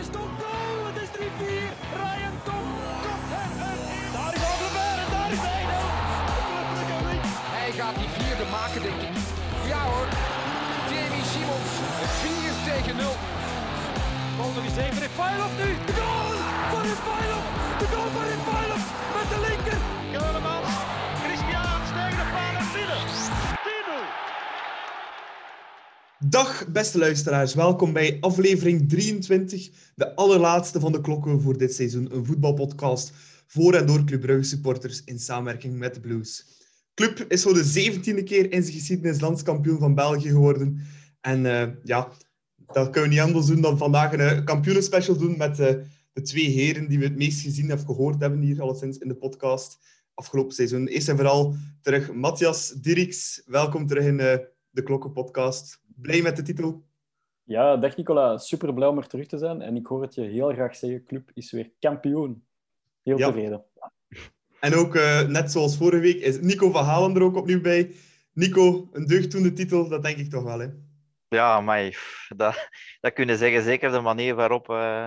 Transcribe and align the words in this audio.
is 0.00 0.08
toch 0.16 0.32
goal! 0.42 0.80
Het 0.88 0.96
is 1.04 1.10
3-4. 1.16 1.22
Ryan 2.02 2.36
Tom 2.48 2.66
komt 3.04 3.30
er 3.42 3.50
erin. 3.68 4.08
Daar 4.16 4.32
is 4.36 4.42
Alderweireld 4.50 5.04
en 5.04 5.10
daar 5.16 5.32
is 5.36 5.42
hij. 5.48 5.64
Hij 7.56 7.70
gaat 7.78 7.96
die 8.00 8.10
vierde 8.16 8.46
maken, 8.58 8.80
denk 8.86 9.00
ik. 9.08 9.14
Ja 9.72 9.80
hoor. 9.90 10.08
Jamie 10.90 11.26
Simons. 11.32 11.72
4 12.22 12.54
tegen 12.68 12.96
0. 12.96 13.16
Bal 14.36 14.50
nog 14.56 14.64
eens 14.68 14.80
even 14.84 15.00
Refailov 15.06 15.52
nu. 15.62 15.68
De 15.88 15.94
goal 16.00 16.36
van 16.72 16.82
Refailov. 16.90 17.44
De 17.82 17.86
goal 17.92 18.10
van 18.16 18.24
Refailov 18.32 18.82
met 19.16 19.28
de 19.32 19.38
linker. 19.46 19.80
Keulemans, 20.14 20.72
Christian 21.24 21.80
tegen 21.96 22.18
de 22.20 22.26
paal 22.34 22.54
en 22.62 22.68
binnen. 22.74 23.49
10-0. 26.24 26.28
Dag 26.28 26.68
beste 26.72 26.98
luisteraars, 26.98 27.54
welkom 27.54 27.92
bij 27.92 28.16
aflevering 28.20 28.88
23, 28.88 29.70
de 29.94 30.14
allerlaatste 30.14 30.80
van 30.80 30.92
de 30.92 31.00
klokken 31.00 31.40
voor 31.40 31.58
dit 31.58 31.74
seizoen. 31.74 32.14
Een 32.14 32.26
voetbalpodcast 32.26 33.12
voor 33.46 33.74
en 33.74 33.86
door 33.86 34.04
Club 34.04 34.20
Brugge 34.20 34.42
supporters 34.42 35.04
in 35.04 35.18
samenwerking 35.18 35.78
met 35.78 35.94
de 35.94 36.00
Blues. 36.00 36.46
Club 36.94 37.24
is 37.28 37.42
voor 37.42 37.54
de 37.54 37.64
zeventiende 37.64 38.22
keer 38.22 38.52
in 38.52 38.62
zijn 38.62 38.76
geschiedenis 38.76 39.20
landskampioen 39.20 39.78
van 39.78 39.94
België 39.94 40.28
geworden. 40.28 40.80
En 41.20 41.46
eh, 41.46 41.68
ja, 41.84 42.12
dat 42.66 42.90
kunnen 42.90 43.10
we 43.10 43.16
niet 43.16 43.24
anders 43.24 43.46
doen 43.46 43.60
dan 43.60 43.78
vandaag 43.78 44.12
een 44.12 44.20
uh, 44.20 44.44
kampioenenspecial 44.44 45.16
doen 45.16 45.36
met 45.36 45.60
uh, 45.60 45.66
de 46.12 46.22
twee 46.22 46.48
heren 46.48 46.88
die 46.88 46.98
we 46.98 47.04
het 47.04 47.16
meest 47.16 47.40
gezien 47.40 47.72
of 47.72 47.84
gehoord 47.84 48.20
hebben 48.20 48.40
hier 48.40 48.62
alleszins 48.62 48.98
in 48.98 49.08
de 49.08 49.16
podcast 49.16 49.78
afgelopen 50.14 50.54
seizoen. 50.54 50.86
Eerst 50.86 51.08
en 51.08 51.16
vooral 51.16 51.54
terug 51.82 52.12
Matthias 52.12 52.70
Dirks. 52.70 53.42
Welkom 53.46 53.86
terug 53.86 54.04
in 54.04 54.16
de 54.70 54.82
Klokkenpodcast. 54.82 55.80
Blij 56.02 56.22
met 56.22 56.36
de 56.36 56.42
titel? 56.42 56.82
Ja, 57.42 57.76
dag 57.76 57.96
Nicola. 57.96 58.38
Super 58.38 58.74
blij 58.74 58.88
om 58.88 58.98
er 58.98 59.06
terug 59.06 59.26
te 59.26 59.38
zijn. 59.38 59.62
En 59.62 59.76
ik 59.76 59.86
hoor 59.86 60.02
het 60.02 60.14
je 60.14 60.22
heel 60.22 60.52
graag 60.52 60.76
zeggen, 60.76 61.04
club 61.04 61.30
is 61.34 61.50
weer 61.50 61.70
kampioen. 61.78 62.44
Heel 63.02 63.18
Ja. 63.18 63.26
tevreden. 63.26 63.64
En 64.60 64.74
ook, 64.74 64.94
uh, 64.94 65.20
net 65.20 65.52
zoals 65.52 65.76
vorige 65.76 66.02
week, 66.02 66.20
is 66.20 66.40
Nico 66.40 66.70
van 66.70 66.84
Halen 66.84 67.14
er 67.14 67.22
ook 67.22 67.36
opnieuw 67.36 67.60
bij. 67.60 67.94
Nico, 68.32 68.88
een 68.92 69.06
deugddoende 69.06 69.52
titel, 69.52 69.88
dat 69.88 70.02
denk 70.02 70.16
ik 70.16 70.30
toch 70.30 70.42
wel, 70.42 70.58
hè? 70.58 70.68
Ja, 71.28 71.60
maar 71.60 71.98
dat, 72.36 72.68
dat 73.00 73.12
kunnen 73.12 73.38
zeggen. 73.38 73.62
Zeker 73.62 73.92
de 73.92 74.00
manier 74.00 74.34
waarop 74.34 74.68
uh, 74.68 75.06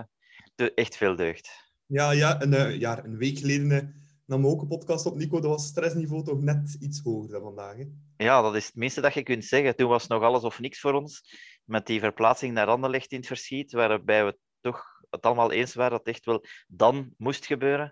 de, 0.56 0.73
echt 0.73 0.98
veel 0.98 1.16
deugt. 1.16 1.73
Ja, 1.86 2.12
ja, 2.12 2.42
een, 2.42 2.52
uh, 2.52 2.80
ja, 2.80 3.03
een 3.06 3.18
week 3.18 3.38
geleden 3.38 3.72
uh, 3.72 3.80
nam 4.25 4.48
ook 4.48 4.62
een 4.62 4.68
podcast 4.68 5.06
op, 5.06 5.16
Nico. 5.16 5.40
Dat 5.40 5.50
was 5.50 5.66
stressniveau 5.66 6.23
toch 6.23 6.42
net 6.42 6.78
iets 6.80 7.02
hoger 7.03 7.31
dan 7.31 7.42
vandaag, 7.42 7.75
hè? 7.78 7.86
Ja, 8.24 8.42
dat 8.42 8.56
is 8.56 8.66
het 8.66 8.76
minste 8.76 9.02
dat 9.02 9.14
je 9.14 9.24
kunt 9.24 9.46
zeggen. 9.46 9.76
Toen 9.76 9.90
was 9.90 10.08
nog 10.08 10.24
alles 10.24 10.44
of 10.44 10.60
niks 10.60 10.80
voor 10.80 10.94
ons. 10.94 11.22
Met 11.64 11.86
die 11.86 12.00
verplaatsing 12.00 12.54
naar 12.54 12.68
Anderlecht 12.68 13.12
in 13.12 13.18
het 13.18 13.28
verschiet, 13.28 13.72
waarbij 13.72 14.26
we 14.26 14.38
toch 14.62 14.86
het 15.10 15.26
allemaal 15.26 15.52
eens 15.52 15.74
waren 15.74 15.92
dat 15.92 16.06
het 16.06 16.16
echt 16.16 16.26
wel 16.26 16.46
dan 16.68 17.14
moest 17.18 17.46
gebeuren. 17.46 17.92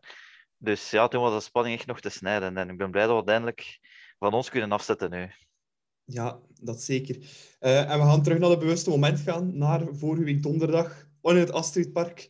Dus 0.57 0.89
ja, 0.89 1.07
toen 1.07 1.21
was 1.21 1.33
de 1.33 1.39
spanning 1.39 1.77
echt 1.77 1.87
nog 1.87 1.99
te 1.99 2.09
snijden. 2.09 2.57
En 2.57 2.69
ik 2.69 2.77
ben 2.77 2.91
blij 2.91 3.01
dat 3.03 3.11
we 3.11 3.15
uiteindelijk 3.15 3.79
van 4.19 4.33
ons 4.33 4.49
kunnen 4.49 4.71
afzetten 4.71 5.09
nu. 5.09 5.31
Ja, 6.05 6.39
dat 6.61 6.81
zeker. 6.81 7.15
Uh, 7.59 7.91
en 7.91 7.99
we 7.99 8.05
gaan 8.05 8.23
terug 8.23 8.39
naar 8.39 8.49
het 8.49 8.59
bewuste 8.59 8.89
moment 8.89 9.19
gaan, 9.19 9.57
naar 9.57 9.87
vorige 9.91 10.23
week 10.23 10.43
donderdag, 10.43 11.07
in 11.21 11.35
het 11.35 11.51
Astridpark. 11.51 12.29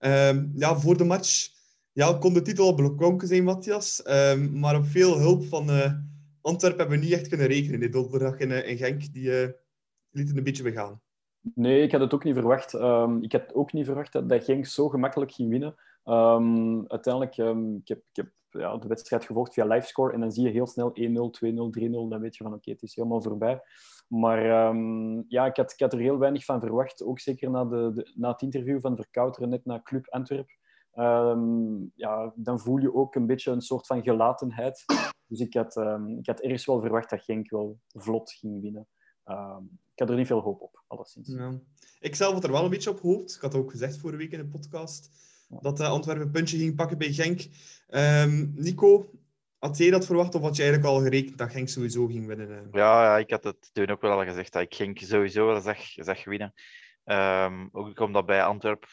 Uh, 0.00 0.42
ja, 0.54 0.78
voor 0.78 0.96
de 0.96 1.04
match 1.04 1.48
ja, 1.92 2.12
kon 2.12 2.34
de 2.34 2.42
titel 2.42 2.64
al 2.64 2.74
beklonken 2.74 3.28
zijn, 3.28 3.44
Matthias. 3.44 4.02
Uh, 4.04 4.34
maar 4.34 4.76
op 4.76 4.86
veel 4.86 5.18
hulp 5.18 5.44
van 5.44 5.70
uh, 5.70 5.92
Antwerpen 6.50 6.80
hebben 6.80 6.98
we 6.98 7.04
niet 7.04 7.14
echt 7.14 7.28
kunnen 7.28 7.46
rekenen. 7.46 7.80
Die 7.80 7.88
donderdag 7.88 8.38
in, 8.38 8.50
in 8.50 8.76
Genk, 8.76 9.12
die 9.12 9.42
uh, 9.42 9.48
lieten 10.10 10.36
een 10.36 10.44
beetje 10.44 10.62
begaan. 10.62 11.00
Nee, 11.40 11.82
ik 11.82 11.92
had 11.92 12.00
het 12.00 12.14
ook 12.14 12.24
niet 12.24 12.34
verwacht. 12.34 12.72
Um, 12.72 13.22
ik 13.22 13.32
had 13.32 13.54
ook 13.54 13.72
niet 13.72 13.86
verwacht 13.86 14.12
dat, 14.12 14.44
Genk 14.44 14.66
zo 14.66 14.88
gemakkelijk 14.88 15.32
ging 15.32 15.50
winnen. 15.50 15.74
Um, 16.04 16.84
uiteindelijk, 16.88 17.36
um, 17.36 17.76
ik 17.76 17.88
heb, 17.88 17.98
ik 17.98 18.16
heb 18.16 18.32
ja, 18.50 18.76
de 18.76 18.88
wedstrijd 18.88 19.24
gevolgd 19.24 19.54
via 19.54 19.64
livescore 19.64 20.12
en 20.12 20.20
dan 20.20 20.32
zie 20.32 20.44
je 20.44 20.50
heel 20.50 20.66
snel 20.66 20.90
1-0, 20.90 20.92
2-0, 20.92 21.00
3-0. 21.80 21.90
Dan 21.90 22.20
weet 22.20 22.36
je 22.36 22.44
van 22.44 22.54
oké, 22.54 22.70
het 22.70 22.82
is 22.82 22.94
helemaal 22.94 23.22
voorbij. 23.22 23.60
Maar 24.08 24.44
ja, 25.28 25.46
ik 25.46 25.56
had, 25.56 25.72
ik 25.72 25.80
had 25.80 25.92
er 25.92 25.98
heel 25.98 26.18
weinig 26.18 26.44
van 26.44 26.60
verwacht. 26.60 27.02
Ook 27.02 27.20
zeker 27.20 27.50
na, 27.50 27.64
de, 27.64 28.10
na 28.14 28.30
het 28.30 28.42
interview 28.42 28.80
van 28.80 28.96
Verkouteren 28.96 29.48
net 29.48 29.64
naar 29.64 29.82
Club 29.82 30.08
Antwerp. 30.08 30.50
Ja, 31.94 32.32
dan 32.34 32.60
voel 32.60 32.76
je 32.76 32.94
ook 32.94 33.14
een 33.14 33.26
beetje 33.26 33.50
een 33.50 33.60
soort 33.60 33.86
van 33.86 34.02
gelatenheid. 34.02 34.84
Dus 35.26 35.40
ik 35.40 35.54
had, 35.54 35.76
ik 36.18 36.26
had 36.26 36.40
ergens 36.40 36.66
wel 36.66 36.80
verwacht 36.80 37.10
dat 37.10 37.22
Genk 37.22 37.50
wel 37.50 37.80
vlot 37.88 38.32
ging 38.32 38.60
winnen. 38.60 38.88
ik 39.92 39.98
had 39.98 40.10
er 40.10 40.16
niet 40.16 40.26
veel 40.26 40.40
hoop 40.40 40.60
op, 40.60 40.84
alleszins. 40.86 41.28
Ja. 41.28 41.60
Ik 42.00 42.14
zelf 42.14 42.32
had 42.32 42.44
er 42.44 42.52
wel 42.52 42.64
een 42.64 42.70
beetje 42.70 42.90
op 42.90 43.00
gehoopt. 43.00 43.34
Ik 43.34 43.40
had 43.40 43.54
ook 43.54 43.70
gezegd 43.70 43.98
vorige 43.98 44.18
week 44.18 44.32
in 44.32 44.38
de 44.38 44.46
podcast 44.46 45.10
dat 45.60 45.80
uh, 45.80 45.88
Antwerpen 45.88 46.24
een 46.24 46.30
puntje 46.30 46.58
ging 46.58 46.76
pakken 46.76 46.98
bij 46.98 47.12
Genk. 47.12 47.46
Um, 47.88 48.52
Nico, 48.54 49.10
had 49.58 49.76
jij 49.76 49.90
dat 49.90 50.06
verwacht 50.06 50.34
of 50.34 50.42
had 50.42 50.56
je 50.56 50.62
eigenlijk 50.62 50.92
al 50.92 51.00
gerekend 51.00 51.38
dat 51.38 51.50
Genk 51.50 51.68
sowieso 51.68 52.06
ging 52.06 52.26
winnen? 52.26 52.50
Uh? 52.50 52.58
Ja, 52.72 53.04
ja, 53.04 53.18
ik 53.18 53.30
had 53.30 53.44
het 53.44 53.70
toen 53.72 53.90
ook 53.90 54.00
wel 54.00 54.18
al 54.18 54.24
gezegd 54.24 54.52
dat 54.52 54.62
ik 54.62 54.74
Genk 54.74 54.98
sowieso 54.98 55.46
wel 55.46 55.60
zag, 55.60 55.78
zag 55.94 56.24
winnen. 56.24 56.52
Um, 57.04 57.68
ook 57.72 58.00
omdat 58.00 58.26
bij 58.26 58.44
Antwerpen 58.44 58.88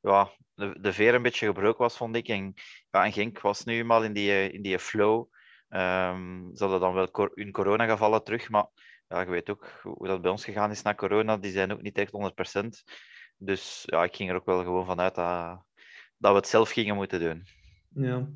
ja, 0.00 0.30
de, 0.58 0.78
de 0.80 0.92
veer 0.92 1.14
een 1.14 1.22
beetje 1.22 1.46
gebroken 1.46 1.82
was, 1.82 1.96
vond 1.96 2.16
ik. 2.16 2.28
En, 2.28 2.54
ja, 2.90 3.04
en 3.04 3.12
Genk 3.12 3.40
was 3.40 3.64
nu 3.64 3.74
eenmaal 3.74 4.04
in 4.04 4.12
die, 4.12 4.50
in 4.52 4.62
die 4.62 4.78
flow. 4.78 5.26
Um, 5.70 6.50
ze 6.54 6.62
hadden 6.62 6.80
dan 6.80 6.94
wel 6.94 7.10
cor 7.10 7.30
hun 7.34 7.52
coronagevallen 7.52 8.24
terug, 8.24 8.48
maar 8.48 8.66
ja, 9.08 9.20
je 9.20 9.30
weet 9.30 9.50
ook 9.50 9.80
hoe 9.82 10.06
dat 10.06 10.22
bij 10.22 10.30
ons 10.30 10.44
gegaan 10.44 10.70
is 10.70 10.82
na 10.82 10.94
corona. 10.94 11.36
Die 11.36 11.52
zijn 11.52 11.72
ook 11.72 11.82
niet 11.82 11.98
echt 11.98 12.12
100%. 12.62 12.66
Dus 13.36 13.82
ja, 13.86 14.04
ik 14.04 14.16
ging 14.16 14.30
er 14.30 14.36
ook 14.36 14.46
wel 14.46 14.62
gewoon 14.62 14.86
vanuit 14.86 15.14
dat, 15.14 15.64
dat 16.16 16.32
we 16.32 16.38
het 16.38 16.48
zelf 16.48 16.70
gingen 16.70 16.94
moeten 16.94 17.20
doen. 17.20 17.46
Ja. 17.94 18.28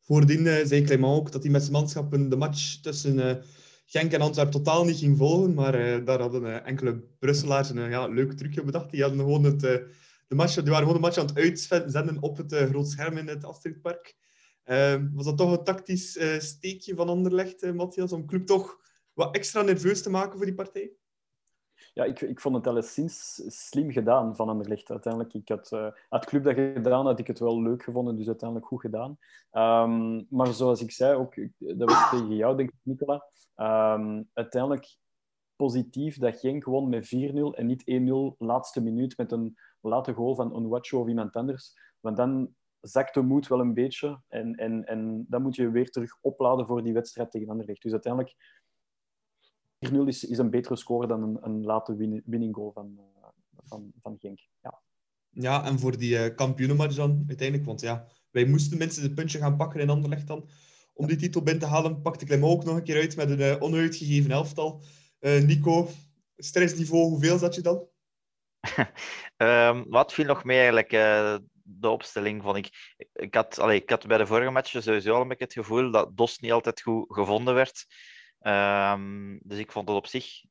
Voordien 0.00 0.46
uh, 0.46 0.64
zei 0.64 0.84
Clement 0.84 1.16
ook 1.16 1.32
dat 1.32 1.42
hij 1.42 1.52
met 1.52 1.60
zijn 1.60 1.72
manschappen 1.72 2.28
de 2.28 2.36
match 2.36 2.80
tussen 2.80 3.18
uh, 3.18 3.34
Genk 3.86 4.12
en 4.12 4.20
Antwerpen 4.20 4.52
totaal 4.52 4.84
niet 4.84 4.98
ging 4.98 5.16
volgen. 5.16 5.54
Maar 5.54 5.80
uh, 5.80 6.06
daar 6.06 6.20
hadden 6.20 6.64
enkele 6.64 7.02
Brusselaars 7.18 7.70
een 7.70 7.90
ja, 7.90 8.06
leuk 8.06 8.32
trucje 8.32 8.64
bedacht. 8.64 8.90
Die, 8.90 9.02
hadden 9.02 9.18
gewoon 9.18 9.44
het, 9.44 9.62
de 10.26 10.34
match, 10.34 10.54
die 10.54 10.64
waren 10.64 10.78
gewoon 10.78 10.94
de 10.94 11.00
match 11.00 11.18
aan 11.18 11.26
het 11.26 11.36
uitzenden 11.36 12.22
op 12.22 12.36
het 12.36 12.52
groot 12.54 12.88
scherm 12.88 13.16
in 13.16 13.28
het 13.28 13.44
Astridpark. 13.44 14.16
Ehm, 14.64 15.08
was 15.12 15.24
dat 15.24 15.36
toch 15.36 15.52
een 15.52 15.64
tactisch 15.64 16.18
steekje 16.38 16.94
van 16.94 17.08
Anderlecht, 17.08 17.72
Matthias, 17.72 18.12
om 18.12 18.26
club 18.26 18.46
toch 18.46 18.76
wat 19.12 19.34
extra 19.34 19.62
nerveus 19.62 20.02
te 20.02 20.10
maken 20.10 20.36
voor 20.36 20.46
die 20.46 20.54
partij? 20.54 20.92
ja, 21.96 22.04
ik, 22.04 22.20
ik 22.20 22.40
vond 22.40 22.54
het 22.54 22.66
alleszins 22.66 23.42
slim 23.46 23.90
gedaan 23.90 24.36
van 24.36 24.48
Anderlecht. 24.48 24.90
Uiteindelijk, 24.90 25.34
ik 25.34 25.48
had, 25.48 25.70
uh, 25.72 25.88
had 26.08 26.24
Club 26.24 26.44
dat 26.44 26.54
gedaan, 26.54 27.06
had 27.06 27.18
ik 27.18 27.26
het 27.26 27.38
wel 27.38 27.62
leuk 27.62 27.82
gevonden, 27.82 28.16
dus 28.16 28.26
uiteindelijk 28.26 28.68
goed 28.68 28.80
gedaan. 28.80 29.18
Um, 29.52 30.26
maar 30.30 30.46
zoals 30.46 30.82
ik 30.82 30.90
zei, 30.90 31.16
ook, 31.16 31.34
dat 31.58 31.90
was 31.90 32.10
tegen 32.10 32.36
jou, 32.36 32.56
denk 32.56 32.68
ik, 32.68 32.76
Nicola. 32.82 33.24
Um, 33.56 34.30
uiteindelijk 34.32 34.96
positief 35.56 36.18
dat 36.18 36.38
Genk 36.38 36.64
won 36.64 36.88
met 36.88 37.06
4-0 37.06 37.08
en 37.54 37.66
niet 37.66 37.82
1-0 38.34 38.36
laatste 38.38 38.80
minuut 38.80 39.16
met 39.16 39.32
een 39.32 39.58
late 39.88 40.12
goal 40.12 40.34
van 40.34 40.52
Onwacho 40.52 41.00
of 41.00 41.08
iemand 41.08 41.34
anders. 41.36 41.76
Want 42.00 42.16
dan 42.16 42.54
zakt 42.80 43.14
de 43.14 43.20
moed 43.20 43.46
wel 43.46 43.60
een 43.60 43.74
beetje 43.74 44.20
en, 44.28 44.54
en, 44.54 44.84
en 44.84 45.24
dan 45.28 45.42
moet 45.42 45.56
je 45.56 45.70
weer 45.70 45.90
terug 45.90 46.18
opladen 46.20 46.66
voor 46.66 46.82
die 46.82 46.92
wedstrijd 46.92 47.30
tegen 47.30 47.48
Anderlecht. 47.48 47.82
Dus 47.82 47.92
uiteindelijk 47.92 48.34
4-0 49.88 49.96
is, 50.06 50.24
is 50.24 50.38
een 50.38 50.50
betere 50.50 50.76
score 50.76 51.06
dan 51.06 51.22
een, 51.22 51.38
een 51.40 51.64
late 51.64 51.96
win, 51.96 52.22
winning 52.24 52.54
goal 52.54 52.72
van, 52.72 52.94
uh, 52.98 53.28
van, 53.64 53.92
van 54.02 54.16
Genk. 54.18 54.40
Ja. 54.62 54.80
ja, 55.30 55.64
en 55.64 55.78
voor 55.78 55.96
die 55.96 56.14
uh, 56.14 56.34
kampioenenmatch 56.34 56.96
dan 56.96 57.24
uiteindelijk, 57.26 57.66
want 57.66 57.80
ja, 57.80 58.06
wij 58.30 58.44
moesten 58.44 58.78
minstens 58.78 59.06
het 59.06 59.14
puntje 59.14 59.38
gaan 59.38 59.56
pakken 59.56 59.80
in 59.80 59.90
Anderlecht 59.90 60.26
dan. 60.26 60.48
Om 60.94 61.06
die 61.06 61.16
titel 61.16 61.42
binnen 61.42 61.62
te 61.62 61.68
halen, 61.68 62.02
pakte 62.02 62.24
Clement 62.24 62.52
ook 62.52 62.64
nog 62.64 62.76
een 62.76 62.82
keer 62.82 63.00
uit 63.00 63.16
met 63.16 63.30
een 63.30 63.40
uh, 63.40 63.62
onuitgegeven 63.62 64.30
elftal. 64.30 64.82
Nico, 65.20 65.88
stressniveau, 66.36 67.08
hoeveel 67.08 67.38
zat 67.38 67.54
je 67.54 67.60
dan? 67.60 67.86
Um, 69.36 69.84
wat 69.98 70.12
viel 70.12 70.24
nog 70.24 70.44
mee 70.44 70.56
eigenlijk? 70.56 70.90
de 71.68 71.88
opstelling 71.88 72.42
vond 72.42 72.56
ik. 72.56 72.94
Ik 73.12 73.34
had, 73.34 73.58
allee, 73.58 73.82
ik 73.82 73.90
had 73.90 74.06
bij 74.06 74.18
de 74.18 74.26
vorige 74.26 74.50
matchen 74.50 74.82
sowieso 74.82 75.14
al 75.14 75.20
een 75.20 75.28
beetje 75.28 75.44
het 75.44 75.52
gevoel 75.52 75.90
dat 75.90 76.16
Dos 76.16 76.38
niet 76.38 76.52
altijd 76.52 76.82
goed 76.82 77.14
gevonden 77.14 77.54
werd. 77.54 77.86
Um, 78.40 79.40
dus 79.42 79.58
ik 79.58 79.72
vond 79.72 79.88
het 79.88 79.96
op 79.96 80.06
zich 80.06 80.44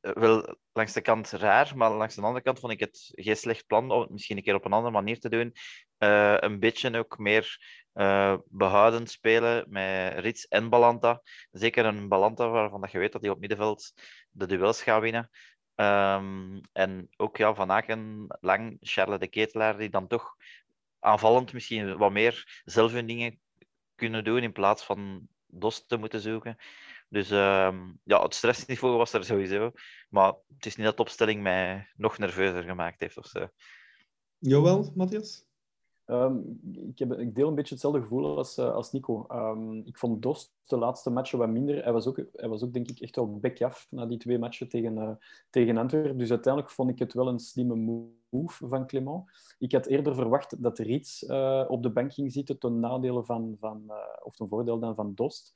wel 0.00 0.56
langs 0.72 0.92
de 0.92 1.00
kant 1.00 1.30
raar, 1.30 1.76
maar 1.76 1.90
langs 1.90 2.14
de 2.14 2.22
andere 2.22 2.42
kant 2.42 2.58
vond 2.58 2.72
ik 2.72 2.80
het 2.80 3.10
geen 3.12 3.36
slecht 3.36 3.66
plan 3.66 3.90
om 3.90 4.00
het 4.00 4.10
misschien 4.10 4.36
een 4.36 4.42
keer 4.42 4.54
op 4.54 4.64
een 4.64 4.72
andere 4.72 4.92
manier 4.92 5.20
te 5.20 5.28
doen. 5.28 5.52
Uh, 5.98 6.36
een 6.38 6.58
beetje 6.58 6.98
ook 6.98 7.18
meer 7.18 7.58
uh, 7.94 8.36
behoudend 8.44 9.10
spelen 9.10 9.64
met 9.68 10.18
Rits 10.18 10.48
en 10.48 10.68
Balanta. 10.68 11.22
Zeker 11.50 11.84
een 11.84 12.08
Balanta 12.08 12.48
waarvan 12.48 12.88
je 12.92 12.98
weet 12.98 13.12
dat 13.12 13.22
hij 13.22 13.30
op 13.30 13.40
middenveld 13.40 13.92
de 14.30 14.46
duels 14.46 14.82
gaat 14.82 15.00
winnen. 15.00 15.30
Um, 15.76 16.60
en 16.72 17.08
ook 17.16 17.36
ja, 17.36 17.54
Van 17.54 17.70
Aken, 17.70 18.26
Lang, 18.40 18.76
Charles 18.80 19.18
de 19.18 19.26
Ketelaar, 19.26 19.78
die 19.78 19.88
dan 19.88 20.06
toch 20.06 20.36
aanvallend 20.98 21.52
misschien 21.52 21.96
wat 21.96 22.12
meer 22.12 22.62
zelf 22.64 22.92
hun 22.92 23.06
dingen 23.06 23.40
kunnen 23.94 24.24
doen 24.24 24.42
in 24.42 24.52
plaats 24.52 24.84
van 24.84 25.28
dos 25.46 25.86
te 25.86 25.96
moeten 25.96 26.20
zoeken. 26.20 26.56
Dus 27.08 27.30
uh, 27.30 27.78
ja, 28.04 28.22
het 28.22 28.34
stressniveau 28.34 28.96
was 28.96 29.12
er 29.12 29.24
sowieso. 29.24 29.72
Maar 30.08 30.34
het 30.54 30.66
is 30.66 30.76
niet 30.76 30.86
dat 30.86 30.96
de 30.96 31.02
opstelling 31.02 31.42
mij 31.42 31.90
nog 31.96 32.18
nerveuzer 32.18 32.62
gemaakt 32.62 33.00
heeft 33.00 33.16
of 33.16 33.26
zo. 33.26 33.48
Jawel, 34.38 34.92
Matthias? 34.94 35.46
Ehm, 36.04 36.38
ik, 36.72 36.98
heb, 36.98 37.12
ik, 37.12 37.34
deel 37.34 37.48
een 37.48 37.54
beetje 37.54 37.74
hetzelfde 37.74 38.00
gevoel 38.00 38.36
als, 38.36 38.58
uh, 38.58 38.74
als 38.74 38.92
Nico. 38.92 39.26
Um, 39.32 39.82
ik 39.84 39.98
vond 39.98 40.22
Dost 40.22 40.54
de 40.64 40.76
laatste 40.76 41.10
matchen 41.10 41.38
wat 41.38 41.48
minder. 41.48 41.82
Hij 41.82 41.92
was 41.92 42.06
ook, 42.06 42.20
hij 42.32 42.48
was 42.48 42.62
ook 42.62 42.72
denk 42.72 42.90
ik, 42.90 43.00
echt 43.00 43.16
wel 43.16 43.38
bekje 43.38 43.64
af 43.64 43.86
na 43.90 44.06
die 44.06 44.18
twee 44.18 44.38
matchen 44.38 44.68
tegen, 44.68 44.96
uh, 44.96 45.10
tegen 45.50 45.76
Antwerpen. 45.76 46.18
Dus 46.18 46.30
uiteindelijk 46.30 46.72
vond 46.72 46.90
ik 46.90 46.98
het 46.98 47.12
wel 47.12 47.28
een 47.28 47.38
slimme 47.38 47.74
move 48.30 48.68
van 48.68 48.86
Clement. 48.86 49.24
Ik 49.58 49.72
had 49.72 49.86
eerder 49.86 50.14
verwacht 50.14 50.62
dat 50.62 50.78
Riets 50.78 51.22
uh, 51.22 51.64
op 51.68 51.82
de 51.82 51.90
bank 51.90 52.12
ging 52.12 52.32
zitten 52.32 52.58
ten 52.58 52.80
nadele 52.80 53.24
van, 53.24 53.56
van 53.60 53.92
of 54.22 54.34
ten 54.34 54.48
voordeel 54.48 54.78
dan 54.78 54.94
van 54.94 55.14
Dost. 55.14 55.52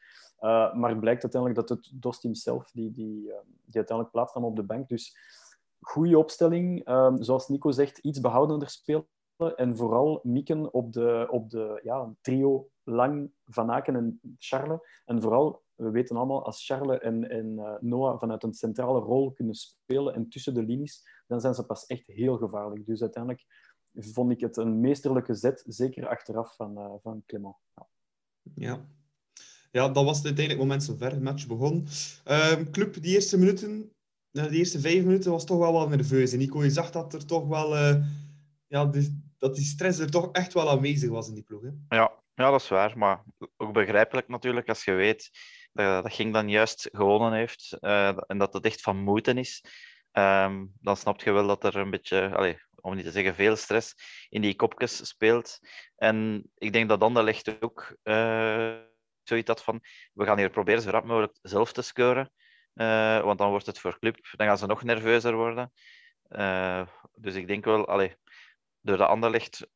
maar 0.75 0.99
blijkt 0.99 1.23
uiteindelijk 1.23 1.61
dat 1.61 1.79
het 1.79 1.91
Dost 1.95 2.23
hemzelf 2.23 2.71
die, 2.71 2.91
die, 2.91 3.33
die 3.65 3.77
uiteindelijk 3.77 4.11
plaatsnam 4.11 4.45
op 4.45 4.57
de 4.57 4.63
bank. 4.63 4.89
Dus 4.89 5.17
goede 5.81 6.19
opstelling. 6.19 6.89
Um, 6.89 7.23
zoals 7.23 7.49
Nico 7.49 7.71
zegt, 7.71 7.99
iets 7.99 8.21
behoudender 8.21 8.69
spelen 8.69 9.07
en 9.39 9.77
vooral 9.77 10.21
mikken 10.23 10.73
op 10.73 10.93
de, 10.93 11.27
op 11.31 11.51
de 11.51 11.81
ja, 11.85 12.15
trio 12.21 12.69
Lang, 12.83 13.31
Van 13.45 13.71
Aken 13.71 13.97
en 13.97 14.21
Charles. 14.39 14.81
En 15.05 15.23
vooral, 15.23 15.63
we 15.75 15.91
weten 15.91 16.17
allemaal, 16.17 16.45
als 16.45 16.67
Charles 16.67 16.99
en, 16.99 17.31
en 17.31 17.47
uh, 17.47 17.75
Noah 17.81 18.19
vanuit 18.19 18.43
een 18.43 18.55
centrale 18.55 19.01
rol 19.01 19.33
kunnen 19.33 19.55
spelen 19.55 20.15
en 20.15 20.29
tussen 20.29 20.55
de 20.55 20.63
linies, 20.63 21.03
dan 21.27 21.41
zijn 21.41 21.55
ze 21.55 21.67
pas 21.67 21.87
echt 21.87 22.07
heel 22.07 22.37
gevaarlijk. 22.37 22.87
Dus 22.87 23.01
uiteindelijk 23.01 23.45
vond 23.93 24.31
ik 24.31 24.41
het 24.41 24.57
een 24.57 24.81
meesterlijke 24.81 25.35
zet, 25.35 25.65
zeker 25.67 26.09
achteraf 26.09 26.57
van, 26.57 26.79
uh, 26.79 26.93
van 27.03 27.23
Clement. 27.27 27.57
Ja. 27.75 27.87
ja. 28.55 28.87
Ja, 29.71 29.89
dat 29.89 30.05
was 30.05 30.17
het 30.17 30.27
uiteindelijk 30.27 30.65
moment 30.65 30.83
zover. 30.83 31.11
De 31.11 31.21
match 31.21 31.47
begon. 31.47 31.87
Uh, 32.29 32.53
club, 32.71 33.03
die 33.03 33.15
eerste 33.15 33.39
minuten, 33.39 33.93
de 34.31 34.51
eerste 34.51 34.81
vijf 34.81 35.05
minuten 35.05 35.31
was 35.31 35.45
toch 35.45 35.59
wel 35.59 35.73
wat 35.73 35.89
nerveus. 35.89 36.33
En 36.33 36.39
Nico, 36.39 36.65
je 36.65 36.71
zag 36.71 36.91
dat 36.91 37.15
er 37.15 37.27
toch 37.27 37.47
wel... 37.47 37.77
Ja, 38.67 38.91
dat 39.39 39.55
die 39.55 39.65
stress 39.65 39.99
er 39.99 40.11
toch 40.11 40.33
echt 40.33 40.53
wel 40.53 40.71
aanwezig 40.71 41.11
was 41.11 41.29
in 41.29 41.35
die 41.35 41.43
ploeg. 41.43 41.63
Hè? 41.63 41.97
Ja, 41.97 42.13
ja, 42.35 42.51
dat 42.51 42.61
is 42.61 42.69
waar. 42.69 42.99
Maar 42.99 43.23
ook 43.57 43.73
begrijpelijk 43.73 44.29
natuurlijk 44.29 44.69
als 44.69 44.85
je 44.85 44.93
weet 44.93 45.31
dat, 45.73 46.03
dat 46.03 46.15
Ging 46.15 46.33
dan 46.33 46.49
juist 46.49 46.89
gewonnen 46.93 47.33
heeft 47.33 47.77
uh, 47.81 48.19
en 48.27 48.39
dat 48.39 48.53
het 48.53 48.65
echt 48.65 48.81
van 48.81 48.97
moeten 48.97 49.39
is. 49.39 49.65
Um, 50.13 50.73
dan 50.81 50.97
snap 50.97 51.21
je 51.21 51.33
wel 51.33 51.47
dat 51.47 51.65
er 51.65 51.77
een 51.77 51.91
beetje, 51.91 52.35
allez, 52.35 52.57
om 52.81 52.95
niet 52.95 53.05
te 53.05 53.11
zeggen 53.11 53.35
veel 53.35 53.57
stress, 53.57 53.95
in 54.29 54.41
die 54.41 54.57
kopjes 54.57 55.09
speelt. 55.09 55.59
En 55.97 56.45
ik 56.55 56.73
denk 56.73 56.89
dat 56.89 57.03
Anderlecht 57.03 57.63
ook 57.63 57.97
uh, 58.05 58.77
zoiets 59.23 59.49
had 59.49 59.63
van, 59.63 59.81
we 60.13 60.25
gaan 60.25 60.39
hier 60.39 60.51
proberen 60.51 60.83
zo 60.83 60.91
rap 60.91 61.05
mogelijk 61.05 61.39
zelf 61.43 61.73
te 61.73 61.83
scoren. 61.83 62.33
Uh, 62.75 63.21
want 63.21 63.39
dan 63.39 63.51
wordt 63.51 63.67
het 63.67 63.79
voor 63.79 63.99
club, 63.99 64.19
dan 64.37 64.47
gaan 64.47 64.59
ze 64.59 64.67
nog 64.67 64.83
nerveuzer 64.83 65.35
worden. 65.35 65.73
Dus 67.15 67.35
ik 67.35 67.47
denk 67.47 67.65
wel, 67.65 67.87
allez, 67.87 68.15
door 68.81 68.97
de 68.97 69.07
Anderlecht 69.07 69.67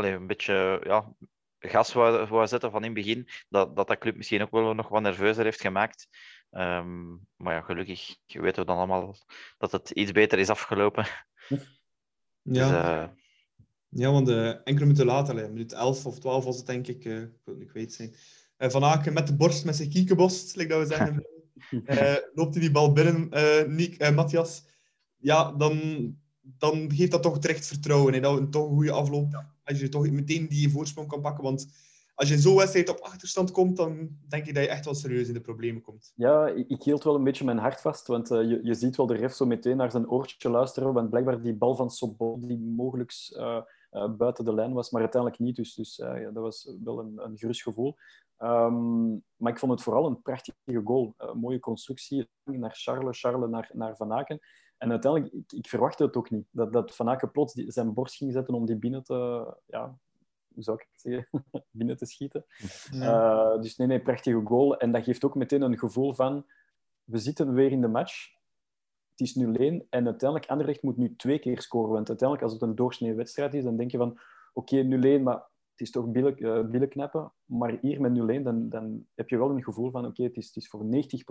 allee, 0.00 0.12
een 0.12 0.26
beetje 0.26 0.80
ja, 0.84 1.14
gas 1.58 1.92
wou, 1.92 2.26
wou 2.26 2.46
zetten 2.46 2.70
van 2.70 2.84
in 2.84 2.94
het 2.94 3.04
begin, 3.04 3.28
dat, 3.48 3.76
dat 3.76 3.88
dat 3.88 3.98
club 3.98 4.16
misschien 4.16 4.42
ook 4.42 4.50
wel 4.50 4.74
nog 4.74 4.88
wat 4.88 5.02
nerveuzer 5.02 5.44
heeft 5.44 5.60
gemaakt. 5.60 6.08
Um, 6.50 7.26
maar 7.36 7.54
ja, 7.54 7.60
gelukkig 7.60 8.16
weten 8.26 8.60
we 8.60 8.66
dan 8.66 8.76
allemaal 8.76 9.16
dat 9.58 9.72
het 9.72 9.90
iets 9.90 10.12
beter 10.12 10.38
is 10.38 10.50
afgelopen. 10.50 11.06
Ja, 12.42 12.68
dus, 12.68 12.70
uh... 12.70 13.08
ja 13.88 14.10
want 14.10 14.28
uh, 14.28 14.48
enkele 14.48 14.80
minuten 14.80 15.06
later, 15.06 15.34
minuut 15.34 15.72
11 15.72 16.06
of 16.06 16.18
12 16.18 16.44
was 16.44 16.56
het 16.56 16.66
denk 16.66 16.86
ik, 16.86 17.04
uh, 17.04 17.22
ik 17.58 17.70
weet 17.72 17.96
het 17.96 17.98
niet. 17.98 18.38
Van 18.72 18.84
Aken 18.84 19.12
met 19.12 19.26
de 19.26 19.36
borst, 19.36 19.64
met 19.64 19.76
zijn 19.76 19.90
kiekenborst, 19.90 20.56
like 20.56 20.68
dat 20.68 20.88
we 20.88 20.94
zeggen. 20.94 21.26
loopt 22.34 22.54
hij 22.54 22.62
die 22.62 22.70
bal 22.70 22.92
binnen, 22.92 23.28
Nick, 23.76 24.12
Matthias. 24.14 24.64
Ja, 25.16 25.52
dan 25.52 25.78
dan 26.40 26.92
geeft 26.92 27.10
dat 27.10 27.22
toch 27.22 27.38
terecht 27.38 27.66
vertrouwen. 27.66 28.14
En 28.14 28.22
dat 28.22 28.38
een 28.38 28.50
toch 28.50 28.68
een 28.68 28.74
goede 28.74 28.92
afloop. 28.92 29.44
Als 29.64 29.80
je 29.80 29.88
toch 29.88 30.10
meteen 30.10 30.48
die 30.48 30.70
voorsprong 30.70 31.08
kan 31.08 31.20
pakken. 31.20 31.44
Want 31.44 31.68
als 32.14 32.28
je 32.28 32.38
zo'n 32.38 32.56
wedstrijd 32.56 32.88
op 32.88 32.98
achterstand 32.98 33.50
komt, 33.50 33.76
dan 33.76 34.08
denk 34.28 34.46
ik 34.46 34.54
dat 34.54 34.64
je 34.64 34.70
echt 34.70 34.84
wel 34.84 34.94
serieus 34.94 35.28
in 35.28 35.34
de 35.34 35.40
problemen 35.40 35.82
komt. 35.82 36.12
Ja, 36.16 36.46
ik 36.46 36.82
hield 36.82 37.04
wel 37.04 37.14
een 37.14 37.24
beetje 37.24 37.44
mijn 37.44 37.58
hart 37.58 37.80
vast. 37.80 38.06
Want 38.06 38.30
uh, 38.30 38.48
je, 38.50 38.60
je 38.62 38.74
ziet 38.74 38.96
wel 38.96 39.06
de 39.06 39.14
ref 39.14 39.32
zo 39.32 39.46
meteen 39.46 39.76
naar 39.76 39.90
zijn 39.90 40.08
oortje 40.08 40.50
luisteren. 40.50 40.92
Want 40.92 41.10
blijkbaar 41.10 41.42
die 41.42 41.54
bal 41.54 41.74
van 41.76 41.90
Sobol, 41.90 42.38
die 42.46 42.58
mogelijk 42.58 43.12
uh, 43.36 43.60
uh, 43.92 44.10
buiten 44.16 44.44
de 44.44 44.54
lijn 44.54 44.72
was, 44.72 44.90
maar 44.90 45.00
uiteindelijk 45.00 45.42
niet. 45.42 45.56
Dus, 45.56 45.74
dus 45.74 45.96
ja, 45.96 46.30
dat 46.30 46.42
was 46.42 46.74
wel 46.84 46.98
een, 46.98 47.24
een 47.24 47.38
gerust 47.38 47.62
gevoel. 47.62 47.96
Um, 48.38 49.22
maar 49.36 49.52
ik 49.52 49.58
vond 49.58 49.72
het 49.72 49.82
vooral 49.82 50.06
een 50.06 50.22
prachtige 50.22 50.80
goal. 50.84 51.14
mooie 51.34 51.58
constructie 51.58 52.28
naar 52.44 52.74
Charles, 52.74 53.20
Charles 53.20 53.50
naar, 53.50 53.70
naar 53.72 53.96
Van 53.96 54.12
Aken. 54.12 54.40
En 54.80 54.90
uiteindelijk, 54.90 55.32
ik, 55.32 55.52
ik 55.52 55.68
verwachtte 55.68 56.04
het 56.04 56.16
ook 56.16 56.30
niet. 56.30 56.46
Dat, 56.50 56.72
dat 56.72 56.94
Van 56.94 57.08
Aken 57.08 57.30
plots 57.30 57.54
die, 57.54 57.70
zijn 57.70 57.94
borst 57.94 58.16
ging 58.16 58.32
zetten 58.32 58.54
om 58.54 58.66
die 58.66 58.76
binnen 58.76 59.02
te... 59.02 59.14
Ja, 59.66 59.98
hoe 60.54 60.62
zou 60.62 60.76
ik 60.76 60.88
het 60.90 61.00
zeggen? 61.00 61.44
binnen 61.78 61.96
te 61.96 62.06
schieten. 62.06 62.44
Uh, 62.92 63.60
dus 63.60 63.76
nee, 63.76 63.86
nee, 63.86 64.00
prachtige 64.00 64.40
goal. 64.44 64.76
En 64.76 64.92
dat 64.92 65.04
geeft 65.04 65.24
ook 65.24 65.34
meteen 65.34 65.62
een 65.62 65.78
gevoel 65.78 66.14
van... 66.14 66.46
We 67.04 67.18
zitten 67.18 67.54
weer 67.54 67.70
in 67.70 67.80
de 67.80 67.88
match. 67.88 68.30
Het 69.10 69.20
is 69.20 69.34
nu 69.34 69.46
leen. 69.46 69.86
En 69.90 70.06
uiteindelijk, 70.06 70.50
Anderlecht 70.50 70.82
moet 70.82 70.96
nu 70.96 71.16
twee 71.16 71.38
keer 71.38 71.60
scoren. 71.60 71.92
Want 71.92 72.08
uiteindelijk, 72.08 72.48
als 72.48 72.60
het 72.60 72.68
een 72.68 72.76
doorsnee 72.76 73.14
wedstrijd 73.14 73.54
is, 73.54 73.64
dan 73.64 73.76
denk 73.76 73.90
je 73.90 73.98
van... 73.98 74.10
Oké, 74.52 74.74
okay, 74.74 74.82
nu 74.86 74.98
leen, 74.98 75.22
maar 75.22 75.36
het 75.70 75.80
is 75.80 75.90
toch 75.90 76.10
billen, 76.10 76.44
uh, 76.44 76.70
billen 76.70 76.88
knappen. 76.88 77.32
Maar 77.44 77.78
hier 77.80 78.00
met 78.00 78.40
0-1, 78.40 78.42
dan, 78.42 78.68
dan 78.68 79.06
heb 79.14 79.28
je 79.28 79.38
wel 79.38 79.50
een 79.50 79.64
gevoel 79.64 79.90
van... 79.90 80.00
Oké, 80.00 80.10
okay, 80.10 80.26
het, 80.26 80.36
is, 80.36 80.46
het 80.46 80.56
is 80.56 80.68
voor 80.68 80.84
90 80.84 81.24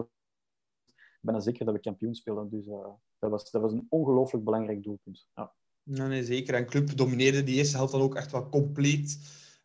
ben 1.20 1.42
zeker 1.42 1.66
dat 1.66 1.74
we 1.74 1.80
kampioen 1.80 2.16
spelen. 2.16 2.50
Dus 2.50 2.66
uh, 2.66 2.88
dat, 3.20 3.30
was, 3.30 3.52
dat 3.52 3.62
was 3.62 3.72
een 3.72 3.86
ongelooflijk 3.90 4.44
belangrijk 4.44 4.84
doelpunt. 4.84 5.28
Ja. 5.36 5.54
Ja, 5.84 6.08
nee, 6.08 6.24
zeker. 6.24 6.54
En 6.54 6.66
Club 6.66 6.98
domineerde 6.98 7.44
die 7.44 7.56
eerste 7.56 7.78
helft 7.78 7.92
dan 7.92 8.02
ook 8.02 8.16
echt 8.16 8.32
wel 8.32 8.50
compleet. 8.50 9.20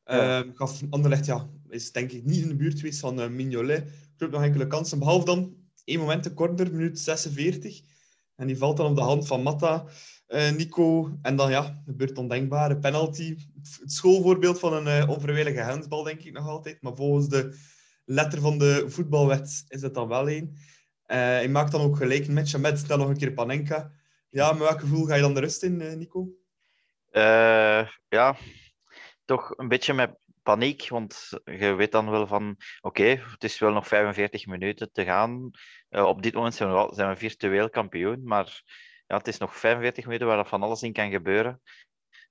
Ja. 0.05 0.45
Uh, 0.45 0.51
gaf 0.55 0.83
Anderlecht, 0.91 1.27
ja, 1.27 1.49
is 1.69 1.93
denk 1.93 2.13
ik 2.13 2.25
niet 2.25 2.43
in 2.43 2.49
de 2.49 2.57
buurt 2.57 2.79
geweest 2.79 3.01
van 3.01 3.21
uh, 3.21 3.29
Mignolet. 3.29 3.91
Club 4.17 4.31
nog 4.31 4.43
enkele 4.43 4.67
kansen, 4.67 4.99
behalve 4.99 5.25
dan 5.25 5.57
één 5.85 5.99
moment 5.99 6.25
de 6.25 6.35
corner, 6.35 6.73
minuut 6.73 7.01
46. 7.01 7.83
En 8.37 8.47
die 8.47 8.59
valt 8.59 8.77
dan 8.77 8.91
op 8.91 8.97
de 8.97 9.03
hand 9.03 9.27
van 9.27 9.43
Matta, 9.43 9.85
uh, 10.29 10.51
Nico. 10.51 11.19
En 11.23 11.37
dan 11.37 11.51
ja, 11.51 11.83
gebeurt 11.85 12.19
ondenkbare 12.19 12.79
penalty. 12.79 13.37
Het 13.81 13.93
schoolvoorbeeld 13.93 14.59
van 14.59 14.87
een 14.87 15.09
uh, 15.09 15.67
handsbal, 15.67 16.03
denk 16.03 16.23
ik 16.23 16.33
nog 16.33 16.49
altijd. 16.49 16.83
Maar 16.83 16.97
volgens 16.97 17.29
de 17.29 17.57
letter 18.05 18.41
van 18.41 18.59
de 18.59 18.85
voetbalwet 18.87 19.65
is 19.69 19.83
het 19.83 19.95
dan 19.95 20.09
wel 20.09 20.29
één. 20.29 20.57
Uh, 21.15 21.21
hij 21.21 21.49
maakt 21.49 21.73
dan 21.73 21.81
ook 21.81 21.97
gelijk 21.97 22.27
een 22.27 22.35
match 22.35 22.59
met 22.59 22.87
dan 22.87 22.99
nog 22.99 23.09
een 23.09 23.17
keer 23.17 23.33
Panenka. 23.33 23.93
Ja, 24.31 24.53
met 24.53 24.63
welk 24.63 24.81
gevoel 24.81 25.07
ga 25.07 25.15
je 25.15 25.21
dan 25.21 25.35
de 25.35 25.41
rust 25.41 25.63
in, 25.63 25.81
uh, 25.81 25.93
Nico? 25.93 26.29
Uh, 27.13 27.89
ja, 28.09 28.37
toch 29.25 29.59
een 29.59 29.69
beetje 29.69 29.95
met 29.95 30.19
paniek, 30.43 30.89
want 30.89 31.31
je 31.45 31.75
weet 31.75 31.93
dan 31.93 32.11
wel 32.11 32.27
van 32.27 32.57
oké, 32.81 33.05
het 33.05 33.45
is 33.45 33.59
wel 33.59 33.73
nog 33.73 33.87
45 33.89 34.47
minuten 34.47 34.93
te 34.93 35.05
gaan. 35.05 35.51
op 35.89 36.23
dit 36.23 36.35
moment 36.35 36.55
zijn 36.55 36.73
we, 36.73 36.89
zijn 36.95 37.09
we 37.09 37.17
virtueel 37.17 37.71
kampioen, 37.71 38.21
maar 38.25 38.63
ja, 39.07 39.17
het 39.17 39.29
is 39.29 39.39
nog 39.39 39.57
45 39.57 40.05
minuten 40.05 40.27
waar 40.27 40.47
van 40.47 40.63
alles 40.63 40.83
in 40.83 40.93
kan 40.93 41.11
gebeuren. 41.11 41.61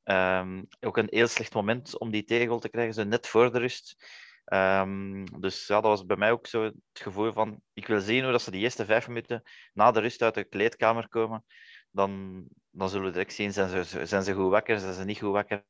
Um, 0.03 0.67
ook 0.79 0.97
een 0.97 1.07
heel 1.09 1.27
slecht 1.27 1.53
moment 1.53 1.97
om 1.97 2.11
die 2.11 2.23
tegel 2.23 2.59
te 2.59 2.69
krijgen, 2.69 2.93
zo 2.93 3.03
net 3.03 3.27
voor 3.27 3.51
de 3.51 3.59
rust. 3.59 4.05
Um, 4.45 5.41
dus 5.41 5.67
ja, 5.67 5.81
dat 5.81 5.91
was 5.91 6.05
bij 6.05 6.17
mij 6.17 6.31
ook 6.31 6.47
zo 6.47 6.63
het 6.63 6.75
gevoel 6.93 7.31
van, 7.31 7.61
ik 7.73 7.87
wil 7.87 7.99
zien 7.99 8.23
hoe 8.23 8.31
dat 8.31 8.41
ze 8.41 8.51
die 8.51 8.61
eerste 8.61 8.85
vijf 8.85 9.07
minuten 9.07 9.41
na 9.73 9.91
de 9.91 9.99
rust 9.99 10.21
uit 10.21 10.33
de 10.33 10.43
kleedkamer 10.43 11.09
komen. 11.09 11.45
Dan, 11.91 12.43
dan 12.69 12.89
zullen 12.89 13.05
we 13.05 13.11
direct 13.11 13.33
zien, 13.33 13.53
zijn 13.53 13.85
ze, 13.85 14.05
zijn 14.05 14.23
ze 14.23 14.33
goed 14.33 14.49
wakker, 14.49 14.79
zijn 14.79 14.93
ze 14.93 15.03
niet 15.03 15.19
goed 15.19 15.31
wakker. 15.31 15.65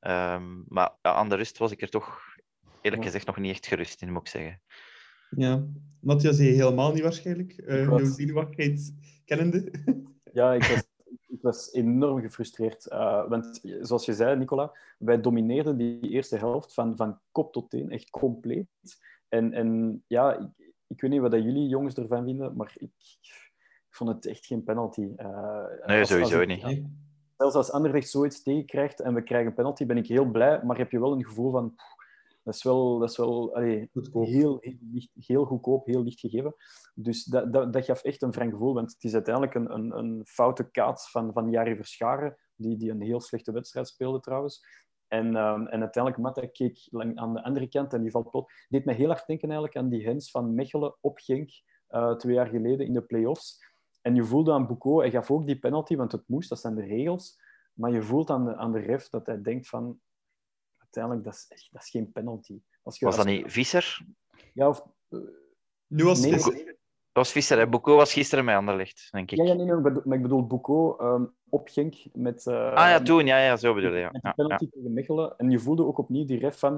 Um, 0.00 0.64
maar 0.68 0.92
ja, 1.02 1.12
aan 1.12 1.28
de 1.28 1.34
rust 1.34 1.58
was 1.58 1.72
ik 1.72 1.82
er 1.82 1.88
toch 1.88 2.20
eerlijk 2.80 3.04
gezegd 3.04 3.26
nog 3.26 3.36
niet 3.36 3.50
echt 3.50 3.66
gerust 3.66 4.02
in, 4.02 4.12
moet 4.12 4.20
ik 4.20 4.28
zeggen. 4.28 4.62
Ja, 5.36 5.64
Matthias, 6.00 6.36
je 6.36 6.42
helemaal 6.42 6.92
niet 6.92 7.02
waarschijnlijk. 7.02 7.56
Uh, 7.56 7.88
was... 7.88 8.00
Jouw 8.00 8.10
zenuwachtigheid 8.10 8.94
kennende. 9.24 9.70
Ja, 10.32 10.52
ik 10.52 10.62
was 10.62 10.78
ik 10.78 10.88
was 11.44 11.72
enorm 11.72 12.20
gefrustreerd. 12.20 12.86
Uh, 12.92 13.28
want 13.28 13.60
zoals 13.80 14.04
je 14.04 14.12
zei, 14.12 14.36
Nicola, 14.36 14.72
wij 14.98 15.20
domineerden 15.20 15.76
die 15.76 16.08
eerste 16.08 16.36
helft 16.36 16.74
van, 16.74 16.96
van 16.96 17.18
kop 17.32 17.52
tot 17.52 17.70
teen, 17.70 17.90
echt 17.90 18.10
compleet. 18.10 18.68
En, 19.28 19.52
en 19.52 20.02
ja, 20.06 20.38
ik, 20.38 20.72
ik 20.86 21.00
weet 21.00 21.10
niet 21.10 21.20
wat 21.20 21.32
jullie 21.32 21.68
jongens 21.68 21.94
ervan 21.94 22.24
vinden, 22.24 22.56
maar 22.56 22.72
ik, 22.76 22.90
ik 23.20 23.50
vond 23.90 24.10
het 24.10 24.26
echt 24.26 24.46
geen 24.46 24.64
penalty. 24.64 25.12
Uh, 25.16 25.62
nee, 25.86 26.00
als, 26.00 26.08
sowieso 26.08 26.40
als 26.40 26.42
ik, 26.42 26.48
niet. 26.48 26.60
Ja, 26.60 26.88
zelfs 27.36 27.54
als 27.54 27.70
Anderlecht 27.70 28.08
zoiets 28.08 28.42
tegenkrijgt 28.42 29.00
en 29.00 29.14
we 29.14 29.22
krijgen 29.22 29.48
een 29.48 29.54
penalty, 29.54 29.86
ben 29.86 29.96
ik 29.96 30.06
heel 30.06 30.30
blij, 30.30 30.62
maar 30.62 30.76
heb 30.76 30.90
je 30.90 31.00
wel 31.00 31.12
een 31.12 31.24
gevoel 31.24 31.50
van... 31.50 31.74
Dat 32.44 32.54
is 32.54 32.62
wel, 32.62 32.98
dat 32.98 33.10
is 33.10 33.16
wel 33.16 33.54
allee, 33.54 33.90
heel, 34.10 34.58
heel, 34.60 34.78
licht, 34.92 35.10
heel 35.14 35.44
goedkoop, 35.44 35.86
heel 35.86 36.02
licht 36.02 36.20
gegeven. 36.20 36.54
Dus 36.94 37.24
dat, 37.24 37.52
dat, 37.52 37.72
dat 37.72 37.84
gaf 37.84 38.02
echt 38.02 38.22
een 38.22 38.32
frank 38.32 38.52
gevoel. 38.52 38.74
Want 38.74 38.92
het 38.92 39.04
is 39.04 39.14
uiteindelijk 39.14 39.54
een, 39.54 39.74
een, 39.74 39.98
een 39.98 40.22
foute 40.26 40.70
kaats 40.70 41.10
van, 41.10 41.32
van 41.32 41.50
Jari 41.50 41.76
Verscharen, 41.76 42.36
die, 42.56 42.76
die 42.76 42.90
een 42.90 43.02
heel 43.02 43.20
slechte 43.20 43.52
wedstrijd 43.52 43.88
speelde 43.88 44.20
trouwens. 44.20 44.82
En, 45.08 45.26
um, 45.26 45.66
en 45.66 45.80
uiteindelijk, 45.80 46.22
Matta 46.22 46.46
keek 46.46 46.88
aan 47.14 47.34
de 47.34 47.42
andere 47.42 47.68
kant 47.68 47.92
en 47.92 48.02
die 48.02 48.10
valt 48.10 48.30
plot. 48.30 48.52
deed 48.68 48.84
mij 48.84 48.94
heel 48.94 49.08
hard 49.08 49.26
denken 49.26 49.48
eigenlijk 49.48 49.78
aan 49.78 49.88
die 49.88 50.04
hens 50.04 50.30
van 50.30 50.54
Mechelen 50.54 50.96
op 51.00 51.18
Genk 51.18 51.50
uh, 51.90 52.14
twee 52.14 52.34
jaar 52.34 52.46
geleden 52.46 52.86
in 52.86 52.92
de 52.92 53.02
play-offs. 53.02 53.72
En 54.02 54.14
je 54.14 54.24
voelde 54.24 54.52
aan 54.52 54.66
Boucault, 54.66 55.00
hij 55.00 55.10
gaf 55.10 55.30
ook 55.30 55.46
die 55.46 55.58
penalty, 55.58 55.96
want 55.96 56.12
het 56.12 56.28
moest, 56.28 56.48
dat 56.48 56.60
zijn 56.60 56.74
de 56.74 56.84
regels. 56.84 57.42
Maar 57.72 57.90
je 57.90 58.02
voelt 58.02 58.30
aan 58.30 58.44
de, 58.44 58.56
aan 58.56 58.72
de 58.72 58.78
ref 58.78 59.08
dat 59.08 59.26
hij 59.26 59.42
denkt 59.42 59.68
van... 59.68 60.00
Uiteindelijk, 60.94 61.24
dat 61.24 61.34
is, 61.34 61.46
echt, 61.48 61.68
dat 61.72 61.82
is 61.82 61.90
geen 61.90 62.12
penalty. 62.12 62.60
Als 62.82 62.98
je, 62.98 63.04
Was 63.04 63.16
dat 63.16 63.26
niet 63.26 63.52
Visser? 63.52 64.06
Ja, 64.54 64.68
of... 64.68 64.84
eh, 65.08 65.18
Nu 65.86 66.04
was 66.04 66.20
nee, 66.20 66.32
het 66.32 66.52
nee, 66.52 66.64
Dat 66.64 66.74
was 67.12 67.32
Visser, 67.32 67.58
hè? 67.58 67.68
Boucault 67.68 67.98
was 67.98 68.12
gisteren 68.12 68.44
met 68.44 68.56
Anderlecht, 68.56 69.08
denk 69.10 69.30
ik. 69.30 69.38
Ja, 69.38 69.44
ja, 69.44 69.54
nee, 69.54 69.64
nee, 69.64 69.74
maar 69.74 69.76
ik 69.76 69.82
bedoel- 69.82 70.02
maar 70.04 70.16
ik 70.16 70.22
bedoel 70.22 70.46
Boucault 70.46 71.00
ehm, 71.00 71.24
op 71.48 71.68
Genk 71.68 71.94
met... 72.12 72.46
eh, 72.46 72.72
Ah 72.72 72.88
ja, 72.88 73.02
toen, 73.02 73.26
ja, 73.26 73.38
ja 73.38 73.56
zo 73.56 73.74
bedoel 73.74 73.92
je. 73.92 73.98
Ja. 73.98 74.10
Met 74.12 74.12
die 74.12 74.20
Ja, 74.22 74.28
ja. 74.36 74.42
penalty 74.44 74.68
tegen 74.70 74.92
Mechelen. 74.92 75.36
En 75.36 75.50
je 75.50 75.58
voelde 75.58 75.84
ook 75.84 75.98
opnieuw 75.98 76.24
die 76.24 76.38
ref 76.38 76.58
van... 76.58 76.72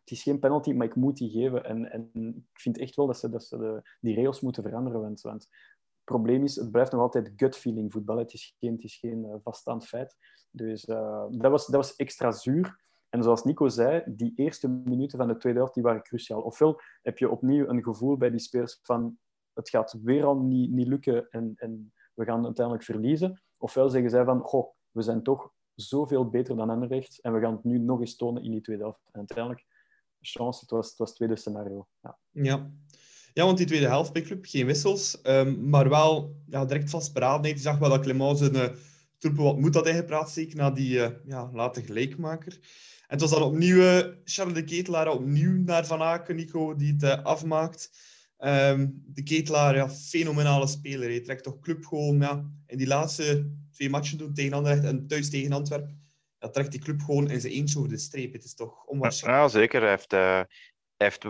Het 0.00 0.10
is 0.10 0.22
geen 0.22 0.38
penalty, 0.38 0.72
maar 0.72 0.86
ik 0.86 0.94
moet 0.94 1.16
die 1.16 1.30
geven. 1.30 1.64
En, 1.64 1.90
en 1.92 2.10
ik 2.52 2.60
vind 2.60 2.78
echt 2.78 2.94
wel 2.96 3.06
dat 3.06 3.18
ze, 3.18 3.30
dat 3.30 3.44
ze 3.44 3.58
de, 3.58 3.82
die 4.00 4.14
regels 4.14 4.40
moeten 4.40 4.62
veranderen. 4.62 5.00
Want, 5.00 5.20
want 5.20 5.42
het 5.42 6.04
probleem 6.04 6.42
is, 6.44 6.56
het 6.56 6.70
blijft 6.70 6.92
nog 6.92 7.00
altijd 7.00 7.32
gut 7.36 7.56
feeling 7.56 7.92
voetbal. 7.92 8.16
Het 8.18 8.32
is 8.32 8.56
geen, 8.58 8.72
het 8.72 8.84
is 8.84 8.96
geen 8.96 9.24
eh, 9.24 9.34
vaststaand 9.42 9.86
feit. 9.86 10.16
Dus 10.50 10.84
eh, 10.84 11.24
dat, 11.30 11.50
was, 11.50 11.66
dat 11.66 11.74
was 11.74 11.96
extra 11.96 12.30
zuur. 12.30 12.80
En 13.12 13.22
zoals 13.22 13.44
Nico 13.44 13.68
zei, 13.68 14.02
die 14.06 14.32
eerste 14.36 14.68
minuten 14.68 15.18
van 15.18 15.28
de 15.28 15.36
tweede 15.36 15.58
helft 15.58 15.74
die 15.74 15.82
waren 15.82 16.02
cruciaal. 16.02 16.40
Ofwel 16.40 16.80
heb 17.02 17.18
je 17.18 17.30
opnieuw 17.30 17.68
een 17.68 17.82
gevoel 17.82 18.16
bij 18.16 18.30
die 18.30 18.40
spelers 18.40 18.78
van 18.82 19.18
het 19.52 19.68
gaat 19.68 19.98
weer 20.02 20.24
al 20.24 20.36
niet, 20.36 20.70
niet 20.70 20.86
lukken 20.86 21.26
en, 21.30 21.52
en 21.56 21.92
we 22.14 22.24
gaan 22.24 22.44
uiteindelijk 22.44 22.84
verliezen. 22.84 23.42
Ofwel 23.56 23.88
zeggen 23.88 24.10
zij 24.10 24.24
van, 24.24 24.40
goh, 24.40 24.70
we 24.90 25.02
zijn 25.02 25.22
toch 25.22 25.52
zoveel 25.74 26.28
beter 26.28 26.56
dan 26.56 26.70
Anderlecht 26.70 27.20
en 27.20 27.32
we 27.32 27.40
gaan 27.40 27.52
het 27.52 27.64
nu 27.64 27.78
nog 27.78 28.00
eens 28.00 28.16
tonen 28.16 28.42
in 28.42 28.50
die 28.50 28.60
tweede 28.60 28.82
helft. 28.82 29.00
En 29.04 29.18
uiteindelijk, 29.18 29.66
chance, 30.20 30.60
het 30.60 30.70
was 30.70 30.88
het, 30.88 30.98
was 30.98 31.08
het 31.08 31.16
tweede 31.16 31.36
scenario. 31.36 31.86
Ja. 32.00 32.18
Ja. 32.30 32.70
ja, 33.32 33.44
want 33.44 33.56
die 33.58 33.66
tweede 33.66 33.86
helft 33.86 34.22
Club, 34.22 34.44
geen 34.44 34.66
wissels, 34.66 35.20
ehm, 35.20 35.68
maar 35.68 35.88
wel 35.88 36.36
ja, 36.46 36.64
direct 36.64 36.90
vastberadenheid. 36.90 37.56
Je 37.56 37.62
zag 37.62 37.78
wel 37.78 37.88
dat 37.88 38.00
Clement 38.00 38.38
zijn 38.38 38.74
wat 39.30 39.58
moed 39.58 39.74
had 39.74 39.86
ingepraat, 39.86 40.30
zeker 40.30 40.56
na 40.56 40.70
die 40.70 40.98
uh, 40.98 41.08
ja, 41.24 41.50
late 41.52 41.82
gelijkmaker. 41.82 42.52
En 42.52 43.18
het 43.18 43.20
was 43.20 43.30
dan 43.30 43.42
opnieuw 43.42 43.76
uh, 43.76 43.98
Charles 44.24 44.54
de 44.54 44.64
Ketelaar, 44.64 45.10
opnieuw 45.10 45.62
naar 45.62 45.86
Van 45.86 46.02
Aken, 46.02 46.36
Nico, 46.36 46.76
die 46.76 46.92
het 46.92 47.02
uh, 47.02 47.22
afmaakt. 47.22 47.90
Um, 48.38 49.02
de 49.06 49.22
Ketelaar, 49.22 49.88
fenomenale 49.88 50.66
speler. 50.66 51.08
Hij 51.08 51.20
trekt 51.20 51.42
toch 51.42 51.60
club 51.60 51.84
gewoon 51.84 52.18
ja, 52.18 52.50
in 52.66 52.78
die 52.78 52.86
laatste 52.86 53.50
twee 53.70 53.90
matchen 53.90 54.18
doen 54.18 54.34
tegen 54.34 54.52
Anderlecht 54.52 54.84
en 54.84 55.06
thuis 55.06 55.30
tegen 55.30 55.52
Antwerpen. 55.52 56.02
Ja, 56.38 56.48
trekt 56.48 56.70
die 56.70 56.80
club 56.80 57.00
gewoon 57.00 57.30
in 57.30 57.40
zijn 57.40 57.52
eentje 57.52 57.78
over 57.78 57.90
de 57.90 57.98
streep. 57.98 58.32
Het 58.32 58.44
is 58.44 58.54
toch 58.54 58.84
onwaarschijnlijk. 58.84 59.42
Ja, 59.42 59.58
zeker. 59.58 59.80
Hij 59.80 59.90
heeft, 59.90 60.10
hij 60.10 60.46
heeft 60.96 61.24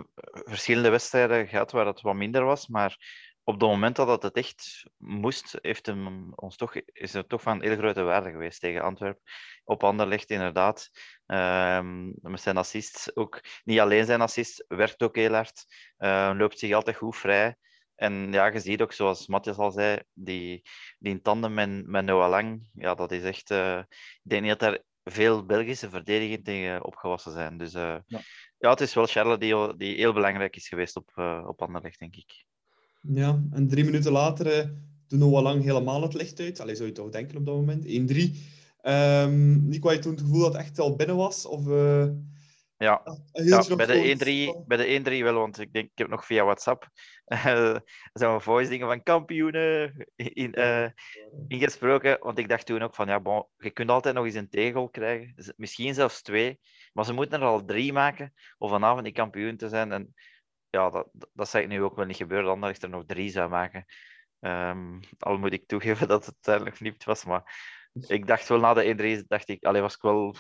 verschillende 0.45 0.89
wedstrijden 0.89 1.49
gehad 1.49 1.73
waar 1.73 1.87
het 1.87 2.01
wat 2.01 2.15
minder 2.15 2.45
was, 2.45 2.69
maar 2.69 2.99
op 3.45 3.55
het 3.61 3.63
moment 3.63 3.97
dat 3.97 4.23
het 4.23 4.37
echt 4.37 4.85
moest, 4.97 5.59
heeft 5.63 5.87
hem 5.87 6.33
ons 6.35 6.57
toch, 6.57 6.75
is 6.77 7.13
het 7.13 7.29
toch 7.29 7.43
van 7.43 7.63
heel 7.63 7.77
grote 7.77 8.03
waarde 8.03 8.31
geweest 8.31 8.61
tegen 8.61 8.83
Antwerpen. 8.83 9.23
Op 9.65 9.85
Anderlecht, 9.85 10.31
inderdaad. 10.31 10.91
Um, 11.27 12.15
met 12.21 12.41
zijn 12.41 12.57
assist 12.57 13.17
ook. 13.17 13.41
Niet 13.65 13.81
alleen 13.81 14.05
zijn 14.05 14.21
assist, 14.21 14.65
werkt 14.69 15.03
ook 15.03 15.17
heel 15.17 15.33
hard. 15.33 15.65
Uh, 15.99 16.33
loopt 16.37 16.59
zich 16.59 16.73
altijd 16.73 16.97
goed 16.97 17.17
vrij. 17.17 17.57
En 17.95 18.33
ja, 18.33 18.47
je 18.47 18.61
ziet 18.61 18.83
ook, 18.83 18.93
zoals 18.93 19.27
Matthias 19.27 19.57
al 19.57 19.71
zei, 19.71 20.03
die, 20.13 20.63
die 20.99 21.13
in 21.13 21.23
tandem 21.23 21.55
met, 21.55 21.87
met 21.87 22.05
Noah 22.05 22.31
Lang, 22.31 22.69
ja, 22.75 22.95
dat 22.95 23.13
is 23.13 23.23
echt... 23.23 23.51
Uh, 23.51 23.79
ik 23.79 24.21
denk 24.31 24.43
niet 24.43 24.59
dat 24.59 24.73
er 24.73 24.83
veel 25.05 25.47
Belgische 25.47 25.91
verdedigingen 25.91 26.43
tegen 26.43 26.85
opgewassen 26.85 27.33
zijn. 27.33 27.59
Dus 27.59 27.75
uh, 27.75 27.97
ja. 28.07 28.21
ja. 28.59 28.71
het 28.71 28.81
is 28.81 28.95
wel 28.95 29.07
Charles 29.07 29.39
die, 29.39 29.77
die 29.77 29.97
heel 29.97 30.13
belangrijk 30.13 30.57
is 30.57 30.69
geweest 30.69 30.97
op, 30.97 31.11
uh, 31.15 31.45
op 31.47 31.63
Anderlecht, 31.63 31.99
denk 31.99 32.17
ik. 32.17 32.45
Ja, 33.03 33.43
en 33.51 33.69
drie 33.69 33.85
minuten 33.85 34.13
later 34.13 34.59
uh, 34.59 34.71
doet 35.07 35.19
Noah 35.19 35.43
Lang 35.43 35.63
helemaal 35.63 36.03
het 36.03 36.15
licht 36.15 36.41
uit. 36.41 36.61
Allee, 36.61 36.75
zou 36.75 36.89
je 36.89 36.95
toch 36.95 37.11
denken 37.11 37.37
op 37.37 37.47
dat 37.47 37.55
moment. 37.55 37.85
1-3. 37.85 37.89
Um, 38.83 39.69
Nico, 39.69 39.89
had 39.89 39.97
je 39.97 40.03
toen 40.03 40.13
het 40.13 40.21
gevoel 40.21 40.41
dat 40.41 40.53
het 40.53 40.63
echt 40.63 40.79
al 40.79 40.97
binnen 40.97 41.17
was? 41.17 41.47
Of, 41.47 41.67
uh, 41.67 42.07
ja, 42.77 43.03
ja 43.33 43.77
bij, 43.77 43.87
de 43.87 44.55
1-3, 44.63 44.67
bij 44.67 44.77
de 44.77 45.21
1-3 45.21 45.23
wel, 45.23 45.35
want 45.35 45.61
ik 45.61 45.73
denk, 45.73 45.91
ik 45.91 45.99
heb 45.99 46.09
nog 46.09 46.27
via 46.27 46.45
WhatsApp 46.45 46.91
uh, 47.27 47.77
zo'n 48.13 48.41
voice 48.41 48.71
dingen 48.71 48.87
van 48.87 49.03
kampioenen 49.03 50.07
in, 50.17 50.59
uh, 50.59 50.87
ingesproken. 51.49 52.17
Want 52.21 52.39
ik 52.39 52.49
dacht 52.49 52.67
toen 52.67 52.83
ook 52.83 52.95
van, 52.95 53.07
ja, 53.07 53.21
bon, 53.21 53.47
je 53.57 53.71
kunt 53.71 53.91
altijd 53.91 54.15
nog 54.15 54.25
eens 54.25 54.35
een 54.35 54.49
tegel 54.49 54.89
krijgen. 54.89 55.33
Dus 55.37 55.53
misschien 55.57 55.95
zelfs 55.95 56.23
twee. 56.23 56.61
Maar 56.93 57.05
ze 57.05 57.13
moeten 57.13 57.41
er 57.41 57.47
al 57.47 57.65
drie 57.65 57.93
maken 57.93 58.33
om 58.59 58.69
vanavond 58.69 59.05
die 59.05 59.13
kampioen 59.13 59.57
te 59.57 59.69
zijn. 59.69 59.93
En 59.93 60.15
ja, 60.73 60.91
dat, 60.91 61.09
dat 61.33 61.49
zou 61.49 61.67
nu 61.67 61.83
ook 61.83 61.97
wel 61.97 62.05
niet 62.05 62.17
gebeuren, 62.17 62.69
ik 62.69 62.83
er 62.83 62.89
nog 62.89 63.05
drie 63.07 63.31
zou 63.31 63.51
maken. 63.51 63.85
Um, 64.41 65.01
al 65.19 65.39
moet 65.39 65.53
ik 65.53 65.67
toegeven 65.67 66.09
dat 66.09 66.27
het 66.27 66.35
uiteindelijk 66.35 66.81
niet 66.81 67.05
was, 67.05 67.25
maar 67.25 67.43
ik 68.07 68.27
dacht 68.27 68.49
wel 68.49 68.59
na 68.59 68.75
de 68.75 69.23
1-3, 69.23 69.27
dacht 69.27 69.49
ik, 69.49 69.65
allee, 69.65 69.81
was 69.81 69.95
ik 69.95 70.03
wel 70.03 70.35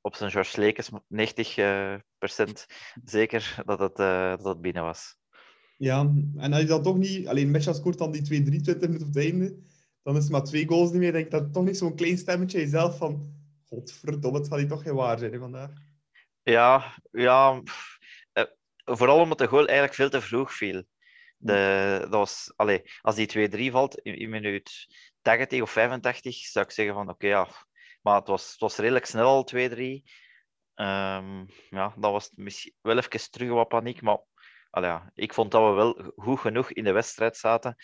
op 0.00 0.14
zijn 0.14 0.30
George 0.30 0.60
Lekes 0.60 0.90
90 1.08 1.56
uh, 1.56 1.94
procent 2.18 2.66
zeker 3.04 3.62
dat 3.64 3.78
het, 3.78 3.98
uh, 3.98 4.30
dat 4.30 4.44
het 4.44 4.60
binnen 4.60 4.82
was. 4.82 5.16
Ja, 5.76 6.00
en 6.36 6.52
als 6.52 6.60
je 6.60 6.66
dan 6.66 6.82
toch 6.82 6.96
niet, 6.96 7.28
alleen 7.28 7.50
Mesha 7.50 7.72
scoort 7.72 7.98
dan 7.98 8.10
die 8.10 8.22
2-3 8.22 8.24
20 8.24 8.64
minuten 8.64 9.06
op 9.06 9.14
het 9.14 9.24
einde, 9.24 9.56
dan 10.02 10.16
is 10.16 10.22
het 10.22 10.32
maar 10.32 10.44
twee 10.44 10.68
goals 10.68 10.90
niet 10.90 11.00
meer. 11.00 11.12
denk 11.12 11.24
ik 11.24 11.30
dat 11.30 11.52
toch 11.52 11.64
niet 11.64 11.78
zo'n 11.78 11.96
klein 11.96 12.18
stemmetje 12.18 12.58
jezelf 12.58 12.96
van, 12.96 13.34
godverdomme, 13.64 14.38
het 14.38 14.48
gaat 14.48 14.58
hier 14.58 14.68
toch 14.68 14.82
geen 14.82 14.94
waar 14.94 15.18
zijn 15.18 15.32
hè, 15.32 15.38
vandaag. 15.38 15.70
Ja, 16.42 16.98
ja. 17.10 17.60
Pff, 17.60 17.93
vooral 18.84 19.20
omdat 19.20 19.38
de 19.38 19.46
goal 19.46 19.66
eigenlijk 19.66 19.94
veel 19.94 20.10
te 20.10 20.20
vroeg 20.20 20.52
viel. 20.52 20.84
De, 21.36 21.98
dat 22.00 22.10
was, 22.10 22.52
als 23.00 23.14
die 23.14 23.68
2-3 23.68 23.72
valt 23.72 23.98
in, 23.98 24.18
in 24.18 24.30
minuut 24.30 24.86
80 25.22 25.62
of 25.62 25.70
85, 25.70 26.36
zou 26.36 26.64
ik 26.64 26.70
zeggen 26.70 26.94
van 26.94 27.08
oké, 27.08 27.26
ja. 27.26 27.48
Maar 28.02 28.18
het 28.18 28.28
was, 28.28 28.50
het 28.50 28.60
was 28.60 28.76
redelijk 28.76 29.06
snel 29.06 29.26
al 29.26 29.48
2-3. 29.54 29.58
Um, 30.76 31.46
ja, 31.70 31.94
dan 31.96 32.12
was 32.12 32.30
misschien 32.34 32.74
wel 32.80 32.98
even 32.98 33.30
terug 33.30 33.50
wat 33.50 33.68
paniek, 33.68 34.02
maar 34.02 34.18
ik 35.14 35.34
vond 35.34 35.50
dat 35.50 35.68
we 35.68 35.74
wel 35.74 36.12
goed 36.16 36.40
genoeg 36.40 36.72
in 36.72 36.84
de 36.84 36.92
wedstrijd 36.92 37.36
zaten. 37.36 37.76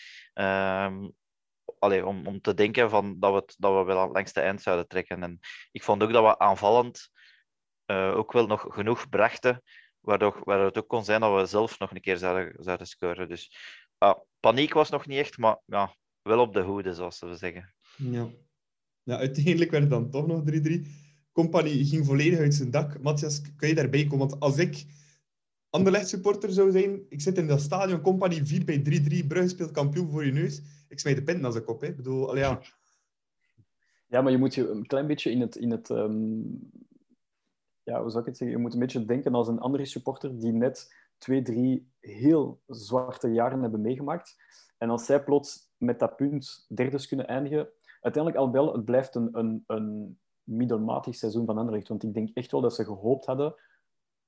Allee, 1.79 2.05
om, 2.05 2.27
om 2.27 2.41
te 2.41 2.53
denken 2.53 2.89
van 2.89 3.19
dat, 3.19 3.33
we 3.33 3.53
dat 3.57 3.73
we 3.73 3.83
wel 3.83 4.11
langs 4.11 4.33
de 4.33 4.41
eind 4.41 4.61
zouden 4.61 4.87
trekken. 4.87 5.23
En 5.23 5.39
ik 5.71 5.83
vond 5.83 6.03
ook 6.03 6.11
dat 6.11 6.23
we 6.23 6.39
aanvallend 6.39 7.09
uh, 7.85 8.17
ook 8.17 8.31
wel 8.31 8.47
nog 8.47 8.65
genoeg 8.69 9.09
brachten, 9.09 9.63
waardoor, 10.01 10.41
waardoor 10.43 10.65
het 10.65 10.77
ook 10.77 10.87
kon 10.87 11.03
zijn 11.03 11.21
dat 11.21 11.39
we 11.39 11.45
zelf 11.45 11.79
nog 11.79 11.91
een 11.91 12.01
keer 12.01 12.17
zouden, 12.17 12.63
zouden 12.63 12.87
scoren. 12.87 13.29
Dus 13.29 13.55
uh, 14.03 14.13
paniek 14.39 14.73
was 14.73 14.89
nog 14.89 15.07
niet 15.07 15.17
echt, 15.17 15.37
maar 15.37 15.59
ja, 15.65 15.95
wel 16.21 16.39
op 16.39 16.53
de 16.53 16.61
hoede, 16.61 16.93
zoals 16.93 17.19
we 17.19 17.35
zeggen. 17.35 17.73
Ja. 17.97 18.29
ja, 19.03 19.17
uiteindelijk 19.17 19.71
werd 19.71 19.83
het 19.83 19.91
dan 19.91 20.09
toch 20.09 20.27
nog 20.27 20.43
3-3. 20.51 20.87
Compagnie 21.31 21.85
ging 21.85 22.05
volledig 22.05 22.39
uit 22.39 22.53
zijn 22.53 22.71
dak. 22.71 23.01
Matthias, 23.01 23.41
kun 23.55 23.67
je 23.67 23.75
daarbij 23.75 24.03
komen? 24.03 24.27
Want 24.27 24.39
als 24.39 24.57
ik 24.57 24.85
Anderlecht 25.71 26.07
supporter 26.07 26.51
zou 26.51 26.71
zijn, 26.71 27.05
ik 27.09 27.21
zit 27.21 27.37
in 27.37 27.47
dat 27.47 27.61
stadion, 27.61 28.01
Compagnie 28.01 28.45
4 28.45 28.65
bij 28.65 28.79
3-3, 29.23 29.27
Brugge 29.27 29.47
speelt 29.47 29.71
kampioen 29.71 30.09
voor 30.09 30.25
je 30.25 30.31
neus. 30.31 30.61
Ik 30.87 30.99
smijt 30.99 31.15
de 31.15 31.23
pinten 31.23 31.45
als 31.45 31.55
ik 31.55 31.69
op. 31.69 31.81
Hè. 31.81 31.87
Ik 31.87 31.95
bedoel, 31.95 32.29
allee, 32.29 32.43
ja. 32.43 32.61
ja, 34.07 34.21
maar 34.21 34.31
je 34.31 34.37
moet 34.37 34.55
je 34.55 34.69
een 34.69 34.85
klein 34.85 35.07
beetje 35.07 35.31
in 35.31 35.41
het... 35.41 35.55
In 35.55 35.71
het 35.71 35.89
um... 35.89 36.71
Ja, 37.83 38.01
hoe 38.01 38.09
zou 38.09 38.19
ik 38.19 38.29
het 38.29 38.37
zeggen? 38.37 38.57
Je 38.57 38.63
moet 38.63 38.73
een 38.73 38.79
beetje 38.79 39.05
denken 39.05 39.33
als 39.33 39.47
een 39.47 39.59
andere 39.59 39.85
supporter 39.85 40.39
die 40.39 40.51
net 40.51 40.95
twee, 41.17 41.41
drie 41.41 41.91
heel 41.99 42.61
zwarte 42.67 43.27
jaren 43.27 43.61
hebben 43.61 43.81
meegemaakt. 43.81 44.35
En 44.77 44.89
als 44.89 45.05
zij 45.05 45.23
plots 45.23 45.71
met 45.77 45.99
dat 45.99 46.15
punt 46.15 46.65
derdes 46.69 47.07
kunnen 47.07 47.27
eindigen... 47.27 47.69
Uiteindelijk, 48.01 48.43
al 48.43 48.51
wel, 48.51 48.73
het 48.73 48.85
blijft 48.85 49.15
een, 49.15 49.29
een, 49.31 49.63
een 49.67 50.19
middelmatig 50.43 51.15
seizoen 51.15 51.45
van 51.45 51.57
Anderlecht. 51.57 51.87
Want 51.87 52.03
ik 52.03 52.13
denk 52.13 52.29
echt 52.33 52.51
wel 52.51 52.61
dat 52.61 52.75
ze 52.75 52.85
gehoopt 52.85 53.25
hadden 53.25 53.55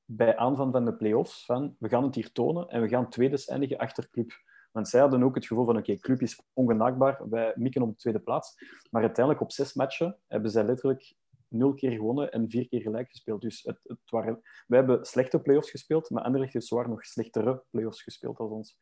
bij 0.06 0.38
aanvang 0.38 0.72
van 0.72 0.86
de 0.86 0.94
play-offs 0.94 1.46
van 1.46 1.76
we 1.80 1.90
gaan 1.90 2.04
het 2.04 2.16
hier 2.16 2.32
tonen 2.32 2.68
en 2.68 2.82
we 2.82 2.88
gaan 2.88 3.10
tweede 3.10 3.44
eindigen 3.46 3.78
achter 3.78 4.10
Club. 4.10 4.32
Want 4.72 4.88
zij 4.88 5.00
hadden 5.00 5.24
ook 5.24 5.36
het 5.36 5.46
gevoel 5.46 5.66
van 5.66 5.78
oké, 5.78 5.96
Club 5.96 6.22
is 6.22 6.42
ongenaakbaar, 6.54 7.30
wij 7.30 7.54
mikken 7.56 7.82
op 7.82 7.90
de 7.90 7.96
tweede 7.96 8.20
plaats. 8.20 8.56
Maar 8.90 9.02
uiteindelijk 9.02 9.44
op 9.44 9.52
zes 9.52 9.74
matchen 9.74 10.18
hebben 10.28 10.52
zij 10.52 10.64
letterlijk 10.64 11.16
nul 11.54 11.74
keer 11.74 11.92
gewonnen 11.92 12.32
en 12.32 12.50
vier 12.50 12.68
keer 12.68 12.82
gelijk 12.82 13.10
gespeeld. 13.10 13.42
Dus 13.42 13.64
het, 13.64 13.80
het 13.84 14.10
waren, 14.10 14.42
wij 14.68 14.80
hebben 14.80 15.06
slechte 15.06 15.40
play-offs 15.40 15.72
gespeeld, 15.72 16.10
maar 16.10 16.24
Anderlecht 16.24 16.54
heeft 16.54 16.66
zwaar 16.66 16.90
nog 16.90 17.06
slechtere 17.06 17.64
play-offs 17.70 18.02
gespeeld 18.02 18.38
als 18.38 18.52
ons. 18.52 18.78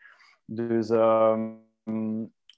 Dus 0.46 0.90
uh, 0.90 1.40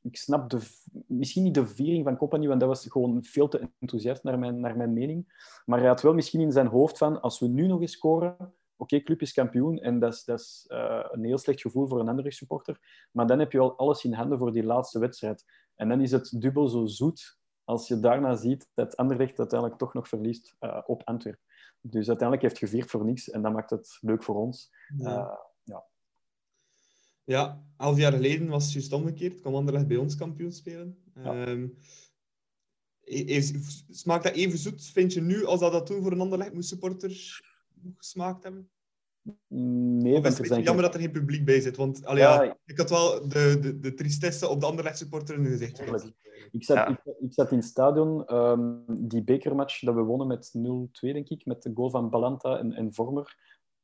ik 0.01 0.17
snap 0.17 0.49
de, 0.49 0.59
misschien 1.07 1.43
niet 1.43 1.53
de 1.53 1.67
viering 1.67 2.03
van 2.03 2.17
Compagnie, 2.17 2.47
want 2.47 2.59
dat 2.59 2.69
was 2.69 2.87
gewoon 2.87 3.23
veel 3.23 3.47
te 3.47 3.69
enthousiast 3.79 4.23
naar 4.23 4.39
mijn, 4.39 4.59
naar 4.59 4.77
mijn 4.77 4.93
mening. 4.93 5.51
Maar 5.65 5.79
hij 5.79 5.87
had 5.87 6.01
wel 6.01 6.13
misschien 6.13 6.41
in 6.41 6.51
zijn 6.51 6.67
hoofd 6.67 6.97
van, 6.97 7.21
als 7.21 7.39
we 7.39 7.47
nu 7.47 7.67
nog 7.67 7.81
eens 7.81 7.91
scoren, 7.91 8.53
oké, 8.75 9.01
club 9.01 9.21
is 9.21 9.33
kampioen 9.33 9.79
en 9.79 9.99
dat 9.99 10.13
is, 10.13 10.23
dat 10.23 10.39
is 10.39 10.65
uh, 10.67 11.05
een 11.11 11.23
heel 11.23 11.37
slecht 11.37 11.61
gevoel 11.61 11.87
voor 11.87 11.99
een 11.99 12.09
andere 12.09 12.31
supporter. 12.31 13.07
Maar 13.11 13.27
dan 13.27 13.39
heb 13.39 13.51
je 13.51 13.59
al 13.59 13.77
alles 13.77 14.03
in 14.03 14.13
handen 14.13 14.37
voor 14.37 14.51
die 14.51 14.63
laatste 14.63 14.99
wedstrijd. 14.99 15.43
En 15.75 15.89
dan 15.89 16.01
is 16.01 16.11
het 16.11 16.41
dubbel 16.41 16.67
zo 16.67 16.85
zoet 16.85 17.41
als 17.63 17.87
je 17.87 17.99
daarna 17.99 18.35
ziet 18.35 18.69
dat 18.73 18.97
Anderlecht 18.97 19.39
uiteindelijk 19.39 19.79
toch 19.79 19.93
nog 19.93 20.07
verliest 20.07 20.55
uh, 20.59 20.81
op 20.85 21.03
Antwerpen. 21.03 21.43
Dus 21.81 22.07
uiteindelijk 22.07 22.41
heeft 22.47 22.57
gevierd 22.57 22.89
voor 22.89 23.05
niks 23.05 23.29
en 23.29 23.41
dat 23.41 23.53
maakt 23.53 23.69
het 23.69 23.97
leuk 24.01 24.23
voor 24.23 24.35
ons. 24.35 24.71
Ja. 24.97 25.17
Uh, 25.17 25.37
ja. 25.63 25.85
Ja, 27.23 27.63
elf 27.77 27.97
jaar 27.97 28.11
geleden 28.11 28.47
was 28.47 28.63
het 28.63 28.73
juist 28.73 28.93
omgekeerd. 28.93 29.41
kwam 29.41 29.55
Anderlecht 29.55 29.87
bij 29.87 29.97
ons 29.97 30.15
kampioen 30.15 30.51
spelen. 30.51 30.97
Ja. 31.15 31.47
Um, 31.47 31.77
Is, 33.03 33.53
smaakt 33.89 34.23
dat 34.23 34.33
even 34.33 34.57
zoet, 34.57 34.85
vind 34.85 35.13
je 35.13 35.21
nu, 35.21 35.45
als 35.45 35.59
dat, 35.59 35.71
dat 35.71 35.85
toen 35.85 36.01
voor 36.01 36.11
een 36.11 36.21
ander 36.21 36.53
moest 36.53 36.69
supporter 36.69 37.41
gesmaakt 37.97 38.43
hebben? 38.43 38.69
Nee, 39.47 40.21
het 40.21 40.39
is 40.39 40.47
jammer 40.47 40.83
dat 40.83 40.93
er 40.93 40.99
geen 40.99 41.11
publiek 41.11 41.45
bij 41.45 41.61
zit. 41.61 41.77
Want 41.77 42.05
allee, 42.05 42.23
ja, 42.23 42.43
ja, 42.43 42.57
ik 42.65 42.77
had 42.77 42.89
wel 42.89 43.27
de, 43.27 43.57
de, 43.61 43.79
de 43.79 43.93
tristesse 43.93 44.47
op 44.47 44.59
de 44.59 44.65
andere 44.65 44.95
supporter 44.95 45.35
in 45.35 45.45
gezicht. 45.45 45.81
Ik 46.51 46.63
zat, 46.63 46.89
ik, 46.89 47.15
ik, 47.19 47.33
zat 47.33 47.51
in 47.51 47.57
het 47.57 47.65
stadion, 47.65 48.35
um, 48.35 48.83
die 48.87 49.23
bekermatch 49.23 49.79
dat 49.79 49.95
we 49.95 50.01
wonnen 50.01 50.27
met 50.27 50.53
0-2, 50.57 50.59
denk 50.99 51.29
ik, 51.29 51.45
met 51.45 51.61
de 51.61 51.71
goal 51.73 51.89
van 51.89 52.09
Balanta 52.09 52.57
en, 52.57 52.73
en 52.73 52.93
Vormer. 52.93 53.37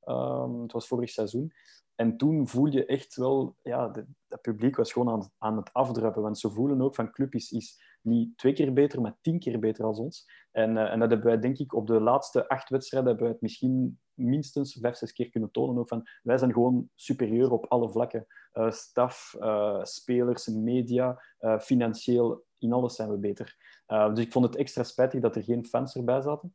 Um, 0.05 0.61
het 0.61 0.71
was 0.71 0.87
vorig 0.87 1.09
seizoen. 1.09 1.51
En 1.95 2.17
toen 2.17 2.47
voel 2.47 2.65
je 2.65 2.85
echt 2.85 3.15
wel, 3.15 3.55
ja, 3.63 3.91
het 4.27 4.41
publiek 4.41 4.75
was 4.75 4.91
gewoon 4.91 5.09
aan, 5.09 5.31
aan 5.37 5.57
het 5.57 5.73
afdruppen. 5.73 6.21
Want 6.21 6.39
ze 6.39 6.49
voelen 6.49 6.81
ook 6.81 6.95
van 6.95 7.11
club 7.11 7.33
is, 7.33 7.51
is 7.51 7.81
niet 8.01 8.37
twee 8.37 8.53
keer 8.53 8.73
beter, 8.73 9.01
maar 9.01 9.17
tien 9.21 9.39
keer 9.39 9.59
beter 9.59 9.85
als 9.85 9.99
ons. 9.99 10.27
En, 10.51 10.75
uh, 10.75 10.91
en 10.91 10.99
dat 10.99 11.09
hebben 11.09 11.27
wij, 11.27 11.39
denk 11.39 11.57
ik, 11.57 11.73
op 11.73 11.87
de 11.87 12.01
laatste 12.01 12.47
acht 12.47 12.69
wedstrijden 12.69 13.09
hebben 13.09 13.27
wij 13.27 13.33
het 13.33 13.43
misschien 13.43 13.99
minstens 14.13 14.77
vijf, 14.81 14.95
zes 14.95 15.13
keer 15.13 15.29
kunnen 15.29 15.51
tonen. 15.51 15.77
Ook 15.77 15.87
van, 15.87 16.07
wij 16.23 16.37
zijn 16.37 16.53
gewoon 16.53 16.89
superieur 16.95 17.51
op 17.51 17.65
alle 17.65 17.89
vlakken. 17.89 18.25
Uh, 18.53 18.71
staf, 18.71 19.35
uh, 19.39 19.83
spelers, 19.83 20.47
media, 20.47 21.21
financieel, 21.59 22.43
in 22.57 22.73
alles 22.73 22.95
zijn 22.95 23.09
we 23.09 23.17
beter. 23.17 23.55
dus 23.87 24.25
ik 24.25 24.31
vond 24.31 24.45
het 24.45 24.55
extra 24.55 24.83
spijtig 24.83 25.21
dat 25.21 25.35
er 25.35 25.43
geen 25.43 25.65
fans 25.65 25.95
erbij 25.95 26.21
zaten. 26.21 26.53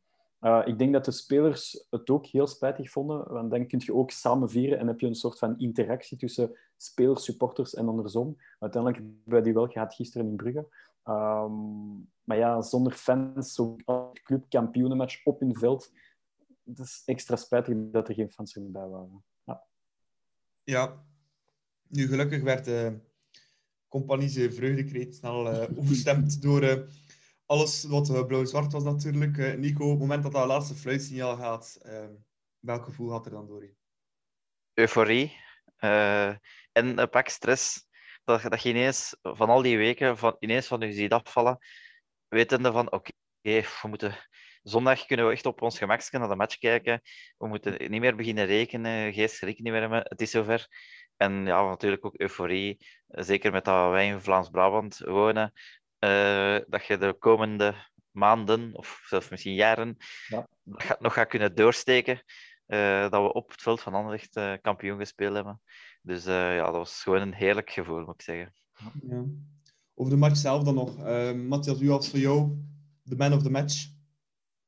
Ik 0.65 0.77
denk 0.77 0.93
dat 0.93 1.05
de 1.05 1.11
spelers 1.11 1.85
het 1.89 2.09
ook 2.09 2.25
heel 2.25 2.47
spijtig 2.47 2.91
vonden, 2.91 3.33
want 3.33 3.51
dan 3.51 3.67
kun 3.67 3.81
je 3.83 3.93
ook 3.93 4.11
samen 4.11 4.49
vieren 4.49 4.79
en 4.79 4.87
heb 4.87 4.99
je 4.99 5.07
een 5.07 5.15
soort 5.15 5.37
van 5.37 5.59
interactie 5.59 6.17
tussen 6.17 6.57
spelers, 6.77 7.23
supporters 7.23 7.73
en 7.73 7.87
andersom. 7.87 8.35
Uiteindelijk 8.59 9.03
hebben 9.03 9.23
wij 9.23 9.41
die 9.41 9.53
wel 9.53 9.67
gehad 9.67 9.93
gisteren 9.93 10.27
in 10.27 10.35
Brugge. 10.35 10.67
Um, 11.07 12.11
maar 12.23 12.37
ja, 12.37 12.61
zonder 12.61 12.93
fans, 12.93 13.53
zo'n 13.53 13.81
club 14.23 14.49
kampioenenmatch 14.49 15.25
op 15.25 15.41
in 15.41 15.55
veld, 15.55 15.91
het 16.63 16.79
is 16.79 17.01
extra 17.05 17.35
spijtig 17.35 17.75
dat 17.91 18.07
er 18.07 18.13
geen 18.13 18.31
fans 18.31 18.55
erbij 18.55 18.87
waren. 18.87 19.23
Ja, 19.43 19.63
ja. 20.63 21.05
nu 21.87 22.07
gelukkig 22.07 22.43
werd 22.43 22.65
de 22.65 22.89
uh, 22.91 22.99
compagnie 23.87 24.51
vreugdekreet 24.51 25.15
snel 25.15 25.47
uh, 25.53 25.79
overstemd 25.79 26.41
door... 26.41 26.63
Uh, 26.63 26.83
alles 27.45 27.83
wat 27.83 28.09
uh, 28.09 28.25
blauw-zwart 28.25 28.71
was 28.71 28.83
natuurlijk. 28.83 29.37
Uh, 29.37 29.53
Nico, 29.53 29.83
op 29.83 29.89
het 29.89 29.99
moment 29.99 30.23
dat 30.23 30.31
dat 30.31 30.47
laatste 30.47 30.75
fluitsignaal 30.75 31.37
gaat, 31.37 31.79
uh, 31.85 32.05
welk 32.59 32.83
gevoel 32.83 33.11
had 33.11 33.25
er 33.25 33.31
dan 33.31 33.47
door 33.47 33.63
je? 33.63 33.75
Euforie. 34.73 35.43
en 36.71 36.97
een 36.97 37.09
pak 37.09 37.27
stress. 37.27 37.84
Dat, 38.25 38.41
dat 38.41 38.61
je 38.61 38.69
ineens 38.69 39.15
van 39.21 39.49
al 39.49 39.61
die 39.61 39.77
weken 39.77 40.17
van, 40.17 40.35
ineens 40.39 40.67
van 40.67 40.79
je 40.79 40.93
ziet 40.93 41.11
afvallen, 41.11 41.57
wetende 42.27 42.71
van 42.71 42.91
oké, 42.91 43.11
okay, 43.41 43.61
we 43.81 43.87
moeten... 43.87 44.15
Zondag 44.63 45.05
kunnen 45.05 45.27
we 45.27 45.31
echt 45.31 45.45
op 45.45 45.61
ons 45.61 45.77
gemak 45.77 46.11
naar 46.11 46.27
de 46.27 46.35
match 46.35 46.57
kijken. 46.57 47.01
We 47.37 47.47
moeten 47.47 47.91
niet 47.91 48.01
meer 48.01 48.15
beginnen 48.15 48.45
rekenen, 48.45 49.13
geest 49.13 49.43
niet 49.43 49.61
meer 49.61 49.79
hebben. 49.79 50.01
Het 50.03 50.21
is 50.21 50.31
zover. 50.31 50.67
En 51.17 51.45
ja, 51.45 51.63
natuurlijk 51.63 52.05
ook 52.05 52.19
euforie. 52.19 52.85
Zeker 53.07 53.51
met 53.51 53.65
dat 53.65 53.89
wij 53.89 54.07
in 54.07 54.21
Vlaams-Brabant 54.21 54.97
wonen. 54.97 55.53
Uh, 55.99 56.57
dat 56.67 56.85
je 56.85 56.97
de 56.97 57.13
komende 57.13 57.75
maanden, 58.11 58.73
of 58.73 59.01
zelfs 59.05 59.29
misschien 59.29 59.53
jaren, 59.53 59.97
ja. 60.27 60.47
nog 60.99 61.13
gaat 61.13 61.27
kunnen 61.27 61.55
doorsteken. 61.55 62.23
Uh, 62.67 63.09
dat 63.09 63.21
we 63.21 63.33
op 63.33 63.51
het 63.51 63.61
veld 63.61 63.81
van 63.81 63.93
Anderlecht 63.93 64.37
uh, 64.37 64.53
kampioen 64.61 64.99
gespeeld 64.99 65.35
hebben. 65.35 65.61
Dus 66.05 66.25
ja, 66.25 66.65
dat 66.65 66.73
was 66.73 67.03
gewoon 67.03 67.21
een 67.21 67.33
heerlijk 67.33 67.69
gevoel, 67.69 67.99
moet 67.99 68.13
ik 68.13 68.21
zeggen. 68.21 68.53
Ja. 69.01 69.23
Over 69.93 70.13
de 70.13 70.19
match 70.19 70.37
zelf 70.37 70.63
dan 70.63 70.75
nog. 70.75 70.97
Matthias, 71.35 71.81
u 71.81 71.89
had 71.89 72.07
voor 72.07 72.19
jou 72.19 72.57
de 73.01 73.15
man 73.15 73.33
of 73.33 73.43
the 73.43 73.51
match. 73.51 73.93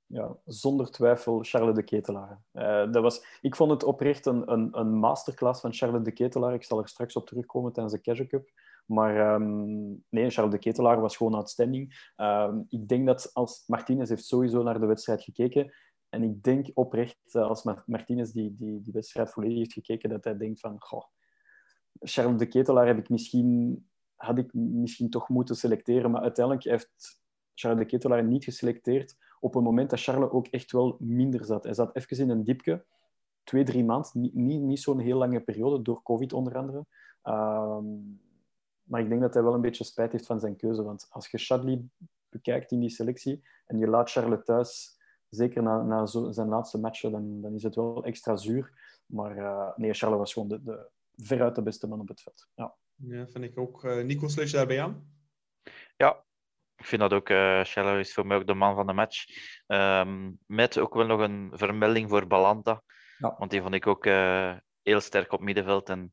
Ja, 0.06 0.38
zonder 0.46 0.92
twijfel 0.92 1.44
Charles 1.44 1.76
de 1.76 1.84
Ketelaar. 1.84 2.42
dat 2.92 3.02
was, 3.02 3.26
ik 3.42 3.56
vond 3.56 3.72
het 3.72 3.84
oprecht 3.84 4.26
een, 4.26 4.52
een, 4.52 4.78
een 4.80 4.94
masterclass 4.94 5.62
van 5.62 5.74
Charles 5.74 6.04
de 6.04 6.12
Ketelaar. 6.12 6.54
Ik 6.54 6.64
zal 6.64 6.80
er 6.80 6.88
straks 6.88 7.16
op 7.16 7.28
terugkomen 7.28 7.74
tijdens 7.74 7.96
de 7.96 8.02
Casual 8.02 8.28
Cup. 8.28 8.52
Maar 8.86 9.34
um, 9.34 10.04
nee, 10.10 10.30
Charles 10.30 10.54
de 10.54 10.60
Ketelaar 10.60 11.02
was 11.02 11.18
gewoon 11.18 11.34
outstanding. 11.34 12.12
Um, 12.18 12.66
ik 12.70 12.88
denk 12.88 13.06
dat 13.06 13.30
als 13.34 13.64
Martinez 13.66 14.10
heeft 14.10 14.26
sowieso 14.26 14.64
naar 14.64 14.80
de 14.80 14.86
wedstrijd 14.86 15.24
gekeken. 15.24 15.74
En 16.10 16.24
ik 16.24 16.44
denk 16.44 16.68
oprecht, 16.74 17.18
eh, 17.32 17.42
als 17.42 17.64
Martinez 17.86 18.32
die, 18.32 18.56
die, 18.56 18.82
die 18.82 18.94
wedstrijd 18.94 19.32
volledig 19.32 19.58
heeft 19.58 19.74
gekeken, 19.74 20.10
dat 20.10 20.24
hij 20.24 20.38
denkt 20.38 20.60
van... 20.60 20.76
Goh, 20.80 21.04
Charles 22.00 22.38
de 22.38 22.48
Ketelaar 22.48 22.88
heb 22.88 22.98
ik 22.98 23.10
misschien, 23.10 23.86
had 24.16 24.38
ik 24.38 24.54
misschien 24.54 25.10
toch 25.10 25.30
moeten 25.30 25.56
selecteren. 25.56 26.12
Maar 26.12 26.22
uiteindelijk 26.22 26.66
heeft 26.66 27.20
Charles 27.54 27.80
de 27.80 27.86
Ketelaar 27.86 28.24
niet 28.24 28.44
geselecteerd 28.44 29.16
op 29.40 29.56
een 29.56 29.64
moment 29.64 29.90
dat 29.90 30.02
Charles 30.02 30.30
ook 30.30 30.48
echt 30.48 30.72
wel 30.72 30.98
minder 31.00 31.46
zat. 31.46 31.64
Hij 31.64 31.74
zat 31.74 31.96
even 31.96 32.18
in 32.18 32.30
een 32.30 32.44
diepje. 32.44 32.86
Twee, 33.44 33.64
drie 33.64 33.86
maanden. 33.86 34.12
Niet, 34.14 34.34
niet, 34.34 34.62
niet 34.62 34.80
zo'n 34.80 35.00
heel 35.00 35.18
lange 35.18 35.40
periode, 35.40 35.82
door 35.82 36.04
COVID 36.04 36.34
onder 36.34 36.58
andere. 36.58 36.86
Um, 37.24 38.20
maar 38.84 39.02
ik 39.02 39.10
denk 39.10 39.22
dat 39.22 39.34
hij 39.34 39.44
wel 39.44 39.54
een 39.54 39.62
beetje 39.62 39.84
spijt 39.84 40.12
heeft 40.12 40.26
van 40.26 40.40
zijn 40.40 40.56
keuze. 40.56 40.84
Want 40.84 41.08
als 41.10 41.28
je 41.28 41.38
Chadli 41.38 41.90
bekijkt 42.30 42.72
in 42.72 42.80
die 42.80 42.90
selectie 42.90 43.44
en 43.66 43.78
je 43.78 43.88
laat 43.88 44.12
Charles 44.12 44.44
thuis, 44.44 44.98
zeker 45.30 45.64
na, 45.64 45.84
na 45.84 46.06
zijn 46.06 46.48
laatste 46.48 46.80
matchen, 46.80 47.12
dan, 47.12 47.42
dan 47.42 47.54
is 47.54 47.64
het 47.64 47.76
wel 47.76 48.04
extra 48.04 48.36
zuur. 48.36 48.72
Maar 49.06 49.38
uh, 49.38 49.70
nee, 49.76 49.94
Charles 49.94 50.18
was 50.18 50.34
gewoon 50.34 50.48
de, 50.48 50.64
de, 50.64 50.90
veruit 51.18 51.56
de 51.56 51.64
beste 51.64 51.88
man 51.88 52.00
op 52.00 52.08
het 52.08 52.22
veld. 52.22 52.48
Ja, 52.56 52.76
ja 52.96 53.28
vind 53.28 53.44
ik 53.44 53.58
ook. 53.58 53.84
Uh, 53.84 54.04
Nico, 54.04 54.28
sluit 54.28 54.50
je 54.50 54.56
daarbij 54.56 54.82
aan? 54.82 55.16
Ja, 55.96 56.26
ik 56.76 56.86
vind 56.86 57.02
dat 57.02 57.14
ook. 57.14 57.30
Uh, 57.30 58.00
is 58.00 58.14
voor 58.14 58.26
mij 58.26 58.38
ook 58.38 58.48
de 58.48 58.54
man 58.54 58.76
van 58.76 58.88
de 58.88 58.94
match. 58.94 59.26
Um, 59.68 60.40
met 60.46 60.78
ook 60.78 60.94
wel 60.94 61.06
nog 61.06 61.20
een 61.20 61.52
vermelding 61.54 62.10
voor 62.10 62.28
Balanta. 62.28 62.84
Ja. 63.18 63.36
Want 63.38 63.52
die 63.52 63.62
vond 63.62 63.74
ik 63.74 63.88
ook 63.88 64.06
heel 64.82 65.00
sterk 65.00 65.32
op 65.32 65.42
middenveld. 65.42 65.90
En 65.90 66.12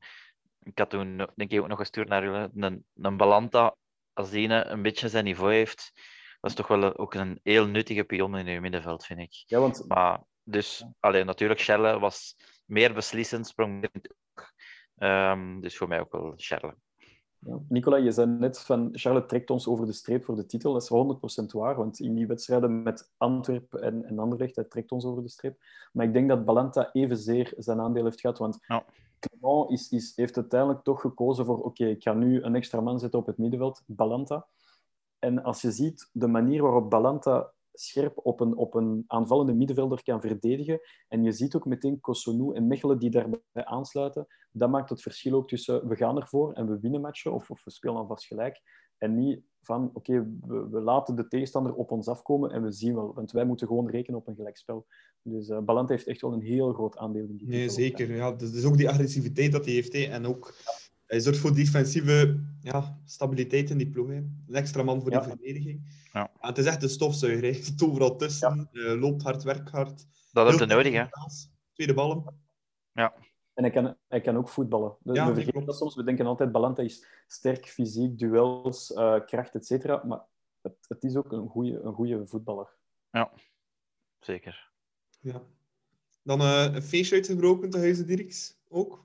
ik 0.62 0.78
had 0.78 0.90
toen 0.90 1.16
denk 1.34 1.50
ik 1.50 1.60
ook 1.60 1.68
nog 1.68 1.78
gestuurd 1.78 2.08
naar 2.08 2.24
jullie, 2.24 2.48
een, 2.54 2.86
een 2.94 3.16
Balanta, 3.16 3.76
als 4.12 4.30
die 4.30 4.48
een 4.48 4.82
beetje 4.82 5.08
zijn 5.08 5.24
niveau 5.24 5.52
heeft, 5.52 5.92
dat 6.40 6.50
is 6.50 6.56
toch 6.56 6.66
wel 6.66 6.96
ook 6.96 7.14
een 7.14 7.40
heel 7.42 7.66
nuttige 7.66 8.04
pion 8.04 8.36
in 8.36 8.46
je 8.46 8.60
middenveld, 8.60 9.04
vind 9.04 9.20
ik. 9.20 9.42
Ja, 9.46 9.58
want... 9.58 9.84
Maar, 9.88 10.22
dus, 10.42 10.86
alleen 11.00 11.26
natuurlijk, 11.26 11.60
Charles 11.60 12.00
was 12.00 12.36
meer 12.64 12.94
beslissend, 12.94 13.46
sprong 13.46 13.90
um, 14.98 15.60
Dus 15.60 15.76
voor 15.76 15.88
mij 15.88 16.00
ook 16.00 16.12
wel 16.12 16.32
Charles. 16.36 16.74
Ja. 17.38 17.58
Nicola, 17.68 17.96
je 17.96 18.10
zei 18.10 18.26
net 18.26 18.60
van 18.60 18.88
Charles 18.92 19.24
trekt 19.26 19.50
ons 19.50 19.68
over 19.68 19.86
de 19.86 19.92
streep 19.92 20.24
voor 20.24 20.36
de 20.36 20.46
titel. 20.46 20.72
Dat 20.72 20.82
is 20.82 21.42
100% 21.42 21.44
waar, 21.46 21.76
want 21.76 22.00
in 22.00 22.14
die 22.14 22.26
wedstrijden 22.26 22.82
met 22.82 23.12
Antwerpen 23.16 23.82
en, 23.82 24.04
en 24.04 24.18
Anderlecht, 24.18 24.56
hij 24.56 24.64
trekt 24.64 24.92
ons 24.92 25.04
over 25.04 25.22
de 25.22 25.28
streep. 25.28 25.58
Maar 25.92 26.06
ik 26.06 26.12
denk 26.12 26.28
dat 26.28 26.44
Balanta 26.44 26.92
evenzeer 26.92 27.52
zijn 27.56 27.80
aandeel 27.80 28.04
heeft 28.04 28.20
gehad, 28.20 28.38
want 28.38 28.58
ja. 28.66 28.84
Clement 29.18 29.70
is, 29.70 29.90
is, 29.90 30.12
heeft 30.16 30.36
uiteindelijk 30.36 30.82
toch 30.82 31.00
gekozen 31.00 31.44
voor 31.44 31.64
oké, 31.64 31.84
ik 31.84 32.02
ga 32.02 32.12
nu 32.12 32.42
een 32.42 32.54
extra 32.54 32.80
man 32.80 32.98
zetten 32.98 33.18
op 33.18 33.26
het 33.26 33.38
middenveld, 33.38 33.82
Balanta. 33.86 34.46
En 35.18 35.42
als 35.42 35.62
je 35.62 35.70
ziet 35.70 36.10
de 36.12 36.26
manier 36.26 36.62
waarop 36.62 36.90
Balanta 36.90 37.52
scherp 37.74 38.20
op 38.22 38.40
een, 38.40 38.56
op 38.56 38.74
een 38.74 39.04
aanvallende 39.06 39.54
middenvelder 39.54 40.02
kan 40.02 40.20
verdedigen. 40.20 40.80
En 41.08 41.22
je 41.22 41.32
ziet 41.32 41.54
ook 41.54 41.66
meteen 41.66 42.00
Kosonou 42.00 42.54
en 42.54 42.66
Mechelen 42.66 42.98
die 42.98 43.10
daarbij 43.10 43.40
aansluiten. 43.52 44.26
Dat 44.52 44.70
maakt 44.70 44.90
het 44.90 45.02
verschil 45.02 45.34
ook 45.34 45.48
tussen 45.48 45.88
we 45.88 45.96
gaan 45.96 46.20
ervoor 46.20 46.52
en 46.52 46.68
we 46.68 46.80
winnen 46.80 47.00
matchen 47.00 47.32
of, 47.32 47.50
of 47.50 47.64
we 47.64 47.70
spelen 47.70 47.96
alvast 47.96 48.26
gelijk. 48.26 48.62
En 48.98 49.14
niet 49.14 49.42
van 49.60 49.90
oké, 49.92 50.26
we, 50.40 50.68
we, 50.70 50.80
laten 50.80 51.16
de 51.16 51.28
tegenstander 51.28 51.74
op 51.74 51.90
ons 51.90 52.08
afkomen 52.08 52.50
en 52.50 52.62
we 52.62 52.72
zien 52.72 52.94
wel. 52.94 53.14
Want 53.14 53.32
wij 53.32 53.44
moeten 53.44 53.66
gewoon 53.66 53.90
rekenen 53.90 54.20
op 54.20 54.28
een 54.28 54.34
gelijkspel. 54.34 54.86
Dus 55.22 55.48
uh, 55.48 55.58
Balanta 55.58 55.92
heeft 55.92 56.06
echt 56.06 56.20
wel 56.20 56.32
een 56.32 56.42
heel 56.42 56.72
groot 56.72 56.96
aandeel 56.96 57.24
in 57.24 57.36
die 57.36 57.48
Nee, 57.48 57.68
zeker. 57.68 58.14
Ja, 58.14 58.30
dat 58.30 58.52
is 58.52 58.64
ook 58.64 58.76
die 58.76 58.88
agressiviteit 58.88 59.52
dat 59.52 59.64
hij 59.64 59.74
heeft. 59.74 59.92
Hè. 59.92 60.02
En 60.02 60.26
ook 60.26 60.54
hij 61.06 61.20
zorgt 61.20 61.38
voor 61.38 61.54
defensieve 61.54 62.40
ja, 62.60 62.98
stabiliteit 63.04 63.70
in 63.70 63.78
die 63.78 63.90
ploeg. 63.90 64.08
Hè. 64.08 64.14
Een 64.14 64.54
extra 64.54 64.82
man 64.82 65.00
voor 65.02 65.10
ja. 65.10 65.20
die 65.20 65.28
verdediging. 65.28 66.02
Ja. 66.12 66.30
het 66.38 66.58
is 66.58 66.66
echt 66.66 66.82
een 66.82 66.88
stofzuiger. 66.88 67.42
Hij 67.42 67.62
zit 67.62 67.82
overal 67.82 68.16
tussen, 68.16 68.68
ja. 68.72 68.80
uh, 68.80 69.00
loopt 69.00 69.22
hard, 69.22 69.42
werkt 69.42 69.70
hard. 69.70 70.06
Dat 70.32 70.50
heb 70.50 70.58
je 70.58 70.66
nodig, 70.74 70.92
hè? 70.92 71.04
Tweede 71.72 71.94
ballen. 71.94 72.24
Ja. 72.92 73.14
En 73.54 73.62
hij 73.62 73.72
kan, 73.72 73.96
hij 74.08 74.20
kan 74.20 74.36
ook 74.36 74.48
voetballen. 74.48 74.96
Ja, 75.02 75.28
we 75.28 75.34
vergeten 75.34 75.64
dat 75.64 75.76
soms. 75.76 75.94
We 75.94 76.04
denken 76.04 76.26
altijd, 76.26 76.52
Balanta 76.52 76.82
is 76.82 77.06
sterk, 77.26 77.66
fysiek, 77.66 78.18
duels, 78.18 78.90
uh, 78.90 79.24
kracht, 79.26 79.54
et 79.54 79.66
cetera. 79.66 80.04
Maar 80.04 80.24
het, 80.60 80.76
het, 80.88 81.04
is 81.04 81.16
ook 81.16 81.32
een 81.32 81.48
goede 81.48 81.80
een 81.80 81.92
goede 81.92 82.26
voetballer. 82.26 82.68
Ja, 83.10 83.32
zeker. 84.20 84.70
Ja. 85.20 85.42
Dan 86.22 86.40
uh, 86.40 86.74
een 86.74 86.82
feestje 86.82 87.14
uitgebroken 87.14 87.70
te 87.70 87.78
Huizen 87.78 88.06
Dirks, 88.06 88.56
ook? 88.68 89.04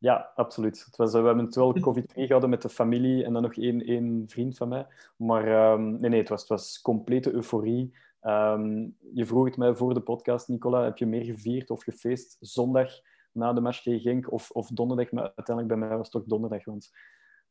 Ja, 0.00 0.30
absoluut. 0.34 0.84
Het 0.84 0.96
was, 0.96 1.12
we 1.12 1.18
hebben 1.18 1.44
het 1.44 1.54
wel 1.54 1.72
COVID-free 1.72 2.24
gehouden 2.24 2.50
met 2.50 2.62
de 2.62 2.68
familie 2.68 3.24
en 3.24 3.32
dan 3.32 3.42
nog 3.42 3.56
één, 3.56 3.80
één 3.80 4.24
vriend 4.26 4.56
van 4.56 4.68
mij. 4.68 4.86
Maar 5.16 5.72
um, 5.72 6.00
nee, 6.00 6.10
nee, 6.10 6.20
het 6.20 6.28
was, 6.28 6.40
het 6.40 6.48
was 6.48 6.80
complete 6.80 7.32
euforie. 7.32 7.96
Um, 8.22 8.96
je 9.12 9.26
vroeg 9.26 9.44
het 9.44 9.56
mij 9.56 9.74
voor 9.74 9.94
de 9.94 10.00
podcast, 10.00 10.48
Nicola, 10.48 10.84
heb 10.84 10.96
je 10.96 11.06
meer 11.06 11.24
gevierd 11.24 11.70
of 11.70 11.82
gefeest 11.82 12.36
zondag 12.40 12.92
na 13.32 13.52
de 13.52 13.60
match 13.60 13.82
tegen 13.82 14.00
Genk 14.00 14.32
of, 14.32 14.50
of 14.50 14.68
donderdag? 14.68 15.12
Maar 15.12 15.22
uiteindelijk 15.22 15.68
bij 15.68 15.76
mij 15.76 15.96
was 15.96 16.06
het 16.06 16.10
toch 16.10 16.24
donderdag, 16.24 16.64
want 16.64 16.90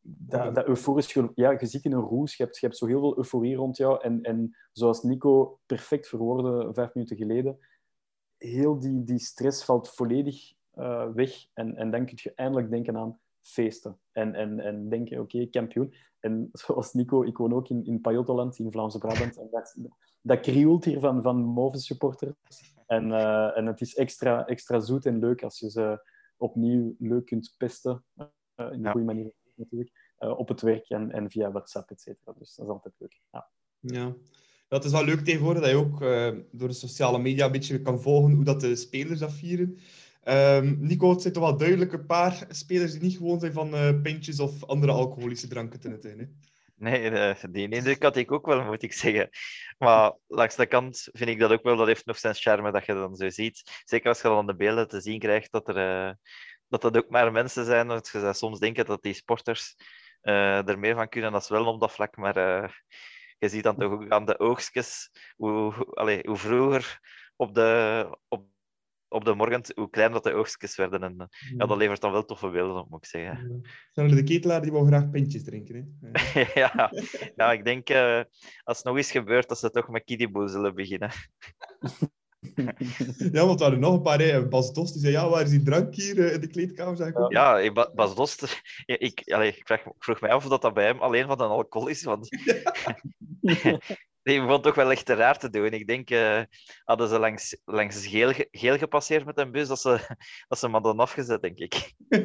dat, 0.02 0.56
dat 0.56 0.68
euforisch. 0.68 1.18
Ja, 1.36 1.52
je 1.52 1.66
zit 1.66 1.86
in 1.86 1.94
een 1.94 2.00
roes, 2.00 2.36
je 2.36 2.44
hebt, 2.44 2.58
je 2.60 2.66
hebt 2.66 2.78
zo 2.78 2.86
heel 2.86 3.00
veel 3.00 3.18
euforie 3.18 3.56
rond 3.56 3.78
jou. 3.78 4.02
En, 4.02 4.22
en 4.22 4.56
zoals 4.72 5.04
Nico 5.04 5.60
perfect 5.66 6.08
verwoordde 6.08 6.74
vijf 6.74 6.94
minuten 6.94 7.18
geleden, 7.18 7.60
heel 8.38 8.80
die, 8.80 9.04
die 9.04 9.20
stress 9.20 9.66
valt 9.66 9.90
volledig 9.90 10.58
uh, 10.76 11.08
weg. 11.14 11.32
En, 11.54 11.76
en 11.76 11.92
dan 11.92 12.06
kun 12.06 12.18
je 12.22 12.34
eindelijk 12.36 12.70
denken 12.70 12.98
aan 12.98 13.20
feesten. 13.42 14.00
En, 14.12 14.36
en, 14.36 14.60
en 14.60 14.90
denken, 14.90 15.20
oké, 15.20 15.36
okay, 15.36 15.48
kampioen. 15.48 15.94
En 16.20 16.50
zoals 16.62 16.94
Nico, 16.94 17.24
ik 17.24 17.38
woon 17.38 17.54
ook 17.54 17.70
in, 17.70 17.86
in 17.86 18.02
Pajottenland, 18.02 18.60
in 18.60 18.72
Vlaamse 18.72 18.98
Brabant. 18.98 19.38
En 19.38 19.48
dat, 19.52 19.78
dat 20.22 20.40
krioelt 20.40 20.86
hier 20.86 21.00
van, 21.00 21.22
van 21.22 21.72
supporters. 21.72 22.34
En, 22.88 23.08
uh, 23.08 23.58
en 23.58 23.66
het 23.66 23.82
is 23.82 23.96
extra, 23.96 24.46
extra 24.46 24.80
zoet 24.80 25.06
en 25.06 25.20
leuk 25.20 25.44
als 25.44 25.60
je 25.60 25.70
ze 25.70 26.10
opnieuw 26.38 26.96
leuk 27.00 27.26
kunt 27.26 27.56
pesten. 27.58 28.04
Uh, 28.16 28.26
in 28.56 28.66
een 28.66 28.82
ja. 28.82 28.92
goede 28.92 29.06
manier 29.06 29.32
natuurlijk. 29.56 30.16
Uh, 30.20 30.40
op 30.40 30.48
het 30.48 30.62
werk 30.62 30.90
en, 30.90 31.12
en 31.12 31.32
via 31.32 31.52
WhatsApp, 31.52 31.90
et 31.90 32.02
cetera. 32.02 32.34
Dus 32.38 32.56
dat 32.56 32.66
is 32.66 32.72
altijd 32.72 32.94
leuk. 32.98 33.22
Ja. 33.32 33.50
ja. 33.80 34.16
Dat 34.68 34.86
is 34.86 34.92
wel 34.92 35.04
leuk 35.04 35.20
tegenwoordig, 35.20 35.62
dat 35.62 35.72
je 35.72 35.78
ook 35.78 36.00
door 36.52 36.68
de 36.68 36.74
sociale 36.74 37.20
media 37.20 37.46
een 37.46 37.52
beetje 37.52 37.82
kan 37.82 38.02
volgen 38.02 38.34
hoe 38.34 38.44
dat 38.44 38.62
de 38.62 38.76
spelers 38.76 39.20
dat 39.20 39.34
vieren. 39.34 39.78
Um, 40.30 40.78
Nico, 40.80 41.10
het 41.10 41.22
zijn 41.22 41.34
toch 41.34 41.44
wel 41.44 41.58
duidelijk 41.58 41.94
een 41.94 42.06
paar 42.06 42.46
spelers 42.50 42.92
die 42.92 43.02
niet 43.02 43.18
gewoon 43.18 43.40
zijn 43.40 43.54
van 43.54 43.74
uh, 43.74 44.02
pintjes 44.02 44.40
of 44.40 44.66
andere 44.66 44.92
alcoholische 44.92 45.48
dranken 45.48 45.80
te 45.80 45.90
netten. 45.90 46.20
Hè? 46.20 46.26
Nee, 46.76 47.10
de, 47.10 47.36
die 47.52 47.70
indruk 47.70 48.04
had 48.04 48.16
ik 48.16 48.32
ook 48.32 48.46
wel, 48.46 48.64
moet 48.64 48.84
ik 48.84 48.94
zeggen. 48.94 49.30
Maar 49.78 50.14
langs 50.28 50.56
de 50.56 50.66
kant 50.66 51.10
vind 51.12 51.30
ik 51.30 51.40
dat 51.40 51.52
ook 51.52 51.64
wel, 51.64 51.78
dat 51.78 51.88
heeft 51.88 52.06
nog 52.06 52.18
zijn 52.18 52.36
charme 52.36 52.72
dat 52.72 52.86
je 52.86 52.94
dan 52.94 53.16
zo 53.16 53.30
ziet. 53.30 53.82
Zeker 53.86 54.10
als 54.10 54.22
je 54.22 54.28
dan 54.28 54.48
de 54.48 54.56
beelden 54.56 54.88
te 54.88 55.02
zien 55.02 55.20
krijgt 55.20 55.52
dat, 55.52 55.68
er, 55.68 56.08
uh, 56.08 56.14
dat 56.68 56.82
dat 56.82 56.98
ook 56.98 57.10
maar 57.10 57.32
mensen 57.32 57.66
zijn. 57.66 57.88
Dat 57.88 58.10
je 58.12 58.34
soms 58.34 58.60
denken 58.60 58.86
dat 58.86 59.04
die 59.04 59.14
sporters 59.14 59.76
er 60.22 60.80
meer 60.80 60.96
van 60.96 61.10
kunnen 61.10 61.32
dan 61.32 61.42
wel 61.48 61.66
op 61.66 61.80
dat 61.80 61.92
vlak. 61.92 62.18
Maar 62.18 62.36
je 63.38 63.50
ziet 63.50 63.64
dan 63.64 63.78
toch 63.78 63.92
ook 63.92 64.10
aan 64.10 64.26
de 64.26 64.40
oogstjes 64.40 65.12
hoe, 65.36 65.74
allez, 65.94 66.26
hoe 66.26 66.38
vroeger 66.38 67.00
op 67.36 67.56
de, 67.56 68.18
op 68.28 68.48
op 69.10 69.26
de 69.26 69.34
morgen 69.34 69.64
hoe 69.76 69.90
klein 69.90 70.12
dat 70.12 70.24
de 70.24 70.34
oogstjes 70.34 70.76
werden. 70.76 71.04
En 71.04 71.30
ja, 71.58 71.66
dat 71.66 71.78
levert 71.78 72.02
dan 72.02 72.12
wel 72.12 72.26
toffe 72.26 72.50
beelden 72.50 72.82
op, 72.82 72.90
moet 72.90 73.04
ik 73.04 73.10
zeggen. 73.10 73.64
Ja. 73.94 74.08
de 74.08 74.24
ketelaar 74.24 74.62
die 74.62 74.72
wil 74.72 74.86
graag 74.86 75.10
pintjes 75.10 75.44
drinken. 75.44 76.00
Hè? 76.02 76.44
ja. 76.62 76.92
ja, 77.36 77.52
ik 77.52 77.66
denk 77.66 77.90
uh, 77.90 78.22
als 78.64 78.78
het 78.78 78.86
nog 78.86 78.98
eens 78.98 79.12
gebeurt, 79.12 79.50
dat 79.50 79.60
ze 79.60 79.70
toch 79.70 79.90
met 79.90 80.04
kiddieboe 80.04 80.48
zullen 80.48 80.76
beginnen. 80.76 81.12
ja, 83.32 83.46
want 83.46 83.60
er 83.60 83.66
waren 83.66 83.80
nog 83.80 83.94
een 83.94 84.02
paar. 84.02 84.20
Hè. 84.20 84.48
Bas 84.48 84.74
Dost 84.74 84.94
die 84.94 85.02
zei: 85.02 85.14
Ja, 85.14 85.30
waar 85.30 85.42
is 85.42 85.50
die 85.50 85.64
drank 85.64 85.96
hier 85.96 86.18
uh, 86.18 86.34
in 86.34 86.42
de 86.42 86.48
kleedkamer? 86.48 86.96
Zeg 86.96 87.08
ik 87.08 87.32
ja, 87.32 87.72
Bas 87.96 88.16
Dost. 88.16 88.62
ik, 88.86 89.22
allee, 89.26 89.50
ik, 89.50 89.62
vraag, 89.66 89.86
ik 89.86 89.94
vroeg 89.98 90.22
mij 90.22 90.32
af 90.32 90.46
of 90.46 90.60
dat, 90.60 90.74
bij 90.74 90.86
hem 90.86 91.00
alleen 91.00 91.28
van 91.28 91.42
een 91.42 91.50
alcohol 91.50 91.88
is. 91.88 92.04
Want 92.04 92.28
Die 94.30 94.42
begon 94.42 94.62
toch 94.62 94.76
wel 94.76 94.92
echt 94.92 95.10
raar 95.10 95.38
te 95.38 95.50
doen. 95.50 95.66
Ik 95.66 95.88
denk, 95.88 96.10
uh, 96.10 96.42
hadden 96.84 97.08
ze 97.08 97.20
langs, 97.20 97.62
langs 97.66 98.08
geel, 98.08 98.32
geel 98.52 98.78
gepasseerd 98.78 99.26
met 99.26 99.38
een 99.38 99.52
bus, 99.52 99.68
dat 99.68 99.80
ze, 99.80 99.90
dat 100.48 100.60
ze 100.60 100.66
hem 100.66 100.74
hadden 100.74 101.00
afgezet, 101.00 101.42
denk 101.42 101.60
ik. 101.60 101.94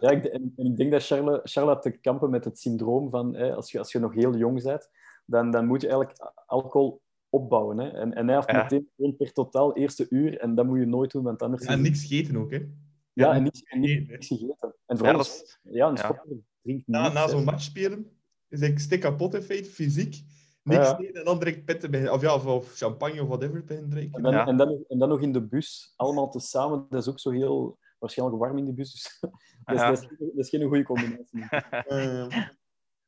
ja, 0.00 0.10
ik, 0.10 0.24
en, 0.24 0.52
ik 0.56 0.76
denk 0.76 0.90
dat 0.90 1.06
Charlotte, 1.06 1.48
Charlotte 1.48 1.90
te 1.90 1.98
kampen 1.98 2.30
met 2.30 2.44
het 2.44 2.58
syndroom 2.58 3.10
van 3.10 3.34
hè, 3.34 3.54
als, 3.54 3.70
je, 3.70 3.78
als 3.78 3.92
je 3.92 3.98
nog 3.98 4.14
heel 4.14 4.36
jong 4.36 4.62
bent, 4.62 4.88
dan, 5.26 5.50
dan 5.50 5.66
moet 5.66 5.80
je 5.80 5.88
eigenlijk 5.88 6.32
alcohol 6.46 7.02
opbouwen. 7.28 7.78
Hè. 7.78 7.88
En, 7.88 8.14
en 8.14 8.26
hij 8.26 8.36
heeft 8.36 8.50
ja. 8.50 8.62
meteen 8.62 8.88
gewoon 8.96 9.16
per 9.16 9.32
totaal 9.32 9.76
eerste 9.76 10.06
uur 10.08 10.38
en 10.38 10.54
dat 10.54 10.66
moet 10.66 10.78
je 10.78 10.86
nooit 10.86 11.10
doen, 11.10 11.22
want 11.22 11.42
anders... 11.42 11.64
Ja, 11.64 11.70
en 11.70 11.82
niks 11.82 12.04
gegeten 12.04 12.36
ook, 12.36 12.50
hè? 12.50 12.66
Ja, 13.12 13.32
en 13.32 13.42
niks, 13.42 13.62
en 13.62 13.80
niks, 13.80 14.26
gegeten. 14.26 14.74
En 14.86 14.98
vooral, 14.98 15.14
ja, 15.14 15.18
dat 15.18 15.58
ja, 15.62 15.88
een 15.88 15.96
ja. 15.96 16.24
drinkt 16.62 16.86
Na, 16.86 17.12
na 17.12 17.28
zo'n 17.28 17.44
match 17.44 17.62
spelen 17.62 18.18
dus 18.50 18.60
ik 18.60 18.78
stik 18.78 19.00
kapot 19.00 19.34
in 19.34 19.42
feite, 19.42 19.70
fysiek. 19.70 20.22
Niks 20.62 20.88
ja. 20.88 20.98
en 20.98 21.24
dan 21.24 21.38
direct 21.38 21.64
petten 21.64 21.90
bij, 21.90 22.10
of, 22.10 22.20
ja, 22.20 22.34
of, 22.34 22.46
of, 22.46 22.74
champagne 22.74 23.22
of 23.22 23.28
whatever 23.28 23.64
bij 23.64 23.84
drinken. 23.88 24.16
En 24.16 24.22
dan, 24.22 24.32
ja. 24.32 24.46
en, 24.46 24.56
dan, 24.56 24.84
en 24.88 24.98
dan 24.98 25.08
nog 25.08 25.20
in 25.20 25.32
de 25.32 25.42
bus, 25.42 25.92
allemaal 25.96 26.30
tezamen. 26.30 26.86
Dat 26.88 27.02
is 27.02 27.08
ook 27.08 27.20
zo 27.20 27.30
heel 27.30 27.78
waarschijnlijk 27.98 28.38
warm 28.38 28.58
in 28.58 28.64
de 28.64 28.72
bus. 28.72 28.92
Dus 28.92 29.20
dat, 29.64 29.74
is, 29.74 30.00
dat, 30.00 30.10
is, 30.10 30.18
dat, 30.18 30.44
is, 30.44 30.48
geen 30.48 30.68
goede 30.68 30.82
combinatie. 30.82 31.46
uh, 31.88 32.24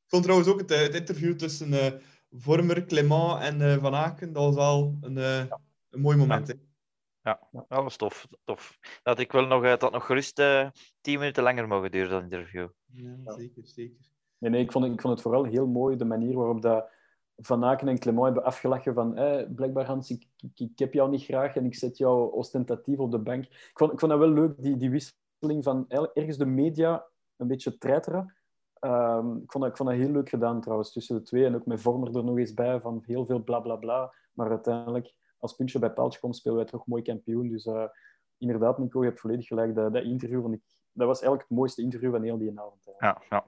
ik 0.05 0.09
vond 0.09 0.23
trouwens 0.23 0.49
ook 0.49 0.61
het, 0.61 0.71
het 0.71 0.95
interview 0.95 1.37
tussen 1.37 1.73
uh, 1.73 1.87
Vormer, 2.31 2.85
Clement 2.85 3.43
en 3.43 3.61
uh, 3.61 3.77
Van 3.77 3.95
Aken. 3.95 4.33
Dat 4.33 4.45
was 4.45 4.55
wel 4.55 4.99
een, 5.01 5.17
een 5.17 6.01
mooi 6.01 6.17
moment. 6.17 6.49
Ja. 6.49 6.55
Ja, 7.25 7.41
dat 7.51 7.83
was 7.83 7.97
tof. 7.97 8.27
tof. 8.45 8.79
Dat 9.03 9.19
ik 9.19 9.33
wel 9.33 9.47
nog, 9.47 9.79
dat 9.79 9.93
nog 9.93 10.07
gerust 10.07 10.35
tien 11.01 11.19
minuten 11.19 11.43
langer 11.43 11.69
mogen 11.69 11.91
duren, 11.91 12.11
dat 12.11 12.23
interview. 12.23 12.69
Ja, 12.87 13.17
zeker, 13.37 13.67
zeker. 13.67 14.12
Nee, 14.43 14.51
nee 14.51 14.63
ik, 14.63 14.73
vond, 14.73 14.85
ik 14.85 15.01
vond 15.01 15.13
het 15.13 15.23
vooral 15.23 15.45
heel 15.45 15.67
mooi 15.67 15.97
de 15.97 16.05
manier 16.05 16.35
waarop 16.35 16.63
dat 16.63 16.91
Van 17.37 17.65
Aken 17.65 17.89
en 17.89 17.99
Clement 17.99 18.25
hebben 18.25 18.45
afgelachen 18.45 18.95
van 18.95 19.17
eh, 19.17 19.47
blijkbaar 19.55 19.85
Hans, 19.85 20.11
ik, 20.11 20.27
ik, 20.55 20.79
heb 20.79 20.93
jou 20.93 21.11
niet 21.11 21.25
graag 21.25 21.57
en 21.57 21.65
ik 21.65 21.75
zet 21.75 21.99
jou 21.99 22.33
ostentatief 22.33 22.99
op 22.99 23.11
de 23.11 23.19
bank. 23.19 23.45
Ik 23.45 23.71
vond, 23.75 23.93
ik 23.93 23.99
vond 23.99 24.11
dat 24.13 24.21
wel 24.21 24.31
leuk, 24.31 24.63
die, 24.63 24.77
die 24.77 24.91
wisseling 24.91 25.65
van 25.65 25.89
ergens 25.89 26.37
de 26.37 26.47
media 26.47 27.07
een 27.37 27.47
beetje 27.47 27.79
treiteren. 27.79 28.35
Um, 28.81 29.37
ik, 29.37 29.53
vond 29.53 29.65
dat, 29.65 29.67
ik 29.67 29.77
vond 29.77 29.89
dat 29.89 29.99
heel 29.99 30.11
leuk 30.11 30.29
gedaan 30.29 30.61
trouwens, 30.61 30.93
tussen 30.93 31.17
de 31.17 31.23
twee. 31.23 31.45
En 31.45 31.55
ook 31.55 31.67
met 31.67 31.81
Vormer 31.81 32.17
er 32.17 32.25
nog 32.25 32.39
eens 32.39 32.55
bij 32.55 32.81
van 32.81 33.03
heel 33.07 33.27
veel 33.27 33.43
bla 33.43 33.61
bla 33.61 33.77
bla. 33.77 34.15
Maar 34.33 34.51
uiteindelijk, 34.51 35.15
als 35.39 35.55
puntje 35.55 35.79
bij 35.79 35.93
paaltje 35.93 36.21
komt, 36.21 36.37
spelen 36.37 36.57
wij 36.57 36.67
toch 36.67 36.87
mooi 36.87 37.03
kampioen. 37.03 37.49
Dus 37.49 37.67
uh, 37.67 37.85
inderdaad, 38.39 38.79
Nico, 38.79 39.01
je 39.01 39.09
hebt 39.09 39.21
volledig 39.21 39.47
gelijk. 39.47 39.75
Dat, 39.75 39.93
dat 39.93 40.05
interview, 40.05 40.53
ik, 40.53 40.63
dat 40.93 41.07
was 41.07 41.21
eigenlijk 41.21 41.49
het 41.49 41.59
mooiste 41.59 41.83
interview 41.83 42.11
van 42.11 42.23
heel 42.23 42.39
die 42.39 42.61
avond. 42.61 42.95
Ja, 42.99 43.23
ja. 43.31 43.47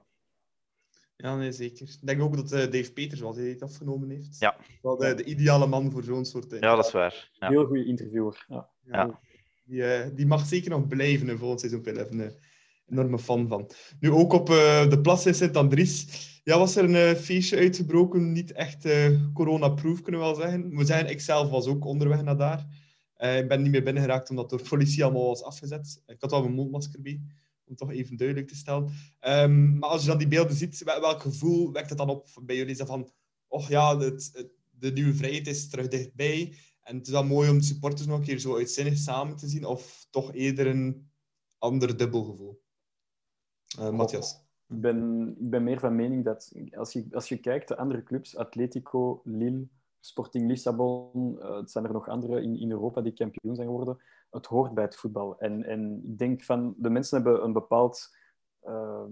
Ja, 1.17 1.35
nee, 1.35 1.51
zeker. 1.51 1.87
Ik 1.87 2.07
denk 2.07 2.21
ook 2.21 2.35
dat 2.35 2.53
uh, 2.53 2.71
Dave 2.71 2.93
Peters 2.93 3.19
was, 3.19 3.35
hij 3.35 3.45
het 3.45 3.61
afgenomen 3.61 4.09
heeft. 4.09 4.39
Ja. 4.39 4.55
Wel 4.81 4.97
de, 4.97 5.13
de 5.13 5.23
ideale 5.23 5.67
man 5.67 5.91
voor 5.91 6.03
zo'n 6.03 6.25
soort... 6.25 6.53
Uh, 6.53 6.59
ja, 6.59 6.75
dat 6.75 6.85
is 6.85 6.91
waar. 6.91 7.29
Ja. 7.39 7.49
Heel 7.49 7.65
goede 7.65 7.85
interviewer. 7.85 8.45
Ja. 8.47 8.69
ja. 8.83 9.19
Die, 9.65 9.79
uh, 9.79 10.05
die 10.15 10.25
mag 10.25 10.45
zeker 10.45 10.69
nog 10.69 10.87
blijven 10.87 11.29
in 11.29 11.37
volgend 11.37 11.59
seizoen. 11.59 11.85
Ik 11.85 11.93
ben 11.93 12.19
een 12.19 12.31
enorme 12.89 13.19
fan 13.19 13.47
van. 13.47 13.71
Nu 13.99 14.11
ook 14.11 14.33
op 14.33 14.47
de 14.47 14.99
plas 15.01 15.25
in 15.25 15.35
Sint-Andries. 15.35 16.39
Ja, 16.43 16.57
was 16.57 16.75
er 16.75 16.95
een 16.95 17.15
feestje 17.15 17.57
uitgebroken. 17.57 18.31
Niet 18.31 18.51
echt 18.51 18.87
corona-proof, 19.33 20.01
kunnen 20.01 20.21
we 20.21 20.27
wel 20.27 20.35
zeggen. 20.35 20.75
We 20.75 20.85
zeggen, 20.85 21.09
ik 21.09 21.21
zelf 21.21 21.49
was 21.49 21.67
ook 21.67 21.85
onderweg 21.85 22.23
naar 22.23 22.37
daar. 22.37 22.65
ik 23.17 23.47
ben 23.47 23.61
niet 23.61 23.71
meer 23.71 23.83
binnengeraakt 23.83 24.29
omdat 24.29 24.49
door 24.49 24.59
de 24.59 24.69
politie 24.69 25.03
allemaal 25.03 25.27
was 25.27 25.43
afgezet. 25.43 26.03
Ik 26.07 26.21
had 26.21 26.31
wel 26.31 26.41
mijn 26.41 26.53
mondmasker 26.53 27.01
bij 27.01 27.21
om 27.67 27.75
toch 27.75 27.91
even 27.91 28.17
duidelijk 28.17 28.47
te 28.47 28.55
stellen. 28.55 28.91
Um, 29.27 29.77
maar 29.77 29.89
als 29.89 30.01
je 30.01 30.07
dan 30.07 30.17
die 30.17 30.27
beelden 30.27 30.55
ziet, 30.55 30.83
welk 30.83 31.21
gevoel 31.21 31.71
wekt 31.71 31.89
het 31.89 31.97
dan 31.97 32.09
op 32.09 32.27
bij 32.41 32.55
jullie? 32.55 32.71
Is 32.71 32.77
dat 32.77 32.87
van, 32.87 33.11
oh 33.47 33.67
ja, 33.67 33.97
het, 33.97 34.49
de 34.69 34.91
nieuwe 34.91 35.13
vrijheid 35.13 35.47
is 35.47 35.69
terug 35.69 35.87
dichtbij. 35.87 36.55
En 36.81 36.97
het 36.97 37.07
is 37.07 37.13
dan 37.13 37.27
mooi 37.27 37.49
om 37.49 37.57
de 37.57 37.63
supporters 37.63 38.07
nog 38.07 38.17
een 38.17 38.25
keer 38.25 38.39
zo 38.39 38.55
uitzinnig 38.55 38.97
samen 38.97 39.35
te 39.35 39.47
zien. 39.47 39.65
Of 39.65 40.07
toch 40.09 40.33
eerder 40.33 40.67
een 40.67 41.09
ander 41.57 41.97
dubbelgevoel? 41.97 42.61
Uh, 43.79 43.89
Matthias? 43.89 44.43
Ik 44.67 44.81
ben, 44.81 45.29
ik 45.39 45.49
ben 45.49 45.63
meer 45.63 45.79
van 45.79 45.95
mening 45.95 46.23
dat 46.23 46.51
als 46.71 46.93
je, 46.93 47.05
als 47.11 47.29
je 47.29 47.37
kijkt, 47.37 47.67
de 47.67 47.77
andere 47.77 48.03
clubs, 48.03 48.35
Atletico, 48.35 49.21
Lille, 49.23 49.67
Sporting 49.99 50.47
Lissabon, 50.47 51.35
uh, 51.39 51.55
het 51.55 51.71
zijn 51.71 51.85
er 51.85 51.91
nog 51.91 52.07
andere 52.07 52.41
in, 52.41 52.59
in 52.59 52.71
Europa 52.71 53.01
die 53.01 53.13
kampioen 53.13 53.55
zijn 53.55 53.67
geworden 53.67 53.97
het 54.35 54.45
hoort 54.45 54.73
bij 54.73 54.83
het 54.83 54.95
voetbal. 54.95 55.39
En, 55.39 55.63
en 55.63 56.01
ik 56.03 56.17
denk 56.17 56.43
van 56.43 56.75
de 56.77 56.89
mensen 56.89 57.21
hebben 57.21 57.43
een 57.43 57.53
bepaald, 57.53 58.15
uh, 58.63 59.05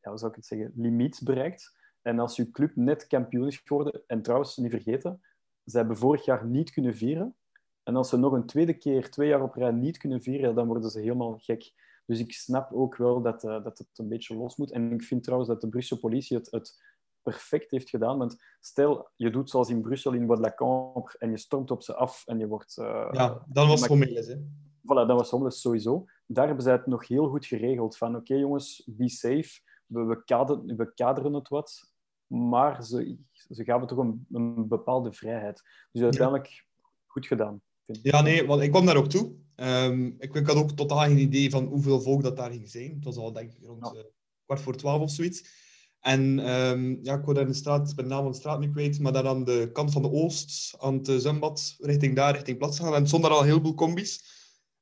ja, 0.00 0.10
hoe 0.10 0.18
zou 0.18 0.30
ik 0.30 0.36
het 0.36 0.46
zeggen, 0.46 0.72
limiet 0.76 1.20
bereikt. 1.24 1.76
En 2.02 2.18
als 2.18 2.36
je 2.36 2.50
club 2.50 2.76
net 2.76 3.06
kampioen 3.06 3.46
is 3.46 3.56
geworden, 3.56 4.02
en 4.06 4.22
trouwens 4.22 4.56
niet 4.56 4.70
vergeten, 4.70 5.22
ze 5.64 5.76
hebben 5.76 5.96
vorig 5.96 6.24
jaar 6.24 6.46
niet 6.46 6.70
kunnen 6.70 6.94
vieren. 6.94 7.36
En 7.82 7.96
als 7.96 8.08
ze 8.08 8.16
nog 8.16 8.32
een 8.32 8.46
tweede 8.46 8.74
keer, 8.74 9.10
twee 9.10 9.28
jaar 9.28 9.42
op 9.42 9.54
rij 9.54 9.70
niet 9.70 9.98
kunnen 9.98 10.22
vieren, 10.22 10.54
dan 10.54 10.66
worden 10.66 10.90
ze 10.90 11.00
helemaal 11.00 11.38
gek. 11.38 11.72
Dus 12.06 12.18
ik 12.18 12.32
snap 12.32 12.72
ook 12.72 12.96
wel 12.96 13.22
dat, 13.22 13.44
uh, 13.44 13.64
dat 13.64 13.78
het 13.78 13.88
een 13.94 14.08
beetje 14.08 14.36
los 14.36 14.56
moet. 14.56 14.72
En 14.72 14.92
ik 14.92 15.02
vind 15.02 15.22
trouwens 15.22 15.50
dat 15.50 15.60
de 15.60 15.68
Brusselse 15.68 16.02
politie 16.02 16.36
het, 16.36 16.50
het 16.50 16.82
perfect 17.22 17.70
heeft 17.70 17.90
gedaan. 17.90 18.18
Want 18.18 18.36
stel, 18.60 19.08
je 19.16 19.30
doet 19.30 19.50
zoals 19.50 19.68
in 19.70 19.82
Brussel 19.82 20.12
in 20.12 20.26
Bois 20.26 21.16
en 21.18 21.30
je 21.30 21.38
stormt 21.38 21.70
op 21.70 21.82
ze 21.82 21.94
af 21.94 22.26
en 22.26 22.38
je 22.38 22.46
wordt... 22.46 22.76
Uh, 22.76 23.08
ja, 23.10 23.44
dan 23.48 23.68
was 23.68 23.80
het 23.80 23.90
gewoon 23.90 24.08
hè? 24.08 24.36
Voilà, 24.82 25.06
dat 25.06 25.18
was 25.18 25.30
homeless 25.30 25.60
sowieso. 25.60 26.04
Daar 26.26 26.46
hebben 26.46 26.64
zij 26.64 26.72
het 26.72 26.86
nog 26.86 27.08
heel 27.08 27.28
goed 27.28 27.46
geregeld. 27.46 27.96
Van 27.96 28.16
oké 28.16 28.34
jongens, 28.34 28.82
be 28.86 29.08
safe. 29.08 29.60
We, 29.86 30.02
we, 30.04 30.24
kaderen, 30.24 30.76
we 30.76 30.94
kaderen 30.94 31.32
het 31.32 31.48
wat. 31.48 31.92
Maar 32.26 32.84
ze, 32.84 33.16
ze 33.50 33.64
gaven 33.64 33.86
toch 33.86 33.98
een, 33.98 34.26
een 34.32 34.68
bepaalde 34.68 35.12
vrijheid. 35.12 35.62
Dus 35.92 36.02
uiteindelijk 36.02 36.66
goed 37.06 37.26
gedaan. 37.26 37.60
Ja, 38.02 38.20
nee, 38.20 38.46
want 38.46 38.62
ik 38.62 38.70
kwam 38.70 38.86
daar 38.86 38.96
ook 38.96 39.08
toe. 39.08 39.32
Um, 39.56 40.16
ik, 40.18 40.34
ik, 40.34 40.46
had 40.46 40.56
ook 40.56 40.70
totaal 40.70 40.98
geen 40.98 41.18
idee 41.18 41.50
van 41.50 41.64
hoeveel 41.66 42.00
volk 42.00 42.22
dat 42.22 42.36
daar 42.36 42.50
ging 42.50 42.68
zijn. 42.68 42.94
Het 42.94 43.04
was 43.04 43.16
al 43.16 43.32
denk 43.32 43.52
ik 43.52 43.66
rond 43.66 43.90
ja. 43.92 43.98
uh, 43.98 44.04
kwart 44.44 44.60
voor 44.60 44.76
twaalf 44.76 45.02
of 45.02 45.10
zoiets. 45.10 45.66
En 46.00 46.50
um, 46.50 46.98
ja, 47.02 47.14
ik 47.14 47.24
word 47.24 47.36
daar 47.36 47.44
in 47.44 47.50
de 47.50 47.56
straat, 47.56 47.90
ik 47.90 47.96
ben 47.96 48.04
de 48.04 48.10
naam 48.10 48.22
van 48.22 48.30
de 48.30 48.38
straat 48.38 48.60
niet 48.60 48.70
kwijt, 48.70 49.00
maar 49.00 49.12
daar 49.12 49.26
aan 49.26 49.44
de 49.44 49.70
kant 49.72 49.92
van 49.92 50.02
de 50.02 50.10
Oost, 50.10 50.76
aan 50.78 50.94
het 50.94 51.22
zwembad, 51.22 51.76
richting 51.78 52.16
daar, 52.16 52.32
richting 52.34 52.58
plaats 52.58 52.78
gaan. 52.78 52.94
En 52.94 53.00
er 53.00 53.08
stonden 53.08 53.30
al 53.30 53.42
heel 53.42 53.60
veel 53.60 53.74
combis. 53.74 54.37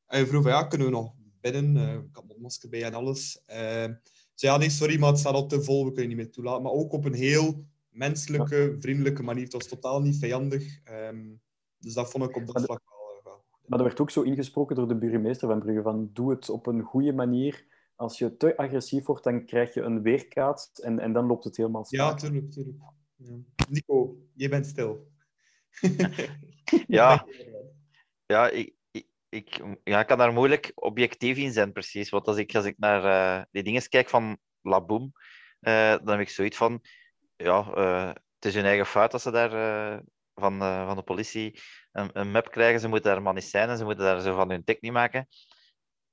En 0.06 0.18
je 0.18 0.26
vroeg 0.26 0.42
van, 0.42 0.52
ja, 0.52 0.62
kunnen 0.64 0.86
we 0.86 0.92
nog 0.92 1.12
bidden? 1.40 1.76
Uh, 1.76 1.92
ik 1.92 2.08
had 2.12 2.26
mondmasker 2.26 2.68
bij 2.68 2.84
en 2.84 2.94
alles. 2.94 3.42
Uh, 3.50 3.56
Ze 4.34 4.46
ja, 4.46 4.56
nee, 4.56 4.70
sorry, 4.70 4.98
maar 4.98 5.08
het 5.10 5.18
staat 5.18 5.34
al 5.34 5.46
te 5.46 5.62
vol, 5.62 5.84
we 5.84 5.90
kunnen 5.92 6.08
niet 6.08 6.16
meer 6.16 6.30
toelaten. 6.30 6.62
Maar 6.62 6.72
ook 6.72 6.92
op 6.92 7.04
een 7.04 7.14
heel 7.14 7.64
menselijke, 7.88 8.76
vriendelijke 8.78 9.22
manier. 9.22 9.44
Het 9.44 9.52
was 9.52 9.66
totaal 9.68 10.00
niet 10.02 10.16
vijandig. 10.16 10.80
Ehm, 10.84 11.26
dus 11.78 11.94
dat 11.94 12.10
vond 12.10 12.24
ik 12.24 12.36
op 12.36 12.46
dat 12.46 12.64
vlak 12.64 12.82
wel, 12.88 13.20
wel 13.24 13.44
goed. 13.50 13.68
Maar 13.68 13.78
er 13.78 13.84
werd 13.84 14.00
ook 14.00 14.10
zo 14.10 14.22
ingesproken 14.22 14.76
door 14.76 14.88
de 14.88 14.96
burgemeester 14.98 15.48
van 15.48 15.58
Brugge 15.58 15.82
van 15.82 16.10
doe 16.12 16.30
het 16.30 16.48
op 16.50 16.66
een 16.66 16.82
goede 16.82 17.12
manier. 17.12 17.64
Als 17.94 18.18
je 18.18 18.36
te 18.36 18.56
agressief 18.56 19.06
wordt, 19.06 19.24
dan 19.24 19.44
krijg 19.44 19.74
je 19.74 19.80
een 19.80 20.02
weerkaats 20.02 20.80
en, 20.80 20.98
en 20.98 21.12
dan 21.12 21.26
loopt 21.26 21.44
het 21.44 21.56
helemaal 21.56 21.86
Ja, 21.88 22.04
staan. 22.06 22.16
tuurlijk, 22.18 22.50
tuurlijk. 22.50 22.78
Ja. 23.16 23.36
Nico, 23.68 24.16
je 24.32 24.48
bent 24.48 24.66
stil. 24.66 25.08
Ja, 26.86 27.26
ja, 28.32 28.48
ik, 28.48 28.74
ik, 29.28 29.60
ja, 29.84 30.00
ik 30.00 30.06
kan 30.06 30.18
daar 30.18 30.32
moeilijk 30.32 30.72
objectief 30.74 31.36
in 31.36 31.52
zijn, 31.52 31.72
precies. 31.72 32.10
Want 32.10 32.26
als 32.26 32.36
ik, 32.36 32.54
als 32.54 32.64
ik 32.64 32.78
naar 32.78 33.04
eh, 33.04 33.44
die 33.50 33.62
dingen 33.62 33.88
kijk 33.88 34.08
van 34.08 34.38
Laboom, 34.60 35.12
eh 35.60 35.90
dan 35.90 36.08
heb 36.08 36.20
ik 36.20 36.28
zoiets 36.28 36.56
van... 36.56 36.80
Ja, 37.36 37.72
eh, 37.74 38.08
het 38.08 38.44
is 38.44 38.54
hun 38.54 38.64
eigen 38.64 38.86
fout 38.86 39.10
dat 39.10 39.22
ze 39.22 39.30
daar 39.30 39.50
van, 40.34 40.58
van 40.58 40.96
de 40.96 41.02
politie 41.02 41.60
een, 41.92 42.10
een 42.12 42.30
map 42.30 42.50
krijgen. 42.50 42.80
Ze 42.80 42.88
moeten 42.88 43.22
daar 43.22 43.34
niet 43.34 43.44
zijn 43.44 43.68
en 43.68 43.76
ze 43.76 43.84
moeten 43.84 44.04
daar 44.04 44.20
zo 44.20 44.34
van 44.34 44.50
hun 44.50 44.62
niet 44.80 44.92
maken. 44.92 45.28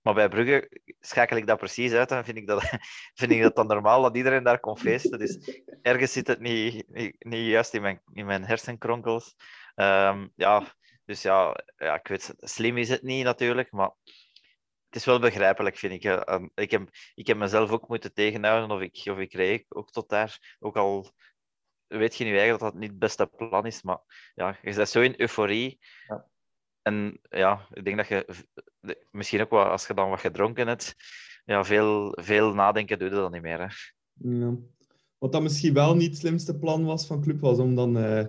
Maar 0.04 0.14
bij 0.14 0.30
Brugge 0.30 0.70
schakel 1.00 1.38
ik 1.38 1.48
dat 1.48 1.58
precies 1.58 1.92
uit 1.94 2.12
en 2.12 2.26
vind 2.26 2.38
ik 2.38 2.48
dat, 2.48 2.62
vind 3.20 3.32
ik 3.32 3.42
dat 3.42 3.56
dan 3.56 3.68
normaal 3.68 4.02
dat 4.02 4.16
iedereen 4.16 4.44
daar 4.44 4.60
kon 4.60 4.78
feesten. 4.78 5.20
Dus 5.20 5.62
ergens 5.82 6.12
zit 6.12 6.28
het 6.28 6.40
niet, 6.40 6.90
niet, 6.90 7.16
niet 7.24 7.48
juist 7.48 7.74
in 7.74 7.82
mijn, 7.82 8.02
in 8.14 8.26
mijn 8.26 8.46
hersenkronkels. 8.46 9.36
Ehm, 9.76 10.28
ja, 10.36 10.74
dus 11.06 11.22
ja, 11.22 11.64
ja, 11.78 11.96
ik 11.96 12.08
weet, 12.08 12.34
slim 12.38 12.78
is 12.78 12.90
het 12.90 13.02
niet 13.02 13.24
natuurlijk, 13.24 13.72
maar 13.72 13.92
het 14.88 14.96
is 14.96 15.06
wel 15.06 15.20
begrijpelijk, 15.20 15.78
vind 15.78 15.94
ik. 15.94 16.04
hè. 16.04 16.26
En 16.26 16.52
Ik 16.56 16.72
heb, 16.72 16.90
ik 17.16 17.28
heb 17.28 17.38
mezelf 17.38 17.72
ook 17.72 17.88
moeten 17.88 18.14
tegenhouden 18.14 18.76
of 18.78 18.82
ik, 18.82 19.02
of 19.12 19.18
ik 19.18 19.34
reed 19.34 19.66
ook 19.70 19.92
tot 19.92 20.10
daar. 20.10 20.58
Ook 20.60 20.78
al 20.78 21.12
weet 21.88 22.16
je 22.16 22.24
nu 22.24 22.30
eigenlijk 22.30 22.60
dat 22.60 22.72
dat 22.72 22.82
niet 22.82 22.90
het 22.90 23.00
beste 23.00 23.26
plan 23.26 23.66
is, 23.66 23.82
maar 23.82 24.32
ja, 24.36 24.58
je 24.62 24.74
bent 24.74 24.90
zo 24.90 25.02
in 25.02 25.14
euforie. 25.18 25.80
Ja. 26.08 26.28
En 26.82 27.20
ja, 27.30 27.68
ik 27.74 27.86
denk 27.86 27.98
dat 27.98 28.08
je 28.08 28.46
misschien 29.12 29.42
ook 29.42 29.50
wel 29.50 29.64
als 29.64 29.88
je 29.88 29.94
dan 29.94 30.10
wat 30.10 30.20
gedronken 30.20 30.68
hebt, 30.68 30.96
ja, 31.46 31.64
veel, 31.64 32.18
veel 32.22 32.54
nadenken 32.54 33.00
doe 33.00 33.10
je 33.10 33.16
dan 33.16 33.32
niet 33.32 33.42
meer. 33.42 33.60
Hè. 33.60 33.68
Ja. 34.30 34.56
Wat 35.18 35.32
dan 35.32 35.44
misschien 35.44 35.74
wel 35.74 35.96
niet 35.96 36.10
het 36.10 36.18
slimste 36.18 36.58
plan 36.58 36.86
was 36.86 37.08
van 37.08 37.22
Club, 37.22 37.40
was 37.40 37.58
om 37.58 37.76
dan 37.76 37.98
eh, 37.98 38.26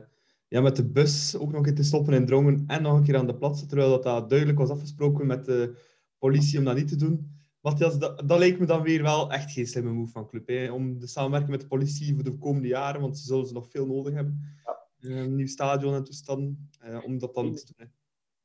ja, 0.54 0.60
met 0.60 0.76
de 0.76 0.84
bus 0.84 1.36
ook 1.36 1.52
nog 1.52 1.66
in 1.66 1.74
te 1.74 1.82
stoppen 1.82 2.14
in 2.14 2.26
Drongen 2.26 2.64
en 2.66 2.82
nog 2.82 2.96
een 2.96 3.02
keer 3.02 3.16
aan 3.16 3.26
de 3.26 3.34
plaats, 3.34 3.66
terwijl 3.66 3.90
dat, 3.90 4.02
dat 4.02 4.28
duidelijk 4.28 4.58
was 4.58 4.70
afgesproken 4.70 5.26
met 5.26 5.44
de 5.44 5.76
politie 6.18 6.58
om 6.58 6.64
dat 6.64 6.76
niet 6.76 6.88
te 6.88 6.96
doen. 6.96 7.32
Matthias, 7.60 7.98
dat, 7.98 8.28
dat 8.28 8.38
lijkt 8.38 8.58
me 8.58 8.66
dan 8.66 8.82
weer 8.82 9.02
wel 9.02 9.32
echt 9.32 9.52
geen 9.52 9.66
slimme 9.66 9.90
move 9.92 10.12
van 10.12 10.28
Club, 10.28 10.48
hè, 10.48 10.72
om 10.72 10.98
de 10.98 11.06
samenwerking 11.06 11.50
met 11.50 11.60
de 11.60 11.66
politie 11.66 12.14
voor 12.14 12.24
de 12.24 12.38
komende 12.38 12.68
jaren, 12.68 13.00
want 13.00 13.18
ze 13.18 13.24
zullen 13.24 13.46
ze 13.46 13.52
nog 13.52 13.70
veel 13.70 13.86
nodig 13.86 14.14
hebben. 14.14 14.40
Eh, 14.64 15.10
een 15.10 15.34
nieuw 15.34 15.46
stadion 15.46 15.94
en 15.94 16.04
toestanden, 16.04 16.70
eh, 16.78 17.04
om 17.04 17.18
dat 17.18 17.34
dan 17.34 17.54
te 17.54 17.64
doen. 17.66 17.86
hè. 17.86 17.92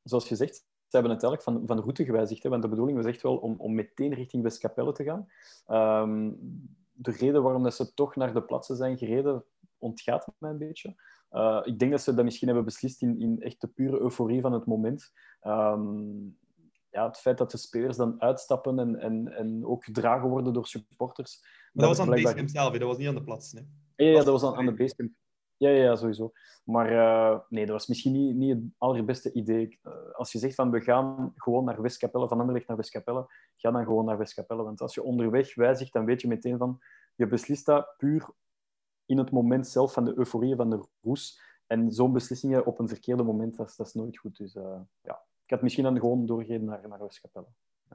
Zoals 0.02 0.28
je 0.28 0.36
zegt, 0.36 0.56
ze 0.56 0.96
hebben 0.96 1.12
het 1.12 1.22
eigenlijk 1.22 1.42
van, 1.42 1.66
van 1.66 1.76
de 1.76 1.82
route 1.82 2.04
gewijzigd. 2.04 2.42
Hè, 2.42 2.48
want 2.48 2.62
de 2.62 2.68
bedoeling 2.68 2.96
was 2.96 3.06
echt 3.06 3.22
wel 3.22 3.36
om, 3.36 3.54
om 3.58 3.74
meteen 3.74 4.14
richting 4.14 4.42
Westkapelle 4.42 4.92
te 4.92 5.04
gaan. 5.04 5.28
Ehm, 5.66 6.30
de 6.92 7.10
reden 7.10 7.42
waarom 7.42 7.62
dat 7.62 7.74
ze 7.74 7.94
toch 7.94 8.16
naar 8.16 8.34
de 8.34 8.42
plaatsen 8.42 8.76
zijn 8.76 8.98
gereden, 8.98 9.44
ontgaat 9.78 10.32
mij 10.38 10.50
een 10.50 10.58
beetje. 10.58 10.96
Eh, 11.30 11.60
ik 11.64 11.78
denk 11.78 11.90
dat 11.90 12.00
ze 12.00 12.14
dat 12.14 12.24
misschien 12.24 12.46
hebben 12.46 12.64
beslist 12.64 13.02
in, 13.02 13.20
in 13.20 13.40
echt 13.40 13.60
de 13.60 13.66
pure 13.68 14.00
euforie 14.00 14.40
van 14.40 14.52
het 14.52 14.66
moment. 14.66 15.12
Ehm, 15.40 16.08
ja, 16.90 17.06
het 17.06 17.18
feit 17.18 17.38
dat 17.38 17.50
de 17.50 17.58
spelers 17.58 17.96
dan 17.96 18.20
uitstappen 18.20 18.78
en, 18.78 18.96
en, 18.96 19.28
en 19.32 19.66
ook 19.66 19.84
gedragen 19.84 20.28
worden 20.28 20.52
door 20.52 20.66
supporters. 20.66 21.40
Maar 21.40 21.86
dat 21.86 21.96
was 21.96 21.98
aan 21.98 22.12
het 22.12 22.20
blijkbaar- 22.20 22.44
basecamp 22.44 22.64
zelf, 22.64 22.78
dat 22.78 22.88
was 22.88 22.98
niet 22.98 23.08
aan 23.08 23.14
de 23.14 23.22
plaats. 23.22 23.52
Hè. 23.52 23.60
Ja, 24.04 24.10
ja, 24.10 24.16
dat 24.16 24.40
was 24.40 24.44
aan, 24.44 24.54
aan 24.54 24.66
de 24.66 24.74
basecamp. 24.74 25.12
Ja, 25.56 25.68
ja, 25.68 25.96
sowieso. 25.96 26.32
Maar 26.64 26.90
eh, 26.90 27.38
nee, 27.48 27.66
dat 27.66 27.74
was 27.74 27.86
misschien 27.86 28.12
niet, 28.12 28.36
niet 28.36 28.54
het 28.54 28.62
allerbeste 28.78 29.32
idee. 29.32 29.78
Eh, 29.82 29.92
als 30.12 30.32
je 30.32 30.38
zegt 30.38 30.54
van 30.54 30.70
we 30.70 30.80
gaan 30.80 31.32
gewoon 31.36 31.64
naar 31.64 31.82
Westkapelle, 31.82 32.28
van 32.28 32.40
Anderlecht 32.40 32.68
naar 32.68 32.76
Westkapelle, 32.76 33.26
ga 33.56 33.70
dan 33.70 33.84
gewoon 33.84 34.04
naar 34.04 34.18
Westkapelle. 34.18 34.62
Want 34.62 34.80
als 34.80 34.94
je 34.94 35.02
onderweg 35.02 35.54
wijzigt, 35.54 35.92
dan 35.92 36.04
weet 36.04 36.20
je 36.20 36.28
meteen 36.28 36.58
van 36.58 36.78
je 37.14 37.26
beslist 37.26 37.66
dat 37.66 37.94
puur 37.96 38.28
in 39.10 39.18
het 39.18 39.30
moment 39.30 39.66
zelf 39.66 39.92
van 39.92 40.04
de 40.04 40.14
euforie 40.16 40.56
van 40.56 40.70
de 40.70 40.84
roes. 41.02 41.40
En 41.66 41.92
zo'n 41.92 42.12
beslissingen 42.12 42.66
op 42.66 42.78
een 42.78 42.88
verkeerde 42.88 43.22
moment, 43.22 43.56
dat 43.56 43.68
is, 43.68 43.76
dat 43.76 43.86
is 43.86 43.94
nooit 43.94 44.18
goed. 44.18 44.36
Dus 44.36 44.54
eh, 44.54 44.80
ja, 45.02 45.22
ik 45.44 45.50
had 45.50 45.62
misschien 45.62 45.84
dan 45.84 45.98
gewoon 45.98 46.26
doorgegeven 46.26 46.64
naar, 46.64 46.88
naar 46.88 46.98
Westkapelle. 46.98 47.46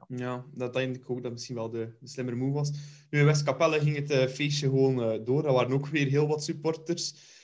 Ja, 0.08 0.44
dat 0.54 0.72
denk 0.72 0.96
ik 0.96 1.10
ook 1.10 1.22
dat 1.22 1.32
misschien 1.32 1.54
wel 1.54 1.70
de, 1.70 1.96
de 2.00 2.08
slimmere 2.08 2.36
move 2.36 2.52
was. 2.52 2.70
Nu, 3.10 3.18
in 3.18 3.24
Westkapelle 3.24 3.80
ging 3.80 3.96
het 3.96 4.10
eh, 4.10 4.26
feestje 4.26 4.68
gewoon 4.68 5.02
eh, 5.02 5.24
door. 5.24 5.46
Er 5.46 5.52
waren 5.52 5.72
ook 5.72 5.86
weer 5.86 6.06
heel 6.06 6.26
wat 6.26 6.44
supporters. 6.44 7.34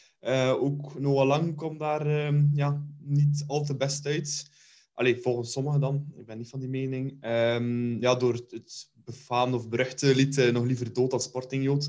Ook 0.61 0.99
Noah 1.01 1.27
Lang 1.27 1.57
kwam 1.57 1.79
daar 1.79 2.07
ehm, 2.07 2.47
ja, 2.53 2.87
niet 2.99 3.45
al 3.47 3.65
te 3.65 3.77
best 3.77 4.07
uit. 4.07 4.51
Allee, 4.95 5.21
volgens 5.21 5.53
sommigen 5.53 5.81
dan. 5.81 6.13
Ik 6.17 6.27
ben 6.27 6.39
niet 6.39 6.49
van 6.49 6.61
die 6.61 6.69
mening. 6.69 7.17
Ehm, 7.21 8.01
ja, 8.01 8.15
door 8.15 8.35
het, 8.35 8.91
befaamde 9.05 9.57
of 9.57 9.69
beruchte 9.69 10.15
lied 10.15 10.53
Nog 10.53 10.65
liever 10.65 10.93
dood 10.93 11.11
dan 11.11 11.21
Sportingjood 11.21 11.89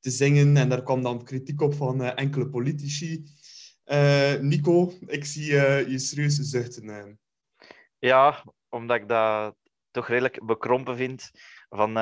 te 0.00 0.10
zingen. 0.10 0.56
En 0.56 0.68
daar 0.68 0.82
kwam 0.82 1.02
dan 1.02 1.24
kritiek 1.24 1.60
op 1.60 1.74
van 1.74 2.02
eh, 2.02 2.12
enkele 2.14 2.48
politici. 2.48 3.24
Eh, 3.84 4.34
Nico, 4.34 4.92
ik 5.06 5.24
zie 5.24 5.58
eh, 5.58 5.88
je 5.88 5.98
serieus 5.98 6.36
zuchten. 6.36 7.18
Ja, 7.98 8.44
omdat 8.68 8.96
ik 8.96 9.08
dat 9.08 9.56
toch 9.90 10.08
redelijk 10.08 10.46
bekrompen 10.46 10.96
vind 10.96 11.30
van, 11.68 11.92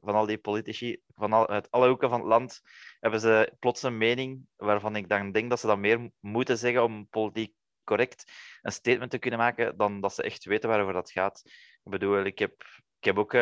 van 0.00 0.14
al 0.14 0.26
die 0.26 0.38
politici. 0.38 1.00
Van 1.14 1.32
al, 1.32 1.48
uit 1.48 1.70
alle 1.70 1.88
hoeken 1.88 2.08
van 2.08 2.18
het 2.18 2.28
land 2.28 2.60
hebben 3.00 3.20
ze 3.20 3.52
plots 3.58 3.82
een 3.82 3.98
mening 3.98 4.46
waarvan 4.56 4.96
ik 4.96 5.08
dan 5.08 5.32
denk 5.32 5.50
dat 5.50 5.60
ze 5.60 5.66
dat 5.66 5.78
meer 5.78 6.10
moeten 6.20 6.58
zeggen 6.58 6.84
om 6.84 7.08
politiek 7.08 7.54
correct 7.84 8.32
een 8.62 8.72
statement 8.72 9.10
te 9.10 9.18
kunnen 9.18 9.38
maken 9.38 9.76
dan 9.76 10.00
dat 10.00 10.14
ze 10.14 10.22
echt 10.22 10.44
weten 10.44 10.68
waarover 10.68 10.92
dat 10.92 11.10
gaat. 11.10 11.42
Ik 11.84 11.90
bedoel, 11.90 12.24
ik 12.24 12.38
heb, 12.38 12.52
ik 12.98 13.04
heb 13.04 13.18
ook 13.18 13.32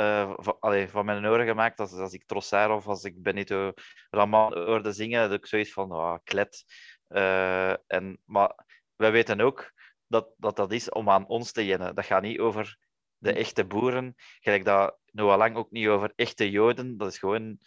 eh, 0.00 0.32
van, 0.36 0.56
allee, 0.60 0.88
van 0.88 1.04
mijn 1.04 1.26
oren 1.26 1.46
gemaakt 1.46 1.80
als, 1.80 1.92
als 1.92 2.12
ik 2.12 2.26
Trossard 2.26 2.70
of 2.70 2.86
als 2.86 3.04
ik 3.04 3.22
Benito 3.22 3.72
Raman 4.10 4.52
hoorde 4.58 4.92
zingen, 4.92 5.28
dat 5.28 5.38
ik 5.38 5.46
zoiets 5.46 5.72
van, 5.72 5.90
ah, 5.92 6.18
klet. 6.24 6.64
Eh, 7.06 7.70
en, 7.70 8.20
maar 8.24 8.66
wij 8.96 9.12
weten 9.12 9.40
ook 9.40 9.72
dat, 10.06 10.28
dat 10.36 10.56
dat 10.56 10.72
is 10.72 10.90
om 10.90 11.10
aan 11.10 11.26
ons 11.26 11.52
te 11.52 11.66
jennen. 11.66 11.94
Dat 11.94 12.04
gaat 12.04 12.22
niet 12.22 12.38
over 12.38 12.78
de 13.18 13.32
echte 13.32 13.64
boeren. 13.64 14.14
Gelijk 14.40 14.64
dat 14.64 14.98
Noah 15.10 15.38
Lang 15.38 15.56
ook 15.56 15.70
niet 15.70 15.88
over 15.88 16.12
echte 16.16 16.50
Joden. 16.50 16.96
Dat 16.96 17.12
is 17.12 17.18
gewoon 17.18 17.58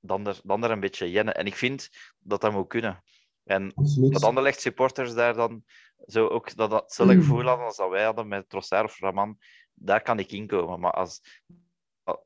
dan 0.00 0.26
er, 0.26 0.40
dan 0.42 0.64
er 0.64 0.70
een 0.70 0.80
beetje 0.80 1.10
jennen. 1.10 1.34
En 1.34 1.46
ik 1.46 1.54
vind 1.54 1.88
dat 2.18 2.40
dat 2.40 2.52
moet 2.52 2.68
kunnen. 2.68 3.02
En 3.44 3.72
dat 4.10 4.24
Anderlecht 4.24 4.60
supporters 4.60 5.14
daar 5.14 5.34
dan 5.34 5.64
zo 6.06 6.26
ook 6.26 6.56
dat, 6.56 6.70
datzelfde 6.70 7.14
gevoel 7.14 7.44
hadden 7.44 7.66
als 7.66 7.76
dat 7.76 7.90
wij 7.90 8.04
hadden 8.04 8.28
met 8.28 8.48
Trossard 8.48 8.84
of 8.84 9.00
Raman, 9.00 9.38
daar 9.74 10.02
kan 10.02 10.18
ik 10.18 10.32
inkomen. 10.32 10.80
Maar 10.80 10.92
als 10.92 11.20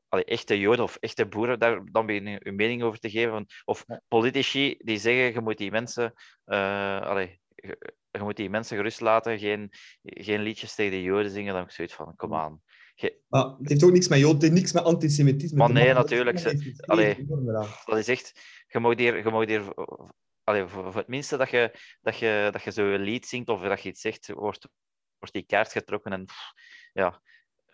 allee, 0.07 0.25
echte 0.25 0.59
Joden 0.59 0.83
of 0.83 0.95
echte 0.99 1.25
boeren, 1.25 1.59
daar 1.59 1.85
dan 1.91 2.05
ben 2.05 2.23
je 2.25 2.39
je 2.43 2.51
mening 2.51 2.83
over 2.83 2.99
te 2.99 3.09
geven. 3.09 3.45
Of 3.65 3.85
politici 4.07 4.75
die 4.77 4.97
zeggen, 4.97 5.33
je 5.33 5.41
moet 5.41 5.57
die 5.57 5.71
mensen... 5.71 6.13
eh, 6.45 7.01
allee, 7.01 7.39
je, 7.55 7.93
je 8.11 8.19
moet 8.19 8.35
die 8.35 8.49
mensen 8.49 8.77
gerust 8.77 9.01
laten, 9.01 9.39
geen, 9.39 9.69
geen 10.03 10.41
liedjes 10.41 10.75
tegen 10.75 10.91
de 10.91 11.01
Joden 11.01 11.31
zingen. 11.31 11.47
Dan 11.49 11.57
heb 11.57 11.65
ik 11.69 11.75
zoiets 11.75 11.93
van, 11.93 12.15
kom 12.15 12.33
aan. 12.33 12.61
Je- 12.95 13.19
Maar 13.27 13.45
het 13.45 13.69
heeft 13.69 13.83
ook 13.83 13.91
niks 13.91 14.07
met 14.07 14.19
Jood, 14.19 14.31
het 14.33 14.41
heeft 14.41 14.53
niks 14.53 14.71
met 14.73 14.83
antisemitisme 14.83 15.57
Maar 15.57 15.71
nee, 15.71 15.93
natuurlijk, 15.93 16.43
Dat 16.43 16.53
is 16.53 16.61
ze- 16.75 16.83
allee. 16.85 17.25
dat 17.85 17.97
is 17.97 18.07
echt... 18.07 18.41
Je 18.67 18.79
mag 18.79 18.97
hier... 18.97 19.17
Je 19.17 19.29
mag 19.29 19.45
hier 19.45 19.73
allee, 20.43 20.67
voor, 20.67 20.83
voor 20.83 20.95
het 21.01 21.07
minste 21.07 21.37
dat 21.37 21.49
je, 21.49 21.71
dat 22.01 22.17
je, 22.17 22.49
dat 22.51 22.63
je 22.63 22.71
zo'n 22.71 22.97
lied 22.97 23.25
zingt 23.25 23.49
of 23.49 23.61
dat 23.61 23.81
je 23.81 23.89
iets 23.89 24.01
zegt, 24.01 24.27
wordt, 24.33 24.67
wordt 25.17 25.33
die 25.33 25.45
kaart 25.45 25.71
getrokken. 25.71 26.11
En 26.11 26.25
ja, 26.93 27.21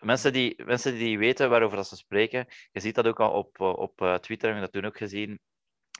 mensen 0.02 0.32
die, 0.32 0.64
mensen 0.64 0.94
die 0.94 1.18
weten 1.18 1.50
waarover 1.50 1.76
dat 1.76 1.88
ze 1.88 1.96
spreken, 1.96 2.46
je 2.72 2.80
ziet 2.80 2.94
dat 2.94 3.06
ook 3.06 3.20
al 3.20 3.30
op, 3.32 3.60
eh, 3.60 3.68
op 3.78 4.00
eh, 4.02 4.14
Twitter, 4.14 4.48
heb 4.48 4.56
ik 4.56 4.62
dat 4.62 4.72
toen 4.72 4.84
ook 4.84 4.96
gezien. 4.96 5.40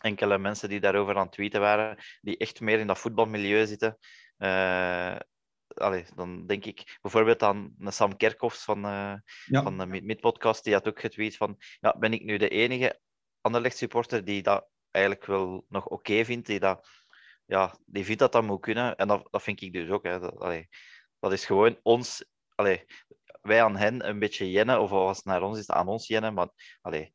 Enkele 0.00 0.38
mensen 0.38 0.68
die 0.68 0.80
daarover 0.80 1.16
aan 1.16 1.22
het 1.22 1.32
tweeten 1.32 1.60
waren, 1.60 1.98
die 2.20 2.36
echt 2.36 2.60
meer 2.60 2.78
in 2.78 2.86
dat 2.86 2.98
voetbalmilieu 2.98 3.66
zitten. 3.66 3.98
Eh, 4.36 5.16
allee, 5.74 6.04
dan 6.14 6.46
denk 6.46 6.64
ik 6.64 6.98
bijvoorbeeld 7.02 7.42
aan 7.42 7.74
Sam 7.78 8.16
Kerkhoffs 8.16 8.64
van, 8.64 8.80
Ja. 8.80 9.62
van 9.62 9.78
de 9.78 9.86
Mid- 9.86 10.04
Mid-podcast, 10.04 10.64
die 10.64 10.72
had 10.72 10.88
ook 10.88 11.00
getweet 11.00 11.36
van, 11.36 11.56
ja, 11.80 11.96
ben 11.98 12.12
ik 12.12 12.22
nu 12.24 12.36
de 12.36 12.48
enige 12.48 13.00
Anderlecht 13.40 13.76
supporter 13.76 14.24
die 14.24 14.42
dat 14.42 14.68
eigenlijk 14.90 15.26
wel 15.26 15.64
nog 15.68 15.86
oké 15.86 16.24
vindt, 16.24 16.46
die 16.46 16.60
dat, 16.60 16.88
ja, 17.46 17.74
die 17.86 18.04
vindt 18.04 18.20
dat 18.20 18.32
dat 18.32 18.42
moet 18.42 18.60
kunnen. 18.60 18.96
En 18.96 19.08
dat, 19.08 19.28
dat 19.30 19.42
vind 19.42 19.60
ik 19.60 19.72
dus 19.72 19.88
ook. 19.88 20.04
Hè. 20.04 20.18
Dat, 20.20 20.38
allee, 20.38 20.68
dat 21.20 21.32
is 21.32 21.44
gewoon 21.44 21.78
ons, 21.82 22.24
allee, 22.54 22.84
wij 23.42 23.62
aan 23.62 23.76
hen 23.76 24.08
een 24.08 24.18
beetje 24.18 24.50
jennen, 24.50 24.80
of 24.80 24.90
als 24.90 25.16
het 25.16 25.26
naar 25.26 25.42
ons 25.42 25.58
is, 25.58 25.70
aan 25.70 25.88
ons 25.88 26.06
jennen, 26.06 26.34
maar 26.34 26.48
allee, 26.80 27.12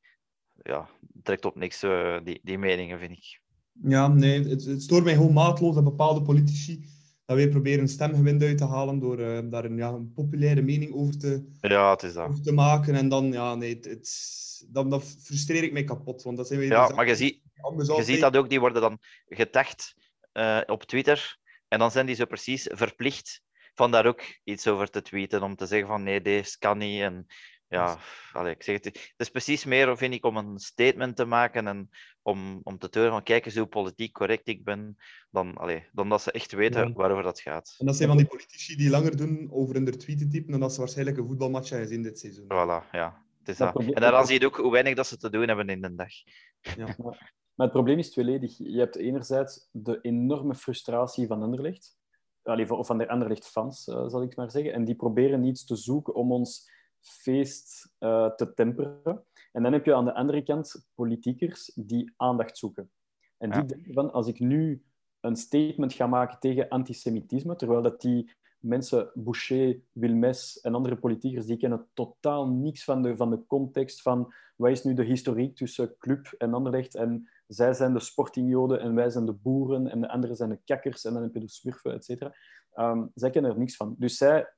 ja, 0.63 0.89
trekt 1.23 1.45
op 1.45 1.55
niks, 1.55 1.83
eh, 1.83 2.17
die, 2.23 2.39
die 2.43 2.57
meningen, 2.57 2.99
vind 2.99 3.11
ik. 3.11 3.41
Ja, 3.83 4.07
nee, 4.07 4.43
het, 4.43 4.65
het 4.65 4.81
stoort 4.81 5.03
mij 5.03 5.13
gewoon 5.13 5.33
maatloos 5.33 5.75
dat 5.75 5.83
bepaalde 5.83 6.21
politici 6.21 6.85
dat 7.27 7.37
weer 7.37 7.49
proberen 7.49 7.79
een 7.79 7.87
stemgewind 7.87 8.43
uit 8.43 8.57
te 8.57 8.65
halen 8.65 8.99
door 8.99 9.19
uh, 9.19 9.39
daar 9.43 9.65
een, 9.65 9.77
ja, 9.77 9.89
een 9.89 10.13
populaire 10.13 10.61
mening 10.61 10.93
over 10.93 11.17
te, 11.17 11.45
ja, 11.61 11.91
het 11.91 12.03
is 12.03 12.13
dat. 12.13 12.27
over 12.27 12.41
te 12.41 12.51
maken. 12.51 12.95
En 12.95 13.09
dan, 13.09 13.31
ja, 13.31 13.55
nee, 13.55 13.75
het, 13.75 13.85
het, 13.85 14.67
dan, 14.69 14.89
dan 14.89 15.01
frustreer 15.01 15.63
ik 15.63 15.71
mij 15.71 15.83
kapot. 15.83 16.23
Want 16.23 16.37
dat 16.37 16.47
zijn 16.47 16.59
weer 16.59 16.69
ja, 16.69 16.89
maar 16.89 17.07
je, 17.07 17.15
ziet, 17.15 17.41
je 17.97 18.03
ziet 18.03 18.19
dat 18.19 18.37
ook, 18.37 18.49
die 18.49 18.59
worden 18.59 18.81
dan 18.81 18.99
getagd 19.25 19.95
uh, 20.33 20.61
op 20.65 20.83
Twitter. 20.83 21.37
En 21.67 21.79
dan 21.79 21.91
zijn 21.91 22.05
die 22.05 22.15
zo 22.15 22.25
precies 22.25 22.69
verplicht 22.73 23.41
van 23.77 23.91
daar 23.91 24.05
ook 24.05 24.21
iets 24.43 24.67
over 24.67 24.89
te 24.89 25.01
tweeten. 25.01 25.43
Om 25.43 25.55
te 25.55 25.65
zeggen 25.65 25.87
van 25.87 26.03
nee, 26.03 26.21
deze 26.21 26.57
kan 26.57 26.77
niet. 26.77 27.01
En 27.01 27.25
ja, 27.67 27.97
allez, 28.33 28.53
ik 28.53 28.63
zeg 28.63 28.75
het, 28.75 28.85
het 28.85 29.13
is 29.17 29.29
precies 29.29 29.65
meer, 29.65 29.97
vind 29.97 30.13
ik, 30.13 30.25
om 30.25 30.37
een 30.37 30.59
statement 30.59 31.15
te 31.15 31.25
maken 31.25 31.67
en 31.67 31.89
om, 32.21 32.59
om 32.63 32.77
te 32.77 32.89
tonen 32.89 33.11
van 33.11 33.23
kijk 33.23 33.45
eens 33.45 33.55
hoe 33.55 33.65
politiek 33.65 34.13
correct 34.13 34.47
ik 34.47 34.63
ben, 34.63 34.97
dan, 35.31 35.57
allez, 35.57 35.83
dan 35.91 36.09
dat 36.09 36.21
ze 36.21 36.31
echt 36.31 36.51
weten 36.51 36.87
ja. 36.87 36.93
waarover 36.93 37.23
dat 37.23 37.39
gaat. 37.39 37.75
En 37.77 37.85
dat 37.85 37.95
zijn 37.95 38.07
van 38.07 38.17
die 38.17 38.27
politici 38.27 38.75
die 38.75 38.89
langer 38.89 39.17
doen 39.17 39.47
over 39.51 39.75
hun 39.75 39.97
tweet 39.97 40.17
te 40.17 40.27
typen 40.27 40.51
dan 40.51 40.59
dat 40.59 40.73
ze 40.73 40.79
waarschijnlijk 40.79 41.17
een 41.17 41.27
voetbalmatch 41.27 41.69
hebben 41.69 41.87
gezien 41.87 42.03
dit 42.03 42.19
seizoen. 42.19 42.45
Voilà, 42.45 42.89
ja. 42.91 43.25
Het 43.39 43.49
is 43.49 43.57
dat. 43.57 43.73
dat. 43.73 43.83
En 43.83 44.01
daaraan 44.01 44.25
zie 44.25 44.39
je 44.39 44.45
ook 44.45 44.57
hoe 44.57 44.71
weinig 44.71 44.95
dat 44.95 45.07
ze 45.07 45.17
te 45.17 45.29
doen 45.29 45.47
hebben 45.47 45.69
in 45.69 45.81
de 45.81 45.95
dag. 45.95 46.13
Ja. 46.75 46.95
Maar 47.57 47.67
het 47.67 47.75
probleem 47.75 47.97
is 47.97 48.11
tweeledig. 48.11 48.57
Je 48.57 48.79
hebt 48.79 48.95
enerzijds 48.95 49.69
de 49.71 49.99
enorme 50.01 50.55
frustratie 50.55 51.27
van 51.27 51.41
Anderlecht, 51.41 51.97
of 52.47 52.87
van 52.87 52.97
de 52.97 53.07
Anderlecht-fans, 53.07 53.87
uh, 53.87 54.07
zal 54.07 54.21
ik 54.21 54.35
maar 54.35 54.51
zeggen, 54.51 54.73
en 54.73 54.85
die 54.85 54.95
proberen 54.95 55.43
iets 55.43 55.65
te 55.65 55.75
zoeken 55.75 56.15
om 56.15 56.31
ons 56.31 56.69
feest 56.99 57.93
uh, 57.99 58.29
te 58.29 58.53
temperen. 58.53 59.23
En 59.51 59.63
dan 59.63 59.73
heb 59.73 59.85
je 59.85 59.95
aan 59.95 60.05
de 60.05 60.13
andere 60.13 60.43
kant 60.43 60.87
politiekers 60.95 61.71
die 61.75 62.13
aandacht 62.17 62.57
zoeken. 62.57 62.91
En 63.37 63.49
die 63.49 63.61
ja. 63.61 63.67
denken 63.67 63.93
van, 63.93 64.11
als 64.11 64.27
ik 64.27 64.39
nu 64.39 64.83
een 65.19 65.35
statement 65.35 65.93
ga 65.93 66.07
maken 66.07 66.39
tegen 66.39 66.69
antisemitisme, 66.69 67.55
terwijl 67.55 67.81
dat 67.81 68.01
die 68.01 68.31
mensen, 68.59 69.11
Boucher, 69.13 69.79
Wilmes 69.91 70.59
en 70.61 70.75
andere 70.75 70.95
politiekers, 70.95 71.45
die 71.45 71.57
kennen 71.57 71.87
totaal 71.93 72.47
niks 72.47 72.83
van 72.83 73.01
de, 73.01 73.17
van 73.17 73.29
de 73.29 73.45
context 73.47 74.01
van 74.01 74.33
wat 74.55 74.71
is 74.71 74.83
nu 74.83 74.93
de 74.93 75.03
historiek 75.03 75.55
tussen 75.55 75.95
club 75.97 76.33
en 76.37 76.53
Anderlecht 76.53 76.95
en 76.95 77.29
zij 77.47 77.73
zijn 77.73 77.93
de 77.93 77.99
sportingjoden 77.99 78.79
en 78.79 78.95
wij 78.95 79.09
zijn 79.09 79.25
de 79.25 79.33
boeren 79.33 79.87
en 79.87 80.01
de 80.01 80.09
anderen 80.09 80.35
zijn 80.35 80.49
de 80.49 80.59
kakkers 80.65 81.05
en 81.05 81.13
dan 81.13 81.21
heb 81.21 81.33
je 81.33 81.39
de 81.39 81.49
smurfen, 81.49 81.93
et 81.93 82.05
cetera. 82.05 82.35
Um, 82.75 83.11
zij 83.13 83.29
kennen 83.29 83.51
er 83.51 83.57
niks 83.57 83.75
van. 83.75 83.95
Dus 83.97 84.17
zij 84.17 84.53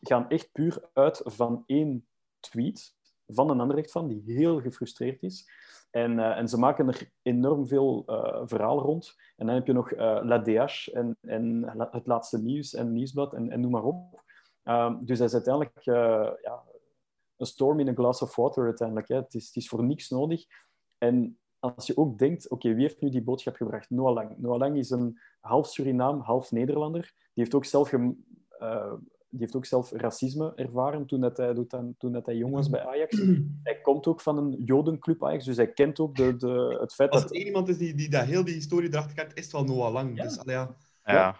gaan 0.00 0.28
echt 0.28 0.52
puur 0.52 0.88
uit 0.92 1.20
van 1.24 1.62
één 1.66 2.08
tweet 2.40 2.96
van 3.26 3.50
een 3.50 3.60
Anderlecht 3.60 3.90
van 3.90 4.08
die 4.08 4.22
heel 4.24 4.60
gefrustreerd 4.60 5.22
is. 5.22 5.50
En, 5.90 6.12
uh, 6.12 6.38
en 6.38 6.48
ze 6.48 6.58
maken 6.58 6.88
er 6.88 7.10
enorm 7.22 7.66
veel 7.66 8.04
uh, 8.06 8.42
verhaal 8.44 8.80
rond. 8.80 9.14
En 9.36 9.46
dan 9.46 9.54
heb 9.54 9.66
je 9.66 9.72
nog 9.72 9.92
uh, 9.92 9.98
La 10.22 10.42
DH 10.42 10.88
en, 10.92 11.16
en 11.20 11.64
het 11.90 12.06
laatste 12.06 12.38
nieuws 12.42 12.74
en 12.74 12.92
nieuwsblad 12.92 13.34
en, 13.34 13.50
en 13.50 13.60
noem 13.60 13.70
maar 13.70 13.84
op. 13.84 14.22
Um, 14.64 15.04
dus 15.04 15.18
dat 15.18 15.28
is 15.28 15.34
uiteindelijk 15.34 15.80
ja, 15.80 16.62
een 17.36 17.46
storm 17.46 17.80
in 17.80 17.88
a 17.88 17.94
glass 17.94 18.22
of 18.22 18.36
water 18.36 18.64
uiteindelijk. 18.64 19.08
Het, 19.08 19.34
is, 19.34 19.46
het 19.46 19.56
is 19.56 19.68
voor 19.68 19.84
niks 19.84 20.08
nodig. 20.08 20.44
En 20.98 21.38
als 21.60 21.86
je 21.86 21.96
ook 21.96 22.18
denkt, 22.18 22.48
oké, 22.48 22.74
wie 22.74 22.82
heeft 22.82 23.00
nu 23.00 23.10
die 23.10 23.22
boodschap 23.22 23.56
gebracht? 23.56 23.90
Noah 23.90 24.14
Lang. 24.14 24.34
Noah 24.36 24.58
Lang 24.58 24.76
is 24.76 24.90
een 24.90 25.18
half 25.40 25.66
Surinaam, 25.66 26.20
half 26.20 26.50
Nederlander. 26.50 27.00
Die 27.02 27.44
heeft 27.44 27.54
ook 27.54 27.64
zelf, 27.64 27.88
ge, 27.88 28.14
uh, 28.60 28.92
die 29.28 29.40
heeft 29.40 29.56
ook 29.56 29.66
zelf 29.66 29.92
racisme 29.92 30.52
ervaren 30.54 31.06
toen, 31.06 31.20
dat 31.20 31.36
hij, 31.36 31.54
toen 31.98 32.12
dat 32.12 32.26
hij 32.26 32.36
jong 32.36 32.54
was 32.54 32.70
bij 32.70 32.86
Ajax. 32.86 33.22
Hij 33.62 33.80
komt 33.80 34.06
ook 34.06 34.20
van 34.20 34.38
een 34.38 34.62
jodenclub 34.64 35.24
Ajax, 35.24 35.44
dus 35.44 35.56
hij 35.56 35.72
kent 35.72 36.00
ook 36.00 36.16
de, 36.16 36.36
de, 36.36 36.76
het 36.80 36.94
feit 36.94 37.10
als 37.10 37.22
dat... 37.22 37.30
Als 37.30 37.40
er 37.40 37.46
iemand 37.46 37.68
is 37.68 37.78
die, 37.78 37.94
die 37.94 38.10
dat 38.10 38.24
heel 38.24 38.44
die 38.44 38.54
historie 38.54 38.88
erachter 38.88 39.14
kent, 39.14 39.36
is 39.36 39.42
het 39.42 39.52
wel 39.52 39.64
Noah 39.64 39.92
Lang. 39.92 40.16
Ja. 40.16 40.22
Dus, 40.22 40.40
ja. 40.44 40.76
Ja. 41.04 41.36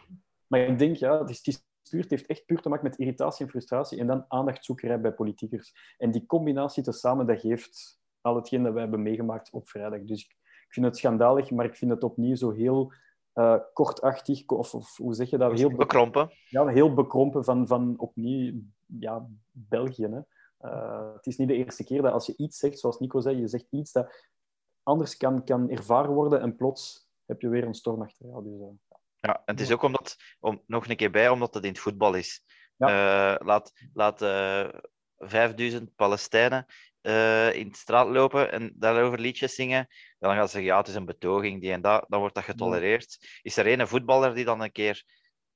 Maar 0.47 0.61
ik 0.61 0.79
denk, 0.79 0.97
ja, 0.97 1.19
het, 1.19 1.31
is, 1.31 1.37
het, 1.37 1.47
is 1.47 1.63
puur, 1.91 2.01
het 2.01 2.11
heeft 2.11 2.27
echt 2.27 2.47
puur 2.47 2.61
te 2.61 2.69
maken 2.69 2.89
met 2.89 2.99
irritatie 2.99 3.45
en 3.45 3.51
frustratie 3.51 3.99
en 3.99 4.07
dan 4.07 4.25
aandachtzoekerij 4.29 5.01
bij 5.01 5.13
politiekers. 5.13 5.95
En 5.99 6.11
die 6.11 6.27
combinatie 6.27 6.83
tezamen, 6.83 7.27
dat 7.27 7.41
geeft 7.41 7.98
al 8.21 8.37
hetgeen 8.37 8.63
dat 8.63 8.73
we 8.73 8.81
hebben 8.81 9.03
meegemaakt 9.03 9.51
op 9.51 9.69
vrijdag. 9.69 10.01
Dus 10.01 10.25
ik, 10.25 10.31
ik 10.67 10.73
vind 10.73 10.87
het 10.87 10.97
schandalig, 10.97 11.51
maar 11.51 11.65
ik 11.65 11.77
vind 11.77 11.91
het 11.91 12.05
opnieuw 12.05 12.35
zo 12.35 12.51
heel 12.51 12.93
uh, 13.35 13.57
kortachtig, 13.73 14.47
of, 14.47 14.75
of, 14.75 14.97
hoe 14.97 15.15
zeg 15.15 15.31
je 15.31 15.39
dat? 15.39 15.59
Heel 15.59 15.75
bekrompen. 15.75 16.31
Ja, 16.49 16.67
heel 16.67 16.95
bekrompen 16.95 17.45
van, 17.45 17.67
van 17.67 17.95
opnieuw 17.99 18.61
ja, 18.87 19.27
België. 19.51 20.03
Hè. 20.03 20.21
Uh, 20.71 21.15
het 21.15 21.27
is 21.27 21.37
niet 21.37 21.49
de 21.49 21.55
eerste 21.55 21.85
keer 21.85 22.03
dat 22.03 22.13
als 22.13 22.27
je 22.27 22.37
iets 22.37 22.59
zegt, 22.59 22.79
zoals 22.79 22.99
Nico 22.99 23.21
zei, 23.21 23.37
je 23.37 23.49
zegt 23.49 23.67
iets 23.71 23.93
dat 23.93 24.29
anders 24.83 25.17
kan, 25.17 25.45
kan 25.45 25.71
ervaren 25.71 26.13
worden 26.13 26.41
en 26.41 26.57
plots 26.57 27.09
heb 27.27 27.41
je 27.41 27.49
weer 27.49 27.65
een 27.65 27.75
storm 27.75 28.03
achter 28.03 28.27
jou. 28.27 28.45
Dus, 28.45 28.61
uh, 28.61 28.67
ja, 29.21 29.43
en 29.45 29.55
het 29.55 29.61
is 29.61 29.73
ook 29.73 29.83
omdat, 29.83 30.17
om, 30.41 30.63
nog 30.67 30.89
een 30.89 30.97
keer 30.97 31.11
bij, 31.11 31.29
omdat 31.29 31.55
het 31.55 31.65
in 31.65 31.71
het 31.71 31.79
voetbal 31.79 32.15
is. 32.15 32.45
Ja. 32.77 33.39
laat 33.43 33.73
laat 33.93 34.19
5000 35.19 35.95
Palestijnen 35.95 36.67
uh, 37.03 37.55
in 37.55 37.69
de 37.69 37.77
straat 37.77 38.09
lopen 38.09 38.53
en 38.53 38.73
daarover 38.75 39.21
liedjes 39.21 39.55
zingen, 39.55 39.87
dan 40.19 40.35
gaan 40.35 40.45
ze 40.47 40.53
zeggen, 40.53 40.71
ja, 40.71 40.79
het 40.79 40.89
is 40.89 40.95
een 40.95 41.05
betoging, 41.05 41.61
die 41.61 41.73
en 41.73 41.81
dat, 41.81 42.05
dan 42.09 42.21
wordt 42.21 42.35
dat 42.35 42.45
getolereerd. 42.45 43.39
Is 43.43 43.57
er 43.57 43.81
een 43.81 43.89
voetballer 43.89 44.35
die 44.35 44.45
dan 44.45 44.61
een 44.61 44.73
keer 44.73 45.05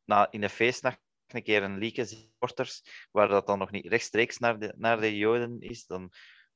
na, 0.04 0.30
in 0.30 0.42
een 0.42 0.50
feestnacht 0.50 0.98
een 1.34 1.42
keer 1.42 1.62
een 1.62 1.78
liedje 1.78 2.04
supporters, 2.04 2.82
waar 3.10 3.28
dat 3.28 3.46
dan 3.46 3.58
nog 3.58 3.70
niet 3.70 3.86
rechtstreeks 3.86 4.38
naar 4.38 4.58
de, 4.58 4.74
naar 4.76 5.00
de 5.00 5.16
Joden 5.16 5.60
is, 5.60 5.86
dan, 5.86 6.02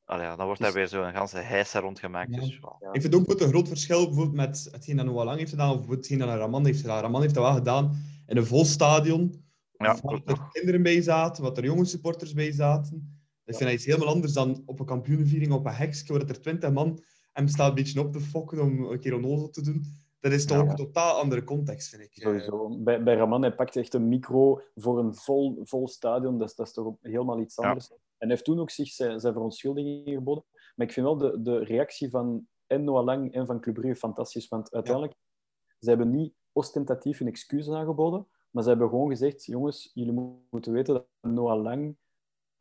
oh 0.05 0.19
ja, 0.19 0.37
dan 0.37 0.47
wordt 0.47 0.61
daar 0.61 0.73
weer 0.73 0.89
zo'n 0.89 1.13
ganse 1.13 1.39
heisa 1.39 1.81
rondgemaakt. 1.81 2.35
Ja. 2.35 2.41
Dus, 2.41 2.59
ja. 2.79 2.93
Ik 2.93 3.01
vind 3.01 3.15
ook 3.15 3.41
een 3.41 3.49
groot 3.49 3.69
verschil 3.69 4.07
bijvoorbeeld 4.07 4.37
met 4.37 4.69
hetgeen 4.73 4.97
dat 4.97 5.07
Noah 5.07 5.25
Lang 5.25 5.39
heeft 5.39 5.51
gedaan, 5.51 5.79
of 5.79 5.89
hetgeen 5.89 6.19
dat 6.19 6.29
Raman 6.29 6.67
heeft 6.67 6.81
gedaan. 6.81 7.01
Raman 7.01 7.21
heeft 7.21 7.35
dat 7.35 7.45
wel 7.45 7.55
gedaan 7.55 7.97
in 8.27 8.37
een 8.37 8.47
vol 8.47 8.65
stadion, 8.65 9.45
ja, 9.77 9.99
waar 10.03 10.21
er 10.25 10.49
kinderen 10.53 10.83
bij 10.83 11.01
zaten, 11.03 11.43
wat 11.43 11.59
er 11.59 11.65
jonge 11.65 11.85
supporters 11.85 12.33
bij 12.33 12.53
zaten. 12.53 13.16
Ik 13.47 13.57
vind 13.57 13.71
dat 13.71 13.79
iets 13.79 13.85
helemaal 13.85 14.15
anders 14.15 14.33
dan 14.33 14.63
op 14.67 14.81
een 14.81 14.87
kampioenenviering 14.87 15.53
op 15.53 15.67
een 15.67 15.73
hekje, 15.73 16.13
waar 16.13 16.29
er 16.29 16.41
twintig 16.41 16.73
man 16.73 17.01
hem 17.33 17.49
staat 17.49 17.69
een 17.69 17.75
beetje 17.75 18.01
op 18.01 18.13
te 18.13 18.21
fokken 18.21 18.61
om 18.61 18.85
een 18.85 19.01
keer 19.01 19.15
onnozel 19.15 19.51
te 19.51 19.63
doen. 19.63 19.85
Dat 20.21 20.33
is 20.33 20.47
toch 20.47 20.57
ja. 20.57 20.63
ook 20.63 20.71
een 20.71 20.77
totaal 20.77 21.21
andere 21.21 21.45
context, 21.45 21.89
vind 21.89 22.03
ik. 22.03 22.11
Sowieso. 22.13 22.79
Bij, 22.79 23.03
bij 23.03 23.15
Raman, 23.15 23.43
hij 23.43 23.55
pakt 23.55 23.77
echt 23.77 23.95
een 23.95 24.09
micro 24.09 24.61
voor 24.75 24.99
een 24.99 25.15
vol, 25.15 25.61
vol 25.63 25.89
stadion. 25.89 26.39
Dat 26.39 26.49
is, 26.49 26.55
dat 26.55 26.67
is 26.67 26.73
toch 26.73 26.95
helemaal 27.01 27.41
iets 27.41 27.59
anders. 27.59 27.89
Ja. 27.89 27.95
En 27.95 28.03
hij 28.19 28.29
heeft 28.29 28.45
toen 28.45 28.61
ook 28.61 28.71
zich 28.71 28.89
zijn, 28.89 29.21
zijn 29.21 29.33
verontschuldiging 29.33 30.09
geboden. 30.09 30.45
Maar 30.75 30.87
ik 30.87 30.93
vind 30.93 31.07
wel 31.07 31.17
de, 31.17 31.43
de 31.43 31.65
reactie 31.65 32.11
van 32.11 32.47
en 32.67 32.85
Noah 32.85 33.05
Lang 33.05 33.33
en 33.33 33.47
van 33.47 33.61
Club 33.61 33.75
Brugge 33.75 33.97
fantastisch. 33.97 34.49
Want 34.49 34.73
uiteindelijk, 34.73 35.15
ja. 35.15 35.75
ze 35.81 35.89
hebben 35.89 36.11
niet 36.11 36.35
ostentatief 36.53 37.21
een 37.21 37.27
excuus 37.27 37.71
aangeboden, 37.71 38.27
maar 38.51 38.63
ze 38.63 38.69
hebben 38.69 38.89
gewoon 38.89 39.09
gezegd, 39.09 39.45
jongens, 39.45 39.91
jullie 39.95 40.41
moeten 40.51 40.73
weten 40.73 40.95
dat 40.95 41.07
Noah 41.21 41.63
Lang 41.63 41.97